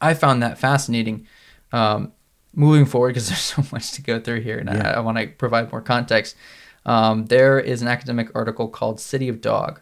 I 0.00 0.14
found 0.14 0.42
that 0.42 0.58
fascinating. 0.58 1.26
Um, 1.72 2.12
moving 2.54 2.86
forward, 2.86 3.08
because 3.10 3.28
there's 3.28 3.40
so 3.40 3.62
much 3.72 3.92
to 3.92 4.02
go 4.02 4.18
through 4.18 4.40
here, 4.40 4.58
and 4.58 4.68
I, 4.68 4.92
I 4.92 5.00
want 5.00 5.18
to 5.18 5.26
provide 5.28 5.70
more 5.70 5.80
context. 5.80 6.36
Um, 6.84 7.26
there 7.26 7.58
is 7.58 7.82
an 7.82 7.88
academic 7.88 8.30
article 8.34 8.68
called 8.68 9.00
"City 9.00 9.28
of 9.28 9.40
Dog," 9.40 9.80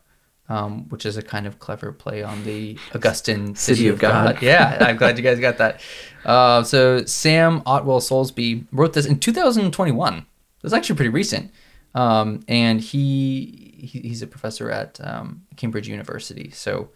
um, 0.48 0.88
which 0.88 1.06
is 1.06 1.16
a 1.16 1.22
kind 1.22 1.46
of 1.46 1.58
clever 1.58 1.92
play 1.92 2.22
on 2.22 2.44
the 2.44 2.78
Augustan 2.92 3.54
City, 3.54 3.88
of, 3.88 3.98
God. 3.98 4.38
yeah, 4.42 4.78
I'm 4.80 4.96
glad 4.96 5.16
you 5.16 5.24
guys 5.24 5.40
got 5.40 5.58
that. 5.58 5.80
Uh, 6.24 6.62
so 6.62 7.04
Sam 7.04 7.60
Ottewill-Soulsby 7.62 8.66
wrote 8.72 8.92
this 8.92 9.06
in 9.06 9.18
2021. 9.18 10.26
It's 10.62 10.72
actually 10.72 10.96
pretty 10.96 11.10
recent, 11.10 11.50
um, 11.94 12.40
and 12.48 12.80
he, 12.80 13.74
he 13.92 14.00
he's 14.00 14.22
a 14.22 14.26
professor 14.26 14.70
at 14.70 15.00
um, 15.02 15.42
Cambridge 15.56 15.88
University. 15.88 16.50
So 16.50 16.88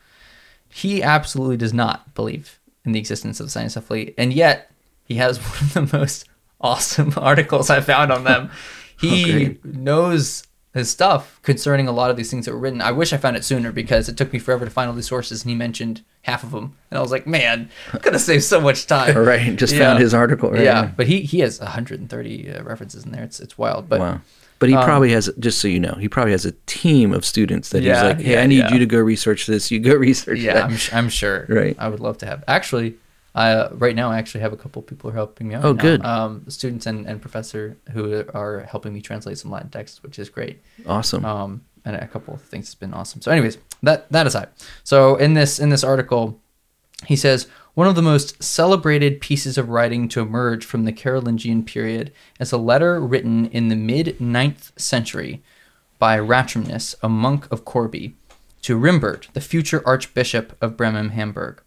he 0.69 1.03
absolutely 1.03 1.57
does 1.57 1.73
not 1.75 2.15
believe 2.15 2.59
in 2.85 2.93
the 2.93 2.99
existence 2.99 3.41
of 3.41 3.51
science 3.51 3.75
cynocephaly, 3.77 4.15
and 4.19 4.33
yet 4.33 4.71
he 5.05 5.15
has 5.15 5.39
one 5.75 5.85
of 5.85 5.91
the 5.91 5.99
most 5.99 6.27
awesome 6.61 7.13
articles 7.17 7.71
I 7.71 7.81
found 7.81 8.13
on 8.13 8.25
them. 8.25 8.51
He 9.01 9.23
great. 9.45 9.65
knows 9.65 10.43
his 10.75 10.91
stuff 10.91 11.39
concerning 11.45 11.87
a 11.87 11.93
lot 11.93 12.11
of 12.11 12.17
these 12.17 12.33
things 12.33 12.47
that 12.47 12.53
were 12.53 12.59
written. 12.59 12.83
I 12.83 12.91
wish 12.91 13.13
I 13.13 13.17
found 13.17 13.37
it 13.37 13.45
sooner 13.45 13.71
because 13.71 14.09
it 14.09 14.17
took 14.17 14.33
me 14.33 14.41
forever 14.41 14.65
to 14.65 14.71
find 14.73 14.91
all 14.91 14.97
these 14.97 15.07
sources, 15.07 15.45
and 15.45 15.51
he 15.51 15.55
mentioned 15.55 16.03
half 16.23 16.43
of 16.43 16.51
them, 16.51 16.77
and 16.91 16.99
I 16.99 17.01
was 17.01 17.13
like, 17.13 17.25
man, 17.25 17.71
I'm 17.93 18.01
gonna 18.01 18.19
save 18.19 18.43
so 18.43 18.61
much 18.61 18.89
time. 18.89 19.17
Right. 19.17 19.55
Just 19.55 19.73
Yeah. 19.73 19.79
found 19.91 20.01
his 20.01 20.15
article. 20.15 20.51
Right? 20.51 20.65
Yeah, 20.65 20.91
but 20.97 21.07
he 21.07 21.21
he 21.21 21.39
has 21.41 21.61
130 21.61 22.51
uh, 22.51 22.65
references 22.65 23.05
in 23.05 23.13
there. 23.13 23.23
It's 23.23 23.39
it's 23.39 23.57
wild, 23.57 23.89
but 23.89 24.01
Wow. 24.01 24.21
But 24.59 24.69
he 24.71 24.75
probably 24.75 25.13
has, 25.13 25.31
just 25.39 25.61
so 25.61 25.69
you 25.69 25.79
know, 25.79 25.97
he 26.01 26.09
probably 26.09 26.33
has 26.33 26.45
a 26.45 26.53
team 26.67 27.13
of 27.13 27.25
students 27.25 27.69
that 27.71 27.83
Yeah, 27.83 27.95
he's 27.95 28.03
like, 28.03 28.21
hey, 28.21 28.33
yeah, 28.33 28.43
I 28.43 28.47
need 28.47 28.59
yeah. 28.59 28.73
you 28.73 28.79
to 28.81 28.87
go 28.87 28.99
research 28.99 29.47
this. 29.47 29.71
You 29.71 29.79
go 29.79 29.95
research 30.11 30.41
yeah, 30.41 30.55
that. 30.55 30.65
I'm, 30.93 30.99
I'm 30.99 31.09
sure. 31.09 31.47
Right. 31.49 31.77
I 31.79 31.89
would 31.89 32.01
love 32.01 32.19
to 32.19 32.27
have. 32.27 32.43
Actually, 32.49 32.97
uh, 33.35 33.69
right 33.73 33.95
now 33.95 34.11
I 34.11 34.19
actually 34.19 34.41
have 34.41 34.53
a 34.53 34.57
couple 34.57 34.81
of 34.81 34.87
people 34.87 35.11
who 35.11 35.15
are 35.15 35.19
helping 35.19 35.49
me 35.49 35.55
out. 35.55 35.65
Oh, 35.65 35.73
now. 35.73 35.83
good. 35.83 36.05
Um, 36.05 36.45
students 36.49 36.87
and, 36.87 37.07
and 37.07 37.21
professor 37.21 37.77
who 37.93 38.25
are 38.35 38.61
helping 38.63 38.93
me 38.93 39.01
translate 39.01 39.39
some 39.39 39.51
Latin 39.53 39.71
text, 39.71 40.03
which 40.03 40.19
is 40.19 40.29
great. 40.29 40.61
awesome. 40.87 41.25
Um, 41.25 41.65
and 41.85 41.95
a 41.95 42.09
couple 42.09 42.35
of 42.35 42.43
things 42.43 42.67
has 42.67 42.75
been 42.75 42.93
awesome. 42.93 43.23
So, 43.23 43.31
anyways, 43.31 43.59
that 43.83 44.11
that 44.11 44.27
aside, 44.27 44.49
so 44.83 45.15
in 45.17 45.35
this 45.35 45.59
in 45.61 45.69
this 45.69 45.85
article, 45.85 46.41
he 47.07 47.15
says 47.17 47.47
one 47.79 47.87
of 47.87 47.95
the 47.95 48.03
most 48.03 48.43
celebrated 48.43 49.21
pieces 49.21 49.57
of 49.57 49.69
writing 49.69 50.09
to 50.09 50.21
emerge 50.21 50.65
from 50.65 50.83
the 50.83 50.93
Carolingian 50.93 51.63
period 51.63 52.13
is 52.41 52.51
a 52.51 52.59
letter 52.59 52.99
written 52.99 53.47
in 53.51 53.69
the 53.69 53.77
mid 53.77 54.19
9th 54.19 54.77
century 54.77 55.45
by 56.01 56.19
Ratramnus, 56.19 56.97
a 57.05 57.09
monk 57.09 57.47
of 57.53 57.65
Corbie, 57.65 58.17
to 58.63 58.77
Rimbert, 58.77 59.29
the 59.33 59.41
future 59.41 59.81
archbishop 59.87 60.57
of 60.61 60.77
Bremen 60.77 61.11
Hamburg. 61.11 61.63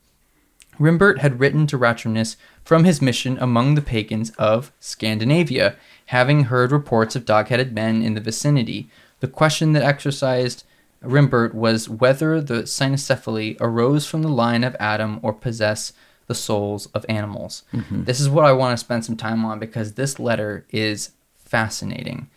Rimbert 0.78 1.20
had 1.20 1.39
written 1.39 1.66
to 1.68 1.78
Ratramnus 1.78 2.36
from 2.66 2.84
his 2.84 3.01
mission 3.01 3.38
among 3.39 3.76
the 3.76 3.82
pagans 3.82 4.32
of 4.32 4.74
Scandinavia, 4.82 5.78
having 6.07 6.43
heard 6.43 6.74
reports 6.74 7.16
of 7.16 7.24
dog 7.24 7.47
headed 7.47 7.74
men 7.74 8.01
in 8.01 8.16
the 8.16 8.20
vicinity. 8.20 8.89
The 9.22 9.30
question 9.30 9.72
that 9.72 9.84
exercised 9.84 10.66
Rimbert 11.01 11.53
was 11.53 11.89
whether 11.89 12.41
the 12.41 12.63
cynocephaly 12.63 13.57
arose 13.59 14.05
from 14.05 14.21
the 14.21 14.29
line 14.29 14.63
of 14.63 14.75
Adam 14.79 15.19
or 15.21 15.33
possess 15.33 15.93
the 16.27 16.35
souls 16.35 16.85
of 16.87 17.05
animals. 17.09 17.63
This 17.89 18.19
is 18.19 18.29
what 18.29 18.45
I 18.45 18.53
want 18.53 18.73
to 18.73 18.77
spend 18.77 19.03
some 19.03 19.17
time 19.17 19.43
on 19.43 19.59
because 19.59 19.93
this 19.93 20.19
letter 20.19 20.65
is 20.71 21.11
fascinating 21.37 22.29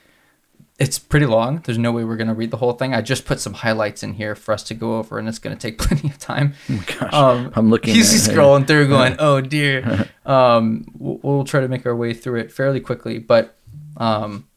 it's 0.79 0.99
pretty 0.99 1.27
long. 1.27 1.63
There's 1.65 1.79
no 1.79 1.93
way 1.93 2.03
we're 2.05 2.17
going 2.17 2.29
to 2.29 2.35
read 2.35 2.51
the 2.51 2.57
whole 2.57 2.73
thing. 2.73 2.95
I 2.95 3.01
just 3.01 3.25
put 3.25 3.39
some 3.39 3.55
highlights 3.55 4.03
in 4.03 4.15
here 4.15 4.35
for 4.35 4.53
us 4.53 4.65
to 4.65 4.75
go 4.75 4.99
over, 4.99 5.19
and 5.19 5.29
it's 5.29 5.39
going 5.39 5.57
to 5.57 5.61
take 5.61 5.79
plenty 5.85 6.09
of 6.09 6.19
time. 6.19 6.55
Oh 6.71 6.85
gosh. 6.99 7.53
I'm 7.57 7.71
looking 7.71 7.95
He's 7.95 8.29
at 8.29 8.33
it. 8.33 8.37
scrolling 8.37 8.67
through, 8.67 8.89
going, 8.89 9.17
"Oh 9.19 9.41
dear." 9.41 10.09
um, 10.27 10.87
we'll, 10.99 11.21
we'll 11.23 11.45
try 11.45 11.61
to 11.61 11.69
make 11.69 11.87
our 11.87 11.95
way 11.95 12.13
through 12.13 12.41
it 12.41 12.53
fairly 12.53 12.81
quickly, 12.81 13.19
but 13.19 13.57
um, 13.97 14.49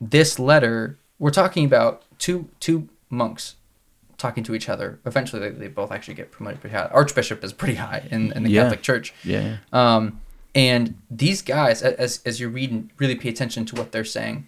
this 0.00 0.38
letter, 0.38 0.98
we're 1.18 1.30
talking 1.30 1.64
about 1.64 2.02
two 2.18 2.48
two 2.60 2.88
monks 3.10 3.56
talking 4.16 4.42
to 4.44 4.54
each 4.54 4.68
other. 4.68 4.98
Eventually, 5.06 5.40
they, 5.40 5.50
they 5.50 5.68
both 5.68 5.92
actually 5.92 6.14
get 6.14 6.30
promoted 6.32 6.60
pretty 6.60 6.74
high. 6.76 6.86
Archbishop 6.86 7.44
is 7.44 7.52
pretty 7.52 7.74
high 7.76 8.06
in, 8.10 8.32
in 8.32 8.42
the 8.42 8.50
Yeah. 8.50 8.62
Catholic 8.64 8.82
Church. 8.82 9.14
yeah. 9.24 9.58
Um, 9.72 10.20
and 10.54 10.94
these 11.10 11.40
guys, 11.42 11.82
as 11.82 12.20
as 12.24 12.40
you 12.40 12.48
read 12.48 12.70
and 12.72 12.90
really 12.98 13.14
pay 13.14 13.28
attention 13.28 13.64
to 13.66 13.76
what 13.76 13.92
they're 13.92 14.04
saying, 14.04 14.46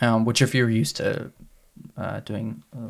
um, 0.00 0.24
which 0.24 0.42
if 0.42 0.54
you're 0.54 0.68
used 0.68 0.96
to 0.96 1.30
uh, 1.96 2.20
doing 2.20 2.62
uh, 2.76 2.88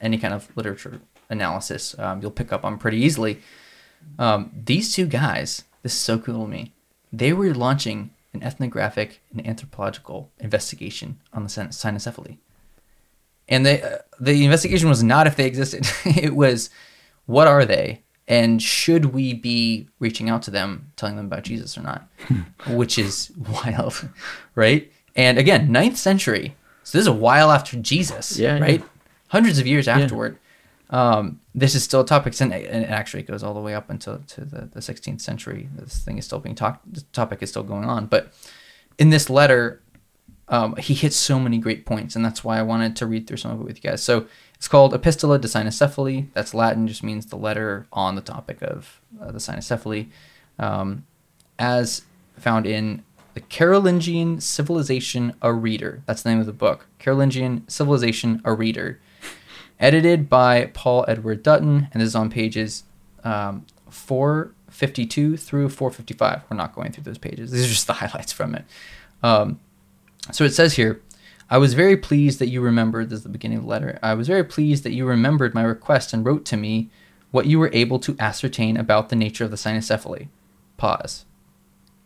any 0.00 0.18
kind 0.18 0.34
of 0.34 0.54
literature 0.56 1.00
analysis, 1.30 1.96
um, 1.98 2.20
you'll 2.20 2.30
pick 2.32 2.52
up 2.52 2.64
on 2.64 2.76
pretty 2.76 2.98
easily. 2.98 3.40
Um, 4.18 4.50
these 4.66 4.92
two 4.94 5.06
guys, 5.06 5.64
this 5.82 5.92
is 5.94 5.98
so 5.98 6.18
cool 6.18 6.44
to 6.44 6.50
me. 6.50 6.72
They 7.12 7.32
were 7.32 7.54
launching 7.54 8.10
an 8.34 8.42
ethnographic 8.42 9.20
and 9.32 9.46
anthropological 9.46 10.30
investigation 10.40 11.18
on 11.32 11.44
the 11.44 11.48
cyn- 11.48 11.68
cynocephaly. 11.68 12.36
And 13.48 13.64
they, 13.66 13.82
uh, 13.82 13.98
the 14.20 14.44
investigation 14.44 14.88
was 14.88 15.02
not 15.02 15.26
if 15.26 15.36
they 15.36 15.46
existed. 15.46 15.86
it 16.04 16.34
was, 16.34 16.70
what 17.26 17.46
are 17.46 17.64
they? 17.64 18.02
And 18.26 18.62
should 18.62 19.06
we 19.06 19.34
be 19.34 19.88
reaching 19.98 20.30
out 20.30 20.42
to 20.42 20.50
them, 20.50 20.92
telling 20.96 21.16
them 21.16 21.26
about 21.26 21.42
Jesus 21.42 21.76
or 21.76 21.82
not? 21.82 22.08
Which 22.68 22.98
is 22.98 23.30
wild, 23.36 24.08
right? 24.54 24.90
And 25.14 25.38
again, 25.38 25.70
ninth 25.70 25.98
century. 25.98 26.56
So 26.84 26.98
this 26.98 27.02
is 27.02 27.06
a 27.08 27.12
while 27.12 27.50
after 27.50 27.76
Jesus, 27.78 28.38
Yeah, 28.38 28.56
yeah. 28.56 28.62
right? 28.62 28.82
Hundreds 29.28 29.58
of 29.58 29.66
years 29.66 29.88
afterward. 29.88 30.38
Um, 30.90 31.40
this 31.54 31.74
is 31.74 31.82
still 31.82 32.00
a 32.02 32.06
topic, 32.06 32.38
and, 32.40 32.52
and 32.52 32.84
actually 32.86 33.20
it 33.22 33.26
goes 33.26 33.42
all 33.42 33.54
the 33.54 33.60
way 33.60 33.74
up 33.74 33.90
until 33.90 34.18
to 34.18 34.44
the, 34.44 34.66
the 34.72 34.80
16th 34.80 35.20
century. 35.20 35.68
This 35.74 35.98
thing 35.98 36.18
is 36.18 36.24
still 36.24 36.40
being 36.40 36.54
talked. 36.54 36.92
The 36.94 37.00
topic 37.12 37.42
is 37.42 37.50
still 37.50 37.62
going 37.62 37.84
on. 37.84 38.06
But 38.06 38.32
in 38.98 39.10
this 39.10 39.28
letter, 39.28 39.82
um, 40.48 40.76
he 40.76 40.94
hits 40.94 41.16
so 41.16 41.38
many 41.40 41.58
great 41.58 41.86
points, 41.86 42.16
and 42.16 42.24
that's 42.24 42.44
why 42.44 42.58
I 42.58 42.62
wanted 42.62 42.96
to 42.96 43.06
read 43.06 43.26
through 43.26 43.38
some 43.38 43.50
of 43.52 43.60
it 43.60 43.64
with 43.64 43.82
you 43.82 43.90
guys. 43.90 44.02
So 44.02 44.26
it's 44.54 44.68
called 44.68 44.92
Epistola 44.92 45.40
de 45.40 45.48
Cynocephali. 45.48 46.28
That's 46.34 46.54
Latin, 46.54 46.86
just 46.86 47.02
means 47.02 47.26
the 47.26 47.36
letter 47.36 47.86
on 47.92 48.14
the 48.14 48.20
topic 48.20 48.62
of 48.62 49.00
uh, 49.20 49.32
the 49.32 49.38
cynocephaly, 49.38 50.08
um, 50.58 51.06
as 51.58 52.02
found 52.36 52.66
in 52.66 53.02
the 53.34 53.40
Carolingian 53.40 54.40
Civilization 54.40 55.34
A 55.42 55.52
Reader. 55.52 56.02
That's 56.06 56.22
the 56.22 56.30
name 56.30 56.40
of 56.40 56.46
the 56.46 56.52
book. 56.52 56.86
Carolingian 56.98 57.68
Civilization 57.68 58.40
A 58.44 58.52
Reader. 58.52 59.00
Edited 59.80 60.28
by 60.28 60.66
Paul 60.66 61.04
Edward 61.08 61.42
Dutton, 61.42 61.88
and 61.92 62.00
this 62.00 62.08
is 62.08 62.14
on 62.14 62.30
pages 62.30 62.84
um, 63.24 63.66
452 63.90 65.36
through 65.36 65.68
455. 65.68 66.42
We're 66.48 66.56
not 66.56 66.74
going 66.74 66.92
through 66.92 67.04
those 67.04 67.18
pages. 67.18 67.50
These 67.50 67.64
are 67.64 67.68
just 67.68 67.86
the 67.86 67.94
highlights 67.94 68.32
from 68.32 68.54
it. 68.54 68.64
Um, 69.22 69.58
so 70.32 70.44
it 70.44 70.54
says 70.54 70.74
here, 70.74 71.00
I 71.50 71.58
was 71.58 71.74
very 71.74 71.96
pleased 71.96 72.38
that 72.38 72.48
you 72.48 72.60
remembered, 72.60 73.10
this 73.10 73.18
is 73.18 73.22
the 73.22 73.28
beginning 73.28 73.58
of 73.58 73.64
the 73.64 73.70
letter. 73.70 73.98
I 74.02 74.14
was 74.14 74.26
very 74.26 74.44
pleased 74.44 74.82
that 74.84 74.92
you 74.92 75.06
remembered 75.06 75.54
my 75.54 75.62
request 75.62 76.12
and 76.12 76.24
wrote 76.24 76.44
to 76.46 76.56
me 76.56 76.90
what 77.30 77.46
you 77.46 77.58
were 77.58 77.70
able 77.72 77.98
to 77.98 78.16
ascertain 78.18 78.76
about 78.76 79.08
the 79.08 79.16
nature 79.16 79.44
of 79.44 79.50
the 79.50 79.56
cynocephaly. 79.56 80.28
Pause. 80.76 81.26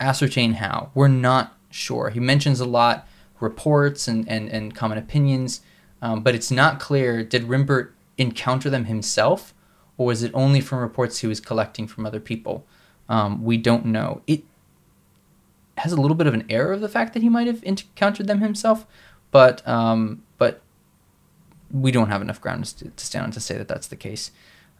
Ascertain 0.00 0.54
how? 0.54 0.90
We're 0.94 1.08
not 1.08 1.56
sure. 1.70 2.10
He 2.10 2.20
mentions 2.20 2.60
a 2.60 2.64
lot 2.64 3.06
reports 3.40 4.08
and, 4.08 4.28
and, 4.28 4.48
and 4.48 4.74
common 4.74 4.98
opinions, 4.98 5.60
um, 6.02 6.22
but 6.22 6.34
it's 6.34 6.50
not 6.50 6.80
clear 6.80 7.22
did 7.22 7.44
Rimbert 7.44 7.94
encounter 8.16 8.68
them 8.68 8.86
himself 8.86 9.54
or 9.96 10.06
was 10.06 10.22
it 10.22 10.30
only 10.34 10.60
from 10.60 10.78
reports 10.78 11.18
he 11.18 11.26
was 11.26 11.40
collecting 11.40 11.86
from 11.86 12.06
other 12.06 12.20
people? 12.20 12.66
Um, 13.08 13.44
we 13.44 13.56
don't 13.56 13.86
know. 13.86 14.22
It 14.26 14.44
has 15.78 15.92
a 15.92 16.00
little 16.00 16.16
bit 16.16 16.26
of 16.26 16.34
an 16.34 16.44
error 16.48 16.72
of 16.72 16.80
the 16.80 16.88
fact 16.88 17.14
that 17.14 17.22
he 17.22 17.28
might 17.28 17.46
have 17.46 17.62
encountered 17.64 18.26
them 18.26 18.40
himself, 18.40 18.86
but 19.30 19.66
um, 19.66 20.22
but 20.38 20.62
we 21.70 21.90
don't 21.90 22.08
have 22.08 22.22
enough 22.22 22.40
ground 22.40 22.64
to, 22.64 22.88
to 22.88 23.06
stand 23.06 23.24
on 23.24 23.30
to 23.32 23.40
say 23.40 23.56
that 23.58 23.68
that's 23.68 23.88
the 23.88 23.96
case. 23.96 24.30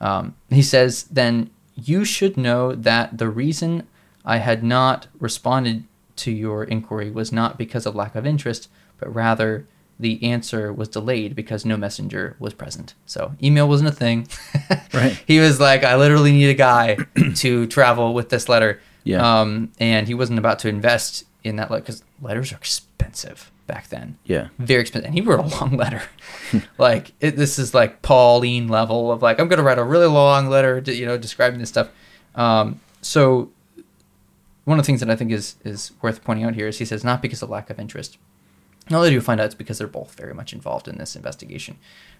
Um, 0.01 0.37
he 0.49 0.63
says, 0.63 1.05
then 1.05 1.51
you 1.75 2.05
should 2.05 2.37
know 2.37 2.75
that 2.75 3.19
the 3.19 3.29
reason 3.29 3.87
I 4.25 4.39
had 4.39 4.63
not 4.63 5.07
responded 5.19 5.85
to 6.17 6.31
your 6.31 6.65
inquiry 6.65 7.11
was 7.11 7.33
not 7.33 7.59
because 7.59 7.87
of 7.87 7.95
lack 7.95 8.15
of 8.15 8.27
interest, 8.27 8.69
but 8.99 9.15
rather 9.15 9.67
the 10.01 10.23
answer 10.23 10.73
was 10.73 10.89
delayed 10.89 11.35
because 11.35 11.65
no 11.65 11.77
messenger 11.77 12.37
was 12.39 12.55
present. 12.55 12.95
So 13.07 13.35
email 13.43 13.69
wasn't 13.69 13.91
a 13.91 13.93
thing. 13.93 14.29
Right. 14.93 15.23
he 15.27 15.39
was 15.39 15.61
like, 15.61 15.85
I 15.85 15.97
literally 15.97 16.33
need 16.33 16.49
a 16.49 16.55
guy 16.55 16.97
to 17.37 17.67
travel 17.67 18.15
with 18.15 18.31
this 18.31 18.49
letter. 18.49 18.81
Yeah. 19.09 19.41
Um, 19.41 19.73
and 19.81 20.07
he 20.07 20.13
wasn't 20.13 20.39
about 20.39 20.59
to 20.61 20.69
invest 20.69 21.25
in 21.43 21.57
that 21.57 21.71
letter 21.71 21.81
because 21.81 22.05
letters 22.21 22.53
are 22.53 22.57
expensive 22.57 23.51
back 23.67 23.89
then. 23.89 24.19
Yeah. 24.25 24.49
Very 24.59 24.83
expensive. 24.83 25.07
And 25.07 25.15
he 25.15 25.23
wrote 25.23 25.41
a 25.41 25.57
long 25.61 25.79
letter. 25.79 26.03
like 26.79 27.13
it, 27.19 27.37
this 27.37 27.59
is 27.59 27.73
like 27.73 28.03
Pauline 28.03 28.69
level 28.69 29.11
of 29.11 29.23
like, 29.23 29.41
I'm 29.41 29.49
going 29.49 29.57
to 29.57 29.63
write 29.63 29.79
a 29.79 29.85
really 29.85 30.07
long 30.07 30.49
letter, 30.49 30.83
to, 30.83 30.95
you 30.95 31.07
know, 31.07 31.17
describing 31.17 31.59
this 31.59 31.71
stuff. 31.71 31.89
Um, 32.35 32.81
so 33.01 33.51
one 34.67 34.79
of 34.79 34.85
the 34.85 34.87
things 34.87 35.01
that 35.01 35.09
I 35.09 35.17
think 35.17 35.33
is, 35.33 35.57
is 35.65 35.93
worth 36.03 36.23
pointing 36.23 36.45
out 36.45 36.55
here 36.55 36.69
is 36.69 36.79
he 36.79 36.85
says, 36.85 37.03
not 37.03 37.23
because 37.23 37.43
of 37.43 37.49
lack 37.49 37.71
of 37.71 37.81
interest. 37.81 38.19
Now 38.91 39.01
later 39.01 39.15
you 39.15 39.23
find 39.23 39.41
out 39.41 39.47
it's 39.47 39.55
because 39.55 39.79
they're 39.79 39.87
both 39.87 40.15
very 40.17 40.35
much 40.35 40.53
involved 40.53 40.87
in 40.87 40.99
this 40.99 41.17
investigation. 41.17 41.79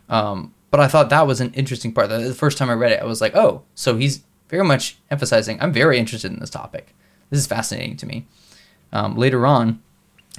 Um, 0.09 0.55
but 0.71 0.81
I 0.81 0.89
thought 0.89 1.11
that 1.11 1.27
was 1.27 1.43
an 1.43 1.53
interesting 1.53 1.93
part. 1.93 2.09
The 2.09 2.35
first 2.35 2.57
time 2.57 2.71
I 2.71 2.75
read 2.75 2.93
it, 2.93 3.03
I 3.03 3.05
was 3.05 3.21
like, 3.21 3.37
oh, 3.37 3.63
so 3.75 3.97
he's 3.97 4.23
very 4.49 4.65
much 4.65 4.99
emphasizing, 5.11 5.61
I'm 5.61 5.73
very 5.73 5.99
interested 5.99 6.33
in 6.33 6.41
this 6.41 6.51
topic. 6.51 6.95
This 7.31 7.41
is 7.41 7.47
fascinating 7.47 7.97
to 7.99 8.07
me. 8.07 8.27
Um, 8.93 9.17
later 9.17 9.47
on, 9.47 9.83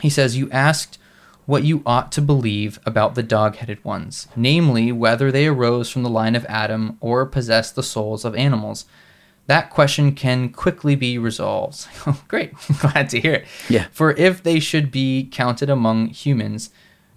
he 0.02 0.10
says, 0.10 0.38
You 0.38 0.50
asked 0.52 0.98
what 1.46 1.64
you 1.64 1.82
ought 1.86 2.12
to 2.12 2.22
believe 2.22 2.80
about 2.86 3.16
the 3.16 3.24
dog 3.24 3.56
headed 3.56 3.84
ones, 3.84 4.28
namely, 4.36 4.92
whether 4.92 5.32
they 5.32 5.48
arose 5.48 5.90
from 5.90 6.04
the 6.04 6.10
line 6.10 6.36
of 6.36 6.46
Adam 6.46 6.98
or 7.02 7.26
possessed 7.26 7.76
the 7.76 7.84
souls 7.84 8.24
of 8.24 8.36
animals. 8.36 8.86
That 9.48 9.72
question 9.72 10.14
can 10.14 10.50
quickly 10.50 10.96
be 10.96 11.18
resolved. 11.18 11.88
Great, 12.28 12.54
glad 12.80 13.10
to 13.10 13.20
hear 13.20 13.34
it. 13.34 13.48
Yeah. 13.68 13.88
For 13.92 14.12
if 14.12 14.44
they 14.44 14.60
should 14.60 14.92
be 14.92 15.28
counted 15.32 15.72
among 15.72 16.10
humans, 16.10 16.70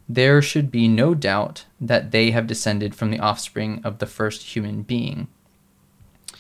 there 0.09 0.41
should 0.41 0.71
be 0.71 0.89
no 0.89 1.15
doubt 1.15 1.67
that 1.79 2.11
they 2.11 2.31
have 2.31 2.47
descended 2.47 2.95
from 2.95 3.11
the 3.11 3.21
offspring 3.21 3.83
of 3.85 3.99
the 3.99 4.07
first 4.07 4.57
human 4.57 4.81
being. 4.81 5.29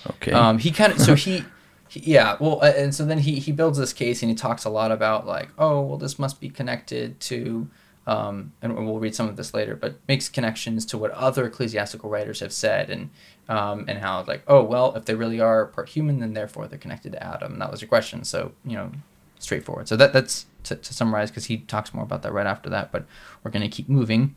Okay. 0.07 0.33
Um, 0.33 0.59
he 0.59 0.71
kind 0.71 0.93
of 0.93 1.01
so 1.01 1.15
he, 1.15 1.45
he 1.89 2.01
yeah 2.01 2.37
well 2.41 2.59
uh, 2.63 2.73
and 2.77 2.95
so 2.95 3.05
then 3.05 3.19
he 3.19 3.39
he 3.39 3.53
builds 3.53 3.79
this 3.79 3.93
case 3.93 4.23
and 4.23 4.31
he 4.31 4.35
talks 4.35 4.65
a 4.65 4.71
lot 4.71 4.91
about 4.91 5.27
like 5.27 5.51
oh 5.59 5.81
well 5.83 5.99
this 5.99 6.19
must 6.19 6.41
be 6.41 6.49
connected 6.49 7.21
to 7.21 7.69
um, 8.05 8.53
and 8.61 8.75
we'll 8.75 8.99
read 8.99 9.15
some 9.15 9.29
of 9.29 9.37
this 9.37 9.55
later 9.55 9.77
but 9.77 9.97
makes 10.09 10.29
connections 10.29 10.85
to 10.87 10.99
what 10.99 11.13
other 11.13 11.47
ecclesiastical 11.47 12.11
writers 12.11 12.41
have 12.41 12.53
said 12.53 12.91
and 12.91 13.11
um, 13.49 13.85
and 13.89 13.99
how 13.99 14.25
like 14.27 14.43
oh 14.49 14.63
well 14.63 14.95
if 14.97 15.05
they 15.05 15.15
really 15.15 15.41
are 15.41 15.67
part 15.67 15.89
human 15.89 16.19
then 16.19 16.33
therefore 16.33 16.67
they're 16.67 16.79
connected 16.79 17.13
to 17.13 17.23
Adam. 17.23 17.53
And 17.53 17.63
that 17.63 17.71
was 17.71 17.81
your 17.81 17.89
question. 17.89 18.25
So 18.25 18.53
you 18.65 18.77
know 18.77 18.91
straightforward. 19.39 19.89
So 19.89 19.97
that 19.97 20.13
that's 20.13 20.47
to, 20.65 20.77
to 20.77 20.95
summarize 20.95 21.31
because 21.31 21.47
he 21.47 21.59
talks 21.59 21.93
more 21.93 22.05
about 22.05 22.23
that 22.23 22.33
right 22.33 22.47
after 22.47 22.71
that 22.71 22.93
but 22.93 23.05
we're 23.43 23.51
going 23.51 23.69
to 23.69 23.69
keep 23.69 23.89
moving. 23.89 24.35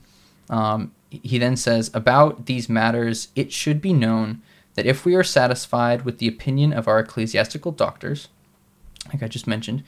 Um, 0.49 0.93
he 1.09 1.37
then 1.37 1.55
says 1.55 1.89
about 1.93 2.45
these 2.45 2.69
matters 2.69 3.29
it 3.35 3.51
should 3.51 3.81
be 3.81 3.93
known 3.93 4.41
that 4.75 4.85
if 4.85 5.05
we 5.05 5.15
are 5.15 5.23
satisfied 5.23 6.03
with 6.03 6.19
the 6.19 6.27
opinion 6.27 6.71
of 6.71 6.87
our 6.87 6.99
ecclesiastical 6.99 7.71
doctors, 7.71 8.27
like 9.11 9.23
I 9.23 9.27
just 9.27 9.47
mentioned, 9.47 9.83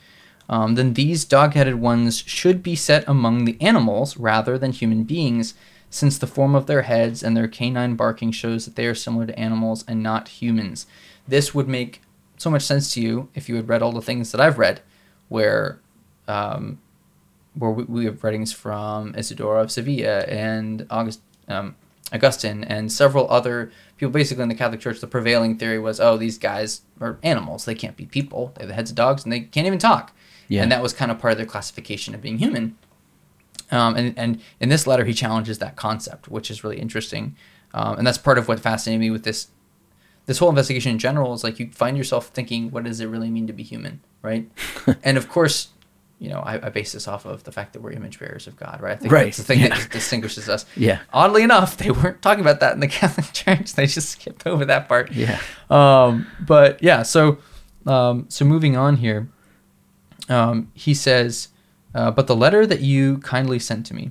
um, 0.48 0.74
then 0.74 0.94
these 0.94 1.24
dog 1.24 1.54
headed 1.54 1.76
ones 1.76 2.22
should 2.26 2.62
be 2.62 2.74
set 2.74 3.06
among 3.06 3.44
the 3.44 3.60
animals 3.60 4.16
rather 4.16 4.58
than 4.58 4.72
human 4.72 5.04
beings, 5.04 5.54
since 5.90 6.18
the 6.18 6.26
form 6.26 6.54
of 6.54 6.66
their 6.66 6.82
heads 6.82 7.22
and 7.22 7.36
their 7.36 7.48
canine 7.48 7.94
barking 7.94 8.30
shows 8.30 8.64
that 8.64 8.76
they 8.76 8.86
are 8.86 8.94
similar 8.94 9.26
to 9.26 9.38
animals 9.38 9.84
and 9.88 10.02
not 10.02 10.28
humans. 10.28 10.86
This 11.26 11.54
would 11.54 11.68
make 11.68 12.02
so 12.36 12.50
much 12.50 12.62
sense 12.62 12.92
to 12.94 13.00
you 13.00 13.28
if 13.34 13.48
you 13.48 13.56
had 13.56 13.68
read 13.68 13.82
all 13.82 13.92
the 13.92 14.02
things 14.02 14.32
that 14.32 14.40
I've 14.40 14.58
read, 14.58 14.80
where 15.28 15.80
um, 16.26 16.78
where 17.54 17.70
we, 17.70 18.04
have 18.04 18.22
writings 18.22 18.52
from 18.52 19.14
Isidore 19.14 19.58
of 19.58 19.70
Sevilla 19.70 20.20
and 20.20 20.86
August, 20.90 21.20
um, 21.48 21.74
Augustine 22.12 22.64
and 22.64 22.90
several 22.90 23.30
other 23.30 23.70
people 23.96 24.10
basically 24.10 24.42
in 24.42 24.48
the 24.48 24.54
Catholic 24.54 24.80
Church, 24.80 25.00
the 25.00 25.06
prevailing 25.06 25.58
theory 25.58 25.78
was, 25.78 26.00
oh, 26.00 26.16
these 26.16 26.38
guys 26.38 26.82
are 27.00 27.18
animals. 27.22 27.64
They 27.64 27.74
can't 27.74 27.96
be 27.96 28.06
people. 28.06 28.52
They 28.54 28.62
have 28.62 28.68
the 28.68 28.74
heads 28.74 28.90
of 28.90 28.96
dogs 28.96 29.24
and 29.24 29.32
they 29.32 29.40
can't 29.40 29.66
even 29.66 29.78
talk. 29.78 30.12
Yeah. 30.48 30.62
And 30.62 30.72
that 30.72 30.82
was 30.82 30.92
kind 30.92 31.10
of 31.10 31.18
part 31.18 31.32
of 31.32 31.38
their 31.38 31.46
classification 31.46 32.14
of 32.14 32.22
being 32.22 32.38
human. 32.38 32.78
Um, 33.70 33.96
and, 33.96 34.18
and 34.18 34.40
in 34.60 34.70
this 34.70 34.86
letter, 34.86 35.04
he 35.04 35.12
challenges 35.12 35.58
that 35.58 35.76
concept, 35.76 36.28
which 36.28 36.50
is 36.50 36.64
really 36.64 36.80
interesting. 36.80 37.36
Um, 37.74 37.98
and 37.98 38.06
that's 38.06 38.18
part 38.18 38.38
of 38.38 38.48
what 38.48 38.60
fascinated 38.60 39.00
me 39.00 39.10
with 39.10 39.24
this 39.24 39.48
this 40.28 40.38
whole 40.38 40.50
investigation 40.50 40.92
in 40.92 40.98
general 40.98 41.32
is 41.32 41.42
like 41.42 41.58
you 41.58 41.70
find 41.72 41.96
yourself 41.96 42.26
thinking, 42.26 42.70
what 42.70 42.84
does 42.84 43.00
it 43.00 43.06
really 43.06 43.30
mean 43.30 43.46
to 43.46 43.52
be 43.54 43.62
human, 43.62 44.00
right? 44.20 44.46
and 45.02 45.16
of 45.16 45.26
course, 45.26 45.68
you 46.18 46.28
know, 46.28 46.40
I, 46.40 46.54
I, 46.66 46.70
base 46.70 46.92
this 46.92 47.06
off 47.06 47.26
of 47.26 47.44
the 47.44 47.52
fact 47.52 47.74
that 47.74 47.82
we're 47.82 47.92
image 47.92 48.18
bearers 48.18 48.48
of 48.48 48.56
God, 48.56 48.80
right? 48.80 48.92
I 48.92 48.96
think 48.96 49.12
right. 49.12 49.24
that's 49.26 49.36
the 49.36 49.44
thing 49.44 49.60
yeah. 49.60 49.68
that 49.68 49.90
distinguishes 49.90 50.48
us. 50.48 50.66
Yeah. 50.76 51.00
Oddly 51.12 51.42
enough, 51.42 51.76
they 51.76 51.90
weren't 51.90 52.22
talking 52.22 52.40
about 52.40 52.60
that 52.60 52.74
in 52.74 52.80
the 52.80 52.88
Catholic 52.88 53.32
Church. 53.32 53.74
They 53.74 53.86
just 53.86 54.08
skipped 54.10 54.46
over 54.46 54.64
that 54.64 54.88
part. 54.88 55.12
Yeah. 55.12 55.40
Um, 55.70 56.26
but 56.40 56.82
yeah, 56.82 57.02
so 57.02 57.38
um, 57.86 58.26
so 58.28 58.44
moving 58.44 58.76
on 58.76 58.96
here, 58.96 59.28
um, 60.28 60.70
he 60.74 60.92
says, 60.92 61.48
uh, 61.94 62.10
but 62.10 62.26
the 62.26 62.36
letter 62.36 62.66
that 62.66 62.80
you 62.80 63.18
kindly 63.18 63.58
sent 63.58 63.86
to 63.86 63.94
me, 63.94 64.10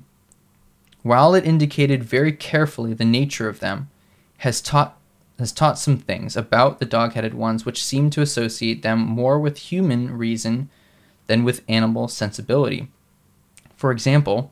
while 1.03 1.36
it 1.36 1.45
indicated 1.45 2.03
very 2.03 2.32
carefully 2.32 2.93
the 2.93 3.05
nature 3.05 3.47
of 3.47 3.59
them, 3.59 3.89
has 4.38 4.62
taught 4.62 4.97
has 5.39 5.51
taught 5.51 5.78
some 5.78 5.97
things 5.97 6.36
about 6.36 6.79
the 6.79 6.86
dog-headed 6.86 7.36
ones 7.36 7.63
which 7.63 7.84
seem 7.84 8.09
to 8.09 8.21
associate 8.21 8.82
them 8.82 8.97
more 8.97 9.39
with 9.39 9.58
human 9.58 10.17
reason 10.17 10.67
than 11.28 11.43
with 11.43 11.63
animal 11.67 12.08
sensibility. 12.08 12.89
For 13.75 13.91
example, 13.91 14.51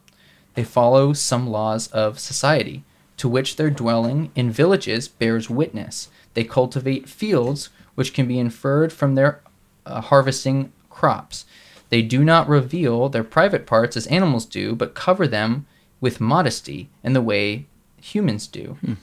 they 0.54 0.64
follow 0.64 1.14
some 1.14 1.50
laws 1.50 1.88
of 1.88 2.20
society, 2.20 2.84
to 3.18 3.30
which 3.30 3.56
their 3.56 3.70
dwelling 3.70 4.32
in 4.36 4.52
villages 4.52 5.08
bears 5.08 5.50
witness. 5.50 6.10
They 6.34 6.44
cultivate 6.44 7.10
fields, 7.10 7.70
which 7.96 8.14
can 8.14 8.28
be 8.28 8.40
inferred 8.40 8.92
from 8.92 9.16
their 9.16 9.42
uh, 9.86 10.02
harvesting 10.02 10.72
crops. 10.90 11.46
They 11.90 12.02
do 12.02 12.24
not 12.24 12.50
reveal 12.50 13.10
their 13.10 13.24
private 13.24 13.66
parts 13.66 13.96
as 13.96 14.08
animals 14.08 14.46
do, 14.46 14.76
but 14.76 14.96
cover 14.96 15.28
them 15.28 15.66
with 16.02 16.22
modesty 16.22 16.90
in 17.04 17.14
the 17.14 17.22
way 17.22 17.66
humans 18.02 18.48
do, 18.48 18.78
hmm. 18.82 18.94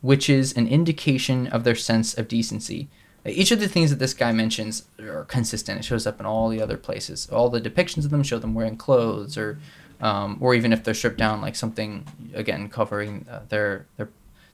which 0.00 0.28
is 0.28 0.52
an 0.56 0.66
indication 0.66 1.46
of 1.46 1.64
their 1.64 1.74
sense 1.74 2.14
of 2.14 2.28
decency. 2.28 2.88
Each 3.28 3.50
of 3.50 3.60
the 3.60 3.68
things 3.68 3.90
that 3.90 3.98
this 3.98 4.14
guy 4.14 4.32
mentions 4.32 4.84
are 5.00 5.24
consistent. 5.24 5.80
It 5.80 5.84
shows 5.84 6.06
up 6.06 6.20
in 6.20 6.26
all 6.26 6.48
the 6.48 6.62
other 6.62 6.76
places. 6.76 7.28
All 7.30 7.48
the 7.48 7.60
depictions 7.60 8.04
of 8.04 8.10
them 8.10 8.22
show 8.22 8.38
them 8.38 8.54
wearing 8.54 8.76
clothes, 8.76 9.36
or, 9.36 9.58
um, 10.00 10.38
or 10.40 10.54
even 10.54 10.72
if 10.72 10.84
they're 10.84 10.94
stripped 10.94 11.18
down, 11.18 11.40
like 11.40 11.56
something 11.56 12.06
again 12.34 12.68
covering 12.68 13.26
uh, 13.30 13.40
their 13.48 13.86
their 13.96 14.10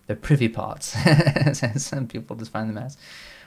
their 0.07 0.17
privy 0.17 0.49
parts, 0.49 0.97
as 1.07 1.63
some 1.87 2.07
people 2.07 2.37
define 2.37 2.69
them 2.69 2.79
as. 2.79 2.97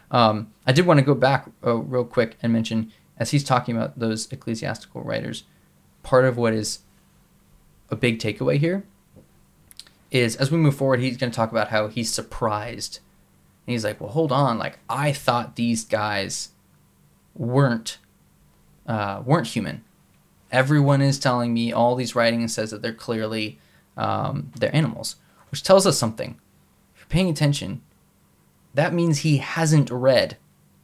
Um, 0.09 0.53
I 0.65 0.71
did 0.71 0.85
want 0.85 0.99
to 0.99 1.05
go 1.05 1.15
back 1.15 1.49
uh, 1.65 1.75
real 1.75 2.05
quick 2.05 2.37
and 2.41 2.53
mention, 2.53 2.91
as 3.17 3.31
he's 3.31 3.43
talking 3.43 3.75
about 3.75 3.99
those 3.99 4.31
ecclesiastical 4.31 5.01
writers, 5.01 5.43
part 6.03 6.25
of 6.25 6.37
what 6.37 6.53
is 6.53 6.79
a 7.89 7.95
big 7.95 8.19
takeaway 8.19 8.57
here 8.57 8.83
is 10.11 10.35
as 10.37 10.51
we 10.51 10.57
move 10.57 10.75
forward, 10.75 10.99
he's 10.99 11.17
going 11.17 11.31
to 11.31 11.35
talk 11.35 11.51
about 11.51 11.69
how 11.69 11.87
he's 11.87 12.11
surprised. 12.11 12.99
And 13.67 13.73
he's 13.73 13.83
like, 13.83 13.99
well, 13.99 14.09
hold 14.09 14.31
on. 14.31 14.57
Like, 14.57 14.79
I 14.89 15.11
thought 15.11 15.57
these 15.57 15.83
guys 15.83 16.49
weren't 17.35 17.97
uh, 18.87 19.21
weren't 19.25 19.47
human. 19.47 19.83
Everyone 20.51 21.01
is 21.01 21.19
telling 21.19 21.53
me 21.53 21.73
all 21.73 21.95
these 21.95 22.15
writings 22.15 22.53
says 22.53 22.71
that 22.71 22.81
they're 22.81 22.93
clearly 22.93 23.59
um, 23.97 24.51
they're 24.57 24.73
animals, 24.73 25.17
which 25.51 25.63
tells 25.63 25.85
us 25.85 25.97
something. 25.97 26.39
If 26.95 27.01
you're 27.01 27.07
paying 27.07 27.29
attention, 27.29 27.81
that 28.73 28.93
means 28.93 29.19
he 29.19 29.37
hasn't 29.37 29.91
read 29.91 30.37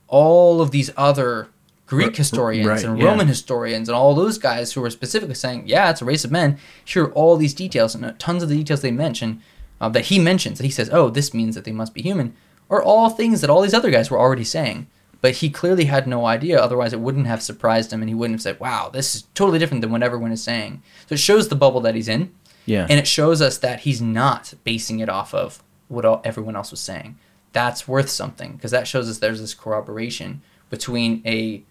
all 0.10 0.62
of 0.62 0.72
these 0.72 0.92
other 0.98 1.48
Greek 1.86 2.16
historians 2.16 2.68
right, 2.68 2.84
and 2.84 3.00
yeah. 3.00 3.06
Roman 3.06 3.28
historians 3.28 3.88
and 3.88 3.96
all 3.96 4.16
those 4.16 4.38
guys 4.38 4.74
who 4.74 4.84
are 4.84 4.90
specifically 4.90 5.36
saying, 5.36 5.64
yeah, 5.68 5.90
it's 5.90 6.02
a 6.02 6.06
race 6.06 6.26
of 6.26 6.32
men. 6.32 6.58
Here 6.84 7.06
are 7.06 7.14
all 7.14 7.38
these 7.38 7.54
details 7.54 7.96
and 7.96 8.04
uh, 8.04 8.14
tons 8.18 8.44
of 8.44 8.50
the 8.50 8.56
details 8.56 8.82
they 8.82 8.92
mention 8.92 9.42
uh, 9.80 9.90
that 9.90 10.06
he 10.06 10.20
mentions 10.20 10.58
that 10.58 10.66
he 10.66 10.72
says, 10.72 10.90
oh, 10.92 11.10
this 11.10 11.34
means 11.34 11.56
that 11.56 11.66
they 11.66 11.72
must 11.72 11.94
be 11.94 12.02
human, 12.02 12.36
are 12.74 12.84
all 12.84 13.10
things 13.10 13.42
that 13.42 13.50
all 13.50 13.62
these 13.62 13.74
other 13.74 13.92
guys 13.92 14.10
were 14.10 14.20
already 14.20 14.44
saying. 14.44 14.88
But 15.22 15.36
he 15.36 15.50
clearly 15.50 15.86
had 15.86 16.06
no 16.06 16.26
idea. 16.26 16.60
Otherwise, 16.60 16.92
it 16.92 17.00
wouldn't 17.00 17.28
have 17.28 17.42
surprised 17.42 17.94
him, 17.94 18.02
and 18.02 18.10
he 18.10 18.16
wouldn't 18.16 18.36
have 18.36 18.42
said, 18.42 18.60
"Wow, 18.60 18.90
this 18.92 19.16
is 19.16 19.24
totally 19.34 19.58
different 19.58 19.80
than 19.82 19.92
what 19.92 20.04
everyone 20.04 20.34
is 20.34 20.44
saying." 20.44 20.82
So 21.08 21.14
it 21.16 21.20
shows 21.20 21.48
the 21.48 21.56
bubble 21.56 21.80
that 21.82 21.96
he's 21.96 22.10
in, 22.10 22.32
Yeah. 22.66 22.86
and 22.90 23.00
it 23.00 23.08
shows 23.08 23.42
us 23.42 23.58
that 23.60 23.82
he's 23.82 24.02
not 24.02 24.54
basing 24.66 25.00
it 25.00 25.08
off 25.08 25.34
of 25.34 25.64
what 25.88 26.04
all, 26.04 26.20
everyone 26.26 26.58
else 26.58 26.72
was 26.72 26.82
saying. 26.82 27.16
That's 27.54 27.88
worth 27.88 28.10
something 28.10 28.54
because 28.54 28.72
that 28.72 28.86
shows 28.88 29.10
us 29.10 29.20
there's 29.20 29.40
this 29.40 29.54
corroboration 29.54 30.42
between 30.70 31.22
a, 31.26 31.64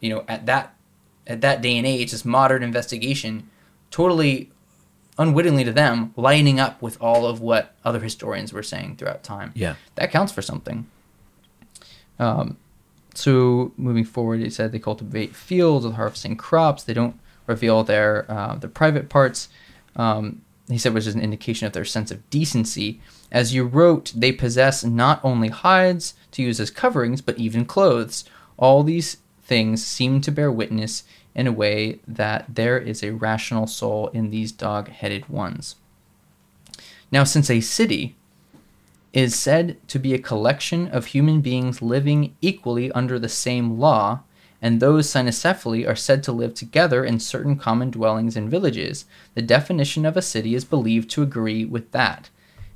you 0.00 0.10
know, 0.10 0.24
at 0.28 0.44
that 0.46 0.74
at 1.26 1.40
that 1.40 1.62
day 1.62 1.76
and 1.78 1.86
age, 1.86 2.10
this 2.10 2.24
modern 2.24 2.62
investigation, 2.62 3.48
totally 3.90 4.50
unwittingly 5.18 5.64
to 5.64 5.72
them, 5.72 6.12
lining 6.16 6.60
up 6.60 6.80
with 6.80 6.96
all 7.00 7.26
of 7.26 7.40
what 7.40 7.74
other 7.84 8.00
historians 8.00 8.52
were 8.52 8.62
saying 8.62 8.96
throughout 8.96 9.22
time. 9.22 9.52
Yeah. 9.54 9.74
that 9.96 10.10
counts 10.10 10.32
for 10.32 10.42
something. 10.42 10.86
Um, 12.18 12.56
so 13.14 13.72
moving 13.76 14.04
forward, 14.04 14.40
it 14.40 14.52
said 14.52 14.72
they 14.72 14.78
cultivate 14.78 15.34
fields 15.34 15.84
with 15.84 15.96
harvesting 15.96 16.36
crops. 16.36 16.84
They 16.84 16.94
don't 16.94 17.18
reveal 17.46 17.82
their 17.82 18.30
uh, 18.30 18.54
their 18.56 18.70
private 18.70 19.08
parts. 19.08 19.48
Um, 19.96 20.42
he 20.68 20.78
said, 20.78 20.94
which 20.94 21.06
is 21.06 21.14
an 21.14 21.22
indication 21.22 21.66
of 21.66 21.72
their 21.72 21.84
sense 21.84 22.10
of 22.10 22.28
decency. 22.30 23.00
As 23.32 23.54
you 23.54 23.64
wrote, 23.64 24.12
they 24.14 24.32
possess 24.32 24.84
not 24.84 25.20
only 25.24 25.48
hides 25.48 26.14
to 26.32 26.42
use 26.42 26.60
as 26.60 26.70
coverings, 26.70 27.22
but 27.22 27.38
even 27.38 27.64
clothes. 27.64 28.24
All 28.58 28.82
these 28.82 29.16
things 29.42 29.84
seem 29.84 30.20
to 30.20 30.30
bear 30.30 30.52
witness 30.52 31.04
in 31.34 31.46
a 31.46 31.52
way 31.52 32.00
that 32.06 32.46
there 32.54 32.78
is 32.78 33.02
a 33.02 33.12
rational 33.12 33.66
soul 33.66 34.08
in 34.08 34.30
these 34.30 34.52
dog-headed 34.52 35.28
ones. 35.28 35.76
Now, 37.10 37.24
since 37.24 37.48
a 37.48 37.60
city 37.60 38.16
is 39.12 39.34
said 39.34 39.76
to 39.88 39.98
be 39.98 40.14
a 40.14 40.18
collection 40.18 40.88
of 40.88 41.06
human 41.06 41.40
beings 41.40 41.80
living 41.80 42.36
equally 42.40 42.92
under 42.92 43.18
the 43.18 43.28
same 43.28 43.78
law, 43.78 44.20
and 44.60 44.80
those 44.80 45.06
cynocephaly 45.08 45.88
are 45.88 45.96
said 45.96 46.22
to 46.24 46.32
live 46.32 46.52
together 46.54 47.04
in 47.04 47.20
certain 47.20 47.56
common 47.56 47.90
dwellings 47.90 48.36
and 48.36 48.50
villages. 48.50 49.04
The 49.34 49.42
definition 49.42 50.04
of 50.04 50.16
a 50.16 50.22
city 50.22 50.54
is 50.54 50.64
believed 50.64 51.08
to 51.10 51.22
agree 51.22 51.64
with 51.64 51.92
that. 51.92 52.28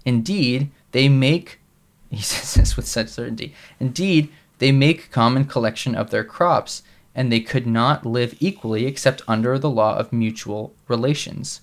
Indeed, 0.05 0.71
they 0.93 1.09
make, 1.09 1.59
he 2.11 2.23
says 2.23 2.55
this 2.55 2.77
with 2.77 2.87
such 2.87 3.09
certainty, 3.09 3.55
indeed, 3.81 4.31
they 4.59 4.71
make 4.71 5.11
common 5.11 5.45
collection 5.45 5.97
of 5.97 6.11
their 6.11 6.25
crops, 6.25 6.83
and 7.15 7.31
they 7.31 7.41
could 7.41 7.67
not 7.67 8.07
live 8.07 8.35
equally 8.41 8.87
except 8.87 9.23
under 9.29 9.59
the 9.59 9.71
law 9.71 9.97
of 9.97 10.13
mutual 10.13 10.75
relations. 10.89 11.61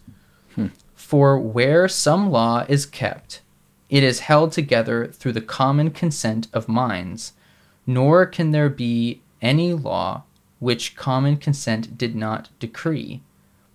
Hmm. 0.56 0.68
For 0.96 1.40
where 1.40 1.88
some 1.88 2.30
law 2.30 2.66
is 2.68 2.86
kept, 2.86 3.42
it 3.90 4.04
is 4.04 4.20
held 4.20 4.52
together 4.52 5.08
through 5.08 5.34
the 5.34 5.42
common 5.42 5.92
consent 5.92 6.48
of 6.54 6.68
minds, 6.68 7.34
nor 7.88 8.26
can 8.26 8.52
there 8.52 8.70
be 8.70 9.22
any 9.42 9.74
law 9.74 10.24
which 10.60 10.96
common 10.96 11.38
consent 11.38 11.98
did 11.98 12.16
not 12.16 12.50
decree. 12.60 13.22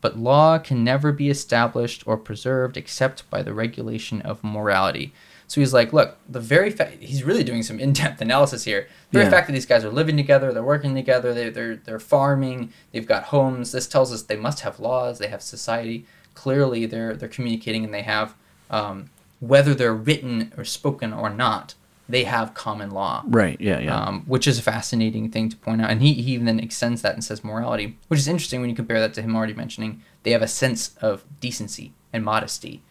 But 0.00 0.18
law 0.18 0.58
can 0.58 0.84
never 0.84 1.12
be 1.12 1.30
established 1.30 2.06
or 2.06 2.16
preserved 2.16 2.76
except 2.76 3.28
by 3.30 3.42
the 3.42 3.54
regulation 3.54 4.20
of 4.20 4.44
morality. 4.44 5.12
So 5.46 5.60
he's 5.60 5.72
like, 5.74 5.92
look, 5.92 6.16
the 6.28 6.40
very 6.40 6.70
fact 6.70 7.02
he's 7.02 7.22
really 7.22 7.44
doing 7.44 7.62
some 7.62 7.78
in-depth 7.78 8.20
analysis 8.20 8.64
here. 8.64 8.88
The 9.10 9.18
very 9.18 9.24
Yeah. 9.26 9.30
fact 9.30 9.46
that 9.48 9.52
these 9.52 9.66
guys 9.66 9.84
are 9.84 9.90
living 9.90 10.16
together, 10.16 10.52
they're 10.52 10.62
working 10.62 10.94
together, 10.94 11.32
they, 11.34 11.50
they're 11.50 11.76
they're 11.76 11.98
farming, 12.00 12.72
they've 12.92 13.06
got 13.06 13.24
homes. 13.24 13.72
This 13.72 13.86
tells 13.86 14.12
us 14.12 14.22
they 14.22 14.36
must 14.36 14.60
have 14.60 14.80
laws, 14.80 15.18
they 15.18 15.28
have 15.28 15.42
society. 15.42 16.06
Clearly, 16.34 16.86
they're 16.86 17.14
they're 17.14 17.28
communicating 17.28 17.84
and 17.84 17.92
they 17.94 18.02
have, 18.02 18.34
um, 18.70 19.10
whether 19.40 19.74
they're 19.74 19.94
written 19.94 20.52
or 20.56 20.64
spoken 20.64 21.12
or 21.12 21.30
not, 21.30 21.74
they 22.08 22.24
have 22.24 22.52
common 22.54 22.90
law 22.90 23.22
Right. 23.26 23.58
Yeah. 23.60 23.78
Yeah. 23.78 23.96
um, 23.96 24.24
which 24.26 24.46
is 24.46 24.58
a 24.58 24.62
fascinating 24.62 25.30
thing 25.30 25.48
to 25.50 25.56
point 25.56 25.80
out. 25.80 25.90
And 25.90 26.02
he, 26.02 26.12
he 26.14 26.32
even 26.32 26.46
then 26.46 26.58
extends 26.60 27.00
that 27.02 27.14
and 27.14 27.22
says 27.24 27.42
morality, 27.44 27.96
which 28.08 28.18
is 28.20 28.28
interesting 28.28 28.60
when 28.60 28.68
you 28.70 28.76
compare 28.76 29.00
that 29.00 29.14
to 29.14 29.22
him 29.22 29.34
already 29.36 29.54
mentioning 29.54 30.02
they 30.22 30.30
have 30.32 30.42
a 30.42 30.48
sense 30.48 30.96
of 31.02 31.22
decency 31.40 31.92
and 32.12 32.24
modesty. 32.24 32.82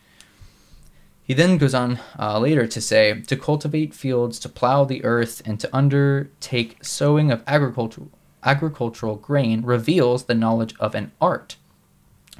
He 1.24 1.34
then 1.34 1.58
goes 1.58 1.74
on 1.74 2.00
uh, 2.20 2.38
later 2.40 2.68
to 2.68 2.82
say 2.82 3.22
to 3.22 3.38
cultivate 3.38 3.94
fields, 3.94 4.40
to 4.40 4.50
plow 4.50 4.84
the 4.84 5.04
earth, 5.06 5.42
and 5.46 5.60
to 5.60 5.76
undertake 5.76 6.84
sowing 6.84 7.32
of 7.32 7.44
agricultural 7.48 8.10
agricultural 8.46 9.16
grain 9.16 9.62
reveals 9.62 10.26
the 10.26 10.36
knowledge 10.36 10.76
of 10.78 10.94
an 10.96 11.14
art, 11.22 11.56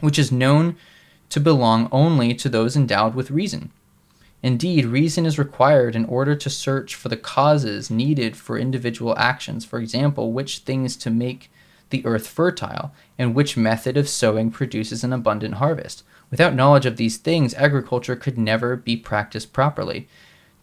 which 0.02 0.20
is 0.20 0.34
known 0.34 0.76
to 1.30 1.40
belong 1.40 1.88
only 1.94 2.34
to 2.34 2.50
those 2.50 2.76
endowed 2.76 3.16
with 3.16 3.32
reason. 3.32 3.72
Indeed, 4.44 4.86
reason 4.86 5.26
is 5.26 5.40
required 5.40 5.96
in 5.96 6.04
order 6.04 6.36
to 6.36 6.50
search 6.50 6.94
for 6.96 7.08
the 7.08 7.16
causes 7.16 7.90
needed 7.90 8.36
for 8.36 8.58
individual 8.58 9.18
actions. 9.18 9.64
For 9.64 9.80
example, 9.80 10.34
which 10.34 10.60
things 10.60 10.98
to 10.98 11.10
make 11.10 11.50
the 11.90 12.06
earth 12.06 12.28
fertile, 12.28 12.92
and 13.18 13.34
which 13.34 13.56
method 13.56 13.96
of 13.96 14.10
sowing 14.10 14.52
produces 14.52 15.06
an 15.06 15.14
abundant 15.14 15.56
harvest. 15.56 16.04
Without 16.34 16.56
knowledge 16.56 16.88
of 16.88 16.98
these 16.98 17.18
things, 17.18 17.54
agriculture 17.54 18.16
could 18.16 18.40
never 18.40 18.76
be 18.76 18.98
practiced 18.98 19.54
properly. 19.54 20.08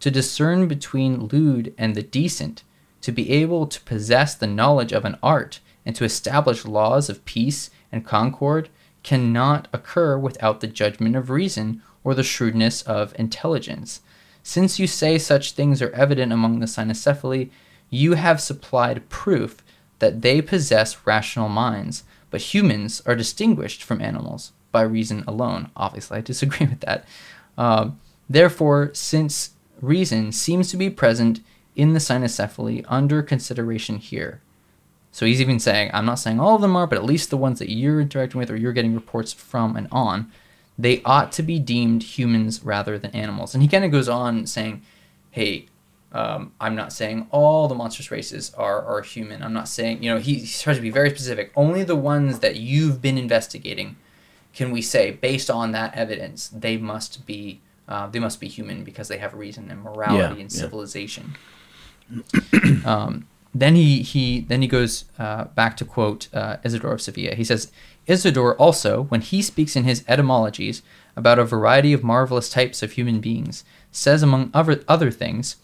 To 0.00 0.10
discern 0.10 0.66
between 0.66 1.28
lewd 1.28 1.72
and 1.78 1.94
the 1.94 2.02
decent, 2.02 2.64
to 3.02 3.12
be 3.12 3.30
able 3.30 3.68
to 3.68 3.80
possess 3.82 4.34
the 4.34 4.48
knowledge 4.48 4.90
of 4.90 5.04
an 5.04 5.16
art, 5.22 5.60
and 5.86 5.94
to 5.94 6.02
establish 6.02 6.64
laws 6.64 7.08
of 7.08 7.24
peace 7.24 7.70
and 7.92 8.04
concord, 8.04 8.68
cannot 9.04 9.68
occur 9.72 10.18
without 10.18 10.58
the 10.58 10.66
judgment 10.66 11.14
of 11.14 11.30
reason 11.30 11.82
or 12.02 12.16
the 12.16 12.24
shrewdness 12.24 12.82
of 12.82 13.14
intelligence. 13.16 14.00
Since 14.42 14.80
you 14.80 14.88
say 14.88 15.18
such 15.18 15.52
things 15.52 15.80
are 15.80 15.92
evident 15.92 16.32
among 16.32 16.58
the 16.58 16.66
cynocephaly, 16.66 17.48
you 17.90 18.14
have 18.14 18.40
supplied 18.40 19.08
proof 19.08 19.62
that 20.00 20.22
they 20.22 20.42
possess 20.42 21.06
rational 21.06 21.48
minds, 21.48 22.02
but 22.28 22.52
humans 22.52 23.02
are 23.06 23.14
distinguished 23.14 23.84
from 23.84 24.00
animals 24.00 24.50
by 24.72 24.82
reason 24.82 25.24
alone. 25.26 25.70
Obviously, 25.76 26.18
I 26.18 26.20
disagree 26.20 26.66
with 26.70 26.80
that. 26.80 27.04
Um, 27.58 28.00
therefore, 28.28 28.90
since 28.94 29.50
reason 29.80 30.32
seems 30.32 30.70
to 30.70 30.76
be 30.76 30.90
present 30.90 31.40
in 31.76 31.92
the 31.92 32.00
cynocephaly 32.00 32.84
under 32.88 33.22
consideration 33.22 33.96
here, 33.96 34.40
so 35.12 35.26
he's 35.26 35.40
even 35.40 35.58
saying, 35.58 35.90
I'm 35.92 36.06
not 36.06 36.18
saying 36.18 36.38
all 36.38 36.54
of 36.54 36.62
them 36.62 36.76
are, 36.76 36.86
but 36.86 36.98
at 36.98 37.04
least 37.04 37.30
the 37.30 37.36
ones 37.36 37.58
that 37.58 37.70
you're 37.70 38.00
interacting 38.00 38.38
with 38.38 38.50
or 38.50 38.56
you're 38.56 38.72
getting 38.72 38.94
reports 38.94 39.32
from 39.32 39.76
and 39.76 39.88
on, 39.90 40.30
they 40.78 41.02
ought 41.02 41.32
to 41.32 41.42
be 41.42 41.58
deemed 41.58 42.02
humans 42.02 42.62
rather 42.62 42.98
than 42.98 43.10
animals. 43.10 43.54
And 43.54 43.62
he 43.62 43.68
kind 43.68 43.84
of 43.84 43.90
goes 43.90 44.08
on 44.08 44.46
saying, 44.46 44.82
hey, 45.30 45.66
um, 46.12 46.52
I'm 46.60 46.74
not 46.74 46.92
saying 46.92 47.28
all 47.30 47.68
the 47.68 47.74
monstrous 47.74 48.10
races 48.10 48.52
are, 48.54 48.82
are 48.82 49.02
human. 49.02 49.42
I'm 49.42 49.52
not 49.52 49.68
saying, 49.68 50.02
you 50.02 50.10
know, 50.10 50.18
he, 50.18 50.34
he 50.34 50.46
tries 50.46 50.76
to 50.76 50.82
be 50.82 50.90
very 50.90 51.10
specific. 51.10 51.52
Only 51.54 51.84
the 51.84 51.96
ones 51.96 52.40
that 52.40 52.56
you've 52.56 53.02
been 53.02 53.18
investigating 53.18 53.96
can 54.52 54.70
we 54.70 54.82
say, 54.82 55.10
based 55.12 55.50
on 55.50 55.72
that 55.72 55.94
evidence, 55.96 56.48
they 56.48 56.76
must 56.76 57.26
be 57.26 57.60
uh, 57.88 58.06
they 58.06 58.20
must 58.20 58.40
be 58.40 58.46
human 58.46 58.84
because 58.84 59.08
they 59.08 59.18
have 59.18 59.34
reason 59.34 59.68
and 59.68 59.82
morality 59.82 60.36
Yeah, 60.36 60.42
and 60.42 60.52
yeah. 60.52 60.60
civilization. 60.60 61.36
um, 62.84 63.26
then 63.52 63.74
he, 63.74 64.02
he 64.02 64.40
then 64.42 64.62
he 64.62 64.68
goes 64.68 65.06
uh, 65.18 65.44
back 65.46 65.76
to 65.78 65.84
quote 65.84 66.28
uh, 66.32 66.58
Isidore 66.62 66.92
of 66.92 67.02
Sevilla. 67.02 67.34
He 67.34 67.42
says 67.42 67.72
Isidore 68.06 68.54
also, 68.56 69.02
when 69.04 69.20
he 69.20 69.42
speaks 69.42 69.74
in 69.74 69.84
his 69.84 70.04
etymologies 70.06 70.82
about 71.16 71.40
a 71.40 71.44
variety 71.44 71.92
of 71.92 72.04
marvelous 72.04 72.48
types 72.48 72.82
of 72.82 72.92
human 72.92 73.20
beings, 73.20 73.64
says 73.90 74.22
among 74.22 74.50
other 74.54 74.84
other 74.86 75.10
things, 75.10 75.56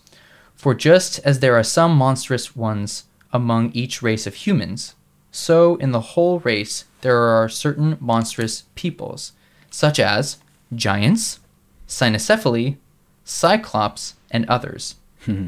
for 0.54 0.74
just 0.74 1.20
as 1.20 1.38
there 1.38 1.54
are 1.54 1.62
some 1.62 1.96
monstrous 1.96 2.56
ones 2.56 3.04
among 3.32 3.70
each 3.72 4.02
race 4.02 4.26
of 4.26 4.34
humans, 4.34 4.95
so 5.36 5.76
in 5.76 5.92
the 5.92 6.00
whole 6.00 6.40
race 6.40 6.84
there 7.02 7.18
are 7.18 7.48
certain 7.48 7.98
monstrous 8.00 8.64
peoples, 8.74 9.32
such 9.70 10.00
as 10.00 10.38
giants, 10.74 11.40
cynocephaly, 11.86 12.76
cyclops, 13.24 14.14
and 14.30 14.48
others. 14.48 14.96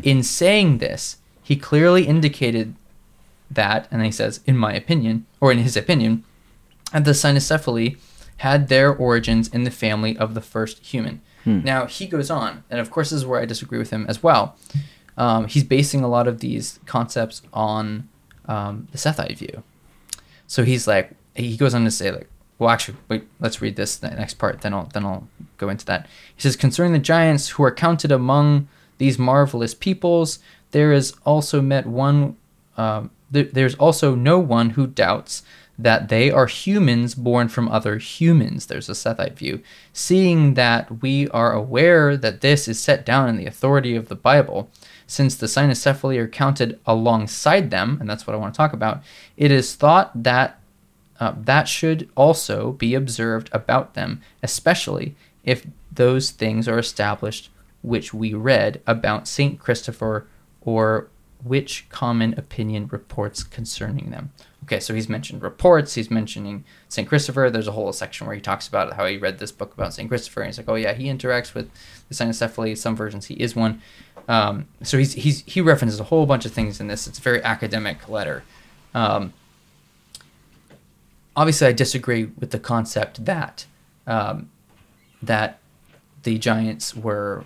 In 0.02 0.23
saying 0.23 0.78
this, 0.78 1.19
he 1.43 1.56
clearly 1.56 2.05
indicated 2.06 2.74
that, 3.51 3.89
and 3.90 4.05
he 4.05 4.10
says, 4.10 4.40
in 4.44 4.56
my 4.56 4.73
opinion, 4.74 5.24
or 5.40 5.52
in 5.52 5.59
his 5.59 5.77
opinion, 5.77 6.24
and 6.93 7.05
the 7.05 7.12
cynocephaly 7.12 7.97
had 8.39 8.69
their 8.69 8.94
origins 8.94 9.48
in 9.48 9.65
the 9.65 9.70
family 9.70 10.16
of 10.19 10.35
the 10.35 10.40
first 10.40 10.85
human. 10.85 11.20
Now 11.65 11.86
he 11.86 12.06
goes 12.06 12.31
on, 12.31 12.62
and 12.69 12.78
of 12.78 12.90
course 12.90 13.10
this 13.10 13.19
is 13.19 13.27
where 13.27 13.40
I 13.40 13.47
disagree 13.47 13.78
with 13.78 13.90
him 13.90 14.05
as 14.09 14.23
well. 14.23 14.56
Um, 15.16 15.47
he's 15.48 15.65
basing 15.65 16.02
a 16.05 16.09
lot 16.09 16.28
of 16.28 16.40
these 16.40 16.78
concepts 16.85 17.40
on 17.55 18.09
um, 18.47 18.86
the 18.93 18.98
Sethite 18.98 19.39
view. 19.39 19.62
So 20.48 20.64
he's 20.64 20.88
like, 20.88 21.12
he 21.36 21.56
goes 21.56 21.74
on 21.74 21.84
to 21.84 21.90
say 21.92 22.10
like, 22.10 22.28
well, 22.58 22.70
actually, 22.70 22.96
wait, 23.08 23.24
let's 23.38 23.62
read 23.62 23.76
this 23.76 24.02
next 24.02 24.34
part. 24.34 24.62
Then 24.62 24.74
I'll 24.74 24.86
then 24.92 25.04
I'll 25.04 25.28
go 25.58 25.68
into 25.68 25.86
that. 25.86 26.08
He 26.34 26.42
says, 26.42 26.56
concerning 26.56 26.92
the 26.92 26.98
giants 26.98 27.50
who 27.50 27.62
are 27.62 27.72
counted 27.72 28.10
among 28.10 28.66
these 28.98 29.16
marvelous 29.18 29.74
peoples, 29.74 30.40
there 30.72 30.92
is 30.92 31.14
also 31.24 31.62
met 31.62 31.86
one. 31.86 32.36
Um, 32.76 33.10
th- 33.32 33.52
there's 33.52 33.76
also 33.76 34.16
no 34.16 34.40
one 34.40 34.70
who 34.70 34.88
doubts 34.88 35.44
that 35.78 36.08
they 36.08 36.30
are 36.30 36.46
humans 36.46 37.14
born 37.14 37.48
from 37.48 37.68
other 37.68 37.98
humans. 37.98 38.66
There's 38.66 38.88
a 38.88 38.92
Sethite 38.92 39.34
view. 39.34 39.62
Seeing 39.92 40.54
that 40.54 41.02
we 41.02 41.28
are 41.28 41.52
aware 41.52 42.16
that 42.16 42.40
this 42.40 42.66
is 42.66 42.80
set 42.80 43.06
down 43.06 43.28
in 43.28 43.36
the 43.36 43.46
authority 43.46 43.94
of 43.94 44.08
the 44.08 44.16
Bible, 44.16 44.70
since 45.09 45.35
the 45.35 45.47
cynocephaly 45.47 46.18
are 46.18 46.28
counted 46.28 46.78
alongside 46.86 47.70
them, 47.70 47.97
and 47.98 48.09
that's 48.09 48.26
what 48.26 48.35
I 48.35 48.39
want 48.39 48.55
to 48.55 48.59
talk 48.59 48.74
about, 48.74 49.02
it 49.36 49.51
is 49.51 49.74
thought 49.74 50.22
that 50.22 50.60
uh, 51.18 51.35
that 51.36 51.66
should 51.66 52.09
also 52.14 52.72
be 52.72 52.94
observed 52.94 53.48
about 53.51 53.94
them, 53.94 54.20
especially 54.43 55.16
if 55.43 55.66
those 55.90 56.30
things 56.30 56.68
are 56.68 56.78
established 56.78 57.51
which 57.80 58.12
we 58.12 58.35
read 58.35 58.82
about 58.86 59.26
Saint 59.26 59.59
Christopher 59.59 60.26
or 60.60 61.09
which 61.43 61.86
common 61.89 62.35
opinion 62.36 62.89
reports 62.89 63.43
concerning 63.43 64.10
them. 64.10 64.32
Okay, 64.64 64.80
so 64.80 64.93
he's 64.93 65.09
mentioned 65.09 65.40
reports, 65.40 65.94
he's 65.94 66.10
mentioning 66.10 66.64
St. 66.89 67.09
Christopher. 67.09 67.48
There's 67.48 67.68
a 67.68 67.72
whole 67.72 67.93
section 67.93 68.26
where 68.26 68.36
he 68.36 68.43
talks 68.43 68.68
about 68.68 68.93
how 68.94 69.06
he 69.06 69.16
read 69.16 69.39
this 69.39 69.52
book 69.52 69.72
about 69.72 69.94
St. 69.94 70.09
Christopher, 70.09 70.43
and 70.43 70.48
he's 70.48 70.59
like, 70.59 70.68
oh, 70.68 70.74
yeah, 70.74 70.93
he 70.93 71.05
interacts 71.05 71.55
with 71.55 71.70
the 72.09 72.14
cynocephaly. 72.14 72.76
Some 72.76 72.94
versions 72.94 73.26
he 73.26 73.35
is 73.35 73.56
one. 73.56 73.80
Um, 74.28 74.68
so 74.82 74.98
he's, 74.98 75.14
he's, 75.14 75.42
he 75.46 75.60
references 75.62 75.98
a 75.98 76.05
whole 76.05 76.26
bunch 76.26 76.44
of 76.44 76.52
things 76.52 76.80
in 76.80 76.86
this. 76.86 77.06
It's 77.06 77.18
a 77.18 77.22
very 77.22 77.42
academic 77.42 78.09
letter. 78.09 78.44
Um, 78.94 79.32
obviously, 81.36 81.66
I 81.66 81.72
disagree 81.72 82.24
with 82.38 82.50
the 82.50 82.59
concept 82.59 83.24
that 83.24 83.66
um, 84.06 84.50
that 85.22 85.59
the 86.22 86.38
giants 86.38 86.94
were 86.94 87.44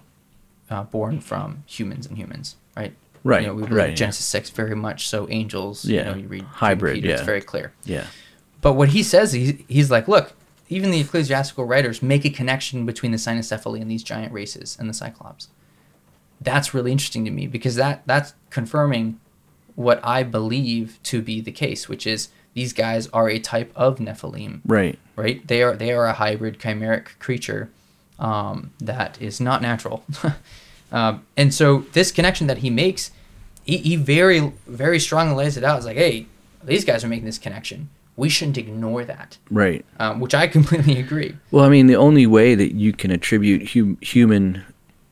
uh, 0.70 0.82
born 0.84 1.20
from 1.20 1.64
humans 1.66 2.06
and 2.06 2.16
humans, 2.18 2.56
right? 2.76 2.92
Right, 3.24 3.42
You 3.42 3.48
know, 3.48 3.54
we 3.54 3.62
read 3.62 3.72
right, 3.72 3.88
yeah. 3.90 3.94
Genesis 3.94 4.24
six 4.26 4.50
very 4.50 4.74
much 4.74 5.06
so. 5.08 5.28
Angels, 5.30 5.84
you 5.84 5.96
Yeah, 5.96 6.04
know, 6.10 6.16
you 6.16 6.26
read 6.26 6.42
hybrid, 6.42 6.94
Peter, 6.96 7.12
it's 7.14 7.22
very 7.22 7.40
clear. 7.40 7.72
Yeah. 7.84 8.06
But 8.60 8.72
what 8.74 8.88
he 8.90 9.02
says, 9.04 9.32
he's, 9.32 9.54
he's 9.68 9.90
like, 9.90 10.08
look, 10.08 10.32
even 10.68 10.90
the 10.90 11.00
ecclesiastical 11.00 11.64
writers 11.64 12.02
make 12.02 12.24
a 12.24 12.30
connection 12.30 12.84
between 12.86 13.12
the 13.12 13.18
cynocephaly 13.18 13.80
and 13.80 13.88
these 13.90 14.02
giant 14.02 14.32
races 14.32 14.76
and 14.80 14.88
the 14.88 14.94
Cyclops. 14.94 15.48
That's 16.42 16.74
really 16.74 16.92
interesting 16.92 17.24
to 17.24 17.30
me 17.30 17.46
because 17.46 17.76
that 17.76 18.02
that's 18.06 18.34
confirming 18.50 19.18
what 19.74 20.00
I 20.04 20.22
believe 20.22 20.98
to 21.04 21.22
be 21.22 21.40
the 21.40 21.52
case, 21.52 21.88
which 21.88 22.06
is 22.06 22.28
these 22.54 22.72
guys 22.72 23.06
are 23.08 23.28
a 23.30 23.38
type 23.38 23.72
of 23.74 23.98
Nephilim, 23.98 24.60
Right. 24.66 24.98
right? 25.16 25.46
They 25.46 25.62
are 25.62 25.74
they 25.74 25.92
are 25.92 26.06
a 26.06 26.12
hybrid 26.12 26.58
chimeric 26.58 27.18
creature 27.18 27.70
um, 28.18 28.72
that 28.80 29.20
is 29.20 29.40
not 29.40 29.62
natural. 29.62 30.04
um, 30.92 31.24
and 31.36 31.52
so 31.54 31.86
this 31.92 32.10
connection 32.12 32.46
that 32.48 32.58
he 32.58 32.70
makes, 32.70 33.10
he, 33.64 33.78
he 33.78 33.96
very 33.96 34.52
very 34.66 34.98
strongly 35.00 35.34
lays 35.34 35.56
it 35.56 35.64
out. 35.64 35.78
It's 35.78 35.86
like, 35.86 35.96
hey, 35.96 36.26
these 36.62 36.84
guys 36.84 37.02
are 37.04 37.08
making 37.08 37.26
this 37.26 37.38
connection. 37.38 37.88
We 38.14 38.28
shouldn't 38.28 38.58
ignore 38.58 39.04
that, 39.06 39.38
Right. 39.50 39.86
um, 39.98 40.20
which 40.20 40.34
I 40.34 40.46
completely 40.56 40.98
agree. 40.98 41.36
Well, 41.50 41.64
I 41.64 41.70
mean, 41.70 41.86
the 41.86 41.96
only 41.96 42.26
way 42.26 42.54
that 42.54 42.74
you 42.74 42.92
can 42.92 43.10
attribute 43.10 43.70
hum- 43.70 43.96
human, 44.02 44.62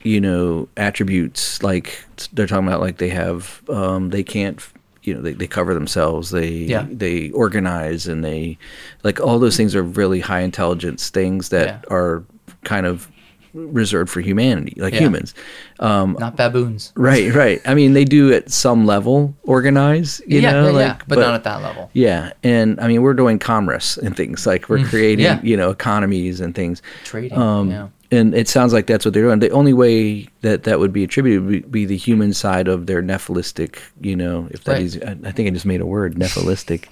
you 0.02 0.20
know, 0.20 0.68
attributes 0.76 1.62
like 1.62 2.04
they're 2.32 2.46
talking 2.46 2.66
about, 2.66 2.80
like 2.80 2.96
they 2.98 3.10
have, 3.10 3.62
um, 3.68 4.10
they 4.10 4.22
can't, 4.22 4.66
you 5.02 5.14
know, 5.14 5.20
they, 5.20 5.32
they 5.32 5.46
cover 5.46 5.74
themselves, 5.74 6.30
they 6.30 6.48
Yeah. 6.48 6.86
they 6.90 7.30
organize, 7.30 8.06
and 8.06 8.24
they, 8.24 8.58
like 9.02 9.20
all 9.20 9.38
those 9.38 9.56
things 9.56 9.74
are 9.74 9.82
really 9.82 10.20
high 10.20 10.40
intelligence 10.40 11.10
things 11.10 11.50
that 11.50 11.66
Yeah. 11.66 11.94
are 11.94 12.24
kind 12.64 12.86
of 12.86 13.08
reserved 13.52 14.08
for 14.10 14.20
humanity, 14.20 14.74
like 14.80 14.94
Yeah. 14.94 15.00
humans. 15.00 15.34
Um, 15.80 16.16
Not 16.20 16.36
baboons. 16.36 16.92
right, 16.96 17.34
right. 17.34 17.60
I 17.66 17.74
mean, 17.74 17.94
they 17.94 18.04
do 18.04 18.32
at 18.32 18.48
some 18.50 18.86
level 18.86 19.34
organize, 19.42 20.22
you 20.26 20.40
yeah, 20.40 20.52
know, 20.52 20.66
yeah, 20.66 20.70
like, 20.72 20.86
yeah, 20.86 21.04
but, 21.08 21.18
not 21.18 21.34
at 21.34 21.44
that 21.44 21.60
level. 21.62 21.90
yeah, 21.92 22.30
and 22.44 22.78
I 22.80 22.86
mean, 22.86 23.02
we're 23.02 23.12
doing 23.14 23.38
commerce 23.40 23.96
and 23.98 24.16
things 24.16 24.46
like 24.46 24.68
we're 24.68 24.84
creating, 24.84 25.26
Mm, 25.26 25.28
yeah. 25.28 25.40
you 25.42 25.56
know, 25.56 25.70
economies 25.70 26.40
and 26.40 26.54
things. 26.54 26.80
Trading, 27.04 27.36
Um, 27.36 27.70
yeah. 27.70 27.88
And 28.12 28.34
it 28.34 28.48
sounds 28.48 28.72
like 28.72 28.86
that's 28.88 29.04
what 29.04 29.14
they're 29.14 29.22
doing. 29.22 29.38
The 29.38 29.50
only 29.50 29.72
way 29.72 30.26
that 30.40 30.64
that 30.64 30.80
would 30.80 30.92
be 30.92 31.04
attributed 31.04 31.44
would 31.44 31.52
be, 31.52 31.60
be 31.60 31.84
the 31.86 31.96
human 31.96 32.32
side 32.32 32.66
of 32.66 32.86
their 32.86 33.02
nephilistic, 33.02 33.78
you 34.00 34.16
know, 34.16 34.48
if 34.50 34.64
that 34.64 34.72
Right. 34.72 34.82
is, 34.82 34.96
I, 35.06 35.16
I 35.24 35.30
think 35.30 35.46
I 35.46 35.50
just 35.50 35.64
made 35.64 35.80
a 35.80 35.86
word, 35.86 36.14
nephilistic. 36.16 36.90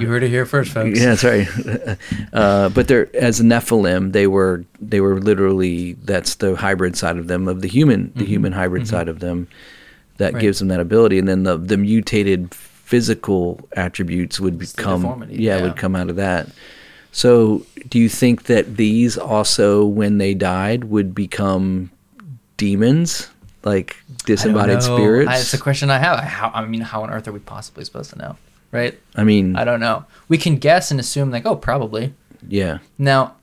you 0.00 0.06
heard 0.08 0.22
it 0.22 0.30
here 0.30 0.46
first, 0.46 0.72
folks. 0.72 0.98
yeah, 0.98 1.14
that's 1.14 1.24
right. 1.24 1.98
uh, 2.32 2.70
but 2.70 2.88
they're 2.88 3.14
as 3.14 3.40
Nephilim, 3.42 4.12
they 4.12 4.26
were 4.26 4.64
they 4.80 5.00
were 5.02 5.20
literally 5.20 5.92
that's 6.04 6.36
the 6.36 6.56
hybrid 6.56 6.96
side 6.96 7.18
of 7.18 7.26
them 7.28 7.46
of 7.46 7.60
the 7.60 7.68
human, 7.68 8.10
the 8.16 8.24
human 8.24 8.52
hybrid 8.52 8.88
side 8.88 9.08
of 9.08 9.20
them 9.20 9.46
that 10.16 10.28
Mm-hmm. 10.28 10.34
Right. 10.36 10.40
gives 10.42 10.58
them 10.60 10.68
that 10.68 10.80
ability, 10.80 11.18
and 11.18 11.28
then 11.28 11.42
the 11.42 11.58
the 11.58 11.76
mutated 11.76 12.54
physical 12.54 13.60
attributes 13.76 14.38
would 14.40 14.58
the 14.60 14.66
become 14.66 15.26
yeah, 15.28 15.56
yeah. 15.58 15.62
would 15.62 15.76
come 15.76 15.94
out 15.96 16.08
of 16.08 16.16
that. 16.16 16.48
So, 17.14 17.64
do 17.88 18.00
you 18.00 18.08
think 18.08 18.44
that 18.44 18.76
these 18.76 19.16
also, 19.16 19.86
when 19.86 20.18
they 20.18 20.34
died, 20.34 20.82
would 20.84 21.14
become 21.14 21.92
demons, 22.56 23.28
like 23.62 23.96
disembodied 24.26 24.82
spirits? 24.82 25.30
I, 25.30 25.36
it's 25.38 25.54
a 25.54 25.58
question 25.58 25.90
I 25.90 25.98
have. 25.98 26.18
How, 26.18 26.50
I 26.52 26.66
mean, 26.66 26.80
how 26.80 27.04
on 27.04 27.10
earth 27.10 27.28
are 27.28 27.32
we 27.32 27.38
possibly 27.38 27.84
supposed 27.84 28.10
to 28.10 28.18
know, 28.18 28.36
right? 28.72 28.98
I 29.14 29.22
mean, 29.22 29.54
I 29.54 29.62
don't 29.62 29.78
know. 29.78 30.04
We 30.28 30.38
can 30.38 30.56
guess 30.56 30.90
and 30.90 30.98
assume, 30.98 31.30
like, 31.30 31.46
oh, 31.46 31.54
probably. 31.54 32.14
yeah, 32.48 32.78
Now, 32.98 33.36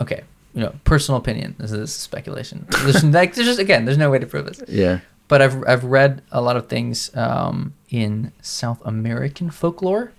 okay, 0.00 0.24
you 0.52 0.60
know, 0.62 0.74
personal 0.82 1.20
opinion. 1.20 1.54
This 1.58 1.70
is 1.70 1.94
speculation. 1.94 2.66
There's, 2.82 3.04
like, 3.18 3.34
there's 3.36 3.46
just 3.46 3.60
again, 3.60 3.84
there's 3.84 3.98
no 3.98 4.10
way 4.10 4.18
to 4.18 4.26
prove 4.26 4.46
this. 4.46 4.60
yeah, 4.66 4.98
But 5.28 5.42
I've 5.42 5.62
I've 5.68 5.84
read 5.84 6.22
a 6.32 6.40
lot 6.40 6.56
of 6.56 6.66
things 6.68 7.14
um, 7.16 7.74
in 7.88 8.32
South 8.42 8.82
American 8.84 9.48
folklore, 9.50 10.10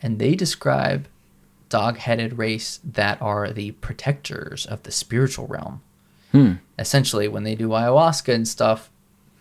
and 0.00 0.20
they 0.20 0.36
describe 0.36 1.08
dog-headed 1.70 2.36
race 2.36 2.78
that 2.84 3.20
are 3.22 3.50
the 3.50 3.70
protectors 3.72 4.66
of 4.66 4.82
the 4.82 4.90
spiritual 4.92 5.46
realm. 5.46 5.80
Hmm. 6.32 6.54
Essentially, 6.78 7.26
when 7.28 7.44
they 7.44 7.54
do 7.54 7.68
ayahuasca 7.68 8.32
and 8.34 8.46
stuff, 8.46 8.90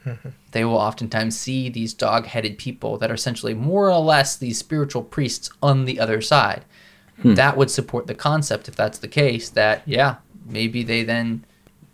they 0.51 0.63
will 0.63 0.77
oftentimes 0.77 1.37
see 1.37 1.67
these 1.69 1.93
dog-headed 1.93 2.57
people 2.57 2.97
that 2.97 3.11
are 3.11 3.15
essentially 3.15 3.53
more 3.53 3.91
or 3.91 3.99
less 3.99 4.35
these 4.37 4.57
spiritual 4.57 5.03
priests 5.03 5.49
on 5.61 5.85
the 5.85 5.99
other 5.99 6.21
side. 6.21 6.63
Hmm. 7.21 7.33
That 7.33 7.57
would 7.57 7.69
support 7.69 8.07
the 8.07 8.15
concept, 8.15 8.69
if 8.69 8.75
that's 8.75 8.97
the 8.99 9.07
case, 9.09 9.49
that 9.49 9.81
yeah, 9.85 10.15
maybe 10.45 10.83
they 10.83 11.03
then 11.03 11.43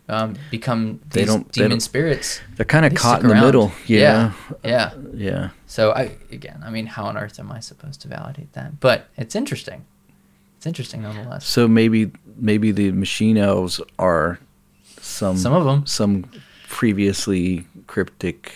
um, 0.08 0.36
become 0.52 1.00
They 1.10 1.22
these 1.22 1.28
don't- 1.28 1.46
they 1.52 1.62
demon 1.62 1.70
don't- 1.70 1.80
spirits. 1.80 2.40
they're 2.54 2.64
kind 2.64 2.84
of 2.86 2.92
They 2.92 2.96
caught 2.96 3.22
in 3.22 3.28
the 3.28 3.34
middle. 3.34 3.72
Yeah, 3.88 4.32
yeah, 4.62 4.70
yeah. 4.70 4.90
yeah. 5.14 5.48
So 5.66 5.90
I 5.92 6.12
again, 6.30 6.62
I 6.64 6.70
mean, 6.70 6.86
how 6.86 7.06
on 7.06 7.16
earth 7.18 7.40
am 7.40 7.50
I 7.50 7.58
supposed 7.58 8.00
to 8.02 8.08
validate 8.08 8.52
that? 8.52 8.78
But 8.78 9.08
it's 9.16 9.34
interesting. 9.34 9.84
It's 10.56 10.66
interesting 10.66 11.02
nonetheless. 11.02 11.46
So 11.46 11.68
maybe 11.68 12.10
maybe 12.36 12.72
the 12.72 12.92
machine 12.92 13.36
elves 13.36 13.80
are 13.98 14.38
some 15.00 15.36
Some 15.36 15.52
of 15.52 15.64
them 15.64 15.86
some 15.86 16.30
previously 16.68 17.66
cryptic 17.86 18.52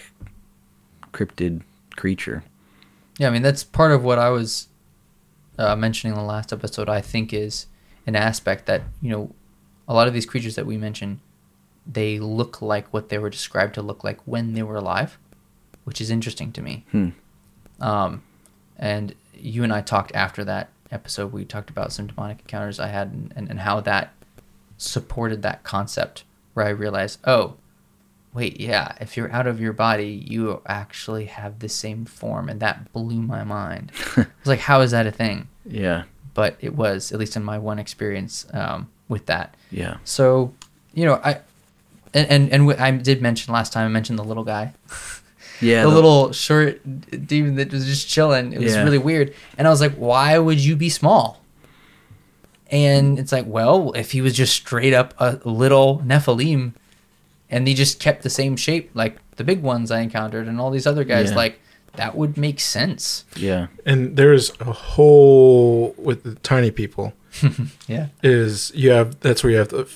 cryptid 1.13 1.63
creature. 1.97 2.45
Yeah, 3.19 3.29
I 3.29 3.31
mean 3.31 3.43
that's 3.43 3.65
part 3.65 3.93
of 3.93 4.03
what 4.03 4.19
I 4.19 4.31
was 4.31 4.69
uh, 5.59 5.77
mentioning 5.77 6.15
in 6.15 6.19
the 6.19 6.27
last 6.27 6.53
episode. 6.53 6.89
I 6.89 7.01
think 7.01 7.33
is 7.33 7.67
an 8.07 8.17
aspect 8.17 8.67
that 8.67 8.83
you 9.01 9.11
know 9.11 9.35
a 9.87 9.95
lot 9.95 10.09
of 10.09 10.15
these 10.15 10.27
creatures 10.27 10.55
that 10.55 10.67
we 10.67 10.77
mentioned, 10.77 11.21
they 11.87 12.19
look 12.19 12.63
like 12.63 12.93
what 12.93 13.09
they 13.09 13.19
were 13.19 13.31
described 13.31 13.75
to 13.75 13.83
look 13.83 14.05
like 14.05 14.21
when 14.25 14.55
they 14.55 14.63
were 14.63 14.77
alive, 14.77 15.19
which 15.85 16.01
is 16.01 16.11
interesting 16.11 16.53
to 16.53 16.63
me. 16.63 16.85
Hmm. 16.93 17.09
Um, 17.81 18.23
and 18.79 19.15
you 19.35 19.65
and 19.65 19.73
I 19.73 19.81
talked 19.81 20.15
after 20.15 20.45
that 20.45 20.71
episode. 20.93 21.33
We 21.33 21.45
talked 21.45 21.71
about 21.71 21.93
some 21.93 22.07
demonic 22.07 22.41
encounters 22.41 22.79
I 22.81 22.89
had 22.89 23.09
and, 23.09 23.33
and, 23.37 23.51
and 23.51 23.61
how 23.61 23.81
that 23.81 24.13
supported 24.79 25.43
that 25.43 25.63
concept. 25.63 26.25
Where 26.55 26.67
I 26.67 26.71
realized, 26.71 27.21
oh, 27.25 27.55
wait, 28.35 28.61
yeah, 28.61 28.93
if 29.01 29.17
you're 29.17 29.31
out 29.33 29.47
of 29.47 29.61
your 29.61 29.73
body, 29.73 30.25
you 30.27 30.61
actually 30.67 31.27
have 31.27 31.61
the 31.61 31.69
same 31.69 32.05
form, 32.05 32.49
and 32.49 32.59
that 32.61 32.93
blew 32.93 33.23
my 33.23 33.45
mind. 33.45 33.93
I 34.17 34.21
was 34.21 34.47
like, 34.47 34.61
how 34.61 34.81
is 34.81 34.91
that 34.91 35.07
a 35.07 35.13
thing? 35.13 35.49
Yeah, 35.65 36.05
But 36.35 36.57
it 36.61 36.75
was, 36.75 37.13
at 37.13 37.19
least 37.21 37.37
in 37.37 37.45
my 37.45 37.59
one 37.59 37.79
experience 37.79 38.47
um, 38.53 38.89
with 39.09 39.27
that. 39.27 39.55
yeah, 39.71 39.99
So, 40.05 40.53
you 40.93 41.05
know, 41.05 41.21
I 41.23 41.41
and 42.13 42.51
and, 42.53 42.69
and 42.69 42.81
I 42.81 42.91
did 42.91 43.23
mention 43.23 43.55
last 43.55 43.73
time 43.73 43.87
I 43.87 43.89
mentioned 43.89 44.19
the 44.19 44.25
little 44.25 44.43
guy. 44.45 44.73
Yeah, 45.61 45.83
the, 45.85 45.89
the- 45.91 45.95
little 45.95 46.33
short 46.33 46.81
demon 47.27 47.57
that 47.57 47.73
was 47.73 47.87
just 47.87 48.09
chilling. 48.09 48.53
It 48.53 48.61
was 48.61 48.75
Yeah. 48.75 48.83
really 48.85 48.99
weird, 48.99 49.35
and 49.59 49.67
I 49.67 49.71
was 49.71 49.81
like, 49.81 49.95
why 49.95 50.39
would 50.39 50.59
you 50.61 50.77
be 50.77 50.89
small? 50.89 51.41
And 52.71 53.19
it's 53.19 53.33
like, 53.33 53.47
well, 53.49 53.93
if 53.93 54.13
he 54.13 54.21
was 54.21 54.35
just 54.35 54.55
straight 54.55 54.95
up 54.95 55.13
a 55.19 55.41
little 55.45 55.99
Nephilim, 56.07 56.73
and 57.51 57.67
he 57.67 57.75
just 57.75 57.99
kept 57.99 58.23
the 58.23 58.31
same 58.31 58.57
shape 58.57 58.91
like 58.95 59.19
the 59.37 59.43
big 59.45 59.61
ones 59.63 59.91
I 59.91 60.01
encountered 60.01 60.47
and 60.47 60.61
all 60.61 60.71
these 60.71 60.87
other 60.87 61.03
guys, 61.03 61.31
Yeah. 61.31 61.37
like 61.37 61.61
that 61.97 62.15
would 62.17 62.37
make 62.37 62.61
sense. 62.61 63.25
Yeah. 63.35 63.67
And 63.85 64.17
there's 64.17 64.53
a 64.61 64.73
whole 64.73 65.95
with 65.99 66.23
the 66.23 66.37
tiny 66.37 66.71
people 66.71 67.13
Yeah. 67.89 68.07
is 68.23 68.71
you 68.75 68.91
have 68.91 69.19
that's 69.19 69.43
where 69.43 69.51
you 69.51 69.59
have 69.59 69.71
the 69.71 69.89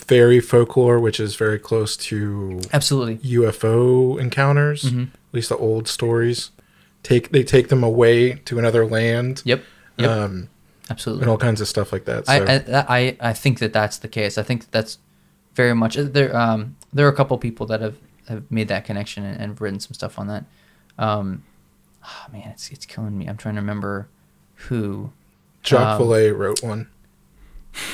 fairy 0.00 0.40
folklore, 0.40 0.98
which 0.98 1.20
is 1.20 1.36
very 1.36 1.58
close 1.58 1.96
to 1.96 2.60
Absolutely. 2.72 3.18
UFO 3.18 4.20
encounters. 4.20 4.84
Mm-hmm. 4.84 5.02
At 5.02 5.34
least 5.34 5.48
the 5.50 5.56
old 5.56 5.88
stories 5.88 6.50
take 7.02 7.30
they 7.30 7.42
take 7.42 7.68
them 7.68 7.82
away 7.82 8.34
to 8.44 8.58
another 8.58 8.86
land. 8.86 9.42
Yep. 9.44 9.62
Yep. 9.98 10.10
Um, 10.10 10.48
Absolutely. 10.88 11.22
and 11.22 11.30
all 11.30 11.38
kinds 11.38 11.60
of 11.60 11.68
stuff 11.68 11.92
like 11.92 12.04
that. 12.06 12.26
So 12.26 12.32
I, 12.32 12.84
I 12.88 13.16
I 13.20 13.32
think 13.32 13.60
that 13.60 13.72
that's 13.72 13.98
the 13.98 14.08
case. 14.08 14.38
I 14.38 14.42
think 14.42 14.70
that's 14.70 14.98
very 15.54 15.74
much 15.74 15.94
there. 15.94 16.34
Um, 16.36 16.76
there 16.92 17.06
are 17.06 17.10
a 17.10 17.14
couple 17.14 17.36
people 17.38 17.66
that 17.66 17.80
have, 17.80 17.96
have 18.28 18.50
made 18.50 18.68
that 18.68 18.84
connection 18.84 19.24
and, 19.24 19.40
and 19.40 19.60
written 19.60 19.80
some 19.80 19.94
stuff 19.94 20.18
on 20.18 20.26
that. 20.26 20.44
Um, 20.98 21.44
ah, 22.02 22.26
man, 22.32 22.48
it's 22.48 22.70
it's 22.70 22.86
killing 22.86 23.16
me. 23.16 23.26
I'm 23.26 23.36
trying 23.36 23.54
to 23.54 23.60
remember 23.60 24.08
who. 24.54 25.12
Jacques 25.62 26.00
um, 26.00 26.06
Vallée 26.06 26.36
wrote 26.36 26.62
one. 26.62 26.88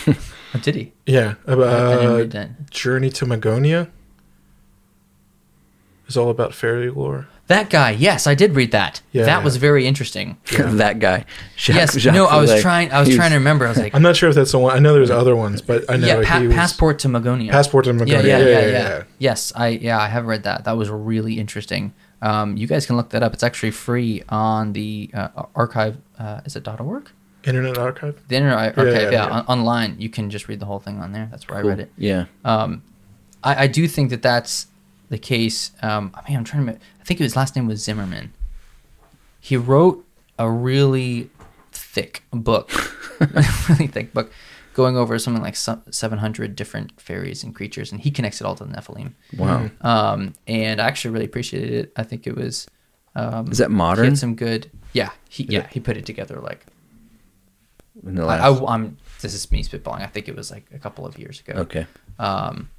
Oh, 0.57 0.63
did 0.63 0.75
he? 0.75 0.93
Yeah, 1.07 1.35
about 1.47 2.17
read 2.17 2.31
that. 2.33 2.71
Journey 2.71 3.11
to 3.11 3.27
Magonia. 3.27 3.91
Is 6.09 6.17
all 6.17 6.31
about 6.31 6.55
fairy 6.55 6.89
lore. 6.91 7.27
That 7.49 7.71
guy. 7.71 7.91
Yes, 7.91 8.27
I 8.27 8.35
did 8.35 8.55
read 8.55 8.73
that. 8.73 9.03
Yeah, 9.13 9.25
that 9.25 9.39
yeah. 9.39 9.45
was 9.45 9.57
very 9.57 9.87
interesting. 9.87 10.37
that 10.57 10.99
guy. 10.99 11.25
Jacques- 11.57 11.77
yes. 11.77 11.99
Jacques 11.99 12.15
no, 12.15 12.27
I 12.27 12.41
was 12.41 12.51
Vallée. 12.51 12.61
trying. 12.63 12.93
I 12.93 13.01
was 13.01 13.15
trying 13.15 13.31
to 13.31 13.37
remember. 13.37 13.67
I 13.67 13.69
was 13.69 13.79
like, 13.79 13.95
I'm 13.95 14.03
not 14.03 14.17
sure 14.17 14.29
if 14.29 14.35
that's 14.35 14.53
the 14.53 14.59
one. 14.59 14.75
I 14.75 14.81
know 14.81 14.95
there's 14.95 15.11
other 15.11 15.37
ones, 15.37 15.63
but 15.63 15.89
I 15.91 15.97
know 15.97 16.07
yeah, 16.07 16.29
pa- 16.29 16.41
he 16.41 16.49
was 16.49 16.57
passport 16.57 16.99
to 17.01 17.09
Magonia. 17.09 17.51
Passport 17.51 17.85
to 17.85 17.93
Magonia. 17.93 18.09
Yeah 18.09 18.21
yeah 18.21 18.39
Yeah, 18.39 18.45
yeah, 18.45 18.61
yeah, 18.61 18.67
yeah, 18.67 18.89
yeah. 18.89 19.03
Yes, 19.19 19.53
I 19.55 19.69
yeah 19.69 20.01
I 20.01 20.09
have 20.09 20.27
read 20.27 20.43
that. 20.45 20.65
That 20.65 20.77
was 20.77 20.91
really 20.91 21.39
interesting. 21.39 21.93
Um, 22.23 22.57
you 22.57 22.67
guys 22.67 22.87
can 22.87 22.97
look 22.97 23.11
that 23.11 23.23
up. 23.23 23.35
It's 23.35 23.43
actually 23.43 23.73
free 23.73 24.23
on 24.29 24.73
the 24.73 25.11
uh, 25.13 25.29
archive. 25.55 25.99
Uh, 26.19 26.41
is 26.45 26.57
it 26.57 26.67
.org? 26.67 27.11
Internet 27.47 27.79
Archive. 27.79 28.21
The 28.29 28.37
Internet 28.37 28.59
Archive. 28.59 28.87
yeah, 28.87 29.01
Yeah, 29.03 29.11
yeah. 29.11 29.29
On- 29.29 29.47
online. 29.47 29.97
You 29.99 30.09
can 30.09 30.31
just 30.31 30.49
read 30.49 30.61
the 30.61 30.67
whole 30.67 30.81
thing 30.81 30.99
on 31.01 31.13
there. 31.13 31.29
That's 31.31 31.49
where 31.49 31.59
I 31.59 31.63
read 31.63 31.81
it. 31.81 31.93
Yeah. 31.97 32.27
Um, 32.45 32.83
I, 33.45 33.65
I 33.65 33.67
do 33.67 33.87
think 33.89 34.11
that 34.11 34.23
that's 34.23 34.67
the 35.09 35.19
case. 35.19 35.71
Um, 35.83 36.11
I 36.15 36.29
mean, 36.29 36.37
I'm 36.39 36.45
trying 36.45 36.67
to. 36.67 36.73
me- 36.73 36.79
I 37.01 37.05
think 37.05 37.21
his 37.21 37.37
last 37.37 37.55
name 37.57 37.67
was 37.67 37.83
Zimmerman. 37.83 38.33
He 39.41 39.57
wrote 39.57 40.05
a 40.39 40.51
really 40.51 41.31
thick 41.73 42.23
book, 42.33 42.71
A 43.21 43.45
really 43.69 43.87
thick 43.87 44.13
book, 44.13 44.33
going 44.75 44.97
over 44.97 45.19
something 45.19 45.43
like 45.43 45.57
some- 45.57 45.83
700 45.91 46.57
different 46.57 47.01
fairies 47.01 47.45
and 47.45 47.55
creatures, 47.55 47.93
and 47.93 48.01
he 48.01 48.11
connects 48.11 48.41
it 48.41 48.45
all 48.47 48.57
to 48.57 48.65
the 48.65 48.73
Nephilim. 48.75 49.13
Wow. 49.37 49.71
Um, 49.83 50.33
and 50.47 50.81
I 50.81 50.87
actually 50.87 51.13
really 51.13 51.27
appreciated 51.27 51.71
it. 51.73 51.93
I 51.97 52.03
think 52.03 52.27
it 52.27 52.35
was. 52.37 52.67
Um, 53.15 53.51
Is 53.51 53.59
that 53.59 53.71
He 53.71 53.75
modern? 53.77 54.05
had 54.07 54.19
some 54.19 54.35
good. 54.35 54.71
Yeah, 54.93 55.11
he 55.29 55.45
yeah 55.45 55.69
he 55.69 55.79
put 55.81 55.97
it 55.97 56.05
together 56.07 56.41
like. 56.41 56.67
In 58.05 58.15
the 58.15 58.23
I, 58.23 58.39
last- 58.39 58.63
I, 58.63 58.75
am 58.75 58.97
This 59.21 59.35
is 59.35 59.51
me 59.51 59.63
spitballing. 59.63 60.03
I 60.03 60.07
think 60.07 60.29
it 60.29 60.37
was 60.37 60.51
like 60.51 60.67
a 60.75 60.79
couple 60.79 61.07
of 61.07 61.19
years 61.19 61.41
ago. 61.41 61.61
okay. 61.61 61.87
Um, 62.19 62.71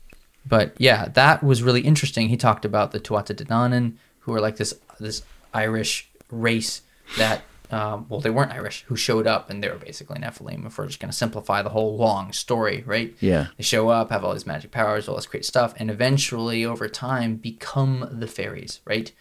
but 0.45 0.73
yeah, 0.77 1.09
that 1.09 1.43
was 1.43 1.61
really 1.61 1.81
interesting. 1.81 2.29
He 2.29 2.37
talked 2.37 2.65
about 2.65 2.91
the 2.91 2.99
Tuatha 2.99 3.35
De 3.35 3.43
Danann, 3.43 3.95
who 4.19 4.33
are 4.33 4.39
like 4.39 4.57
this 4.57 4.73
this 4.99 5.23
Irish 5.53 6.09
race 6.31 6.81
that 7.17 7.41
um, 7.69 8.05
well, 8.07 8.21
they 8.21 8.29
weren't 8.29 8.53
Irish, 8.53 8.85
who 8.87 8.95
showed 8.95 9.27
up 9.27 9.49
and 9.49 9.61
they 9.61 9.69
were 9.69 9.75
basically 9.75 10.17
Nephilim. 10.19 10.65
If 10.65 10.77
we're 10.77 10.87
just 10.87 10.99
going 10.99 11.11
to 11.11 11.17
simplify 11.17 11.61
the 11.61 11.69
whole 11.69 11.97
long 11.97 12.31
story, 12.31 12.83
right? 12.85 13.13
Yeah. 13.19 13.47
They 13.57 13.63
show 13.63 13.89
up, 13.89 14.09
have 14.09 14.23
all 14.23 14.33
these 14.33 14.45
magic 14.45 14.71
powers, 14.71 15.07
all 15.07 15.15
this 15.15 15.25
great 15.25 15.45
stuff, 15.45 15.73
and 15.77 15.91
eventually, 15.91 16.63
over 16.63 16.87
time, 16.87 17.35
become 17.35 18.07
the 18.09 18.27
fairies, 18.27 18.79
right? 18.85 19.11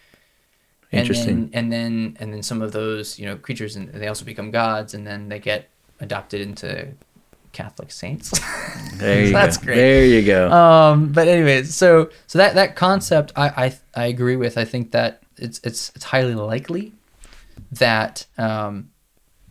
Interesting. 0.91 1.49
And 1.51 1.53
then, 1.53 1.63
and 1.63 1.71
then, 1.73 2.17
and 2.21 2.33
then 2.33 2.43
some 2.43 2.61
of 2.61 2.71
those, 2.71 3.19
you 3.19 3.25
know, 3.25 3.35
creatures, 3.35 3.75
and 3.75 3.89
they 3.89 4.07
also 4.07 4.23
become 4.23 4.51
gods, 4.51 4.93
and 4.93 5.05
then 5.05 5.27
they 5.27 5.39
get 5.39 5.67
adopted 5.99 6.41
into 6.41 6.89
Catholic 7.53 7.91
saints. 7.91 8.31
There 8.97 9.25
you 9.25 9.31
That's 9.31 9.57
go. 9.57 9.65
great. 9.65 9.75
There 9.75 10.05
you 10.05 10.21
go. 10.25 10.51
um 10.51 11.11
but 11.11 11.27
anyways 11.27 11.75
so 11.75 12.09
so 12.25 12.39
that 12.39 12.55
that 12.55 12.75
concept 12.75 13.31
I, 13.35 13.47
I 13.65 13.77
i 14.03 14.05
agree 14.07 14.35
with 14.35 14.57
i 14.57 14.65
think 14.65 14.89
that 14.91 15.21
it's 15.37 15.59
it's 15.63 15.91
it's 15.95 16.05
highly 16.05 16.33
likely 16.33 16.93
that 17.73 18.25
um 18.39 18.89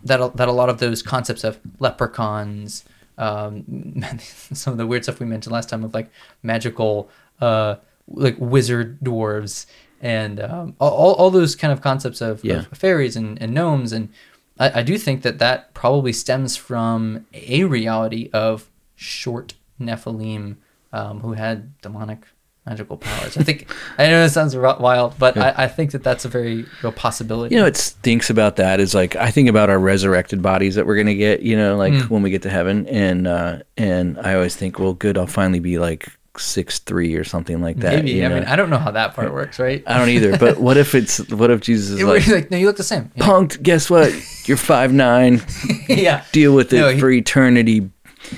that 0.03 0.21
a, 0.21 0.33
that 0.35 0.49
a 0.49 0.53
lot 0.53 0.69
of 0.69 0.79
those 0.79 1.01
concepts 1.01 1.45
of 1.45 1.61
leprechauns 1.79 2.85
um 3.19 4.03
some 4.19 4.73
of 4.73 4.79
the 4.79 4.87
weird 4.87 5.05
stuff 5.05 5.21
we 5.21 5.27
mentioned 5.27 5.53
last 5.53 5.69
time 5.69 5.85
of 5.85 5.95
like 5.95 6.11
magical 6.43 7.09
uh 7.41 7.77
like 8.09 8.35
wizard 8.41 8.99
dwarves 9.01 9.67
and 10.01 10.41
um 10.41 10.75
all, 10.81 10.91
all 10.91 11.13
all 11.15 11.31
those 11.31 11.55
kind 11.55 11.73
of 11.73 11.81
concepts 11.81 12.21
of, 12.21 12.45
Yeah. 12.45 12.61
of 12.71 12.79
fairies 12.79 13.15
and, 13.17 13.41
and 13.41 13.55
gnomes 13.55 13.93
and 13.93 14.09
I, 14.59 14.81
I 14.81 14.83
do 14.83 14.97
think 14.99 15.23
that 15.23 15.39
that 15.39 15.75
probably 15.75 16.13
stems 16.13 16.57
from 16.57 17.27
a 17.35 17.65
reality 17.65 18.31
of 18.33 18.69
short 18.95 19.55
Nephilim 19.81 20.57
um, 20.93 21.21
who 21.21 21.33
had 21.35 21.79
demonic 21.83 22.21
magical 22.65 22.97
powers. 22.97 23.37
I 23.37 23.43
think 23.45 23.73
I 23.99 24.09
know 24.09 24.25
it 24.25 24.31
sounds 24.31 24.57
wild, 24.57 25.15
but 25.19 25.37
I, 25.37 25.55
I 25.57 25.69
think 25.69 25.93
that 25.93 26.03
that's 26.03 26.25
a 26.25 26.29
very 26.29 26.65
real 26.83 26.91
possibility. 26.93 27.55
You 27.55 27.61
know, 27.61 27.67
what 27.67 27.77
stinks 27.77 28.29
about 28.31 28.57
that 28.57 28.81
is 28.81 28.95
like 28.95 29.15
I 29.15 29.31
think 29.31 29.49
about 29.49 29.71
our 29.71 29.79
resurrected 29.79 30.43
bodies 30.43 30.75
that 30.75 30.87
we're 30.87 30.97
gonna 30.97 31.15
get. 31.15 31.43
You 31.43 31.57
know, 31.57 31.77
like 31.77 31.93
Hmm. 31.93 32.01
when 32.13 32.23
we 32.23 32.31
get 32.31 32.43
to 32.43 32.51
heaven, 32.51 32.87
and 32.89 33.29
uh, 33.29 33.59
and 33.77 34.19
I 34.19 34.35
always 34.35 34.57
think, 34.57 34.79
well, 34.79 34.95
good, 34.95 35.17
I'll 35.19 35.27
finally 35.29 35.61
be 35.61 35.79
like 35.79 36.09
six 36.39 36.79
three 36.79 37.15
or 37.17 37.25
something 37.25 37.61
like 37.61 37.77
that. 37.79 38.05
maybe. 38.05 38.25
I 38.25 38.29
know? 38.29 38.35
mean, 38.37 38.45
I 38.45 38.57
don't 38.57 38.71
know 38.71 38.79
how 38.79 38.91
that 38.91 39.15
part 39.15 39.33
works, 39.33 39.59
right? 39.59 39.83
I 39.87 39.99
don't 39.99 40.09
either. 40.09 40.37
But 40.39 40.59
what 40.59 40.77
if 40.77 40.95
it's 40.95 41.19
what 41.31 41.51
if 41.51 41.61
Jesus 41.61 41.91
is 41.99 42.03
like, 42.05 42.27
like, 42.29 42.51
no, 42.51 42.57
you 42.57 42.67
look 42.67 42.77
the 42.77 42.83
same. 42.83 43.11
Yeah. 43.15 43.25
punked? 43.27 43.63
Guess 43.63 43.91
what? 43.91 44.13
You're 44.49 44.57
five 44.57 44.93
nine. 44.93 45.43
yeah. 45.89 46.25
Deal 46.33 46.55
with 46.55 46.73
it 46.73 46.79
No, 46.81 46.89
he- 46.91 47.01
for 47.01 47.11
eternity. 47.11 47.91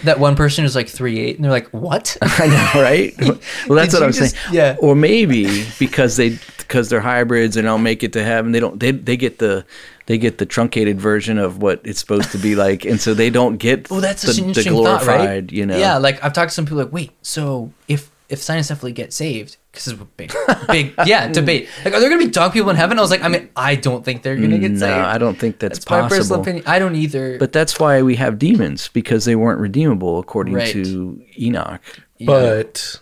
That 0.05 0.19
one 0.21 0.37
person 0.37 0.67
is 0.67 0.75
like 0.77 0.87
three 0.89 1.19
eight, 1.19 1.37
and 1.37 1.45
they're 1.45 1.51
like, 1.51 1.69
"What?" 1.71 2.17
I 2.23 2.47
know, 2.47 2.83
right? 2.83 3.15
Well, 3.69 3.77
that's 3.77 3.95
what 3.95 4.03
I'm 4.03 4.13
just- 4.13 4.37
saying. 4.37 4.55
yeah. 4.55 4.77
Or 4.81 4.95
maybe 4.95 5.67
because 5.79 6.17
they 6.17 6.39
because 6.59 6.91
they're 6.91 7.01
hybrids 7.01 7.57
and 7.57 7.65
don't 7.65 7.83
make 7.83 8.03
it 8.03 8.13
to 8.13 8.23
heaven, 8.23 8.53
they 8.53 8.61
don't 8.61 8.79
they 8.79 8.91
they 8.91 9.17
get 9.17 9.39
the 9.39 9.65
they 10.09 10.17
get 10.19 10.39
the 10.39 10.47
truncated 10.47 10.99
version 11.01 11.39
of 11.39 11.61
what 11.63 11.81
it's 11.85 12.01
supposed 12.01 12.33
to 12.33 12.39
be 12.39 12.57
like, 12.57 12.85
and 12.85 12.99
so 13.01 13.13
they 13.15 13.29
don't 13.31 13.59
get 13.59 13.89
Well, 13.91 14.01
that's 14.01 14.23
the, 14.23 14.29
such 14.29 14.39
an 14.39 14.45
the 14.45 14.49
interesting 14.49 14.73
glorified, 14.73 15.05
thought, 15.07 15.27
right? 15.27 15.53
you 15.53 15.65
know. 15.67 15.77
Yeah, 15.79 15.99
like 15.99 16.25
I've 16.25 16.33
talked 16.33 16.49
to 16.49 16.55
some 16.55 16.65
people 16.65 16.79
like, 16.79 16.93
wait, 16.93 17.13
so 17.23 17.71
if 17.87 18.11
if 18.31 18.43
scientifically 18.43 18.93
get 18.93 19.13
saved, 19.13 19.57
because 19.73 19.85
this 19.87 19.95
is 19.95 20.01
a 20.01 20.05
big, 20.05 20.33
big, 20.69 20.93
yeah, 21.07 21.29
debate. 21.29 21.67
Like, 21.85 21.95
are 21.95 22.01
there 22.01 22.11
gonna 22.11 22.23
be 22.25 22.31
dog 22.31 22.53
people 22.53 22.69
in 22.71 22.77
heaven? 22.77 22.99
I 22.99 23.01
was 23.03 23.11
like, 23.11 23.23
I 23.23 23.29
mean, 23.29 23.49
I 23.57 23.75
don't 23.75 24.05
think 24.05 24.23
they're 24.23 24.37
gonna 24.37 24.59
get 24.59 24.73
no, 24.73 24.79
saved. 24.79 24.93
I 24.93 25.17
don't 25.19 25.39
think 25.39 25.59
that's, 25.59 25.79
That's 25.79 25.91
my 25.91 26.03
personal 26.03 26.19
possible. 26.19 26.41
opinion. 26.43 26.65
I 26.67 26.79
don't 26.79 26.95
either. 26.95 27.39
But 27.39 27.53
that's 27.53 27.79
why 27.81 28.03
we 28.03 28.17
have 28.17 28.39
demons 28.39 28.89
because 28.89 29.25
they 29.25 29.35
weren't 29.37 29.61
redeemable 29.61 30.19
according 30.19 30.55
Right. 30.55 30.73
to 30.73 31.23
Enoch. 31.39 31.81
But 32.27 33.01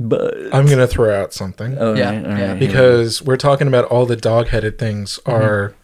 But 0.00 0.34
I'm 0.54 0.66
gonna 0.66 0.86
throw 0.86 1.14
out 1.14 1.32
something 1.34 1.78
all 1.78 1.96
Yeah, 1.96 2.10
right, 2.10 2.24
all 2.26 2.38
yeah. 2.38 2.50
right. 2.52 2.58
because 2.58 3.20
we're 3.22 3.36
talking 3.36 3.66
about 3.68 3.84
all 3.86 4.06
the 4.06 4.16
dog-headed 4.16 4.78
things 4.78 5.18
Mm-hmm. 5.26 5.74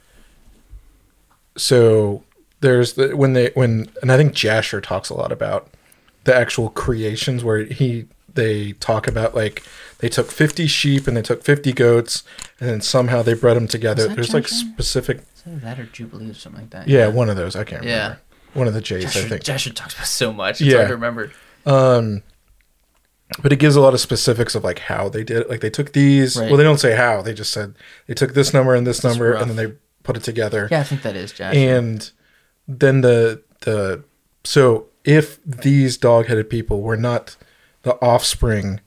Are. 1.61 1.65
So 1.65 2.25
there's 2.61 2.95
the 2.95 3.17
when 3.17 3.33
they 3.35 3.51
when 3.55 3.91
and 4.03 4.11
I 4.13 4.17
think 4.17 4.33
Jasher 4.35 4.81
talks 4.81 5.09
a 5.11 5.15
lot 5.15 5.33
about 5.33 5.69
the 6.25 6.35
actual 6.35 6.69
creations 6.71 7.43
where 7.45 7.65
he 7.65 8.07
they 8.33 8.73
talk 8.75 9.09
about 9.09 9.35
like 9.35 9.63
they 9.99 10.09
took 10.09 10.31
50 10.31 10.67
sheep 10.67 11.07
and 11.09 11.17
they 11.17 11.23
took 11.23 11.43
50 11.43 11.73
goats 11.73 12.23
and 12.61 12.69
then 12.69 12.81
somehow 12.81 13.23
they 13.23 13.35
bred 13.35 13.57
them 13.57 13.67
together. 13.67 14.07
that 14.09 14.15
There's 14.15 14.33
like 14.35 14.47
specific 14.49 15.19
Is 15.37 15.43
that 15.47 15.61
that 15.63 15.79
or 15.81 15.87
Jubilee 15.87 16.31
or 16.31 16.35
something 16.35 16.61
like 16.63 16.71
that. 16.71 16.87
yeah, 16.89 17.09
one 17.09 17.29
of 17.29 17.37
those 17.37 17.57
I 17.57 17.65
can't 17.65 17.83
Yeah. 17.85 18.03
remember. 18.03 18.21
One 18.55 18.67
of 18.69 18.75
the 18.75 18.81
J's 18.81 19.05
I 19.05 19.09
Jasher, 19.09 19.29
think. 19.29 19.43
Jasher 19.45 19.73
talks 19.73 19.95
about 19.95 20.07
so 20.07 20.33
much. 20.33 20.61
It's 20.61 20.71
Yeah. 20.71 20.77
hard 20.79 20.89
to 20.89 20.95
remember. 20.95 21.33
Um, 21.67 22.23
but 23.43 23.53
it 23.53 23.57
gives 23.61 23.77
a 23.77 23.81
lot 23.81 23.95
of 23.95 24.01
specifics 24.01 24.55
of 24.55 24.65
like 24.65 24.81
how 24.81 25.09
they 25.09 25.23
did 25.25 25.39
it. 25.39 25.49
Like 25.51 25.61
they 25.61 25.71
took 25.71 25.93
these. 25.93 26.37
Right. 26.37 26.49
Well, 26.49 26.57
they 26.57 26.65
don't 26.65 26.81
say 26.81 26.97
how. 26.97 27.23
They 27.23 27.33
just 27.35 27.53
said 27.53 27.75
they 28.07 28.15
took 28.15 28.35
this 28.35 28.53
number 28.53 28.75
and 28.75 28.87
this 28.87 29.05
number, 29.05 29.31
rough. 29.33 29.43
and 29.43 29.51
then 29.51 29.57
they 29.57 29.75
put 30.03 30.17
it 30.17 30.23
together. 30.23 30.69
Yeah, 30.71 30.81
I 30.81 30.85
think 30.85 31.03
that 31.03 31.17
is 31.17 31.33
Jasher. 31.33 31.59
And 31.59 32.11
then 32.69 33.01
the 33.01 33.43
the 33.61 34.05
so 34.45 34.87
if 35.05 35.43
these 35.45 35.97
dog-headed 35.97 36.49
people 36.51 36.83
were 36.83 36.97
not 36.97 37.37
the 37.83 37.95
offspring 38.03 38.81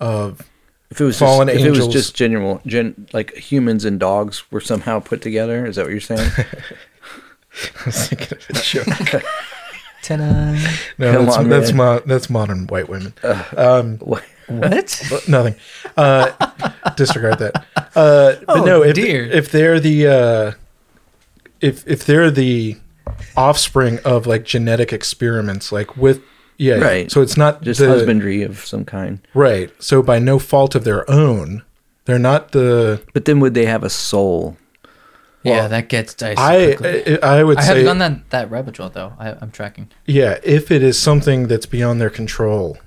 of 0.00 0.48
if 0.90 1.00
it 1.00 1.04
was 1.04 1.18
fallen 1.18 1.48
just, 1.48 1.60
if 1.60 1.66
it 1.66 1.70
was 1.70 1.78
angels- 1.80 1.94
just 1.94 2.14
general, 2.14 2.60
gen, 2.66 3.08
like 3.12 3.34
humans 3.34 3.84
and 3.84 3.98
dogs 3.98 4.50
were 4.52 4.60
somehow 4.60 5.00
put 5.00 5.22
together, 5.22 5.66
is 5.66 5.76
that 5.76 5.82
what 5.84 5.90
you're 5.90 6.00
saying? 6.00 6.30
I 6.36 7.84
was 7.86 8.08
thinking 8.08 8.38
of 8.38 8.50
a 8.50 8.60
joke. 8.60 9.22
Ta-da. 10.02 10.52
No, 10.98 11.24
that's 11.24 11.36
on, 11.36 11.48
that's 11.48 11.68
man. 11.72 11.76
mo- 11.76 12.02
that's 12.04 12.28
modern 12.28 12.66
white 12.66 12.88
women. 12.88 13.14
Um, 13.56 13.98
What? 14.48 15.02
What? 15.10 15.28
Nothing. 15.28 15.54
Uh, 15.96 16.30
disregard 16.96 17.38
that. 17.38 17.64
Uh, 17.96 18.34
but 18.34 18.44
Oh, 18.48 18.64
no, 18.64 18.82
if, 18.82 18.94
dear. 18.94 19.24
if 19.24 19.50
they're 19.50 19.80
the 19.80 20.06
uh, 20.06 20.52
if 21.60 21.86
if 21.86 22.04
they're 22.04 22.30
the 22.30 22.76
offspring 23.36 23.98
of 24.04 24.26
like 24.26 24.44
genetic 24.44 24.92
experiments, 24.92 25.72
like 25.72 25.96
with 25.96 26.22
yeah, 26.56 26.76
Right. 26.76 27.10
So 27.10 27.20
it's 27.20 27.36
not 27.36 27.62
Just 27.62 27.80
the- 27.80 27.88
husbandry 27.88 28.42
of 28.42 28.64
some 28.64 28.84
kind. 28.84 29.18
right? 29.34 29.70
So 29.82 30.02
by 30.02 30.18
no 30.20 30.38
fault 30.38 30.74
of 30.76 30.84
their 30.84 31.08
own, 31.10 31.62
they're 32.04 32.18
not 32.18 32.52
the. 32.52 33.02
But 33.12 33.24
then 33.24 33.40
would 33.40 33.54
they 33.54 33.66
have 33.66 33.82
a 33.82 33.90
soul? 33.90 34.56
yeah, 35.42 35.68
that 35.68 35.88
gets 35.90 36.14
dicey. 36.14 36.38
I 36.40 36.74
quickly. 36.76 37.20
I, 37.22 37.38
I 37.40 37.42
would 37.44 37.58
I 37.58 37.62
say 37.62 37.76
have 37.78 37.84
gone 37.86 37.98
that 37.98 38.30
that 38.30 38.50
rabbit 38.50 38.74
trail 38.74 38.88
though. 38.88 39.12
I, 39.18 39.32
I'm 39.40 39.50
tracking. 39.50 39.90
yeah. 40.06 40.38
If 40.42 40.70
it 40.70 40.82
is 40.82 40.98
something 40.98 41.48
that's 41.48 41.66
beyond 41.66 42.00
their 42.00 42.08
control, 42.10 42.78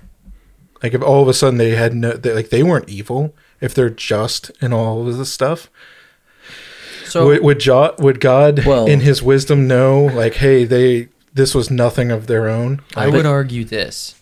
like 0.84 0.94
if 0.94 1.02
all 1.02 1.22
of 1.22 1.28
a 1.28 1.34
sudden 1.34 1.58
they 1.58 1.72
had 1.72 1.94
no, 1.96 2.14
they, 2.14 2.34
like 2.34 2.50
they 2.50 2.64
weren't 2.64 2.90
evil. 2.90 3.36
If 3.60 3.74
they're 3.74 3.90
just 3.90 4.52
and 4.62 4.74
all 4.74 5.08
of 5.08 5.18
this 5.18 5.32
stuff, 5.34 5.70
So 7.06 7.28
would 7.28 7.44
would, 7.44 7.60
jo- 7.60 7.96
would 8.00 8.20
God 8.20 8.66
Well- 8.66 8.86
in 8.86 9.00
His 9.02 9.24
wisdom 9.24 9.68
know 9.68 10.06
like, 10.06 10.36
hey, 10.36 10.64
they 10.66 11.10
this 11.34 11.54
was 11.56 11.70
nothing 11.72 12.12
of 12.12 12.28
their 12.28 12.48
own? 12.50 12.82
I 12.96 13.08
would 13.08 13.26
argue 13.26 13.64
this: 13.64 14.22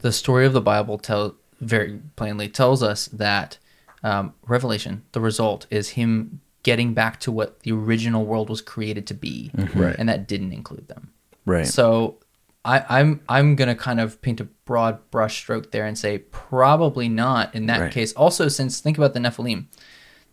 the 0.00 0.12
story 0.12 0.46
of 0.46 0.52
the 0.52 0.60
Bible 0.60 0.98
tell 0.98 1.34
very 1.60 2.00
plainly 2.16 2.48
tells 2.48 2.82
us 2.82 3.06
that 3.06 3.58
um, 4.04 4.34
Revelation, 4.46 5.02
the 5.12 5.20
result, 5.20 5.66
is 5.70 5.90
him 5.90 6.40
getting 6.62 6.92
back 6.94 7.18
to 7.20 7.32
what 7.32 7.60
the 7.60 7.72
original 7.72 8.24
world 8.24 8.50
was 8.50 8.60
created 8.60 9.06
to 9.08 9.14
be, 9.14 9.50
Right. 9.74 9.96
and 9.98 10.08
that 10.08 10.28
didn't 10.28 10.52
include 10.52 10.86
them. 10.88 11.10
Right. 11.46 11.66
So 11.66 12.18
I, 12.64 12.84
I'm 12.88 13.20
I'm 13.28 13.56
gonna 13.56 13.74
kind 13.74 14.00
of 14.00 14.20
paint 14.20 14.40
a 14.40 14.44
broad 14.44 15.10
brush 15.10 15.38
stroke 15.38 15.70
there 15.70 15.86
and 15.86 15.96
say 15.96 16.18
probably 16.18 17.08
not 17.08 17.54
in 17.54 17.66
that 17.66 17.80
Right. 17.80 17.92
case. 17.92 18.12
Also, 18.14 18.48
since 18.48 18.80
think 18.80 18.98
about 18.98 19.14
the 19.14 19.20
Nephilim, 19.20 19.66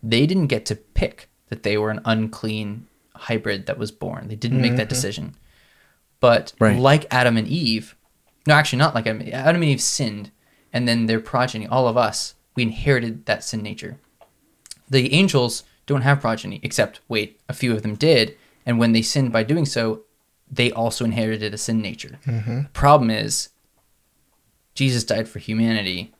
they 0.02 0.26
didn't 0.26 0.48
get 0.48 0.66
to 0.66 0.76
pick 0.76 1.28
that 1.48 1.62
they 1.62 1.78
were 1.78 1.90
an 1.90 2.00
unclean 2.04 2.86
hybrid 3.14 3.66
that 3.66 3.78
was 3.78 3.90
born. 3.90 4.28
They 4.28 4.36
didn't 4.36 4.60
make 4.60 4.72
that 4.76 4.82
mm-hmm. 4.82 4.88
decision. 4.88 5.34
But 6.20 6.52
Right. 6.58 6.78
like 6.78 7.06
Adam 7.10 7.36
and 7.36 7.46
Eve, 7.48 7.96
no, 8.46 8.54
actually 8.54 8.78
not 8.78 8.94
like 8.94 9.06
Adam. 9.06 9.22
Adam 9.32 9.62
and 9.62 9.70
Eve 9.70 9.80
sinned, 9.80 10.30
and 10.72 10.86
then 10.86 11.06
their 11.06 11.20
progeny, 11.20 11.66
all 11.66 11.88
of 11.88 11.96
us, 11.96 12.34
we 12.54 12.62
inherited 12.62 13.26
that 13.26 13.44
sin 13.44 13.62
nature. 13.62 13.98
The 14.88 15.12
angels 15.12 15.64
don't 15.86 16.02
have 16.02 16.20
progeny, 16.20 16.60
except 16.62 17.00
wait, 17.08 17.40
a 17.48 17.52
few 17.52 17.72
of 17.72 17.82
them 17.82 17.94
did, 17.94 18.36
and 18.64 18.78
when 18.78 18.92
they 18.92 19.02
sinned 19.02 19.32
by 19.32 19.42
doing 19.44 19.64
so, 19.64 20.02
they 20.50 20.70
also 20.72 21.04
inherited 21.04 21.52
a 21.54 21.58
sin 21.58 21.80
nature. 21.80 22.18
The 22.26 22.66
problem 22.72 23.10
is, 23.10 23.48
Jesus 24.74 25.04
died 25.04 25.28
for 25.28 25.38
humanity, 25.38 26.12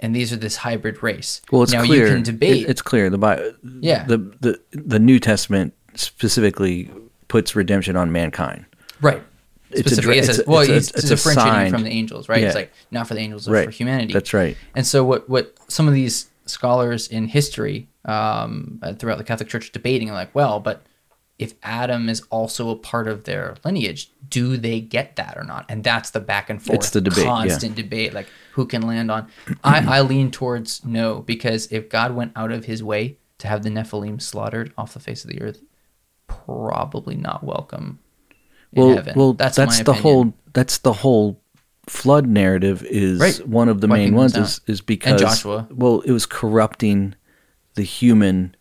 and 0.00 0.14
these 0.14 0.32
are 0.32 0.36
this 0.36 0.56
hybrid 0.56 1.02
race. 1.02 1.40
Well, 1.50 1.62
it's 1.62 1.72
now 1.72 1.84
clear. 1.84 2.06
you 2.08 2.12
can 2.14 2.22
debate. 2.22 2.64
It- 2.64 2.70
it's 2.70 2.82
clear. 2.82 3.08
The 3.10 3.18
Bible. 3.18 3.52
Yeah. 3.80 4.04
The 4.04 4.18
the 4.40 4.60
the 4.72 4.98
New 4.98 5.18
Testament 5.18 5.72
specifically 5.94 6.90
puts 7.28 7.56
redemption 7.56 7.96
on 7.96 8.12
mankind. 8.12 8.66
Right. 9.00 9.22
It's 9.70 9.80
a 9.80 9.94
Specifically, 9.96 10.18
it 10.18 10.24
says, 10.26 10.38
it's 10.40 10.48
a- 10.48 10.50
well, 10.50 10.60
it's 10.60 10.70
a- 10.70 10.74
he's 10.74 10.90
it's 10.90 11.08
differentiating 11.08 11.52
sign. 11.52 11.70
from 11.72 11.82
the 11.82 11.90
angels, 11.90 12.28
right? 12.28 12.42
It's 12.42 12.54
like 12.54 12.72
not 12.90 13.08
for 13.08 13.14
the 13.14 13.20
angels, 13.20 13.46
but 13.46 13.52
Right. 13.52 13.64
for 13.66 13.70
humanity. 13.72 14.12
That's 14.12 14.32
right. 14.32 14.56
And 14.74 14.86
so, 14.86 15.04
what 15.04 15.28
what 15.28 15.54
some 15.68 15.88
of 15.88 15.94
these 15.94 16.26
scholars 16.46 17.08
in 17.08 17.26
history 17.28 17.88
um, 18.04 18.78
uh, 18.82 18.92
throughout 18.92 19.18
the 19.18 19.24
Catholic 19.24 19.48
Church 19.48 19.72
debating, 19.72 20.08
are 20.10 20.14
like, 20.14 20.32
well, 20.34 20.60
but 20.60 20.82
if 21.38 21.54
Adam 21.62 22.08
is 22.08 22.22
also 22.30 22.70
a 22.70 22.76
part 22.76 23.06
of 23.06 23.24
their 23.24 23.56
lineage, 23.64 24.10
do 24.28 24.56
they 24.56 24.80
get 24.80 25.16
that 25.16 25.36
or 25.36 25.44
not? 25.44 25.66
And 25.68 25.84
that's 25.84 26.10
the 26.10 26.20
back 26.20 26.48
and 26.50 26.62
forth, 26.62 26.78
It's 26.78 26.90
the 26.90 27.00
debate, 27.00 27.24
yeah. 27.24 27.30
constant 27.30 27.74
debate, 27.76 28.14
like 28.14 28.26
who 28.52 28.64
can 28.66 28.82
land 28.82 29.10
on. 29.10 29.28
I, 29.64 29.98
I 29.98 30.00
lean 30.00 30.30
towards 30.30 30.84
no 30.84 31.20
because 31.20 31.70
if 31.70 31.88
God 31.90 32.14
went 32.14 32.32
out 32.36 32.52
of 32.52 32.64
His 32.64 32.82
way 32.82 33.18
to 33.38 33.48
have 33.48 33.62
the 33.62 33.68
Nephilim 33.70 34.20
slaughtered 34.22 34.72
off 34.78 34.94
the 34.94 35.00
face 35.00 35.24
of 35.24 35.30
the 35.30 35.42
earth, 35.42 35.60
probably 36.26 37.16
not 37.16 37.44
welcome 37.44 37.98
in 38.72 38.82
Well, 38.82 38.96
heaven. 38.96 39.12
well, 39.16 39.32
that's, 39.34 39.56
that's, 39.56 39.76
the 39.82 39.92
opinion. 39.92 40.02
whole. 40.02 40.34
That's 40.52 40.78
the 40.78 40.92
whole 40.92 41.40
flood 41.86 42.26
narrative. 42.26 42.82
Is 42.84 43.20
Right. 43.20 43.46
one 43.46 43.68
of 43.68 43.80
the 43.80 43.86
Wiping 43.88 44.04
main 44.06 44.14
ones. 44.14 44.34
out. 44.36 44.42
Is 44.42 44.60
is 44.66 44.80
because 44.80 45.20
Joshua. 45.20 45.68
Well, 45.70 46.00
it 46.00 46.12
was 46.12 46.26
corrupting 46.26 47.14
the 47.74 47.82
human. 47.82 48.54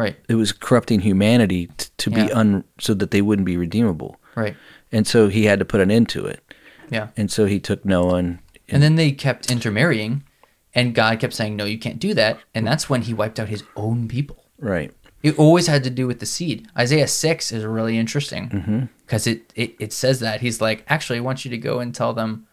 Right, 0.00 0.16
It 0.28 0.34
was 0.36 0.52
corrupting 0.52 1.00
humanity 1.00 1.68
t- 1.76 1.86
to 1.98 2.10
be 2.10 2.32
un 2.32 2.64
so 2.78 2.94
that 2.94 3.10
they 3.10 3.22
wouldn't 3.22 3.46
be 3.46 3.56
redeemable. 3.56 4.18
right, 4.36 4.56
And 4.92 5.06
so 5.06 5.28
he 5.28 5.44
had 5.44 5.58
to 5.58 5.64
put 5.64 5.80
an 5.80 5.90
end 5.90 6.08
to 6.10 6.24
it. 6.26 6.40
yeah. 6.90 7.08
And 7.16 7.30
so 7.30 7.46
he 7.46 7.58
took 7.60 7.84
Noah 7.84 8.16
and, 8.16 8.38
And 8.68 8.82
then 8.82 8.96
they 8.96 9.12
kept 9.12 9.50
intermarrying, 9.50 10.22
and 10.74 10.94
God 10.94 11.18
kept 11.20 11.34
saying, 11.34 11.56
"No, 11.56 11.64
you 11.64 11.78
can't 11.78 11.98
do 11.98 12.14
that." 12.14 12.38
And 12.54 12.64
that's 12.66 12.88
when 12.90 13.02
He 13.02 13.12
wiped 13.14 13.38
out 13.40 13.48
His 13.48 13.64
own 13.76 14.08
people. 14.08 14.36
right. 14.58 14.92
It 15.22 15.38
always 15.38 15.66
had 15.66 15.84
to 15.84 15.90
do 15.90 16.06
with 16.06 16.18
the 16.20 16.24
seed. 16.26 16.66
Isaiah 16.78 17.06
six 17.08 17.52
is 17.52 17.62
really 17.64 17.98
interesting 17.98 18.48
Mm-hmm. 18.48 18.80
because 19.04 19.26
it, 19.26 19.52
it 19.54 19.74
it 19.78 19.92
says 19.92 20.20
that 20.20 20.40
He's 20.40 20.60
like, 20.62 20.78
actually, 20.88 21.18
I 21.18 21.22
want 21.28 21.44
you 21.44 21.50
to 21.50 21.58
go 21.58 21.80
and 21.80 21.94
tell 21.94 22.14
them, 22.14 22.46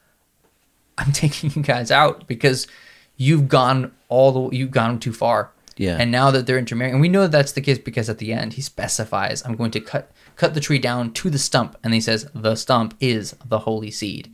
I'm 0.97 1.11
taking 1.23 1.51
you 1.55 1.61
guys 1.63 1.91
out 1.91 2.27
because 2.27 2.67
you've 3.15 3.47
gone 3.47 3.91
all 4.09 4.31
the 4.31 4.57
you've 4.57 4.71
gone 4.71 4.99
too 4.99 5.13
far. 5.13 5.51
Yeah. 5.77 5.97
And 5.99 6.11
now 6.11 6.31
that 6.31 6.45
they're 6.45 6.57
intermarrying, 6.57 6.95
and 6.95 7.01
we 7.01 7.09
know 7.09 7.21
that 7.21 7.31
that's 7.31 7.51
the 7.53 7.61
case 7.61 7.77
because 7.77 8.09
at 8.09 8.17
the 8.17 8.33
end 8.33 8.53
he 8.53 8.61
specifies, 8.61 9.43
"I'm 9.45 9.55
going 9.55 9.71
to 9.71 9.79
cut 9.79 10.11
cut 10.35 10.53
the 10.53 10.59
tree 10.59 10.79
down 10.79 11.13
to 11.13 11.29
the 11.29 11.39
stump," 11.39 11.77
and 11.83 11.93
he 11.93 12.01
says, 12.01 12.27
"The 12.33 12.55
stump 12.55 12.95
is 12.99 13.35
the 13.45 13.59
holy 13.59 13.91
seed." 13.91 14.31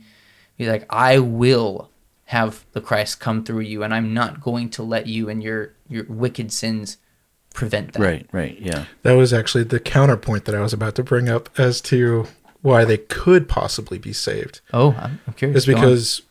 He's 0.56 0.68
like, 0.68 0.86
"I 0.90 1.18
will 1.18 1.90
have 2.26 2.64
the 2.72 2.80
Christ 2.80 3.20
come 3.20 3.44
through 3.44 3.60
you, 3.60 3.82
and 3.82 3.92
I'm 3.92 4.14
not 4.14 4.40
going 4.40 4.70
to 4.70 4.82
let 4.82 5.06
you 5.06 5.28
and 5.28 5.42
your 5.42 5.74
your 5.88 6.04
wicked 6.08 6.52
sins 6.52 6.96
prevent 7.52 7.92
that." 7.92 8.02
Right. 8.02 8.26
Right. 8.32 8.58
Yeah. 8.58 8.86
That 9.02 9.12
was 9.12 9.32
actually 9.32 9.64
the 9.64 9.80
counterpoint 9.80 10.46
that 10.46 10.54
I 10.54 10.60
was 10.60 10.72
about 10.72 10.94
to 10.96 11.02
bring 11.02 11.28
up 11.28 11.48
as 11.58 11.80
to 11.82 12.26
why 12.62 12.86
they 12.86 12.96
could 12.96 13.46
possibly 13.46 13.98
be 13.98 14.14
saved. 14.14 14.62
Oh, 14.72 14.92
I'm, 14.98 15.20
I'm 15.26 15.34
curious. 15.34 15.58
Is 15.58 15.66
because 15.66 16.22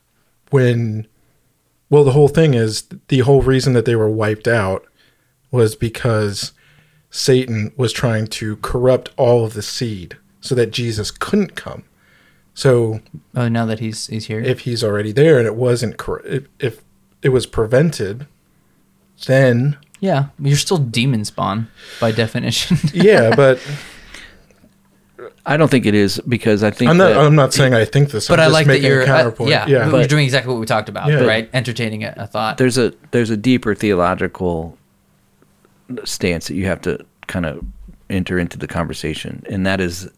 when, 0.50 1.06
well, 1.92 2.04
the 2.04 2.14
whole 2.14 2.28
thing 2.28 2.56
is 2.56 2.86
the 3.10 3.20
whole 3.20 3.44
reason 3.44 3.74
that 3.74 3.86
they 3.86 3.96
were 3.96 4.10
wiped 4.10 4.48
out 4.48 4.84
was 5.54 5.76
because 5.76 6.52
Satan 7.12 7.72
was 7.78 7.94
trying 7.94 8.26
to 8.26 8.58
corrupt 8.58 9.12
all 9.18 9.46
of 9.46 9.54
the 9.54 9.62
seed 9.62 10.18
so 10.42 10.56
that 10.56 10.72
Jesus 10.72 11.12
couldn't 11.12 11.56
come. 11.56 11.84
So 12.56 13.02
oh, 13.36 13.48
now 13.48 13.66
that 13.68 13.80
he's 13.80 14.08
he's 14.08 14.26
here, 14.26 14.40
if 14.42 14.62
he's 14.62 14.84
already 14.84 15.12
there 15.12 15.38
and 15.38 15.46
it 15.48 15.56
wasn't 15.56 15.98
cor- 15.98 16.26
if, 16.26 16.48
if 16.60 16.82
it 17.22 17.30
was 17.30 17.46
prevented, 17.46 18.26
then 19.28 19.78
yeah, 20.00 20.26
you're 20.40 20.58
still 20.58 20.78
demon 20.80 21.24
spawn 21.24 21.70
by 22.02 22.12
definition. 22.12 22.78
yeah, 22.94 23.36
but 23.36 23.60
I 25.46 25.56
don't 25.58 25.70
think 25.70 25.86
it 25.86 25.94
is 25.96 26.20
because 26.28 26.64
I 26.64 26.72
think 26.72 26.90
I'm 26.90 26.98
not. 26.98 27.10
that- 27.10 27.18
I'm 27.18 27.36
not 27.36 27.54
saying 27.54 27.74
I 27.74 27.86
think 27.86 28.10
this. 28.10 28.28
but 28.28 28.40
I'm 28.40 28.44
I 28.44 28.46
just 28.46 28.54
like 28.54 28.68
that 28.68 28.82
you're 28.82 29.02
a 29.02 29.04
uh, 29.04 29.06
counterpoint. 29.08 29.50
yeah, 29.52 29.68
yeah, 29.68 29.92
we're 29.92 30.08
doing 30.08 30.26
exactly 30.26 30.52
what 30.52 30.60
we 30.60 30.66
talked 30.66 30.90
about, 30.90 31.10
Yeah. 31.10 31.24
right? 31.26 31.50
Entertaining 31.54 32.04
a, 32.04 32.14
a 32.18 32.28
thought. 32.28 32.58
there's 32.58 32.78
a 32.78 32.94
there's 33.12 33.30
a 33.30 33.38
deeper 33.38 33.76
theological 33.76 34.78
stance 36.06 36.48
that 36.48 36.56
you 36.56 36.66
have 36.66 36.82
to 36.82 37.06
kind 37.28 37.46
of 37.46 37.64
enter 38.10 38.38
into 38.40 38.58
the 38.58 38.68
conversation, 38.68 39.44
and 39.50 39.66
that 39.66 39.80
is 39.80 40.10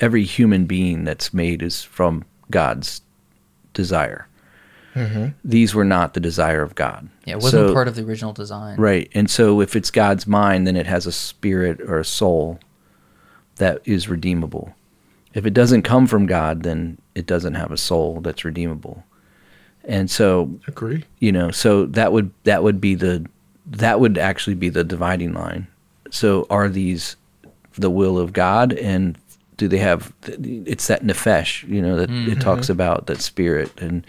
every 0.00 0.24
human 0.24 0.66
being 0.66 1.04
that's 1.04 1.32
made 1.32 1.62
is 1.62 1.82
from 1.82 2.24
God's 2.50 3.00
desire. 3.74 4.26
Mm-hmm. 4.94 5.28
These 5.44 5.74
were 5.74 5.84
not 5.84 6.14
the 6.14 6.20
desire 6.20 6.62
of 6.62 6.74
God. 6.74 7.08
yeah, 7.26 7.34
it 7.34 7.42
wasn't 7.42 7.68
So- 7.68 7.74
part 7.74 7.86
of 7.88 7.96
the 7.96 8.02
original 8.02 8.32
design. 8.32 8.78
Right. 8.78 9.10
And 9.14 9.30
so 9.30 9.60
if 9.60 9.76
it's 9.76 9.90
God's 9.90 10.26
mind, 10.26 10.66
then 10.66 10.74
it 10.76 10.86
has 10.86 11.06
a 11.06 11.12
spirit 11.12 11.82
or 11.82 11.98
a 11.98 12.04
soul 12.04 12.58
that 13.56 13.82
is 13.84 14.08
redeemable. 14.08 14.74
If 15.34 15.44
it 15.44 15.52
doesn't 15.52 15.82
come 15.82 16.06
from 16.06 16.24
God, 16.24 16.62
then 16.62 16.96
it 17.14 17.26
doesn't 17.26 17.54
have 17.54 17.70
a 17.70 17.76
soul 17.76 18.22
that's 18.22 18.42
redeemable. 18.44 19.04
And 19.84 20.10
so, 20.10 20.58
agree. 20.66 21.04
you 21.20 21.30
know, 21.30 21.50
so 21.50 21.84
that 21.86 22.10
would 22.12 22.30
that 22.44 22.62
would 22.62 22.80
be 22.80 22.94
the 22.94 23.26
that 23.66 24.00
would 24.00 24.18
actually 24.18 24.54
be 24.54 24.68
the 24.68 24.84
dividing 24.84 25.34
line. 25.34 25.66
So 26.10 26.46
are 26.50 26.68
these 26.68 27.16
the 27.74 27.90
will 27.90 28.18
of 28.18 28.32
God 28.32 28.72
and 28.72 29.18
do 29.56 29.68
they 29.68 29.78
have 29.78 30.12
it's 30.24 30.86
that 30.88 31.02
nefesh, 31.02 31.66
you 31.66 31.80
know, 31.80 31.96
that 31.96 32.10
it 32.10 32.12
mm-hmm. 32.12 32.40
talks 32.40 32.68
about 32.68 33.06
that 33.06 33.22
spirit 33.22 33.72
and 33.80 34.06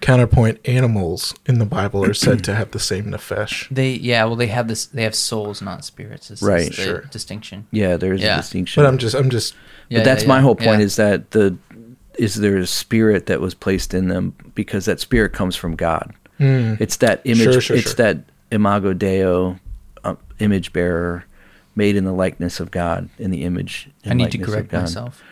Counterpoint: 0.00 0.60
Animals 0.64 1.34
in 1.44 1.58
the 1.58 1.66
Bible 1.66 2.04
are 2.04 2.14
said 2.14 2.44
to 2.44 2.54
have 2.54 2.70
the 2.70 2.78
same 2.78 3.06
nefesh. 3.06 3.68
They 3.68 3.94
yeah, 3.94 4.24
well 4.24 4.36
they 4.36 4.46
have 4.46 4.68
this 4.68 4.86
they 4.86 5.02
have 5.02 5.14
souls, 5.14 5.60
not 5.60 5.84
spirits. 5.84 6.30
Is, 6.30 6.40
Right, 6.40 6.68
is 6.70 6.76
the 6.76 6.82
sure. 6.82 7.00
distinction. 7.10 7.66
yeah, 7.72 7.96
there's 7.96 8.22
Yeah. 8.22 8.34
a 8.34 8.36
distinction. 8.36 8.82
But 8.82 8.88
I'm 8.88 8.98
just. 8.98 9.16
I'm 9.16 9.30
just. 9.30 9.54
Yeah, 9.88 9.98
but 9.98 10.04
that's 10.04 10.22
yeah, 10.22 10.28
my 10.28 10.36
yeah, 10.36 10.42
whole 10.42 10.54
point 10.54 10.80
yeah. 10.80 10.86
is 10.86 10.96
that 10.96 11.32
the 11.32 11.56
is 12.16 12.36
there 12.36 12.56
a 12.56 12.66
spirit 12.66 13.26
that 13.26 13.40
was 13.40 13.54
placed 13.54 13.92
in 13.92 14.08
them 14.08 14.34
because 14.54 14.84
that 14.84 15.00
spirit 15.00 15.32
comes 15.32 15.56
from 15.56 15.74
God. 15.74 16.14
Hmm. 16.38 16.74
It's 16.78 16.98
that 16.98 17.22
image. 17.24 17.42
Sure, 17.42 17.60
sure, 17.60 17.76
it's 17.76 17.94
sure. 17.94 17.94
that 17.96 18.18
imago 18.50 18.92
Deo, 18.92 19.58
uh, 20.04 20.14
image 20.38 20.72
bearer, 20.72 21.24
made 21.74 21.96
in 21.96 22.04
the 22.04 22.12
likeness 22.12 22.60
of 22.60 22.70
God, 22.70 23.08
in 23.18 23.30
the 23.30 23.44
image. 23.44 23.90
And 24.04 24.12
I 24.12 24.14
need 24.14 24.32
to 24.32 24.38
correct 24.38 24.72
myself. 24.72 25.22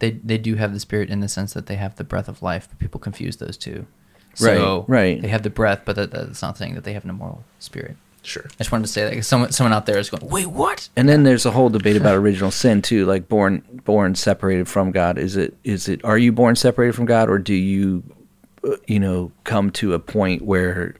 They 0.00 0.12
they 0.12 0.38
do 0.38 0.54
have 0.54 0.72
the 0.72 0.80
spirit 0.80 1.10
in 1.10 1.20
the 1.20 1.28
sense 1.28 1.52
that 1.54 1.66
they 1.66 1.76
have 1.76 1.96
the 1.96 2.04
breath 2.04 2.28
of 2.28 2.42
life, 2.42 2.68
but 2.68 2.78
people 2.78 3.00
confuse 3.00 3.36
those 3.36 3.56
two. 3.56 3.86
So 4.34 4.84
Right, 4.88 5.00
right. 5.14 5.22
They 5.22 5.28
have 5.28 5.42
the 5.42 5.50
breath, 5.50 5.82
but 5.84 5.96
that, 5.96 6.12
that's 6.12 6.42
not 6.42 6.56
saying 6.56 6.74
that 6.76 6.84
they 6.84 6.92
have 6.92 7.02
an 7.04 7.10
immortal 7.10 7.42
spirit. 7.58 7.96
Sure. 8.22 8.44
I 8.46 8.54
just 8.58 8.70
wanted 8.70 8.86
to 8.86 8.92
say 8.92 9.04
that 9.04 9.14
'cause 9.14 9.26
someone 9.26 9.50
someone 9.52 9.72
out 9.72 9.86
there 9.86 9.98
is 9.98 10.10
going, 10.10 10.28
wait, 10.28 10.46
what? 10.46 10.88
And 10.96 11.08
then 11.08 11.22
there's 11.22 11.46
a 11.46 11.50
whole 11.50 11.70
debate 11.70 11.96
about 11.96 12.14
original 12.14 12.50
sin 12.50 12.82
too, 12.82 13.06
like 13.06 13.28
born 13.28 13.62
born 13.84 14.14
separated 14.14 14.68
from 14.68 14.92
God. 14.92 15.18
Is 15.18 15.36
it 15.36 15.56
is 15.64 15.88
it 15.88 16.04
are 16.04 16.18
you 16.18 16.30
born 16.30 16.54
separated 16.54 16.94
from 16.94 17.06
God 17.06 17.28
or 17.30 17.38
do 17.38 17.54
you 17.54 18.02
uh, 18.64 18.76
you 18.86 19.00
know 19.00 19.32
come 19.44 19.70
to 19.72 19.94
a 19.94 19.98
point 19.98 20.42
where 20.42 20.94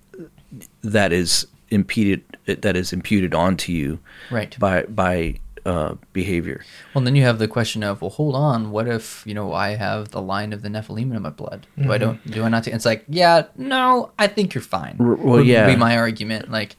that 0.83 1.13
is 1.13 1.47
impeded 1.71 2.23
that 2.47 2.77
is 2.77 2.93
imputed 2.93 3.35
onto 3.35 3.73
you 3.73 3.99
Right. 4.31 4.59
by 4.59 4.83
by 4.85 5.35
uh, 5.67 5.97
behavior. 6.15 6.65
Well, 6.95 7.05
then 7.05 7.15
you 7.15 7.25
have 7.25 7.39
the 7.39 7.49
question 7.49 7.83
of, 7.83 8.01
well, 8.01 8.11
hold 8.11 8.35
on. 8.35 8.71
What 8.71 8.89
if 8.89 9.23
you 9.27 9.35
know 9.35 9.53
I 9.53 9.71
have 9.77 10.13
the 10.13 10.23
line 10.23 10.55
of 10.55 10.63
the 10.63 10.69
Nephilim 10.71 11.15
in 11.15 11.21
my 11.21 11.29
blood? 11.31 11.67
Do 11.77 11.93
I 11.93 11.99
don't? 11.99 12.25
Do 12.31 12.43
I 12.43 12.49
not? 12.49 12.65
Take? 12.65 12.73
It's 12.75 12.87
like, 12.87 13.05
yeah, 13.09 13.43
no, 13.57 14.11
I 14.19 14.29
think 14.29 14.55
you're 14.55 14.63
fine. 14.63 14.97
R- 14.99 15.15
well, 15.17 15.37
would 15.39 15.47
yeah. 15.47 15.67
be 15.67 15.77
my 15.77 15.99
argument. 15.99 16.51
Like, 16.51 16.77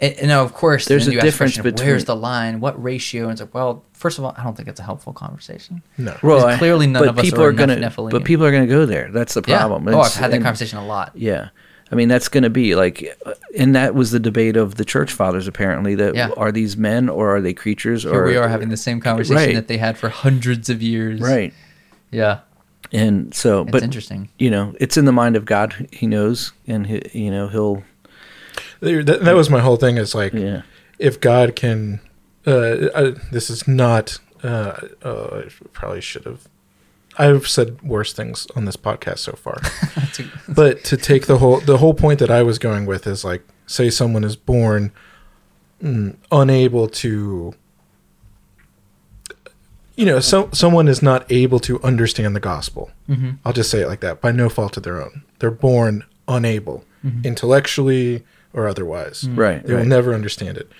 and, 0.00 0.14
and 0.14 0.28
now 0.28 0.42
of 0.42 0.54
course, 0.54 0.86
There's 0.86 1.06
a 1.06 1.12
you 1.12 1.18
ask 1.18 1.24
the 1.24 1.30
difference 1.30 1.54
question 1.60 1.74
of, 1.74 1.86
Where's 1.86 2.04
the 2.06 2.16
line? 2.16 2.60
What 2.60 2.82
ratio? 2.82 3.24
And 3.24 3.32
it's 3.32 3.40
like, 3.42 3.52
well, 3.52 3.84
first 3.92 4.16
of 4.16 4.24
all, 4.24 4.32
I 4.38 4.42
don't 4.44 4.56
think 4.56 4.68
it's 4.68 4.80
a 4.80 4.84
helpful 4.84 5.12
conversation. 5.12 5.82
No. 5.98 6.12
Because 6.14 6.44
I- 6.44 6.56
clearly 6.56 6.86
none 6.86 7.02
but 7.02 7.08
of 7.10 7.18
us 7.18 7.24
people 7.26 7.42
are 7.42 7.48
are 7.48 7.52
gonna, 7.52 7.76
Neph- 7.76 7.92
Nephilim. 7.94 8.10
but 8.10 8.24
people 8.24 8.46
are 8.46 8.52
going 8.52 8.66
to 8.66 8.72
go 8.72 8.86
there. 8.86 9.10
That's 9.10 9.34
the 9.34 9.42
Yeah. 9.46 9.58
problem. 9.66 9.86
Oh, 9.94 10.00
I've 10.00 10.14
had 10.14 10.30
that 10.30 10.36
and- 10.36 10.44
conversation 10.44 10.78
a 10.78 10.86
lot. 10.86 11.12
Yeah. 11.14 11.48
I 11.90 11.94
mean, 11.94 12.08
that's 12.08 12.28
going 12.28 12.42
to 12.42 12.50
be 12.50 12.74
like, 12.74 13.16
uh, 13.24 13.32
and 13.56 13.74
that 13.74 13.94
was 13.94 14.10
the 14.10 14.20
debate 14.20 14.56
of 14.56 14.74
the 14.74 14.84
church 14.84 15.10
fathers, 15.12 15.46
apparently, 15.48 15.94
that 15.94 16.14
Yeah. 16.14 16.30
are 16.36 16.52
these 16.52 16.76
men 16.76 17.08
or 17.08 17.34
are 17.36 17.40
they 17.40 17.54
creatures? 17.54 18.02
Here 18.02 18.12
or 18.12 18.26
we 18.26 18.36
are 18.36 18.48
having 18.48 18.68
the 18.68 18.76
same 18.76 19.00
conversation 19.00 19.36
Right. 19.36 19.54
that 19.54 19.68
they 19.68 19.78
had 19.78 19.96
for 19.96 20.08
hundreds 20.10 20.68
of 20.68 20.82
years. 20.82 21.20
Right. 21.20 21.54
Yeah. 22.10 22.40
And 22.92 23.34
so, 23.34 23.62
It's 23.62 23.70
but, 23.70 23.82
interesting. 23.82 24.28
you 24.38 24.50
know, 24.50 24.74
it's 24.80 24.96
in 24.96 25.04
the 25.06 25.12
mind 25.12 25.36
of 25.36 25.44
God. 25.44 25.88
He 25.92 26.06
knows, 26.06 26.52
and, 26.66 26.86
he, 26.86 27.02
you 27.12 27.30
know, 27.30 27.48
he'll, 27.48 27.82
That, 28.80 29.20
that 29.24 29.34
was 29.34 29.48
my 29.50 29.60
whole 29.60 29.76
thing. 29.76 29.96
Is 29.96 30.14
like, 30.14 30.32
yeah. 30.32 30.62
if 30.98 31.20
God 31.20 31.56
can, 31.56 32.00
uh, 32.46 32.50
uh, 32.50 33.14
this 33.32 33.50
is 33.50 33.66
not. 33.66 34.18
Uh, 34.44 34.72
uh, 35.02 35.42
I 35.42 35.48
probably 35.72 36.00
should 36.00 36.24
have. 36.24 36.46
I've 37.18 37.48
said 37.48 37.82
worse 37.82 38.12
things 38.12 38.46
on 38.54 38.64
this 38.64 38.76
podcast 38.76 39.18
so 39.18 39.32
far, 39.32 39.60
but 40.48 40.84
to 40.84 40.96
take 40.96 41.26
the 41.26 41.38
whole 41.38 41.60
the 41.60 41.78
whole 41.78 41.94
point 41.94 42.20
that 42.20 42.30
I 42.30 42.42
was 42.42 42.58
going 42.58 42.86
with 42.86 43.06
is 43.06 43.24
like, 43.24 43.42
say 43.66 43.90
someone 43.90 44.22
is 44.22 44.36
born 44.36 44.92
mm, 45.82 46.16
unable 46.30 46.88
to. 46.88 47.54
You 49.96 50.06
know, 50.06 50.20
so 50.20 50.48
someone 50.52 50.86
is 50.86 51.02
not 51.02 51.26
able 51.30 51.58
to 51.60 51.82
understand 51.82 52.36
the 52.36 52.40
gospel. 52.40 52.92
Mm-hmm. 53.08 53.30
I'll 53.44 53.52
just 53.52 53.68
say 53.68 53.80
it 53.80 53.88
like 53.88 53.98
that, 53.98 54.20
by 54.20 54.30
no 54.30 54.48
fault 54.48 54.76
of 54.76 54.84
their 54.84 55.02
own. 55.02 55.24
They're 55.40 55.50
born 55.50 56.04
unable, 56.28 56.84
intellectually 57.24 58.24
or 58.52 58.68
otherwise. 58.68 59.28
Right, 59.28 59.64
They 59.66 59.74
will 59.74 59.84
never 59.84 60.14
understand 60.14 60.56
it. 60.56 60.70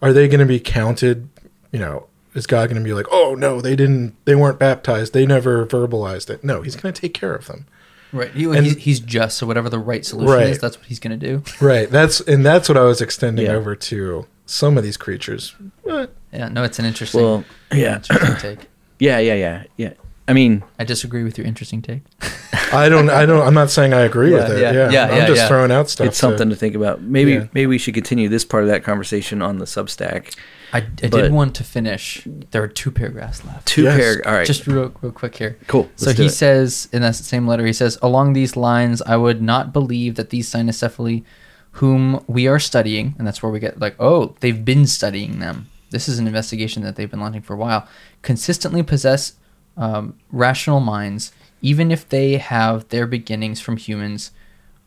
Are 0.00 0.14
they 0.14 0.26
going 0.26 0.40
to 0.40 0.46
be 0.46 0.58
counted? 0.58 1.28
You 1.70 1.80
know, 1.80 2.06
is 2.34 2.46
God 2.46 2.68
going 2.70 2.82
to 2.82 2.84
be 2.86 2.94
like, 2.94 3.06
oh 3.10 3.34
no, 3.34 3.60
they 3.60 3.76
didn't, 3.76 4.14
they 4.24 4.34
weren't 4.34 4.58
baptized, 4.58 5.12
they 5.12 5.26
never 5.26 5.66
verbalized 5.66 6.30
it? 6.30 6.42
No, 6.44 6.62
He's 6.62 6.76
going 6.76 6.92
to 6.92 7.00
take 7.00 7.14
care 7.14 7.34
of 7.34 7.46
them. 7.46 7.66
Right. 8.12 8.30
He, 8.32 8.44
And- 8.44 8.64
he's, 8.66 8.76
he's 8.76 9.00
just 9.00 9.38
so 9.38 9.46
whatever 9.46 9.68
the 9.70 9.78
right 9.78 10.04
solution 10.04 10.34
Right. 10.34 10.46
is, 10.48 10.58
that's 10.58 10.76
what 10.78 10.86
he's 10.86 11.00
going 11.00 11.18
to 11.18 11.26
do. 11.26 11.42
Right. 11.60 11.90
That's 11.90 12.20
and 12.20 12.44
that's 12.44 12.68
what 12.68 12.76
I 12.76 12.82
was 12.84 13.00
extending 13.00 13.46
Yeah. 13.46 13.52
over 13.52 13.74
to 13.74 14.26
some 14.46 14.76
of 14.76 14.84
these 14.84 14.96
creatures. 14.98 15.54
Yeah. 15.86 16.48
No, 16.48 16.62
it's 16.64 16.78
an 16.78 16.84
interesting. 16.84 17.20
Well, 17.22 17.44
yeah. 17.72 17.96
Interesting 17.96 18.36
take. 18.36 18.68
Yeah, 18.98 19.18
yeah, 19.18 19.34
yeah, 19.34 19.64
yeah. 19.76 19.92
I 20.28 20.32
mean, 20.32 20.62
I 20.78 20.84
disagree 20.84 21.24
with 21.24 21.36
your 21.36 21.44
interesting 21.44 21.82
take. 21.82 22.02
I 22.72 22.88
don't. 22.88 23.10
I 23.10 23.26
don't. 23.26 23.44
I'm 23.44 23.54
not 23.54 23.68
saying 23.68 23.92
I 23.92 24.02
agree 24.02 24.32
with 24.32 24.48
it. 24.48 24.60
yeah, 24.60 24.70
Yeah. 24.72 24.90
yeah, 24.90 25.04
I'm 25.06 25.16
yeah, 25.16 25.26
just 25.26 25.40
yeah. 25.40 25.48
throwing 25.48 25.72
out 25.72 25.90
stuff. 25.90 26.06
it's 26.06 26.18
something 26.18 26.48
to 26.50 26.54
think 26.54 26.76
about. 26.76 27.02
Maybe, 27.02 27.32
Yeah. 27.32 27.46
maybe 27.52 27.66
we 27.66 27.78
should 27.78 27.94
continue 27.94 28.28
this 28.28 28.44
part 28.44 28.62
of 28.62 28.68
that 28.68 28.84
conversation 28.84 29.42
on 29.42 29.58
the 29.58 29.64
Substack. 29.64 30.36
I, 30.72 30.78
I 30.78 30.80
did 30.80 31.32
want 31.32 31.54
to 31.56 31.64
finish. 31.64 32.26
There 32.50 32.62
are 32.62 32.68
two 32.68 32.90
paragraphs 32.90 33.44
left. 33.44 33.66
Two 33.66 33.82
Yes. 33.82 33.96
pair. 33.96 34.22
All 34.26 34.32
right. 34.34 34.46
Just 34.46 34.66
real, 34.66 34.92
real 35.02 35.12
quick 35.12 35.36
here. 35.36 35.58
Cool. 35.66 35.90
So 35.96 36.06
Let's 36.06 36.16
do 36.16 36.22
he 36.22 36.28
it. 36.28 36.32
says 36.32 36.88
in 36.92 37.02
that 37.02 37.14
same 37.14 37.46
letter, 37.46 37.66
he 37.66 37.72
says, 37.72 37.98
along 38.00 38.32
these 38.32 38.56
lines, 38.56 39.02
I 39.02 39.16
would 39.16 39.42
not 39.42 39.72
believe 39.72 40.14
that 40.14 40.30
these 40.30 40.48
cynocephali, 40.50 41.24
whom 41.72 42.24
we 42.26 42.46
are 42.48 42.58
studying, 42.58 43.14
and 43.18 43.26
that's 43.26 43.42
where 43.42 43.52
we 43.52 43.58
get 43.60 43.80
like, 43.80 43.96
oh, 43.98 44.34
they've 44.40 44.64
been 44.64 44.86
studying 44.86 45.38
them. 45.40 45.68
This 45.90 46.08
is 46.08 46.18
an 46.18 46.26
investigation 46.26 46.82
that 46.84 46.96
they've 46.96 47.10
been 47.10 47.20
launching 47.20 47.42
for 47.42 47.52
a 47.54 47.58
while. 47.58 47.86
Consistently 48.22 48.82
possess 48.82 49.34
um, 49.76 50.18
rational 50.30 50.80
minds, 50.80 51.32
even 51.60 51.90
if 51.90 52.08
they 52.08 52.36
have 52.38 52.88
their 52.88 53.06
beginnings 53.06 53.60
from 53.60 53.76
humans. 53.76 54.30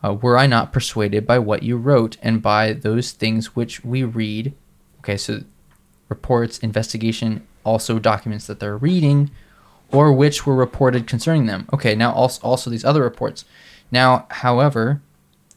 Uh, 0.03 0.13
were 0.13 0.37
I 0.37 0.45
not 0.45 0.71
persuaded 0.73 1.25
by 1.25 1.39
what 1.39 1.63
you 1.63 1.77
wrote 1.77 2.17
and 2.21 2.41
by 2.41 2.73
those 2.73 3.11
things 3.11 3.55
which 3.55 3.83
we 3.83 4.03
read? 4.03 4.53
Okay, 4.99 5.17
so 5.17 5.41
reports, 6.09 6.57
investigation, 6.59 7.45
also 7.63 7.99
documents 7.99 8.47
that 8.47 8.59
they're 8.59 8.77
reading, 8.77 9.31
or 9.91 10.11
which 10.11 10.45
were 10.45 10.55
reported 10.55 11.07
concerning 11.07 11.45
them. 11.45 11.67
Okay, 11.73 11.95
now 11.95 12.11
also 12.11 12.41
also 12.41 12.69
these 12.69 12.85
other 12.85 13.01
reports. 13.01 13.45
Now, 13.91 14.27
however, 14.29 15.01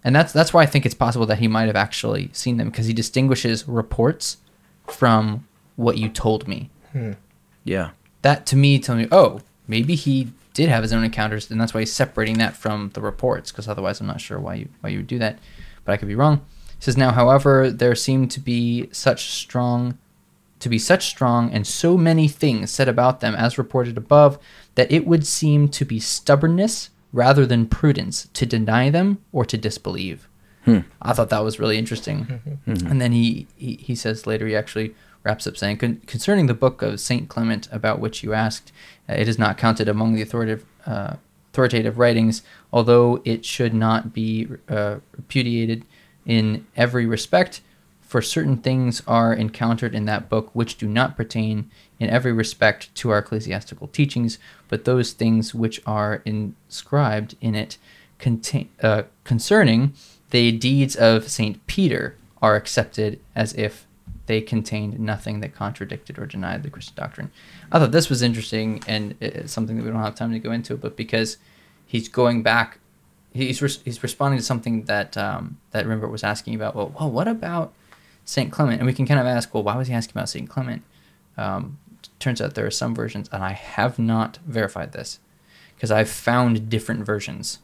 and 0.05 0.15
that's 0.15 0.33
that's 0.33 0.53
why 0.53 0.63
I 0.63 0.67
think 0.67 0.87
it's 0.87 0.95
possible 0.95 1.27
that 1.27 1.39
he 1.39 1.49
might 1.49 1.67
have 1.67 1.77
actually 1.77 2.31
seen 2.33 2.57
them 2.57 2.71
because 2.71 2.87
he 2.87 2.93
distinguishes 2.93 3.67
reports 3.67 4.39
from 4.87 5.47
what 5.77 5.99
you 5.99 6.09
told 6.09 6.49
me. 6.49 6.71
Hmm. 6.93 7.13
yeah. 7.65 7.91
That 8.23 8.47
to 8.47 8.57
me 8.57 8.79
tells 8.79 8.99
me, 8.99 9.09
oh, 9.13 9.41
maybe 9.69 9.95
he 9.95 10.33
did 10.55 10.69
have 10.69 10.83
his 10.83 10.93
own 10.93 11.05
encounters, 11.05 11.51
and 11.51 11.61
that's 11.61 11.73
why 11.73 11.81
he's 11.81 11.93
separating 11.93 12.39
that 12.39 12.57
from 12.57 12.91
the 12.95 13.01
reports. 13.01 13.53
Because 13.53 13.69
otherwise, 13.69 14.01
I'm 14.01 14.07
not 14.07 14.21
sure 14.21 14.41
why 14.41 14.55
you 14.55 14.69
why 14.81 14.91
you 14.91 14.99
would 14.99 15.07
do 15.07 15.19
that, 15.19 15.39
but 15.85 15.93
I 15.93 15.97
could 15.97 16.09
be 16.09 16.15
wrong. 16.15 16.41
He 16.79 16.85
says 16.85 16.97
now, 16.97 17.13
however, 17.13 17.71
there 17.71 17.95
seem 17.95 18.29
to 18.29 18.41
be 18.41 18.89
such 18.93 19.31
strong 19.31 19.99
to 20.61 20.69
be 20.69 20.79
such 20.79 21.07
strong 21.07 21.53
and 21.53 21.67
so 21.67 21.97
many 21.97 22.29
things 22.29 22.71
said 22.71 22.89
about 22.89 23.21
them 23.21 23.35
as 23.35 23.59
reported 23.59 23.97
above 23.97 24.39
that 24.75 24.91
it 24.91 25.07
would 25.07 25.27
seem 25.27 25.69
to 25.69 25.85
be 25.85 26.01
stubbornness 26.01 26.91
rather 27.13 27.47
than 27.47 27.67
prudence 27.67 28.29
to 28.35 28.45
deny 28.45 28.91
them 28.91 29.19
or 29.33 29.45
to 29.45 29.57
disbelieve. 29.57 30.29
I 31.01 31.13
thought 31.15 31.31
that 31.31 31.43
was 31.45 31.59
really 31.59 31.79
interesting. 31.79 32.41
And 32.67 33.01
then 33.01 33.13
he, 33.13 33.47
he, 33.57 33.77
he 33.81 33.95
says 33.95 34.27
later, 34.27 34.47
he 34.47 34.55
actually 34.55 34.95
wraps 35.25 35.47
up 35.47 35.57
saying, 35.57 35.79
"Con- 35.79 36.03
Concerning 36.07 36.47
the 36.47 36.55
book 36.55 36.83
of 36.83 37.01
St. 37.01 37.29
Clement 37.29 37.69
about 37.73 38.01
which 38.01 38.23
you 38.23 38.35
asked, 38.35 38.71
uh, 39.09 39.15
it 39.15 39.29
is 39.29 39.39
not 39.39 39.57
counted 39.57 39.89
among 39.89 40.15
the 40.15 40.21
authoritative, 40.21 40.67
uh, 40.85 41.15
authoritative 41.53 41.99
writings, 41.99 42.43
although 42.71 43.23
it 43.25 43.47
should 43.47 43.73
not 43.73 44.13
be 44.13 44.47
uh, 44.69 44.97
repudiated 45.17 45.87
in 46.27 46.67
every 46.77 47.07
respect 47.07 47.63
for 48.09 48.23
certain 48.23 48.57
things 48.57 49.03
are 49.07 49.35
encountered 49.35 49.95
in 49.95 50.07
that 50.07 50.31
book 50.31 50.49
which 50.55 50.79
do 50.79 50.89
not 50.89 51.15
pertain 51.15 51.71
in 52.01 52.09
every 52.09 52.33
respect 52.33 52.93
to 52.95 53.11
our 53.11 53.19
ecclesiastical 53.19 53.87
teachings, 53.89 54.39
but 54.69 54.87
those 54.87 55.13
things 55.13 55.55
which 55.55 55.79
are 55.87 56.23
inscribed 56.25 57.37
in 57.43 57.55
it 57.55 57.77
contain, 58.19 58.71
uh, 58.83 59.03
concerning 59.25 59.93
the 60.31 60.51
deeds 60.51 60.97
of 60.97 61.29
Saint 61.29 61.65
Peter 61.67 62.17
are 62.41 62.57
accepted 62.57 63.21
as 63.37 63.53
if 63.53 63.87
they 64.25 64.41
contained 64.41 64.99
nothing 64.99 65.41
that 65.41 65.55
contradicted 65.55 66.19
or 66.19 66.25
denied 66.25 66.63
the 66.63 66.71
Christian 66.71 66.95
doctrine. 66.97 67.31
I 67.71 67.79
thought 67.79 67.93
this 67.93 68.09
was 68.09 68.23
interesting 68.23 68.83
and 68.89 69.17
it's 69.21 69.53
something 69.53 69.77
that 69.77 69.83
we 69.83 69.91
don't 69.91 70.01
have 70.01 70.15
time 70.15 70.33
to 70.33 70.39
go 70.39 70.51
into, 70.51 70.79
but 70.79 70.97
because 70.97 71.37
he's 71.87 72.09
going 72.09 72.43
back 72.43 72.79
he's 73.35 73.61
res- 73.61 73.83
he's 73.83 74.03
responding 74.03 74.39
to 74.39 74.45
something 74.45 74.85
that 74.85 75.15
um, 75.19 75.59
that 75.73 75.87
Rimbert 75.87 76.11
was 76.11 76.25
asking 76.25 76.55
about. 76.55 76.75
Well, 76.75 76.95
well, 76.99 77.11
what 77.11 77.29
about 77.29 77.75
Saint 78.29 78.53
Clement? 78.53 78.79
And 78.79 78.87
we 78.87 78.93
can 78.93 79.07
kind 79.07 79.19
of 79.19 79.27
ask, 79.27 79.55
well, 79.55 79.63
why 79.63 79.75
was 79.77 79.89
he 79.89 79.95
asking 79.95 80.13
about 80.13 80.29
Saint 80.29 80.51
Clement? 80.51 80.83
Um, 81.39 81.79
turns 82.19 82.43
out 82.43 82.55
there 82.55 82.67
are 82.67 82.71
some 82.71 82.95
versions, 82.95 83.27
and 83.33 83.43
I 83.43 83.53
have 83.53 83.99
not 83.99 84.39
verified 84.47 84.93
this 84.93 85.19
because 85.75 85.91
I've 85.91 86.11
found 86.11 86.69
different 86.69 87.07
versions. 87.07 87.61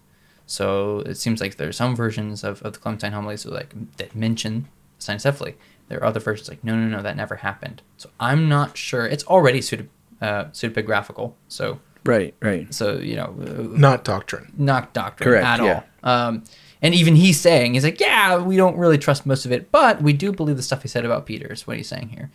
So 0.46 1.00
it 1.00 1.16
seems 1.16 1.40
like 1.42 1.56
there 1.56 1.68
are 1.68 1.72
some 1.72 1.94
versions 1.94 2.42
of, 2.44 2.62
of 2.62 2.72
the 2.72 2.78
Clementine 2.78 3.12
homilies 3.12 3.42
that, 3.42 3.52
like 3.52 3.74
that 3.98 4.14
mention 4.14 4.68
cynocephali. 4.98 5.54
There 5.88 5.98
are 5.98 6.04
other 6.04 6.20
versions 6.20 6.48
like, 6.48 6.64
no, 6.64 6.74
no, 6.76 6.86
no, 6.96 7.02
that 7.02 7.16
never 7.16 7.36
happened. 7.36 7.82
So 7.98 8.08
I'm 8.18 8.48
not 8.48 8.76
sure. 8.78 9.06
It's 9.06 9.24
already 9.24 9.60
pseudo, 9.60 9.84
uh, 10.22 10.44
pseudepigraphical. 10.46 11.34
So 11.48 11.78
Right. 12.06 12.34
Right. 12.40 12.72
so 12.72 12.96
you 12.98 13.16
know, 13.16 13.34
uh, 13.40 13.78
Not 13.78 14.04
doctrine. 14.04 14.52
not 14.56 14.94
doctrine 14.94 15.28
Correct, 15.28 15.46
at 15.46 15.60
yeah. 15.62 15.82
all. 16.02 16.10
Um, 16.10 16.44
and 16.85 16.94
even 16.94 17.16
he's 17.16 17.40
saying, 17.40 17.73
he's 17.73 17.82
like, 17.82 17.98
yeah, 17.98 18.36
we 18.36 18.59
don't 18.59 18.77
really 18.77 18.98
trust 18.98 19.24
most 19.24 19.47
of 19.47 19.52
it, 19.52 19.73
but 19.73 20.02
we 20.02 20.12
do 20.12 20.32
believe 20.32 20.56
the 20.56 20.62
stuff 20.62 20.82
he 20.82 20.89
said 20.89 21.06
about 21.06 21.24
Peter 21.24 21.51
is 21.51 21.66
what 21.66 21.78
he's 21.78 21.89
saying 21.89 22.11
here. 22.11 22.31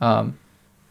Um, 0.00 0.38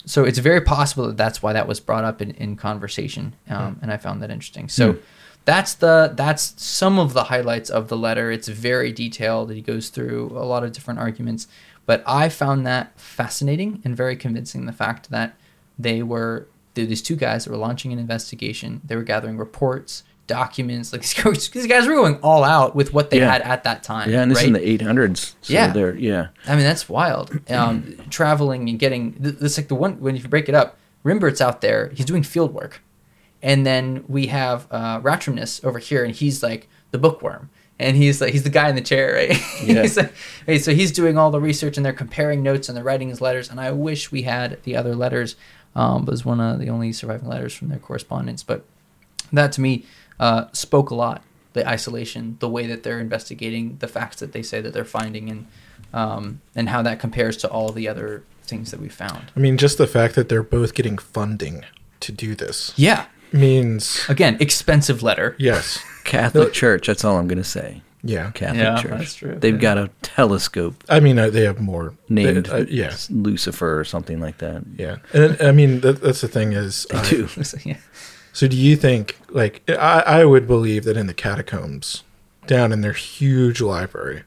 so 0.05 0.23
it's 0.25 0.37
very 0.37 0.61
possible 0.61 1.07
that 1.07 1.17
that's 1.17 1.41
why 1.41 1.51
that 1.53 1.67
was 1.67 1.79
brought 1.79 2.03
up 2.03 2.21
in, 2.21 2.31
in 2.31 2.55
conversation, 2.55 3.35
um, 3.49 3.79
and 3.81 3.91
I 3.91 3.97
found 3.97 4.21
that 4.21 4.29
interesting. 4.29 4.69
So 4.69 4.97
that's 5.43 5.73
the 5.73 6.13
that's 6.15 6.53
some 6.61 6.99
of 6.99 7.13
the 7.13 7.25
highlights 7.25 7.71
of 7.71 7.87
the 7.87 7.97
letter. 7.97 8.31
It's 8.31 8.47
very 8.47 8.91
detailed. 8.91 9.51
He 9.51 9.61
goes 9.61 9.89
through 9.89 10.31
a 10.35 10.45
lot 10.45 10.63
of 10.63 10.71
different 10.71 10.99
arguments, 10.99 11.47
but 11.87 12.03
I 12.05 12.29
found 12.29 12.65
that 12.67 12.97
fascinating 12.99 13.81
and 13.83 13.97
very 13.97 14.15
convincing. 14.15 14.67
The 14.67 14.71
fact 14.71 15.09
that 15.09 15.35
they 15.79 16.03
were 16.03 16.47
these 16.75 17.01
two 17.01 17.15
guys 17.15 17.45
that 17.45 17.51
were 17.51 17.57
launching 17.57 17.91
an 17.91 17.99
investigation. 17.99 18.81
They 18.85 18.95
were 18.95 19.03
gathering 19.03 19.37
reports, 19.37 20.03
documents. 20.29 20.93
Like 20.93 21.01
these 21.51 21.67
guys, 21.67 21.85
were 21.87 21.95
going 21.95 22.15
all 22.23 22.45
out 22.45 22.73
with 22.75 22.93
what 22.93 23.09
they 23.09 23.17
Yeah. 23.19 23.31
had 23.33 23.41
at 23.41 23.65
that 23.65 23.83
time. 23.83 24.09
Yeah, 24.09 24.21
and 24.21 24.31
this 24.31 24.37
right? 24.37 24.43
is 24.43 24.47
in 24.47 24.53
the 24.53 24.77
800s. 24.77 25.35
So 25.41 25.53
Yeah. 25.53 25.73
They're, 25.73 25.95
yeah. 25.95 26.27
I 26.47 26.55
mean, 26.55 26.63
that's 26.63 26.87
wild. 26.87 27.37
Um, 27.51 27.97
traveling 28.09 28.69
and 28.69 28.79
getting 28.79 29.13
th- 29.21 29.35
this 29.39 29.57
like 29.57 29.67
the 29.67 29.75
one 29.75 29.99
when 29.99 30.15
you 30.15 30.25
break 30.29 30.47
it 30.47 30.55
up, 30.55 30.77
Rimbert's 31.03 31.41
out 31.41 31.59
there. 31.59 31.89
He's 31.93 32.05
doing 32.05 32.23
field 32.23 32.53
work, 32.53 32.81
and 33.41 33.65
then 33.65 34.03
we 34.07 34.27
have 34.27 34.67
uh, 34.71 35.01
Ratramnus 35.01 35.63
over 35.65 35.79
here, 35.79 36.03
and 36.05 36.13
he's 36.15 36.41
like 36.43 36.67
the 36.91 36.97
bookworm, 36.97 37.49
and 37.79 37.95
he's 37.97 38.19
like 38.21 38.31
he's 38.33 38.43
the 38.43 38.49
guy 38.49 38.69
in 38.69 38.75
the 38.75 38.81
chair, 38.81 39.13
right? 39.13 39.29
Yeah. 39.63 39.81
he's 39.83 39.97
like, 39.97 40.13
hey, 40.45 40.59
so 40.59 40.73
he's 40.73 40.91
doing 40.91 41.17
all 41.17 41.31
the 41.31 41.39
research, 41.41 41.77
and 41.77 41.85
they're 41.85 41.93
comparing 41.93 42.43
notes, 42.43 42.67
and 42.69 42.75
they're 42.75 42.83
writing 42.83 43.09
his 43.09 43.21
letters. 43.21 43.49
And 43.49 43.59
I 43.61 43.71
wish 43.71 44.11
we 44.11 44.23
had 44.23 44.61
the 44.63 44.75
other 44.75 44.93
letters. 44.95 45.35
Um, 45.75 46.03
but 46.03 46.09
it 46.11 46.13
was 46.13 46.25
one 46.25 46.41
of 46.41 46.59
the 46.59 46.67
only 46.69 46.91
surviving 46.91 47.29
letters 47.29 47.53
from 47.53 47.69
their 47.69 47.77
correspondence. 47.79 48.41
But 48.43 48.65
that 49.31 49.51
to 49.53 49.61
me 49.61 49.85
uh, 50.19 50.45
spoke 50.53 50.89
a 50.89 50.95
lot. 50.95 51.23
The 51.53 51.67
isolation, 51.67 52.37
the 52.39 52.49
way 52.49 52.67
that 52.67 52.83
they're 52.83 52.99
investigating 52.99 53.77
the 53.79 53.87
facts 53.87 54.17
that 54.17 54.33
they 54.33 54.43
say 54.43 54.61
that 54.61 54.71
they're 54.73 54.85
finding, 54.85 55.29
and 55.29 55.47
um, 55.93 56.41
and 56.55 56.69
how 56.69 56.81
that 56.83 56.99
compares 56.99 57.37
to 57.37 57.49
all 57.49 57.71
the 57.71 57.87
other 57.87 58.23
things 58.43 58.69
that 58.71 58.79
we 58.79 58.89
found. 58.89 59.31
I 59.35 59.39
mean, 59.39 59.57
just 59.57 59.77
the 59.79 59.87
fact 59.87 60.13
that 60.15 60.29
they're 60.29 60.43
both 60.43 60.73
getting 60.75 60.97
funding 60.97 61.65
to 62.01 62.11
do 62.11 62.35
this 62.35 62.71
Yeah. 62.75 63.05
means 63.31 64.05
Again, 64.09 64.37
expensive 64.39 65.01
letter. 65.03 65.35
yes, 65.39 65.79
Catholic 66.03 66.53
Church, 66.53 66.87
that's 66.87 67.03
all 67.03 67.17
I'm 67.17 67.27
going 67.27 67.37
to 67.39 67.43
say. 67.43 67.81
yeah. 68.03 68.31
Catholic 68.31 68.59
Yeah, 68.61 68.81
Church. 68.81 68.91
that's 68.91 69.13
true. 69.15 69.35
They've 69.39 69.55
Yeah. 69.55 69.59
got 69.61 69.77
a 69.77 69.89
telescope 70.03 70.83
I 70.89 70.99
mean, 70.99 71.17
uh, 71.19 71.29
they 71.31 71.41
have 71.43 71.59
more 71.59 71.93
named 72.07 72.45
They, 72.45 72.51
uh, 72.51 72.65
yeah, 72.69 72.95
Lucifer 73.09 73.79
or 73.79 73.83
something 73.83 74.19
like 74.19 74.37
that. 74.39 74.63
yeah. 74.77 74.97
And 75.13 75.37
I 75.41 75.51
mean, 75.51 75.81
that, 75.81 76.01
that's 76.01 76.21
the 76.21 76.27
thing 76.27 76.53
is, 76.53 76.85
They 76.91 76.97
uh, 76.97 77.03
do. 77.09 77.29
yeah. 77.65 77.77
So 78.33 78.47
do 78.47 78.57
you 78.57 78.75
think 78.75 79.17
like 79.29 79.61
I, 79.69 80.03
I 80.05 80.25
would 80.25 80.47
believe 80.47 80.83
that 80.85 80.97
in 80.97 81.07
the 81.07 81.13
catacombs 81.13 82.03
down 82.47 82.71
in 82.71 82.81
their 82.81 82.93
huge 82.93 83.61
library, 83.61 84.23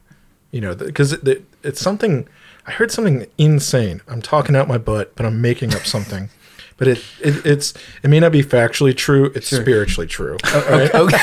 you 0.51 0.61
know, 0.61 0.75
because 0.75 1.13
it, 1.13 1.27
it, 1.27 1.45
it's 1.63 1.81
something 1.81 2.27
I 2.65 2.71
heard 2.71 2.91
something 2.91 3.25
insane. 3.37 4.01
I'm 4.07 4.21
talking 4.21 4.55
out 4.55 4.67
my 4.67 4.77
butt, 4.77 5.15
but 5.15 5.25
I'm 5.25 5.41
making 5.41 5.73
up 5.75 5.85
something. 5.85 6.29
But 6.75 6.87
it, 6.87 7.03
it 7.21 7.45
it's 7.45 7.75
it 8.01 8.09
may 8.09 8.19
not 8.19 8.31
be 8.31 8.41
factually 8.41 8.97
true. 8.97 9.31
It's 9.35 9.47
spiritually 9.47 10.07
true. 10.07 10.37
right? 10.53 10.93
Okay. 10.93 11.17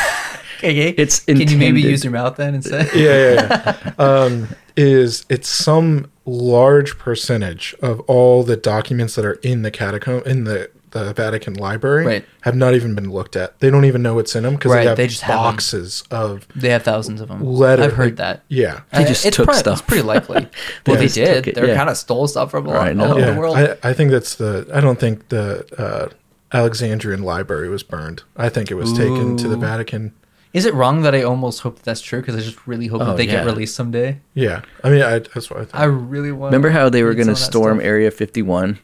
okay. 0.58 0.88
It's 0.90 1.24
Can 1.24 1.40
you 1.40 1.58
maybe 1.58 1.82
use 1.82 2.04
your 2.04 2.12
mouth 2.12 2.36
then 2.36 2.54
instead? 2.54 2.88
yeah, 2.94 3.34
yeah, 3.34 3.74
yeah. 3.88 3.92
Um, 3.98 4.48
is 4.76 5.26
it's 5.28 5.48
some 5.48 6.10
large 6.24 6.98
percentage 6.98 7.74
of 7.82 7.98
all 8.02 8.44
the 8.44 8.56
documents 8.56 9.16
that 9.16 9.24
are 9.24 9.40
in 9.42 9.62
the 9.62 9.72
catacomb 9.72 10.22
in 10.24 10.44
the 10.44 10.70
the 10.92 11.12
Vatican 11.14 11.54
library 11.54 12.04
Right. 12.06 12.24
have 12.42 12.54
not 12.56 12.74
even 12.74 12.94
been 12.94 13.10
looked 13.10 13.36
at. 13.36 13.58
They 13.60 13.70
don't 13.70 13.84
even 13.84 14.02
know 14.02 14.14
what's 14.14 14.34
in 14.34 14.42
them 14.42 14.54
because 14.54 14.72
Right, 14.72 14.80
they 14.82 14.86
have 14.88 14.96
they 14.96 15.06
just 15.06 15.22
have 15.22 15.36
'em. 15.36 15.42
boxes 15.42 16.02
of 16.10 16.46
They 16.56 16.70
have 16.70 16.82
thousands 16.82 17.20
of 17.20 17.28
them. 17.28 17.44
letter. 17.44 17.84
I've 17.84 17.92
heard 17.92 18.16
that. 18.16 18.42
Yeah. 18.48 18.80
They 18.92 19.04
just 19.04 19.24
it's 19.24 19.36
took 19.36 19.46
prob- 19.46 19.56
stuff. 19.58 19.78
It's 19.80 19.88
pretty 19.88 20.02
likely. 20.02 20.48
well, 20.86 20.96
they 20.96 21.04
just 21.04 21.14
did. 21.14 21.34
took 21.34 21.46
it, 21.46 21.54
They 21.54 21.68
yeah. 21.68 21.76
kind 21.76 21.90
of 21.90 21.96
stole 21.96 22.26
stuff 22.28 22.50
from 22.50 22.66
all, 22.68 22.74
Right, 22.74 22.88
all 22.88 22.94
no. 23.08 23.10
over 23.12 23.20
yeah. 23.20 23.30
the 23.32 23.38
world. 23.38 23.56
I, 23.56 23.76
I 23.82 23.92
think 23.92 24.10
that's 24.10 24.34
the. 24.34 24.68
I 24.72 24.80
don't 24.80 24.98
think 24.98 25.28
the 25.28 25.64
uh, 25.78 26.08
Alexandrian 26.56 27.22
library 27.22 27.68
was 27.68 27.82
burned. 27.82 28.22
I 28.36 28.48
think 28.48 28.70
it 28.70 28.74
was 28.74 28.92
taken 28.92 29.36
to 29.36 29.48
the 29.48 29.56
Ooh. 29.56 29.60
Vatican. 29.60 30.12
Is 30.52 30.66
it 30.66 30.74
wrong 30.74 31.02
that 31.02 31.14
I 31.14 31.22
almost 31.22 31.60
hope 31.60 31.76
that 31.76 31.84
that's 31.84 32.00
true? 32.00 32.20
Because 32.20 32.34
I 32.34 32.40
just 32.40 32.66
really 32.66 32.88
hope 32.88 33.02
Oh, 33.02 33.04
that 33.04 33.16
they 33.16 33.24
yeah. 33.26 33.44
get 33.44 33.46
released 33.46 33.76
someday. 33.76 34.18
Yeah. 34.34 34.62
I 34.82 34.90
mean, 34.90 35.00
I, 35.02 35.20
that's 35.20 35.48
what 35.48 35.60
I 35.60 35.62
think. 35.64 35.76
I 35.76 35.84
really 35.84 36.32
want. 36.32 36.50
Remember 36.52 36.70
how 36.70 36.88
they 36.88 37.04
were 37.04 37.10
read 37.10 37.18
going 37.18 37.28
to 37.28 37.36
some 37.36 37.42
of 37.44 37.46
that 37.46 37.52
storm 37.52 37.76
stuff. 37.78 37.86
Area 37.86 38.10
51? 38.10 38.78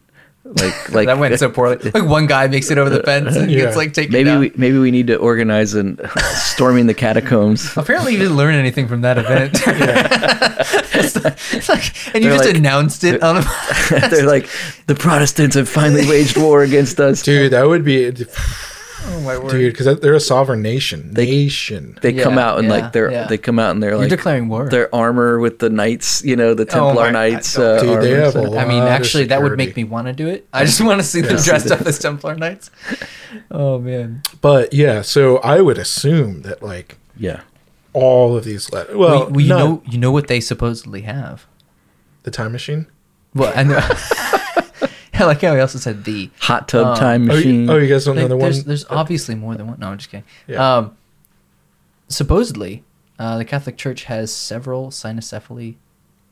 Like, 0.54 0.90
like 0.92 1.06
that 1.06 1.18
went 1.18 1.38
so 1.38 1.50
poorly. 1.50 1.78
Like 1.94 2.04
one 2.04 2.26
guy 2.26 2.46
makes 2.46 2.70
it 2.70 2.78
over 2.78 2.88
the 2.90 3.02
fence 3.02 3.34
and 3.36 3.50
Yeah. 3.50 3.62
gets 3.64 3.76
like 3.76 3.92
taken 3.94 4.12
Maybe 4.12 4.30
down. 4.30 4.40
we 4.40 4.52
maybe 4.56 4.78
we 4.78 4.90
need 4.90 5.08
to 5.08 5.16
organize 5.16 5.74
an 5.74 5.98
storming 6.34 6.86
the 6.86 6.94
catacombs. 6.94 7.76
Apparently, 7.76 8.12
you 8.12 8.18
didn't 8.18 8.36
learn 8.36 8.54
anything 8.54 8.86
from 8.88 9.00
that 9.02 9.18
event. 9.18 9.52
It's 10.98 11.16
like- 11.24 11.38
it's 11.52 11.68
like- 11.68 12.14
and 12.14 12.22
you 12.24 12.30
They're 12.30 12.38
just 12.38 12.48
like- 12.48 12.56
announced 12.56 13.04
it 13.04 13.22
on 13.22 13.38
a. 13.38 14.08
They're 14.10 14.26
like 14.26 14.48
the 14.86 14.94
Protestants 14.94 15.56
have 15.56 15.68
finally 15.68 16.06
waged 16.08 16.36
war 16.36 16.62
against 16.62 17.00
us. 17.00 17.22
Dude, 17.22 17.52
that 17.52 17.66
would 17.66 17.84
be, 17.84 18.10
oh 19.08 19.20
my 19.24 19.38
word! 19.38 19.50
dude, 19.50 19.72
because 19.72 20.00
they're 20.00 20.14
a 20.14 20.20
sovereign 20.20 20.62
nation. 20.62 21.12
nation. 21.12 21.98
They 22.02 22.12
come 22.12 22.38
out 22.38 22.58
and 22.58 22.68
yeah, 22.68 22.74
like 22.74 22.92
they're 22.92 23.10
yeah. 23.10 23.26
they 23.26 23.38
come 23.38 23.58
out 23.58 23.70
and 23.72 23.82
they're 23.82 23.90
You're 23.90 24.00
like 24.00 24.08
declaring 24.10 24.48
war. 24.48 24.68
their 24.68 24.94
armor 24.94 25.38
with 25.38 25.58
the 25.58 25.70
knights, 25.70 26.24
you 26.24 26.36
know, 26.36 26.54
the 26.54 26.64
Oh 26.64 26.66
Templar 26.90 27.04
my- 27.06 27.10
knights. 27.10 27.58
I 27.58 27.62
Uh, 27.62 27.80
Dude, 27.82 28.02
they 28.02 28.10
have 28.10 28.32
so- 28.32 28.40
a 28.54 28.56
I 28.58 28.64
mean, 28.66 28.78
lot 28.78 28.88
of 28.88 28.92
actually, 28.92 29.24
that 29.26 29.42
would 29.42 29.56
make 29.56 29.76
me 29.76 29.84
want 29.84 30.06
to 30.08 30.12
do 30.12 30.28
it. 30.28 30.46
I 30.52 30.64
just 30.64 30.80
want 30.80 31.00
to 31.00 31.06
see 31.06 31.20
them 31.20 31.36
dressed 31.42 31.70
up 31.70 31.80
as 31.82 31.98
Templar 31.98 32.34
knights. 32.36 32.70
Oh 33.50 33.78
man! 33.78 34.22
But 34.40 34.72
yeah, 34.72 35.02
so 35.02 35.38
I 35.38 35.60
would 35.60 35.78
assume 35.78 36.42
that 36.42 36.62
like 36.62 36.96
yeah. 37.16 37.40
all 37.92 38.36
of 38.36 38.44
these 38.44 38.72
letters. 38.72 38.96
Well, 38.96 39.30
Well, 39.30 39.40
you 39.40 39.48
not 39.48 39.58
know, 39.58 39.82
you 39.86 39.98
know 39.98 40.10
what 40.12 40.28
they 40.28 40.40
supposedly 40.40 41.02
have. 41.02 41.46
the 42.24 42.30
time 42.30 42.52
machine. 42.52 42.86
Well, 43.34 43.52
I 43.54 43.62
know. 43.64 43.76
I 45.18 45.24
like 45.26 45.40
how 45.40 45.54
he 45.54 45.60
also 45.60 45.78
said 45.78 46.04
the. 46.04 46.30
Hot 46.40 46.68
tub 46.68 46.86
Um, 46.86 46.96
time 46.96 47.30
Oh, 47.30 47.34
you, 47.34 47.38
machine. 47.38 47.70
oh, 47.70 47.76
you 47.76 47.88
guys 47.88 48.04
don't 48.04 48.16
know 48.16 48.22
Like, 48.22 48.30
the 48.30 48.36
there's, 48.38 48.56
one. 48.58 48.66
there's 48.66 48.84
obviously 48.90 49.34
more 49.34 49.54
than 49.54 49.66
one. 49.68 49.78
No, 49.78 49.88
I'm 49.88 49.98
just 49.98 50.10
kidding. 50.10 50.24
Yeah. 50.46 50.76
Um, 50.78 50.96
supposedly, 52.08 52.84
uh, 53.18 53.38
the 53.38 53.44
Catholic 53.44 53.76
Church 53.76 54.04
has 54.04 54.32
several 54.32 54.88
cynocephali 54.90 55.76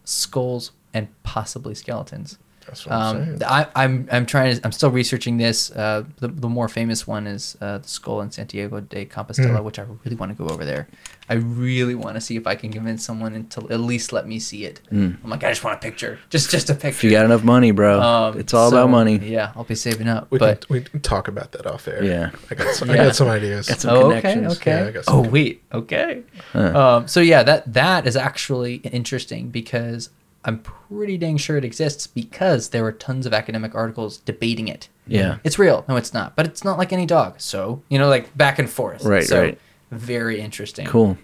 skulls 0.04 0.72
and 0.92 1.08
possibly 1.22 1.74
skeletons. 1.74 2.38
That's 2.66 2.86
what 2.86 2.94
I'm 2.94 3.16
Um, 3.16 3.24
saying. 3.26 3.42
I, 3.44 3.66
I'm 3.76 4.08
I'm 4.10 4.26
trying 4.26 4.56
to 4.56 4.60
I'm 4.64 4.72
still 4.72 4.90
researching 4.90 5.36
this. 5.38 5.70
Uh, 5.70 6.04
the 6.18 6.28
the 6.28 6.48
more 6.48 6.68
famous 6.68 7.06
one 7.06 7.26
is 7.26 7.56
uh, 7.60 7.78
the 7.78 7.88
skull 7.88 8.20
in 8.22 8.30
Santiago 8.30 8.80
de 8.80 9.04
Compostela, 9.06 9.58
Mm. 9.60 9.64
which 9.64 9.78
I 9.78 9.82
really 10.04 10.16
want 10.16 10.36
to 10.36 10.42
go 10.44 10.48
over 10.52 10.64
there. 10.64 10.88
I 11.28 11.34
really 11.34 11.94
want 11.94 12.16
to 12.16 12.20
see 12.20 12.36
if 12.36 12.46
I 12.46 12.54
can 12.54 12.70
convince 12.72 13.02
someone 13.04 13.46
to 13.48 13.60
at 13.70 13.80
least 13.80 14.12
let 14.12 14.26
me 14.26 14.38
see 14.38 14.64
it. 14.66 14.80
I'm 14.92 15.18
like, 15.24 15.42
I 15.42 15.48
just 15.50 15.64
want 15.64 15.76
a 15.76 15.80
picture, 15.80 16.18
just 16.28 16.50
just 16.50 16.68
a 16.68 16.74
picture. 16.74 16.88
if 16.88 16.94
picture. 16.96 17.06
you 17.06 17.12
got 17.12 17.24
enough 17.24 17.44
money, 17.44 17.70
bro, 17.70 18.00
Um, 18.00 18.38
it's 18.38 18.52
all 18.52 18.70
so, 18.70 18.76
about 18.76 18.90
money. 18.90 19.16
Yeah, 19.18 19.52
I'll 19.56 19.64
be 19.64 19.74
saving 19.74 20.08
up. 20.08 20.30
we 20.30 20.38
but 20.38 20.66
can 20.66 20.74
we 20.74 20.80
can 20.82 21.00
talk 21.00 21.28
about 21.28 21.52
that 21.52 21.66
off 21.66 21.88
air. 21.88 22.04
Yeah. 22.04 22.30
I 22.50 22.54
got 22.54 22.74
some, 22.74 22.90
I 22.90 22.96
got 22.96 23.16
some 23.16 23.28
ideas. 23.28 23.68
Got 23.68 23.80
some 23.80 23.90
oh, 23.96 24.10
okay, 24.12 24.20
connections. 24.20 24.56
okay. 24.58 24.70
Yeah, 24.80 24.86
I 24.88 24.90
got 24.90 25.04
some 25.06 25.16
oh, 25.18 25.22
con- 25.22 25.32
wait, 25.32 25.62
okay. 25.72 26.22
Huh. 26.52 26.78
Um, 26.98 27.08
so 27.08 27.20
yeah, 27.20 27.42
that 27.42 27.72
that 27.72 28.06
is 28.06 28.16
actually 28.16 28.74
interesting 28.92 29.48
because 29.48 30.10
I'm 30.44 30.58
pretty 30.60 31.16
dang 31.16 31.36
sure 31.36 31.56
it 31.56 31.64
exists 31.64 32.06
because 32.06 32.70
there 32.70 32.82
were 32.82 32.92
tons 32.92 33.26
of 33.26 33.32
academic 33.32 33.74
articles 33.74 34.18
debating 34.18 34.68
it. 34.68 34.88
Yeah. 35.06 35.38
It's 35.44 35.58
real. 35.58 35.84
No, 35.88 35.96
it's 35.96 36.12
not. 36.12 36.36
But 36.36 36.46
it's 36.46 36.64
not 36.64 36.78
like 36.78 36.92
any 36.92 37.06
dog. 37.06 37.40
So, 37.40 37.82
you 37.88 37.98
know, 37.98 38.08
like 38.08 38.36
back 38.36 38.58
and 38.58 38.68
forth. 38.68 39.04
Right, 39.04 39.24
so, 39.24 39.40
right. 39.40 39.58
Very 39.90 40.40
interesting. 40.40 40.86
Cool. 40.86 41.16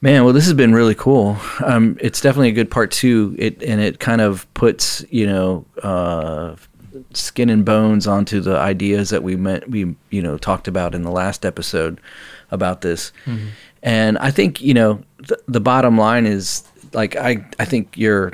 Man, 0.00 0.24
well, 0.24 0.32
this 0.32 0.44
has 0.44 0.54
been 0.54 0.72
really 0.72 0.94
cool. 0.94 1.36
Um, 1.64 1.96
it's 2.00 2.20
definitely 2.20 2.50
a 2.50 2.52
good 2.52 2.70
part 2.70 2.92
two. 2.92 3.34
It 3.36 3.60
and 3.64 3.80
it 3.80 3.98
kind 3.98 4.20
of 4.20 4.52
puts 4.54 5.04
you 5.10 5.26
know 5.26 5.66
uh, 5.82 6.54
skin 7.14 7.50
and 7.50 7.64
bones 7.64 8.06
onto 8.06 8.40
the 8.40 8.56
ideas 8.56 9.10
that 9.10 9.24
we 9.24 9.34
met, 9.34 9.68
we 9.68 9.96
you 10.10 10.22
know 10.22 10.38
talked 10.38 10.68
about 10.68 10.94
in 10.94 11.02
the 11.02 11.10
last 11.10 11.44
episode 11.44 12.00
about 12.52 12.82
this. 12.82 13.12
And 13.82 14.18
I 14.18 14.30
think 14.30 14.60
you 14.60 14.72
know 14.72 15.02
th- 15.26 15.40
the 15.48 15.60
bottom 15.60 15.98
line 15.98 16.26
is 16.26 16.62
like 16.92 17.16
I 17.16 17.44
I 17.58 17.64
think 17.64 17.96
your 17.96 18.32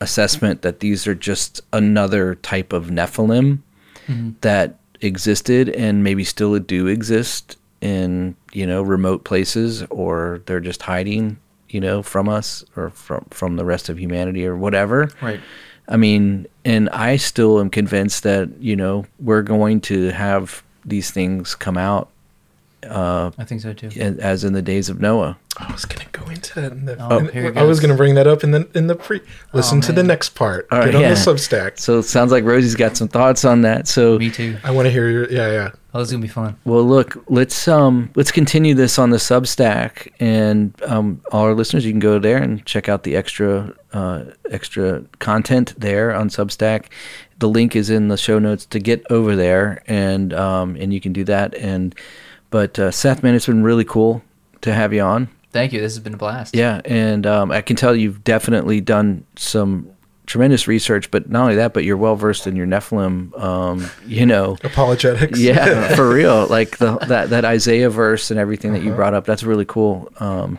assessment 0.00 0.62
that 0.62 0.80
these 0.80 1.06
are 1.06 1.14
just 1.14 1.60
another 1.72 2.34
type 2.36 2.72
of 2.72 2.86
Nephilim 2.86 3.58
mm-hmm. 4.06 4.30
that 4.40 4.78
existed 5.00 5.68
and 5.70 6.02
maybe 6.02 6.24
still 6.24 6.58
do 6.58 6.86
exist 6.86 7.56
in 7.80 8.34
you 8.52 8.66
know 8.66 8.82
remote 8.82 9.24
places 9.24 9.82
or 9.90 10.40
they're 10.46 10.60
just 10.60 10.82
hiding 10.82 11.38
you 11.68 11.80
know 11.80 12.02
from 12.02 12.28
us 12.28 12.64
or 12.76 12.90
from 12.90 13.24
from 13.30 13.56
the 13.56 13.64
rest 13.64 13.88
of 13.88 13.98
humanity 13.98 14.46
or 14.46 14.56
whatever 14.56 15.10
Right. 15.20 15.40
i 15.88 15.96
mean 15.98 16.46
and 16.64 16.88
i 16.90 17.16
still 17.16 17.60
am 17.60 17.68
convinced 17.68 18.22
that 18.22 18.48
you 18.58 18.74
know 18.76 19.04
we're 19.18 19.42
going 19.42 19.82
to 19.82 20.10
have 20.10 20.62
these 20.84 21.10
things 21.10 21.54
come 21.54 21.76
out 21.76 22.08
I 22.90 23.44
think 23.44 23.60
so 23.60 23.72
too. 23.72 23.88
as 24.20 24.44
in 24.44 24.52
the 24.52 24.62
days 24.62 24.88
of 24.88 25.00
noah 25.00 25.36
I 25.56 25.70
was 25.72 25.84
gonna 25.84 26.08
go 26.10 26.28
into 26.30 26.60
that. 26.60 26.72
In 26.72 26.84
the, 26.84 26.96
Oh, 26.98 27.18
in- 27.18 27.28
here 27.28 27.46
it 27.46 27.56
I 27.56 27.62
was 27.62 27.78
gonna 27.78 27.94
bring 27.94 28.16
that 28.16 28.26
up 28.26 28.42
in 28.42 28.50
the 28.50 28.66
in 28.74 28.88
the 28.88 28.96
pre. 28.96 29.20
Listen 29.52 29.80
to 29.82 29.92
the 29.92 30.02
next 30.02 30.30
part. 30.30 30.66
All 30.72 30.80
right, 30.80 30.86
Get 30.86 30.96
on 30.96 31.00
yeah. 31.02 31.10
the 31.10 31.14
Substack. 31.14 31.78
so 31.78 32.00
it 32.00 32.02
sounds 32.02 32.32
like 32.32 32.42
rosie's 32.42 32.74
got 32.74 32.96
some 32.96 33.06
thoughts 33.06 33.44
on 33.44 33.62
that 33.62 33.86
so 33.86 34.18
Me 34.18 34.30
too. 34.30 34.56
I 34.64 34.72
want 34.72 34.86
to 34.86 34.90
hear 34.90 35.08
your. 35.08 35.30
Yeah, 35.30 35.52
yeah. 35.52 35.70
Oh, 35.94 36.00
this 36.00 36.08
is 36.08 36.12
gonna 36.12 36.22
be 36.22 36.28
fun. 36.28 36.56
Well, 36.64 36.82
look, 36.82 37.22
let's 37.28 37.68
um 37.68 38.10
let's 38.16 38.32
continue 38.32 38.74
this 38.74 38.98
on 38.98 39.10
the 39.10 39.16
Substack, 39.18 40.12
and 40.18 40.74
um 40.86 41.20
all 41.30 41.44
our 41.44 41.54
listeners, 41.54 41.84
you 41.86 41.92
can 41.92 42.00
go 42.00 42.18
there 42.18 42.38
and 42.38 42.66
check 42.66 42.88
out 42.88 43.04
the 43.04 43.14
extra 43.14 43.72
uh 43.92 44.24
extra 44.50 45.04
content 45.20 45.74
there 45.78 46.12
on 46.12 46.30
Substack. 46.30 46.86
The 47.38 47.48
link 47.48 47.76
is 47.76 47.90
in 47.90 48.08
the 48.08 48.16
show 48.16 48.40
notes 48.40 48.66
to 48.66 48.80
get 48.80 49.04
over 49.08 49.36
there, 49.36 49.84
and 49.86 50.34
um 50.34 50.74
and 50.74 50.92
you 50.92 51.00
can 51.00 51.12
do 51.12 51.22
that. 51.26 51.54
And 51.54 51.94
but 52.50 52.78
uh, 52.78 52.90
Seth, 52.90 53.22
man, 53.22 53.34
it's 53.34 53.46
been 53.46 53.62
really 53.62 53.84
cool 53.84 54.22
to 54.62 54.72
have 54.72 54.92
you 54.92 55.02
on. 55.02 55.28
Thank 55.52 55.72
you. 55.72 55.80
This 55.80 55.94
has 55.94 56.02
been 56.02 56.14
a 56.14 56.16
blast. 56.18 56.54
Yeah, 56.56 56.80
and 56.84 57.26
um, 57.26 57.50
I 57.52 57.60
can 57.60 57.76
tell 57.76 57.94
you've 57.94 58.24
definitely 58.24 58.80
done 58.80 59.24
some 59.36 59.88
tremendous 60.26 60.66
research, 60.66 61.10
but 61.10 61.28
not 61.30 61.42
only 61.42 61.54
that, 61.56 61.74
but 61.74 61.84
you're 61.84 61.96
well 61.96 62.16
versed 62.16 62.46
in 62.46 62.56
your 62.56 62.66
Nephilim. 62.66 63.38
Um, 63.40 63.88
you 64.06 64.26
know, 64.26 64.56
Apologetics. 64.64 65.38
yeah, 65.38 65.94
for 65.96 66.08
real. 66.08 66.46
Like 66.48 66.78
the 66.78 66.96
that 66.98 67.30
that 67.30 67.44
Isaiah 67.44 67.90
verse 67.90 68.30
and 68.32 68.40
everything 68.40 68.72
that 68.72 68.82
you 68.82 68.88
Uh-huh. 68.88 68.96
brought 68.96 69.14
up. 69.14 69.26
That's 69.26 69.44
really 69.44 69.64
cool. 69.66 70.10
Um, 70.18 70.58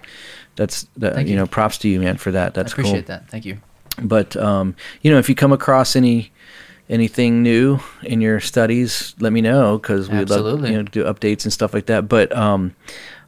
that's 0.55 0.87
that, 0.97 1.23
you 1.25 1.31
you. 1.31 1.35
know, 1.35 1.45
props 1.47 1.77
to 1.79 1.89
you, 1.89 1.99
man, 1.99 2.15
for 2.15 2.31
that. 2.31 2.47
I 2.57 2.61
That's 2.61 2.71
appreciate 2.71 3.07
cool. 3.07 3.15
that. 3.17 3.29
Thank 3.29 3.43
you. 3.45 3.57
But 4.01 4.37
um, 4.37 4.75
you 5.01 5.11
know, 5.11 5.17
if 5.17 5.27
you 5.27 5.35
come 5.35 5.51
across 5.51 5.95
any 5.97 6.31
anything 6.89 7.41
new 7.43 7.79
in 8.03 8.21
your 8.21 8.39
studies, 8.39 9.15
let 9.19 9.33
me 9.33 9.41
know 9.41 9.77
because 9.77 10.09
we'd 10.09 10.29
love 10.29 10.65
you 10.65 10.73
know 10.77 10.83
to 10.83 10.91
do 10.91 11.03
updates 11.03 11.43
and 11.43 11.51
stuff 11.53 11.73
like 11.73 11.87
that. 11.87 12.07
But 12.07 12.35
um, 12.35 12.75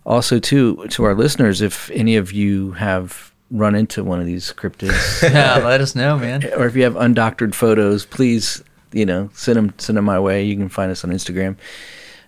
also 0.06 0.40
too 0.40 0.86
to 0.90 1.04
our 1.04 1.16
listeners, 1.16 1.62
if 1.62 1.90
any 1.92 2.16
of 2.18 2.32
you 2.32 2.74
have 2.74 3.34
run 3.50 3.76
into 3.76 4.04
one 4.04 4.20
of 4.20 4.26
these 4.26 4.54
cryptids, 4.54 5.22
Yeah, 5.32 5.58
let 5.66 5.82
us 5.82 5.96
know, 5.96 6.18
man. 6.18 6.44
or 6.56 6.66
if 6.68 6.76
you 6.76 6.84
have 6.84 6.94
undoctored 6.96 7.54
photos, 7.56 8.06
please 8.06 8.64
you 8.94 9.06
know 9.06 9.30
send 9.34 9.58
them 9.58 9.74
send 9.78 9.98
them 9.98 10.06
my 10.06 10.20
way. 10.20 10.44
You 10.44 10.56
can 10.56 10.70
find 10.70 10.92
us 10.92 11.04
on 11.04 11.10
Instagram, 11.12 11.58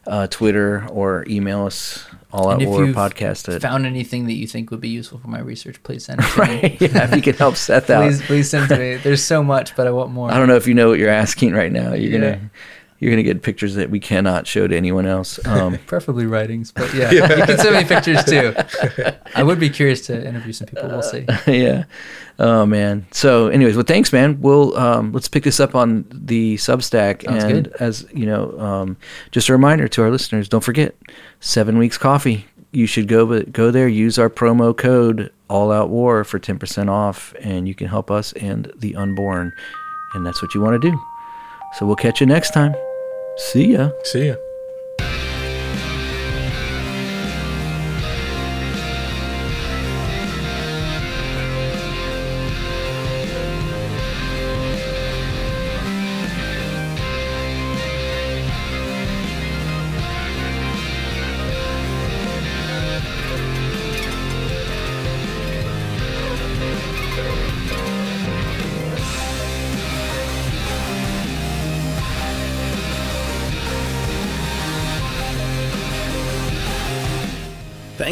uh, 0.08 0.28
Twitter, 0.28 0.88
or 0.90 1.26
email 1.30 1.66
us 1.66 2.06
all 2.32 2.52
And 2.52 2.62
out 2.62 2.68
war 2.68 2.82
podcast 2.86 3.54
at 3.54 3.62
found 3.62 3.86
anything 3.86 4.26
that 4.28 4.34
you 4.34 4.46
think 4.48 4.70
would 4.72 4.82
be 4.82 4.90
useful 4.90 5.18
for 5.20 5.28
my 5.30 5.40
research, 5.40 5.82
please 5.84 6.06
send 6.06 6.20
it 6.22 6.24
to 6.28 6.40
me. 6.46 6.46
right. 6.62 6.82
Yeah, 6.82 7.06
if 7.10 7.16
you 7.16 7.22
can 7.22 7.36
help 7.36 7.56
set 7.56 7.88
that. 7.88 8.02
Please, 8.08 8.22
please 8.22 8.50
send 8.50 8.66
it 8.72 8.76
to 8.76 8.80
me. 8.80 8.96
There's 8.98 9.24
so 9.24 9.44
much, 9.44 9.76
but 9.76 9.88
I 9.88 9.92
want 9.92 10.12
more. 10.12 10.32
I 10.32 10.38
don't 10.38 10.48
know 10.48 10.56
if 10.56 10.68
you 10.68 10.74
know 10.76 10.90
what 10.90 11.00
you're 11.00 11.10
asking 11.10 11.54
right 11.54 11.72
now. 11.72 11.94
You're 11.94 12.12
Yeah. 12.22 12.32
gonna 12.36 12.52
you're 13.00 13.12
gonna 13.12 13.24
get 13.24 13.42
pictures 13.42 13.76
that 13.76 13.90
we 13.90 14.00
cannot 14.00 14.46
show 14.46 14.68
to 14.68 14.76
anyone 14.76 15.06
else. 15.06 15.44
Um, 15.46 15.78
Preferably 15.86 16.26
writings, 16.26 16.72
but 16.72 16.94
yeah, 16.94 17.12
you 17.12 17.22
can 17.22 17.58
send 17.58 17.76
me 17.76 17.86
pictures 17.86 18.24
too. 18.26 18.54
I 19.36 19.44
would 19.44 19.60
be 19.60 19.70
curious 19.70 20.06
to 20.08 20.28
interview 20.28 20.52
some 20.52 20.68
people. 20.68 20.90
We'll 20.90 21.02
see. 21.02 21.26
yeah. 21.48 21.86
Oh 22.40 22.66
man. 22.66 23.08
So, 23.12 23.48
anyways, 23.48 23.76
well, 23.76 23.86
thanks, 23.86 24.12
man. 24.12 24.42
We'll 24.42 24.78
um, 24.78 25.14
let's 25.14 25.30
pick 25.30 25.44
this 25.44 25.60
up 25.60 25.76
on 25.76 26.06
the 26.12 26.56
Substack, 26.56 27.24
Sounds 27.24 27.44
and 27.44 27.54
good. 27.66 27.74
as 27.80 28.06
you 28.14 28.26
know, 28.26 28.60
um, 28.60 28.98
just 29.32 29.48
a 29.48 29.54
reminder 29.54 29.88
to 29.88 30.04
our 30.04 30.12
listeners: 30.12 30.50
don't 30.50 30.64
forget, 30.64 30.96
seven 31.40 31.78
weeks 31.78 31.98
coffee. 31.98 32.46
You 32.72 32.86
should 32.86 33.08
go, 33.08 33.26
but 33.26 33.52
go 33.52 33.72
there. 33.72 33.88
Use 33.88 34.20
our 34.20 34.30
promo 34.30 34.78
code 34.78 35.32
All 35.50 35.72
Out 35.72 35.90
War 35.90 36.24
for 36.26 36.38
ten 36.38 36.60
percent 36.60 36.90
off, 36.90 37.34
and 37.40 37.68
you 37.68 37.74
can 37.74 37.88
help 37.88 38.12
us 38.12 38.34
and 38.34 38.72
the 38.78 38.96
unborn, 38.96 39.54
and 40.14 40.26
that's 40.26 40.42
what 40.42 40.54
you 40.54 40.62
want 40.62 40.82
to 40.82 40.92
do. 40.92 41.00
So 41.78 41.86
we'll 41.86 41.96
catch 41.96 42.20
you 42.20 42.26
next 42.26 42.52
time. 42.52 42.74
See 43.40 43.72
ya. 43.72 43.94
See 44.04 44.28
ya. 44.28 44.49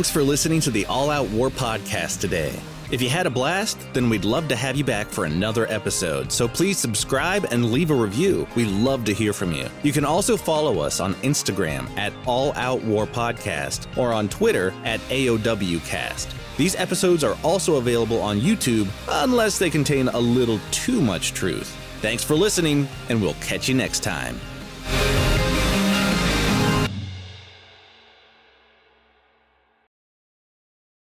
Thanks 0.07 0.15
for 0.15 0.23
listening 0.23 0.61
to 0.61 0.71
the 0.71 0.85
All 0.85 1.09
Out 1.09 1.27
War 1.31 1.49
podcast 1.49 2.21
today. 2.21 2.57
If 2.91 3.01
you 3.01 3.09
had 3.09 3.25
a 3.25 3.29
blast, 3.29 3.77
then 3.91 4.09
we'd 4.09 4.23
love 4.23 4.47
to 4.47 4.55
have 4.55 4.77
you 4.77 4.85
back 4.85 5.07
for 5.07 5.25
another 5.25 5.67
episode. 5.67 6.31
So 6.31 6.47
please 6.47 6.77
subscribe 6.77 7.43
and 7.51 7.73
leave 7.73 7.91
a 7.91 7.93
review. 7.93 8.47
We 8.55 8.63
love 8.63 9.03
to 9.03 9.13
hear 9.13 9.33
from 9.33 9.51
you. 9.51 9.67
You 9.83 9.91
can 9.91 10.05
also 10.05 10.37
follow 10.37 10.79
us 10.79 11.01
on 11.01 11.13
Instagram 11.15 11.89
at 11.97 12.13
All 12.25 12.53
Out 12.53 12.81
War 12.83 13.05
Podcast 13.05 13.97
or 13.97 14.13
on 14.13 14.29
Twitter 14.29 14.73
at 14.85 15.01
AOWcast. 15.09 16.33
These 16.55 16.77
episodes 16.77 17.25
are 17.25 17.37
also 17.43 17.75
available 17.75 18.21
on 18.21 18.39
YouTube 18.39 18.87
unless 19.09 19.59
they 19.59 19.69
contain 19.69 20.07
a 20.07 20.19
little 20.19 20.61
too 20.71 21.01
much 21.01 21.33
truth. 21.33 21.67
Thanks 21.99 22.23
for 22.23 22.35
listening, 22.35 22.87
and 23.09 23.21
we'll 23.21 23.33
catch 23.41 23.67
you 23.67 23.75
next 23.75 24.03
time. 24.03 24.39